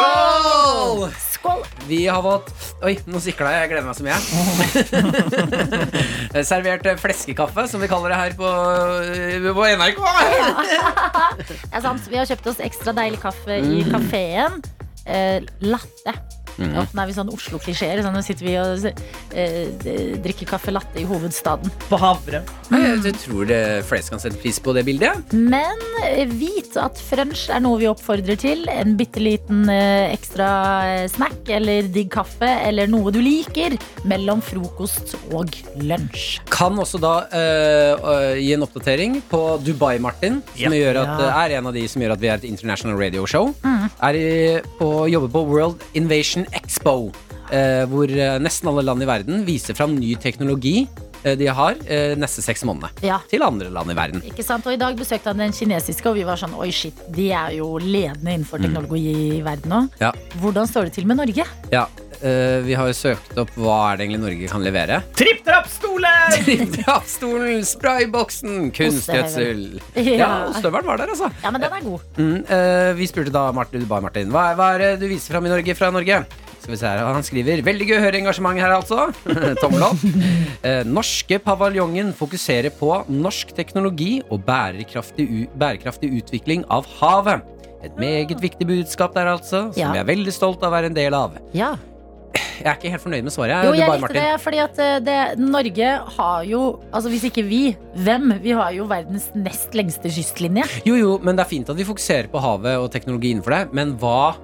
Skål! 0.00 1.33
Skål! 1.44 1.60
Vi 1.88 2.06
har 2.08 2.22
fått 2.24 2.52
Oi, 2.84 2.94
nå 3.04 3.20
sikla 3.20 3.50
jeg. 3.52 3.66
Jeg 3.66 3.70
gleder 3.74 3.84
meg 3.84 3.96
så 3.98 4.04
mye. 4.06 4.16
Servert 6.50 6.86
eh, 6.88 6.96
fleskekaffe, 7.00 7.66
som 7.68 7.84
vi 7.84 7.88
kaller 7.90 8.14
det 8.14 8.20
her 8.22 8.36
på, 8.38 8.48
eh, 9.12 9.50
på 9.52 9.66
NRK. 9.76 10.00
Det 11.44 11.68
er 11.68 11.84
sant, 11.84 12.08
Vi 12.08 12.16
har 12.16 12.28
kjøpt 12.30 12.48
oss 12.54 12.62
ekstra 12.64 12.96
deilig 12.96 13.20
kaffe 13.20 13.60
i 13.60 13.84
kafeen. 13.90 14.56
Eh, 15.04 15.44
latte. 15.68 16.16
Mhm. 16.58 16.88
Nå 16.94 17.02
er 17.02 17.10
vi 17.10 17.16
sånn 17.16 17.32
Oslo-klisjeer. 17.34 18.02
Sånn, 18.04 18.14
nå 18.14 18.22
sitter 18.24 18.46
vi 18.46 18.56
og 18.60 18.86
eh, 19.34 20.16
drikker 20.24 20.46
kaffe 20.54 20.74
latte 20.74 21.00
i 21.02 21.06
hovedstaden. 21.08 21.72
På 21.90 21.98
havre. 22.00 22.44
Jeg 22.70 23.02
jeg 23.04 23.16
tror 23.20 23.46
det 23.48 23.60
flest 23.88 24.10
kan 24.12 24.20
sette 24.22 24.38
pris 24.40 24.58
på 24.62 24.72
det 24.76 24.84
bildet. 24.86 25.32
Men 25.34 25.80
eh, 26.04 26.24
vit 26.30 26.76
at 26.80 26.98
French 27.00 27.46
er 27.52 27.62
noe 27.64 27.78
vi 27.80 27.88
oppfordrer 27.90 28.38
til. 28.40 28.64
En 28.70 28.94
bitte 28.98 29.22
liten 29.22 29.68
eh, 29.72 30.12
ekstra 30.14 30.48
eh, 30.88 31.06
snack 31.10 31.48
eller 31.52 31.88
digg 31.94 32.10
kaffe 32.14 32.48
eller 32.68 32.90
noe 32.90 33.12
du 33.14 33.20
liker 33.24 33.76
mellom 34.08 34.42
frokost 34.44 35.14
og 35.34 35.52
lunsj. 35.82 36.40
Kan 36.52 36.78
også 36.80 37.00
da 37.02 37.14
eh, 37.34 37.94
eh, 37.94 38.40
gi 38.42 38.52
en 38.56 38.66
oppdatering 38.66 39.18
på 39.30 39.42
Dubai-Martin, 39.64 40.40
som 40.54 40.74
yep. 40.74 40.80
gjør 40.80 41.00
at, 41.02 41.12
Ja. 41.24 41.30
er 41.44 41.56
en 41.58 41.68
av 41.70 41.74
de 41.76 41.84
som 41.88 42.02
gjør 42.02 42.14
at 42.16 42.22
vi 42.22 42.30
er 42.30 42.40
et 42.40 42.46
international 42.48 42.98
radio 43.00 43.26
show. 43.26 43.52
Mm. 43.64 43.86
Er 44.08 44.18
i, 44.18 44.28
på, 44.78 44.90
jobber 45.10 45.30
på 45.34 45.44
World 45.50 45.84
Invasion 45.94 46.43
Expo, 46.52 47.12
eh, 47.50 47.84
hvor 47.90 48.10
eh, 48.10 48.36
nesten 48.42 48.70
alle 48.70 48.84
land 48.84 49.04
i 49.04 49.08
verden 49.08 49.44
viser 49.46 49.76
fram 49.76 49.96
ny 49.96 50.14
teknologi 50.20 50.86
eh, 51.24 51.34
de 51.38 51.48
har 51.48 51.78
eh, 51.86 52.14
neste 52.20 52.44
seks 52.44 52.64
månedene. 52.68 52.92
Ja. 53.06 53.20
Til 53.30 53.44
andre 53.46 53.70
land 53.74 53.92
i 53.92 53.96
verden. 53.98 54.24
Ikke 54.28 54.46
sant? 54.46 54.66
Og 54.68 54.76
I 54.76 54.80
dag 54.80 54.96
besøkte 54.98 55.32
han 55.32 55.42
den 55.42 55.54
kinesiske, 55.56 56.08
og 56.10 56.18
vi 56.18 56.26
var 56.28 56.40
sånn 56.40 56.56
oi 56.58 56.70
shit, 56.74 56.98
de 57.14 57.30
er 57.32 57.56
jo 57.58 57.74
ledende 57.82 58.36
innenfor 58.36 58.62
teknologi 58.62 59.04
i 59.38 59.42
verden 59.44 59.72
nå. 59.72 59.82
Ja. 60.02 60.12
Hvordan 60.42 60.70
står 60.70 60.90
det 60.90 60.98
til 60.98 61.08
med 61.10 61.20
Norge? 61.22 61.48
Ja, 61.72 61.88
eh, 62.22 62.60
vi 62.66 62.74
har 62.78 62.86
jo 62.90 62.94
søkt 62.96 63.38
opp 63.40 63.50
hva 63.58 63.78
er 63.92 63.96
det 63.98 64.06
egentlig 64.06 64.22
Norge 64.24 64.48
kan 64.52 64.62
levere. 64.64 65.00
Tripp-trapp-stolen! 65.18 66.70
Trappstolen, 66.76 67.64
sprayboksen, 67.66 68.70
kunstgjødsel. 68.76 69.64
Ja, 69.96 70.14
Ja. 70.14 70.30
ostehøvelen 70.52 70.86
var 70.86 70.98
der, 71.02 71.12
altså. 71.14 71.30
ja, 71.42 71.50
men 71.50 71.60
den 71.64 71.72
er 71.72 71.84
god. 71.84 72.00
Mm, 72.18 72.38
eh, 72.48 72.92
vi 72.98 73.06
spurte 73.10 73.32
da 73.34 73.48
Martin, 73.56 73.80
Dubai 73.84 74.00
Martin 74.04 74.30
hva, 74.34 74.50
hva 74.58 74.72
er 74.74 74.84
det 74.84 74.90
du 75.04 75.08
viser 75.10 75.34
fram 75.34 75.46
i 75.46 75.52
Norge 75.52 75.74
fra 75.78 75.90
Norge. 75.94 76.24
Skal 76.64 76.72
vi 76.72 76.78
se 76.80 76.86
her, 76.88 77.02
Han 77.12 77.22
skriver 77.26 77.60
veldig 77.66 77.86
gøy 77.90 77.96
å 77.98 78.04
høre 78.06 78.20
engasjement 78.22 78.56
her, 78.60 78.72
altså. 78.72 79.10
Tommel 79.62 79.82
opp. 79.84 80.04
Eh, 80.64 80.80
norske 80.88 81.36
paviljongen 81.44 82.14
fokuserer 82.16 82.72
på 82.72 82.92
norsk 83.12 83.52
teknologi 83.56 84.22
og 84.32 84.46
bærekraftig, 84.46 85.26
u 85.28 85.42
bærekraftig 85.60 86.08
utvikling 86.22 86.64
av 86.72 86.86
havet. 87.02 87.44
Et 87.84 87.98
meget 88.00 88.38
viktig 88.40 88.64
budskap 88.64 89.12
der, 89.12 89.28
altså, 89.34 89.66
som 89.74 89.76
Ja. 89.76 89.90
jeg 89.92 90.00
er 90.06 90.08
veldig 90.08 90.32
stolt 90.32 90.62
av 90.64 90.72
å 90.72 90.76
være 90.78 90.88
en 90.88 90.96
del 90.96 91.12
av. 91.12 91.34
Ja. 91.52 91.74
Jeg 92.60 92.66
er 92.70 92.76
ikke 92.78 92.90
helt 92.94 93.02
fornøyd 93.02 93.24
med 93.26 93.32
svaret. 93.34 93.64
Jo, 93.66 93.72
jeg 93.74 93.88
likte 93.88 94.00
Martin. 94.04 94.20
det, 94.20 94.40
fordi 94.44 94.58
at 94.64 94.78
eh, 94.78 94.98
det, 95.06 95.18
Norge 95.38 95.90
har 96.16 96.44
jo 96.48 96.62
Altså 96.92 97.08
hvis 97.12 97.24
ikke 97.30 97.44
vi, 97.48 97.62
hvem? 97.96 98.32
Vi 98.44 98.50
har 98.56 98.70
jo 98.76 98.86
verdens 98.90 99.30
nest 99.34 99.74
lengste 99.74 100.08
kystlinje. 100.12 100.64
Jo, 100.86 100.94
jo, 101.00 101.18
men 101.22 101.36
det 101.36 101.44
er 101.46 101.50
fint 101.50 101.68
at 101.70 101.76
vi 101.76 101.84
fokuserer 101.88 102.28
på 102.32 102.40
havet 102.44 102.76
og 102.78 102.90
teknologi 102.94 103.32
innenfor 103.34 103.56
det, 103.56 103.62
men 103.76 103.96
hva, 103.98 104.34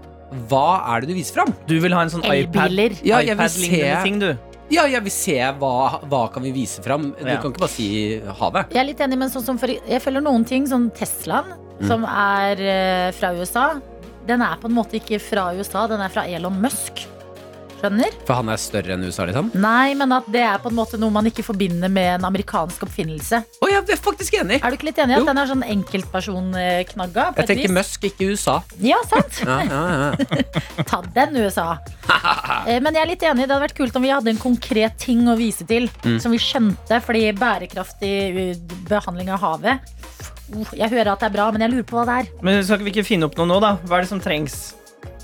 hva 0.50 0.66
er 0.94 1.00
det 1.04 1.10
du 1.10 1.14
viser 1.18 1.34
fram? 1.40 1.54
Du 1.68 1.76
vil 1.82 1.92
ha 1.96 2.02
en 2.06 2.10
sånn 2.12 2.24
iPad, 2.26 2.72
ja, 3.04 3.20
iPad-lignende 3.22 3.48
se- 3.50 4.02
ting, 4.04 4.18
du. 4.22 4.30
Ja, 4.70 4.84
jeg 4.86 5.02
vil 5.02 5.10
se 5.10 5.34
hva, 5.58 6.00
hva 6.06 6.20
kan 6.30 6.44
vi 6.46 6.52
vise 6.54 6.78
fram. 6.84 7.08
Du 7.18 7.26
Ja. 7.26 7.40
kan 7.42 7.50
ikke 7.50 7.58
bare 7.64 7.72
si 7.74 8.20
havet. 8.38 8.70
Jeg 8.70 8.78
er 8.78 8.86
litt 8.86 9.00
enig, 9.02 9.18
men 9.18 9.28
sånn 9.28 9.42
som 9.42 9.58
for, 9.58 9.66
jeg 9.66 10.00
følger 10.02 10.22
noen 10.22 10.44
ting, 10.46 10.66
sånn 10.70 10.90
Teslaen, 10.94 11.56
Mm. 11.80 11.86
som 11.88 12.04
er 12.04 12.60
eh, 12.60 13.10
fra 13.16 13.32
USA, 13.34 13.80
den 14.28 14.42
er 14.42 14.56
på 14.60 14.68
en 14.68 14.74
måte 14.76 15.00
ikke 15.00 15.18
fra 15.18 15.48
USA, 15.56 15.86
den 15.88 15.98
er 16.04 16.08
fra 16.12 16.22
Elon 16.28 16.60
Musk. 16.60 17.06
Skjønner? 17.80 18.12
For 18.28 18.36
han 18.36 18.50
er 18.52 18.58
større 18.60 18.92
enn 18.92 19.04
USA, 19.08 19.24
liksom? 19.24 19.46
Nei, 19.56 19.94
men 19.96 20.12
at 20.12 20.26
det 20.28 20.42
er 20.44 20.58
på 20.60 20.68
en 20.68 20.76
måte 20.76 20.98
noe 21.00 21.12
man 21.14 21.24
ikke 21.30 21.44
forbinder 21.46 21.88
med 21.88 22.10
en 22.18 22.26
amerikansk 22.28 22.82
oppfinnelse. 22.84 23.40
Å, 23.40 23.68
jeg 23.70 23.80
er 23.80 24.00
faktisk 24.04 24.36
enig! 24.42 24.58
Er 24.60 24.68
du 24.68 24.76
ikke 24.76 24.90
litt 24.90 25.00
enig 25.00 25.16
i 25.16 25.18
Jo. 25.18 25.24
at 25.24 25.30
den 25.30 25.40
er 25.40 25.48
sånn 25.48 25.64
enkeltpersonknagga? 25.64 27.24
Jeg 27.40 27.48
tenker 27.48 27.72
Musk, 27.72 28.04
ikke 28.10 28.28
USA. 28.34 28.58
Ja, 28.84 28.98
sant? 29.08 29.40
Ja, 29.46 29.56
ja, 29.64 29.80
ja. 30.10 30.42
Ta 30.90 31.00
den, 31.14 31.38
USA. 31.40 31.68
Eh, 32.66 32.80
Men 32.84 32.92
jeg 32.96 33.02
er 33.02 33.10
litt 33.14 33.24
enig. 33.24 33.46
Det 33.46 33.54
hadde 33.54 33.64
vært 33.64 33.78
kult 33.78 33.96
om 33.96 34.04
vi 34.04 34.12
hadde 34.12 34.34
en 34.34 34.40
konkret 34.42 34.98
ting 35.00 35.24
å 35.30 35.36
vise 35.40 35.64
til. 35.68 35.88
Mm. 36.04 36.18
Som 36.20 36.36
vi 36.36 36.40
skjønte, 36.42 37.00
fordi 37.04 37.30
bærekraftig 37.38 38.12
uh, 38.36 38.74
behandling 38.90 39.30
av 39.32 39.40
havet 39.44 39.96
Jeg 40.74 40.90
hører 40.90 41.12
at 41.14 41.22
det 41.22 41.30
er 41.30 41.34
bra, 41.36 41.48
men 41.54 41.62
jeg 41.64 41.72
lurer 41.76 41.86
på 41.88 41.96
hva 41.96 42.04
det 42.08 42.18
er. 42.24 42.30
Men 42.44 42.60
skal 42.66 42.82
vi 42.84 42.92
ikke 42.92 43.06
finne 43.06 43.28
opp 43.30 43.38
noe 43.38 43.48
nå, 43.48 43.60
da? 43.62 43.76
Hva 43.86 44.00
er 44.00 44.04
det 44.06 44.12
som 44.12 44.20
trengs? 44.22 44.60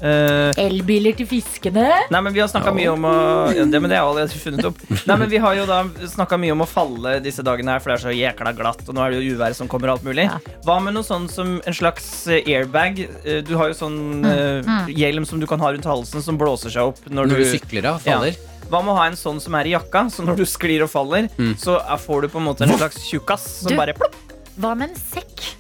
Eh, 0.02 0.52
Elbiler 0.60 1.14
til 1.16 1.26
fiskene. 1.30 1.86
Nei, 2.12 2.20
men 2.20 2.32
Vi 2.34 2.40
har 2.42 2.48
snakka 2.52 2.72
mye 2.76 2.90
om 2.92 3.04
å 3.08 3.12
ja, 3.56 3.64
det, 3.64 3.80
men 3.80 3.88
det 3.88 3.96
har 3.96 4.04
jeg 4.04 4.10
allerede 4.10 4.40
funnet 4.42 4.66
opp. 4.68 4.82
Nei, 5.08 5.16
men 5.22 5.30
Vi 5.32 5.38
har 5.40 5.54
jo 5.56 5.64
da 5.68 5.78
snakka 6.12 6.38
mye 6.42 6.52
om 6.52 6.60
å 6.64 6.68
falle 6.68 7.14
disse 7.24 7.42
dagene 7.46 7.72
her, 7.76 7.80
for 7.80 7.92
det 7.92 7.96
er 7.96 8.04
så 8.04 8.12
jækla 8.16 8.52
glatt. 8.58 8.82
Og 8.88 8.94
nå 8.96 9.04
er 9.06 9.14
det 9.14 9.22
jo 9.24 9.36
uvær 9.36 9.54
som 9.56 9.68
kommer 9.72 9.88
og 9.92 9.98
alt 9.98 10.04
mulig. 10.08 10.26
Ja. 10.28 10.36
Hva 10.66 10.76
med 10.84 10.94
noe 10.98 11.06
sånn 11.06 11.28
som 11.32 11.56
en 11.64 11.76
slags 11.76 12.26
eh, 12.28 12.42
airbag? 12.44 13.00
Eh, 13.24 13.40
Du 13.46 13.54
har 13.56 13.72
jo 13.72 13.78
sånn 13.78 14.24
eh, 14.26 14.92
hjelm 14.92 15.24
som 15.28 15.40
du 15.40 15.46
kan 15.48 15.60
ha 15.64 15.72
rundt 15.72 15.88
halsen, 15.88 16.20
som 16.22 16.36
blåser 16.40 16.70
seg 16.76 16.92
opp 16.92 17.00
når, 17.08 17.32
Når 17.32 17.36
du 17.44 17.48
sykler, 17.56 17.82
da, 17.88 17.96
Faller. 18.04 18.36
Hva 18.66 18.80
med 18.82 18.92
å 18.92 18.96
ha 18.98 19.04
en 19.06 19.14
sånn 19.16 19.40
som 19.40 19.54
er 19.54 19.68
i 19.70 19.74
jakka, 19.76 20.08
så 20.10 20.24
når 20.26 20.40
du 20.40 20.44
sklir 20.44 20.82
og 20.82 20.90
faller, 20.90 21.28
så 21.62 21.76
er- 21.78 22.00
får 22.02 22.22
du 22.26 22.28
på 22.32 22.40
en 22.42 22.48
måte 22.48 22.66
en 22.66 22.72
slags 22.74 22.98
tjukkas 23.06 23.44
som 23.62 23.70
Du- 23.70 23.76
bare 23.78 23.94
plopp. 23.94 24.16
Hva 24.58 24.74
med 24.76 24.90
en 24.90 24.96
sekk? 24.96 25.54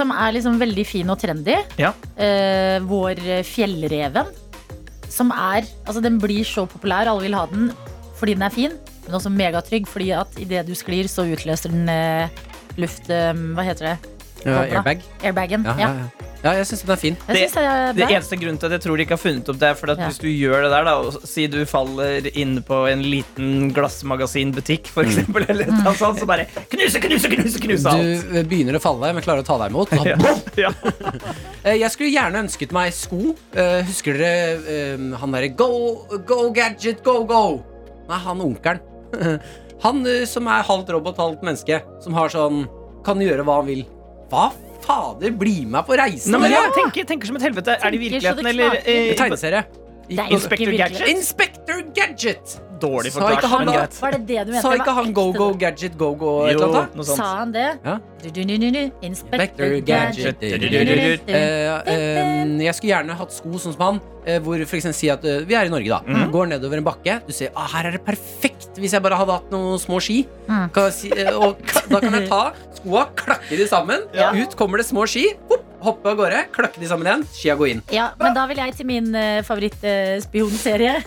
Som 0.00 0.14
er 0.16 0.32
liksom 0.32 0.56
veldig 0.60 0.86
fin 0.88 1.12
og 1.12 1.20
trendy. 1.20 1.58
Ja. 1.80 1.92
Eh, 2.16 2.78
vår 2.88 3.20
fjellreven. 3.44 4.30
Som 5.10 5.32
er 5.34 5.66
Altså, 5.84 6.00
den 6.00 6.16
blir 6.22 6.46
så 6.48 6.64
populær, 6.70 7.10
alle 7.10 7.26
vil 7.28 7.36
ha 7.36 7.44
den 7.50 7.70
fordi 8.20 8.34
den 8.36 8.44
er 8.44 8.52
fin. 8.52 8.72
men 9.06 9.16
også 9.16 9.30
megatrygg, 9.32 9.86
fordi 9.88 10.10
at 10.12 10.34
idet 10.38 10.66
du 10.68 10.74
sklir, 10.76 11.08
så 11.08 11.24
utløser 11.24 11.72
den 11.72 11.88
eh, 11.88 12.28
luft... 12.76 13.08
eh, 13.08 13.32
hva 13.56 13.64
heter 13.64 13.88
det? 13.88 14.19
Ja, 14.44 14.62
airbag. 14.64 15.02
Airbagen. 15.22 15.64
Ja, 15.64 15.74
Ja, 15.78 15.88
ja, 16.42 16.52
jeg 16.56 16.66
syns 16.70 16.82
den 16.86 16.92
er 16.94 16.96
fin. 16.96 17.16
Det- 17.26 17.34
det 17.52 17.56
er 17.60 17.92
Det 17.92 18.06
eneste 18.08 18.36
grunnen 18.40 18.58
til 18.58 18.66
at 18.66 18.72
jeg 18.72 18.80
tror 18.86 18.96
de 18.96 19.04
ikke 19.04 19.16
har 19.18 19.20
funnet 19.20 19.48
opp 19.52 19.58
det, 19.60 19.68
er 19.68 19.74
for 19.74 19.90
at 19.90 19.98
Ja. 19.98 20.06
hvis 20.08 20.18
du 20.18 20.28
gjør 20.28 20.62
det 20.62 20.70
der, 20.72 20.84
da, 20.84 20.94
og 20.96 21.28
si 21.28 21.46
du 21.46 21.64
faller 21.66 22.26
inn 22.34 22.62
på 22.62 22.90
en 22.90 23.02
liten 23.02 23.70
glassmagasinbutikk, 23.74 24.86
for 24.88 25.04
eksempel, 25.04 25.44
eller 25.48 25.64
et 25.64 25.68
eller 25.68 25.84
annet 25.90 25.98
sånt, 26.00 26.18
så 26.20 26.26
bare 26.26 26.46
knuse, 26.70 27.00
knuse, 27.04 27.28
knuse, 27.28 27.60
knuse 27.60 27.86
alt. 27.86 28.00
Du 28.30 28.38
eh, 28.38 28.42
begynner 28.48 28.78
å 28.78 28.80
falle, 28.80 29.12
men 29.12 29.22
klarer 29.22 29.42
å 29.42 29.46
ta 29.46 29.58
deg 29.58 29.70
imot. 29.70 29.90
Ja. 30.06 30.16
Ja. 30.56 30.70
Eh, 31.62 31.74
Jeg 31.76 31.90
skulle 31.92 32.08
gjerne 32.10 32.40
ønsket 32.40 32.72
meg 32.72 32.90
sko. 32.96 33.34
Eh, 33.54 33.82
husker 33.84 34.16
dere 34.16 34.96
han 35.20 35.30
derre 35.32 35.50
go, 35.54 36.06
go 36.24 36.50
gadget, 36.56 37.02
go, 37.04 37.22
go? 37.28 37.62
Nei, 38.08 38.16
han 38.18 38.40
onkelen. 38.40 38.80
Han 39.82 40.04
som 40.26 40.46
er 40.48 40.62
halvt 40.62 40.90
robot, 40.92 41.16
halvt 41.16 41.42
menneske. 41.42 41.82
Som 42.02 42.12
har 42.14 42.28
sånn 42.28 42.66
Kan 43.04 43.16
gjøre 43.18 43.44
hva 43.44 43.56
han 43.60 43.66
vil. 43.66 43.84
Hva 44.30 44.48
fader? 44.84 45.34
Bli 45.36 45.64
med 45.66 45.86
på 45.86 45.98
reisen! 45.98 46.32
Nei, 46.34 46.40
men 46.46 46.54
jeg 46.54 46.72
tenker, 46.78 47.06
tenker 47.12 47.30
som 47.30 47.38
et 47.40 47.46
helvete. 47.48 47.76
Er 47.76 47.90
det 47.94 48.00
i 48.00 48.10
Tenker 48.14 48.20
det 48.20 48.46
virkeligheten, 48.46 48.50
eller 48.54 48.80
eh, 48.84 49.14
Tegneserie. 49.18 49.62
Er 50.10 50.32
Inspector. 50.34 50.72
Gadget? 50.74 51.08
Inspector 51.12 51.82
Gadget! 51.94 52.56
Dårlig 52.80 53.12
Sa 53.12 53.20
ikke 53.20 53.26
forklart, 53.26 53.50
han 53.52 53.66
men 53.66 53.74
greit. 53.76 53.98
Var 54.00 54.14
det 54.16 54.20
det 54.26 54.38
du 54.46 54.52
mente? 54.54 54.62
Sa 54.64 54.72
ikke 54.78 54.94
han 54.96 55.12
go-go 55.12 55.50
gadget 55.60 55.98
go, 56.00 56.14
go 56.16 56.30
et 56.46 56.54
eller 56.54 56.78
annet? 56.80 57.10
Sa 57.10 57.26
han 57.42 57.52
det? 57.52 57.66
Ja. 57.84 57.98
Inspector 59.02 59.80
Gadget. 59.86 60.42
Eh, 60.42 61.34
eh, 61.34 62.56
jeg 62.64 62.74
skulle 62.76 62.92
gjerne 62.92 63.16
hatt 63.18 63.32
sko 63.34 63.60
sånn 63.60 63.74
som 63.76 63.86
han, 63.86 64.00
eh, 64.24 64.38
hvor 64.42 64.60
for 64.66 64.78
eksempel 64.78 64.98
si 64.98 65.10
at 65.12 65.24
vi 65.24 65.56
er 65.56 65.70
i 65.70 65.72
Norge, 65.72 65.88
da. 65.88 66.26
Går 66.32 66.52
nedover 66.54 66.80
en 66.80 66.86
bakke. 66.86 67.20
Du 67.26 67.32
ser 67.36 67.54
ah, 67.54 67.68
her 67.74 67.90
er 67.90 67.98
det 67.98 68.04
perfekt 68.06 68.60
hvis 68.80 68.94
jeg 68.96 69.04
bare 69.04 69.18
hadde 69.18 69.36
hatt 69.38 69.50
noen 69.52 69.80
små 69.80 70.00
ski. 70.02 70.22
Mm. 70.48 70.68
Kan 70.74 70.92
si, 70.94 71.10
eh, 71.14 71.30
og 71.34 71.60
da 71.90 72.00
kan 72.02 72.16
jeg 72.16 72.28
ta 72.30 72.42
skoa, 72.80 73.08
klakke 73.18 73.58
de 73.58 73.66
sammen. 73.68 74.06
Ja. 74.16 74.30
Ut 74.36 74.56
kommer 74.58 74.80
det 74.80 74.88
små 74.88 75.06
ski. 75.10 75.26
Hopp, 75.50 75.66
hoppe 75.84 76.12
av 76.12 76.20
gårde, 76.20 76.42
klakke 76.54 76.82
de 76.82 76.88
sammen 76.90 77.08
igjen. 77.08 77.24
Skia 77.34 77.56
går 77.60 77.74
inn. 77.74 77.84
Ja, 77.94 78.10
men 78.20 78.36
da 78.36 78.46
vil 78.50 78.60
jeg 78.62 78.76
til 78.78 78.88
min 78.88 79.10
uh, 79.16 79.40
favorittspionserie. 79.46 80.98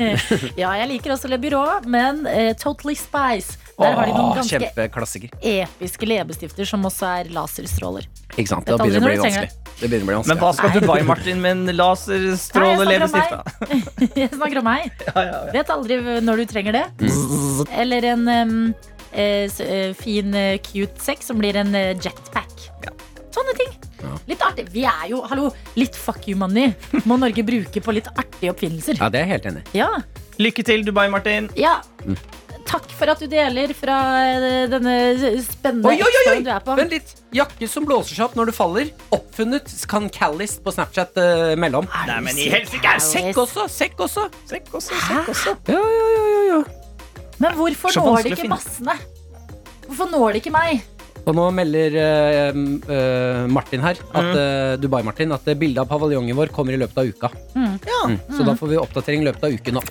ja, 0.62 0.74
jeg 0.80 0.90
liker 0.92 1.14
også 1.16 1.30
Le 1.32 1.40
Byrå, 1.40 1.64
men 1.90 2.24
uh, 2.28 2.52
Totally 2.60 2.96
Spice. 2.98 3.60
Der 3.78 3.94
har 3.98 4.06
de 4.06 4.12
noen 4.14 4.36
ganske 4.38 4.58
Kjempeklassiker. 4.60 5.30
episke 5.42 6.06
leppestifter 6.06 6.64
som 6.68 6.84
også 6.86 7.06
er 7.20 7.30
laserstråler. 7.34 8.04
Ikke 8.36 8.48
sant? 8.48 8.68
Vet 8.68 8.78
Da 8.78 8.84
begynner 8.84 8.94
det 8.94 8.94
å 8.94 8.94
aldri 8.94 9.00
bli 9.00 9.00
når 9.00 9.16
du 9.16 9.22
trenger 9.24 9.40
vanskelig. 9.42 9.60
Det 9.80 9.88
begynner 9.90 10.04
å 10.04 10.06
bli 10.06 10.14
Men 10.14 10.22
vanskelig. 10.22 10.40
hva 10.44 10.52
skal 10.54 10.70
du 10.70 10.86
buy, 10.86 11.02
Martin, 11.08 11.40
med 11.42 11.50
en 11.50 11.64
Nei, 11.66 11.74
laserstråle 11.74 12.86
jeg 12.94 13.08
snakker 13.10 13.34
om 13.34 13.54
meg 13.58 14.18
jeg 14.22 14.30
snakker 14.30 14.58
om 14.58 14.64
meg. 14.64 15.04
Vet 15.56 15.72
aldri 15.74 15.98
når 16.22 16.36
du 16.36 16.44
trenger 16.54 16.72
det. 16.78 16.84
Eller 17.82 18.04
en 18.12 18.28
em, 18.28 18.54
eh, 19.12 19.44
s- 19.50 19.60
eh, 19.60 19.92
fin, 19.98 20.32
eh, 20.34 20.58
cute 20.62 21.00
sex 21.02 21.26
som 21.26 21.38
blir 21.42 21.56
en 21.56 21.74
eh, 21.74 21.94
jetpack. 21.98 22.70
Sånne 23.34 23.56
ting. 23.58 23.72
Litt 24.28 24.38
artig. 24.46 24.68
Vi 24.70 24.84
er 24.86 25.08
jo, 25.10 25.22
hallo, 25.26 25.48
litt 25.74 25.96
fuck 25.98 26.28
you 26.28 26.36
money 26.38 26.70
må 27.08 27.16
Norge 27.18 27.42
bruke 27.42 27.80
på 27.82 27.92
litt 27.96 28.06
artige 28.14 28.52
oppfinnelser. 28.54 29.00
Ja, 29.00 29.08
det 29.10 29.20
er 29.22 29.26
jeg 29.26 29.32
helt 29.40 29.50
enig 29.50 29.64
i. 29.74 29.78
Ja, 29.82 29.90
Lykke 30.38 30.64
til, 30.66 30.82
Dubai, 30.86 31.08
Martin. 31.10 31.48
ja. 31.58 31.80
Takk 32.64 32.86
for 32.96 33.12
at 33.12 33.20
du 33.20 33.28
deler 33.30 33.72
fra 33.76 33.96
eh, 34.24 34.64
denne 34.72 34.94
spennende 35.44 35.90
Oi, 35.90 35.98
oi, 36.00 36.22
oi, 36.32 36.38
du 36.44 36.50
er 36.50 36.62
på. 36.64 36.76
Vent 36.78 36.94
litt. 36.94 37.12
Jakke 37.34 37.68
som 37.70 37.86
blåser 37.88 38.16
seg 38.16 38.24
opp 38.28 38.38
når 38.38 38.50
du 38.50 38.54
faller. 38.56 38.92
Oppfunnet. 39.14 39.68
Kan 39.90 40.08
Callist 40.12 40.62
på 40.64 40.72
Snapchat 40.74 41.18
uh, 41.20 41.52
melde 41.60 41.82
om. 41.82 41.90
Nei, 42.08 42.20
men 42.24 42.40
i 42.40 42.48
helsike! 42.52 42.96
er 42.96 43.02
Sekk 43.04 43.42
også! 43.44 43.68
Sekk 43.70 44.00
også! 44.06 44.28
Sekk 44.50 44.72
også, 44.72 44.96
sekk 45.08 45.30
også. 45.34 45.56
Ja, 45.70 45.82
ja, 45.82 46.08
ja, 46.14 46.24
ja, 46.32 46.42
ja. 46.54 46.62
Men 47.42 47.56
hvorfor 47.58 47.94
når 47.98 48.24
det 48.24 48.36
ikke 48.38 48.50
massene? 48.50 48.96
Hvorfor 49.86 50.10
når 50.10 50.34
det 50.34 50.44
ikke 50.44 50.54
meg? 50.54 50.93
Og 51.24 51.32
nå 51.36 51.44
melder 51.56 51.94
eh, 51.96 52.58
eh, 52.96 53.44
Martin 53.48 53.84
her, 53.84 54.00
at, 54.12 54.30
eh, 54.36 54.74
Dubai-Martin, 54.82 55.32
at 55.32 55.46
eh, 55.48 55.56
bildet 55.56 55.80
av 55.84 55.88
paviljongen 55.88 56.36
vår 56.36 56.52
kommer 56.52 56.76
i 56.76 56.80
løpet 56.80 57.00
av 57.00 57.08
uka. 57.08 57.30
Mm. 57.56 57.78
Mm. 57.80 58.18
Så 58.36 58.44
da 58.44 58.56
får 58.58 58.74
vi 58.74 58.80
oppdatering 58.80 59.24
i 59.24 59.28
løpet 59.30 59.46
av 59.48 59.54
uken 59.56 59.78
nå. 59.78 59.84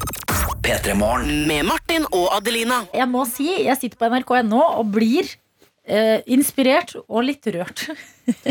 Med 0.63 1.65
Martin 1.67 2.05
og 2.13 2.29
Adelina. 2.37 2.83
Jeg 2.93 3.09
må 3.11 3.25
si, 3.27 3.49
jeg 3.65 3.79
sitter 3.81 3.99
på 3.99 4.11
nrk.no 4.13 4.61
og 4.61 4.93
blir 4.93 5.27
eh, 5.83 6.21
inspirert 6.31 6.95
og 7.03 7.25
litt 7.27 7.49
rørt. 7.55 7.87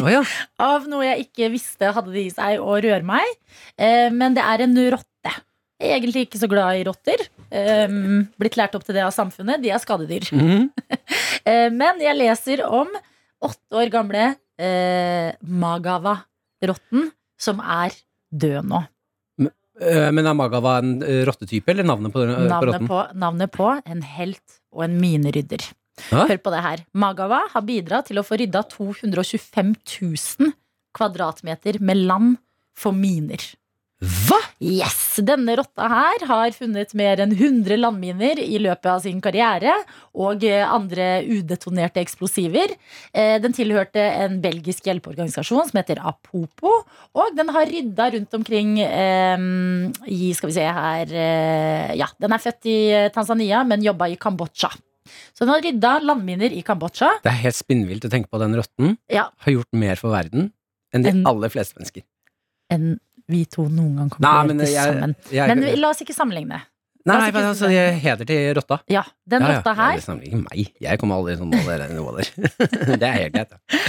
Å 0.02 0.10
ja. 0.10 0.24
av 0.72 0.90
noe 0.90 1.06
jeg 1.06 1.28
ikke 1.28 1.52
visste 1.54 1.94
hadde 1.94 2.12
det 2.12 2.26
i 2.26 2.34
seg 2.34 2.60
å 2.60 2.76
røre 2.82 3.02
meg. 3.06 3.38
Eh, 3.78 4.10
men 4.12 4.36
det 4.36 4.44
er 4.44 4.66
en 4.66 4.76
rotte. 4.92 5.38
Jeg 5.82 5.90
er 5.90 5.98
egentlig 5.98 6.26
ikke 6.28 6.38
så 6.38 6.50
glad 6.50 6.78
i 6.78 6.84
rotter. 6.86 7.24
Eh, 7.50 7.96
blitt 8.38 8.58
lært 8.60 8.76
opp 8.78 8.84
til 8.86 8.98
det 8.98 9.06
av 9.06 9.14
samfunnet. 9.14 9.62
De 9.62 9.72
er 9.72 9.82
skadedyr. 9.82 10.28
Mhm. 10.36 10.68
Eh, 11.48 11.68
men 11.74 12.00
jeg 12.02 12.18
leser 12.18 12.64
om 12.68 12.90
åtte 13.42 13.78
år 13.78 13.90
gamle 13.92 14.24
eh, 14.60 15.32
Magawa-rotten, 15.42 17.10
som 17.40 17.62
er 17.62 17.94
død 18.32 18.68
nå. 18.70 18.82
Eh, 19.82 20.10
Men 20.14 20.28
er 20.28 20.36
Magawa 20.36 20.76
en 20.82 20.96
eh, 21.02 21.22
rottetype, 21.26 21.72
eller 21.72 21.86
navnet 21.88 22.12
på, 22.14 22.22
eh, 22.22 22.48
på 22.48 22.66
rotten? 22.68 22.88
på, 22.90 23.04
navnet 23.18 23.52
på 23.54 23.70
en 23.82 24.02
helt 24.02 24.60
og 24.72 24.84
en 24.86 24.98
minerydder. 25.00 25.64
Hæ? 26.10 26.26
Hør 26.28 26.38
på 26.40 26.52
det 26.54 26.62
her. 26.64 26.84
Magawa 26.96 27.42
har 27.52 27.64
bidratt 27.66 28.08
til 28.08 28.20
å 28.20 28.24
få 28.24 28.38
rydda 28.40 28.62
225 28.72 29.74
000 29.84 30.52
kvadratmeter 30.96 31.80
med 31.80 32.00
land 32.08 32.36
for 32.76 32.96
miner. 32.96 33.40
Hva?! 34.02 34.38
Yes! 34.62 34.98
Denne 35.22 35.54
rotta 35.58 35.86
her 35.90 36.22
har 36.26 36.54
funnet 36.56 36.90
mer 36.98 37.20
enn 37.22 37.32
100 37.36 37.76
landminer 37.78 38.38
i 38.42 38.58
løpet 38.62 38.88
av 38.90 39.00
sin 39.04 39.20
karriere, 39.22 39.74
og 40.18 40.42
eh, 40.46 40.62
andre 40.66 41.20
udetonerte 41.26 42.02
eksplosiver. 42.02 42.72
Eh, 43.14 43.36
Den 43.42 43.54
tilhørte 43.54 44.02
en 44.24 44.40
belgisk 44.42 44.86
hjelpeorganisasjon 44.88 45.68
som 45.70 45.78
heter 45.78 46.00
Apopo, 46.02 46.72
og 47.14 47.36
den 47.38 47.52
har 47.54 47.70
rydda 47.70 48.08
rundt 48.16 48.34
omkring 48.40 48.72
eh, 48.82 49.46
i 50.10 50.32
Skal 50.34 50.50
vi 50.50 50.56
se 50.56 50.66
her 50.66 51.12
eh, 51.12 51.92
Ja, 52.00 52.08
den 52.22 52.34
er 52.34 52.42
født 52.42 52.70
i 52.72 52.78
Tanzania, 53.14 53.62
men 53.68 53.84
jobba 53.86 54.10
i 54.10 54.18
Kambodsja. 54.18 54.72
Så 55.34 55.44
den 55.44 55.52
har 55.54 55.62
rydda 55.62 55.94
landminer 56.06 56.54
i 56.54 56.62
Kambodsja. 56.66 57.12
Det 57.22 57.30
er 57.30 57.40
helt 57.44 57.58
spinnvilt 57.58 58.06
å 58.06 58.10
tenke 58.12 58.30
på 58.32 58.42
den 58.42 58.58
rotten 58.58 58.96
Ja. 59.12 59.28
har 59.46 59.56
gjort 59.58 59.70
mer 59.78 59.98
for 60.00 60.14
verden 60.14 60.50
enn 60.94 61.06
de 61.06 61.14
en, 61.14 61.22
aller 61.26 61.50
fleste 61.52 61.78
mennesker. 61.78 62.02
enn 62.72 62.96
vi 63.28 63.44
to 63.46 63.68
noen 63.68 63.96
gang 63.96 64.10
kommer 64.10 64.48
til 64.48 64.60
å 64.60 64.68
gjøre 64.72 64.92
sammen. 65.00 65.16
jeg- 65.30 65.48
Men 65.56 65.80
la 65.80 65.88
oss 65.90 66.00
ikke 66.02 66.14
sammenligne. 66.14 66.62
Nei, 67.04 67.32
men 67.32 67.42
altså, 67.48 67.66
jeg 67.68 67.96
heder 67.98 68.24
til 68.24 68.54
rotta. 68.54 68.76
Ja, 68.88 69.02
den 69.26 69.42
Ja, 69.42 69.48
ja. 69.48 69.56
rotta 69.58 69.74
her 69.74 69.96
er 69.98 70.20
ikke 70.22 70.38
meg. 70.38 70.72
Jeg 70.80 70.98
kommer 71.00 71.16
aldri 71.18 71.34
sånn 71.36 71.52
over 71.52 71.78
der, 71.78 71.88
nivå. 71.88 72.12
Det 73.00 73.02
er 73.02 73.12
helt 73.18 73.32
greit. 73.34 73.50
Ja. 73.72 73.78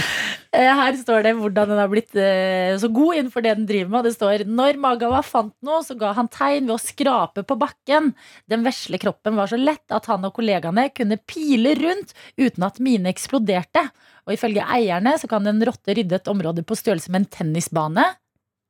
Eh, 0.54 0.70
Her 0.70 0.92
står 0.94 1.24
det 1.24 1.32
hvordan 1.34 1.66
den 1.66 1.78
har 1.82 1.88
blitt 1.90 2.14
eh, 2.14 2.76
så 2.78 2.86
god 2.94 3.16
innenfor 3.16 3.42
det 3.42 3.56
den 3.56 3.66
driver 3.66 3.90
med. 3.90 4.04
Det 4.06 4.12
står 4.14 4.44
når 4.46 4.76
Magawa 4.78 5.18
fant 5.26 5.50
noe, 5.66 5.80
så 5.82 5.96
ga 5.98 6.12
han 6.14 6.28
tegn 6.30 6.68
ved 6.68 6.76
å 6.76 6.78
skrape 6.78 7.42
på 7.42 7.56
bakken. 7.58 8.12
Den 8.46 8.62
vesle 8.62 9.00
kroppen 9.02 9.34
var 9.34 9.48
så 9.50 9.58
lett 9.58 9.90
at 9.90 10.06
han 10.06 10.22
og 10.24 10.32
kollegaene 10.36 10.84
kunne 10.94 11.18
pile 11.26 11.74
rundt 11.74 12.14
uten 12.38 12.62
at 12.68 12.78
mine 12.78 13.10
eksploderte. 13.10 13.82
Og 14.28 14.36
ifølge 14.36 14.62
eierne 14.62 15.16
så 15.18 15.26
kan 15.28 15.44
en 15.50 15.58
rotte 15.66 15.90
rydde 15.98 16.20
et 16.20 16.30
område 16.30 16.62
på 16.62 16.78
størrelse 16.78 17.10
med 17.10 17.24
en 17.24 17.30
tennisbane 17.34 18.04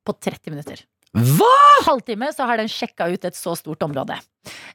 på 0.05 0.15
30 0.15 0.53
minutter. 0.53 0.85
Hva?! 1.15 1.55
halvtime 1.85 2.29
så 2.33 2.47
har 2.47 2.59
den 2.59 2.69
sjekka 2.71 3.07
ut 3.11 3.25
et 3.27 3.37
så 3.37 3.55
stort 3.57 3.83
område. 3.85 4.17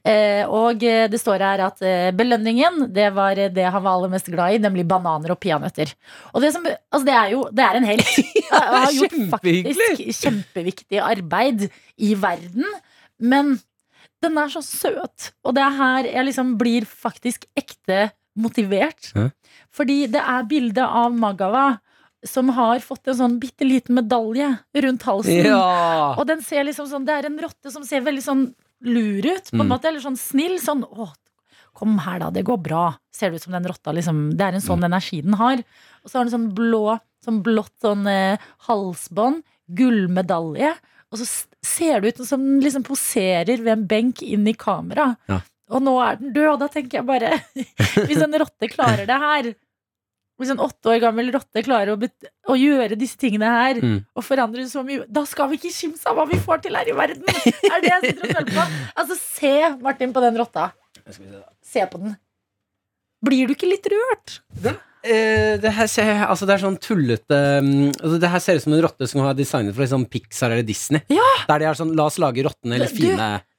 Eh, 0.07 0.43
og 0.49 0.83
eh, 0.85 1.07
det 1.11 1.19
står 1.21 1.43
her 1.45 1.63
at 1.67 1.81
eh, 1.85 2.11
belønningen 2.15 2.87
det 2.93 3.09
var 3.15 3.39
det 3.53 3.65
han 3.65 3.83
var 3.83 3.97
aller 3.97 4.11
mest 4.13 4.29
glad 4.31 4.55
i, 4.55 4.61
nemlig 4.61 4.85
bananer 4.89 5.33
og 5.33 5.39
peanøtter. 5.41 5.93
Og 6.33 6.43
det, 6.43 6.53
som, 6.55 6.65
altså 6.67 7.07
det 7.07 7.17
er 7.17 7.33
jo 7.35 7.43
det 7.51 7.65
er 7.65 7.79
en 7.79 7.89
helt. 7.89 8.13
Han 8.51 8.77
har 8.83 8.95
gjort 8.95 9.17
faktisk 9.31 10.01
kjempeviktig 10.21 10.99
arbeid 11.03 11.67
i 12.01 12.13
verden. 12.19 12.65
Men 13.21 13.53
den 14.21 14.37
er 14.37 14.51
så 14.51 14.61
søt. 14.65 15.31
Og 15.45 15.55
det 15.55 15.63
er 15.63 15.77
her 15.77 16.09
jeg 16.09 16.27
liksom 16.27 16.57
blir 16.59 16.87
faktisk 16.89 17.47
ekte 17.57 18.09
motivert. 18.35 19.13
Hæ? 19.15 19.29
Fordi 19.71 20.03
det 20.11 20.19
er 20.19 20.49
bilde 20.49 20.83
av 20.83 21.15
Magawa 21.15 21.65
som 22.27 22.49
har 22.53 22.79
fått 22.85 23.07
en 23.09 23.17
sånn 23.17 23.39
bitte 23.41 23.65
liten 23.65 23.95
medalje 23.97 24.51
rundt 24.75 25.03
halsen. 25.07 25.45
Ja! 25.47 26.15
Og 26.19 26.25
den 26.29 26.41
ser 26.45 26.63
liksom 26.67 26.85
sånn 26.89 27.05
Det 27.07 27.15
er 27.17 27.25
en 27.31 27.39
rotte 27.41 27.71
som 27.73 27.83
ser 27.87 28.01
veldig 28.05 28.21
sånn 28.25 28.43
lur 28.85 29.25
ut, 29.25 29.49
på 29.51 29.57
en 29.59 29.67
Mm. 29.67 29.71
måte. 29.73 29.85
Eller 29.89 29.99
sånn 30.03 30.17
snill. 30.17 30.59
Sånn 30.61 30.83
å, 30.83 31.07
kom 31.73 31.97
her, 31.99 32.19
da. 32.19 32.29
Det 32.29 32.43
går 32.45 32.57
bra. 32.61 32.95
Ser 33.13 33.29
det 33.31 33.35
ut 33.41 33.43
som 33.43 33.53
den 33.53 33.65
rotta 33.65 33.91
liksom 33.93 34.35
Det 34.37 34.41
er 34.45 34.53
en 34.53 34.61
sånn 34.61 34.83
energi 34.83 35.21
den 35.21 35.33
har. 35.33 35.63
Og 36.03 36.09
så 36.11 36.17
har 36.19 36.25
den 36.25 36.33
sånn 36.33 36.53
blå, 36.53 36.99
sånn 37.25 37.41
blått 37.43 37.73
sånn 37.81 38.05
eh, 38.07 38.37
halsbånd. 38.67 39.43
Gullmedalje. 39.69 40.73
Og 41.11 41.19
så 41.19 41.27
ser 41.65 42.01
det 42.01 42.13
ut 42.15 42.25
som 42.27 42.39
den 42.39 42.61
liksom 42.63 42.83
poserer 42.87 43.57
ved 43.61 43.73
en 43.75 43.87
benk 43.87 44.21
inn 44.23 44.47
i 44.47 44.53
kamera. 44.53 45.15
Ja. 45.29 45.41
Og 45.71 45.81
nå 45.83 45.93
er 46.03 46.17
den 46.19 46.33
død, 46.35 46.49
og 46.53 46.59
da 46.59 46.67
tenker 46.67 46.99
jeg 46.99 47.07
bare 47.07 47.29
Hvis 48.07 48.21
en 48.23 48.33
rotte 48.41 48.67
klarer 48.71 49.05
det 49.07 49.19
her 49.23 49.51
Hvis 50.41 50.51
en 50.55 50.61
åtte 50.65 50.89
år 50.89 50.99
gammel 51.03 51.29
rotte 51.35 51.61
klarer 51.63 51.93
å, 51.93 51.97
bet 52.01 52.27
å 52.49 52.55
gjøre 52.57 52.97
disse 52.97 53.19
tingene 53.21 53.45
her 53.53 53.77
Mm. 53.81 53.99
og 54.17 54.23
forandre 54.25 54.63
så 54.67 54.81
mye 54.85 55.05
Da 55.07 55.21
skal 55.29 55.51
vi 55.51 55.59
ikke 55.59 55.71
kimse 55.75 56.09
av 56.09 56.17
hva 56.17 56.25
vi 56.29 56.39
får 56.41 56.63
til 56.65 56.75
her 56.75 56.89
i 56.89 56.95
verden! 56.97 57.23
Er 57.29 57.79
det 57.83 57.91
jeg 57.91 58.01
sitter 58.09 58.25
og 58.25 58.35
føler 58.35 58.53
på? 58.57 58.65
Altså, 59.03 59.17
se, 59.21 59.53
Martin, 59.85 60.13
på 60.15 60.23
den 60.25 60.39
rotta. 60.41 60.71
Se 61.61 61.85
på 61.91 62.01
den. 62.01 62.15
Blir 63.21 63.45
du 63.47 63.53
ikke 63.53 63.69
litt 63.69 63.85
rørt? 63.93 64.39
Eh, 64.65 64.73
det, 65.03 65.71
her 65.73 65.87
ser, 65.89 66.09
altså 66.27 66.45
det 66.45 66.53
er 66.55 66.61
sånn 66.61 66.75
tullete 66.77 67.37
mm, 67.65 67.87
altså 68.01 68.17
Det 68.21 68.29
her 68.29 68.39
ser 68.43 68.59
ut 68.59 68.63
som 68.65 68.73
en 68.75 68.81
rotte 68.85 69.07
som 69.09 69.21
har 69.25 69.33
designet 69.37 69.73
for 69.73 69.81
liksom 69.81 70.03
Pixar 70.11 70.51
eller 70.53 70.63
Disney. 70.67 71.01
Der 71.49 71.57
de 71.63 71.65
er 71.65 71.73
sånn 71.79 71.95
La 71.97 72.05
oss 72.05 72.19
lage 72.21 72.43
rottene 72.45 72.77
eller 72.77 72.91
Du, 72.93 73.07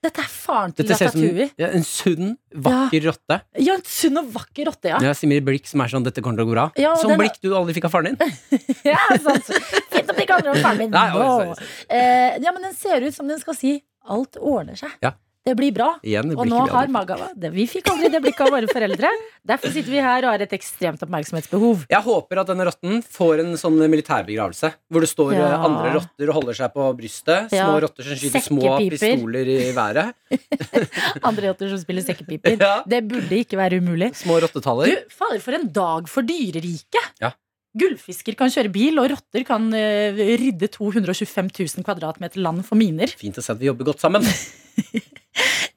Dette 0.03 0.23
er 0.23 0.31
faren 0.31 0.73
til 0.75 0.87
som 0.91 0.99
Ratatouille. 1.07 1.49
ja, 1.63 1.69
en 1.79 1.85
sunn, 1.87 2.33
vakker 2.55 3.05
rotte. 3.07 3.37
Ja, 3.63 3.75
en 3.79 3.85
sunn 3.87 4.19
og 4.19 4.31
vakker 4.35 4.67
rotte, 4.67 4.91
ja. 4.91 4.99
Ja, 5.03 5.13
Simir 5.15 5.43
Blikk 5.47 5.67
som 5.71 5.81
er 5.85 5.93
sånn 5.93 6.03
'dette 6.07 6.23
kommer 6.23 6.39
til 6.43 6.47
å 6.47 6.51
gå 6.51 6.57
bra'. 6.57 6.71
Ja, 6.77 6.95
den- 6.99 7.19
blikk 7.21 7.39
du 7.43 7.53
aldri 7.55 7.75
fikk 7.77 7.87
av 7.87 7.93
faren 7.95 8.17
din. 8.17 8.35
ja 8.85 8.99
sant. 9.23 9.47
Fint 9.95 10.11
om 10.11 10.17
det 10.17 10.25
ikke 10.27 10.35
handler 10.41 10.57
om 10.57 10.63
faren 10.63 10.79
min. 10.79 10.91
Nei, 10.91 11.07
oi, 11.15 11.23
Nå. 11.23 11.55
sorry, 11.55 11.67
Eh, 11.91 12.39
ja, 12.43 12.51
men 12.53 12.63
den 12.67 12.75
ser 12.75 13.01
ut 13.07 13.15
som 13.15 13.29
den 13.31 13.39
skal 13.39 13.55
si 13.55 13.77
alt 14.11 14.37
ordner 14.43 14.75
seg. 14.75 14.91
Ja. 15.03 15.13
Det 15.43 15.57
blir 15.59 15.73
bra. 15.75 15.89
Igjen, 16.07 16.37
Og 16.39 16.47
nå 16.47 16.61
har 16.71 16.87
Magawa 16.87 17.33
Vi 17.51 17.65
fikk 17.67 17.89
aldri 17.91 18.09
det 18.15 18.21
blikket 18.23 18.45
av 18.47 18.53
våre 18.55 18.69
foreldre. 18.71 19.09
Derfor 19.43 19.73
sitter 19.75 19.91
vi 19.91 19.99
her 20.05 20.23
og 20.23 20.31
har 20.37 20.45
et 20.45 20.53
ekstremt 20.55 21.03
oppmerksomhetsbehov. 21.03 21.83
Jeg 21.91 22.03
håper 22.07 22.39
at 22.45 22.47
denne 22.53 22.67
rotten 22.69 23.01
får 23.03 23.43
en 23.43 23.51
sånn 23.59 23.81
militærbegravelse. 23.91 24.71
Hvor 24.87 25.03
det 25.03 25.11
står 25.11 25.33
Ja. 25.35 25.49
eh, 25.49 25.65
andre 25.67 25.95
rotter 25.99 26.29
og 26.31 26.35
holder 26.39 26.55
seg 26.61 26.73
på 26.77 26.87
brystet. 26.97 27.51
Små 27.51 27.59
Ja. 27.59 27.81
rotter 27.81 28.03
som 28.07 28.17
skyter 28.23 28.47
små 28.47 28.79
pistoler 28.79 29.47
i 29.51 29.73
været. 29.75 30.15
Andre 31.27 31.49
rotter 31.51 31.69
som 31.75 31.79
spiller 31.83 32.03
sekkepiper. 32.07 32.57
Ja. 32.61 32.83
Det 32.87 33.03
burde 33.09 33.35
ikke 33.43 33.59
være 33.59 33.83
umulig. 33.83 34.13
Små 34.15 34.39
Du, 34.39 34.47
rottetaller. 34.47 35.05
fader, 35.11 35.41
for 35.41 35.53
en 35.59 35.67
dag 35.73 36.09
for 36.09 36.23
dyreriket! 36.23 37.19
Ja. 37.21 37.33
Gullfisker 37.73 38.37
kan 38.37 38.53
kjøre 38.53 38.73
bil, 38.73 39.01
og 39.01 39.09
rotter 39.15 39.47
kan 39.49 39.71
uh, 39.73 40.23
rydde 40.41 40.69
225 40.75 41.49
000 41.57 41.87
kvadratmeter 41.87 42.43
land 42.45 42.67
for 42.67 42.77
miner. 42.77 43.13
Fint 43.17 43.41
å 43.41 43.45
se 43.45 43.55
at 43.55 43.61
vi 43.61 43.71
jobber 43.71 43.93
godt 43.93 44.05
sammen. 44.05 44.27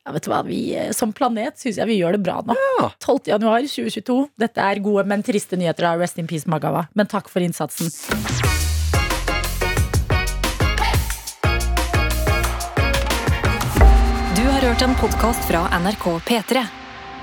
Ja, 0.06 0.12
vet 0.14 0.28
du 0.28 0.30
hva, 0.30 0.44
vi, 0.46 0.60
eh, 0.78 0.92
Som 0.94 1.10
planet 1.18 1.58
syns 1.58 1.80
jeg 1.80 1.90
vi 1.90 1.96
gjør 1.98 2.14
det 2.14 2.20
bra 2.28 2.36
nå. 2.46 2.54
Ja. 2.54 2.92
12. 3.02 3.32
januar 3.32 3.64
2022. 3.66 4.18
Dette 4.38 4.62
er 4.62 4.82
gode, 4.86 5.08
men 5.10 5.26
triste 5.26 5.58
nyheter 5.58 5.88
av 5.90 6.04
Rest 6.04 6.22
in 6.22 6.30
Peace 6.30 6.46
Magawa. 6.46 6.86
Men 6.94 7.10
takk 7.10 7.32
for 7.32 7.42
innsatsen. 7.42 7.90
Du 14.38 14.46
har 14.46 14.70
hørt 14.70 14.86
en 14.86 14.98
podkast 15.02 15.50
fra 15.50 15.66
NRK 15.82 16.10
P3. 16.30 16.85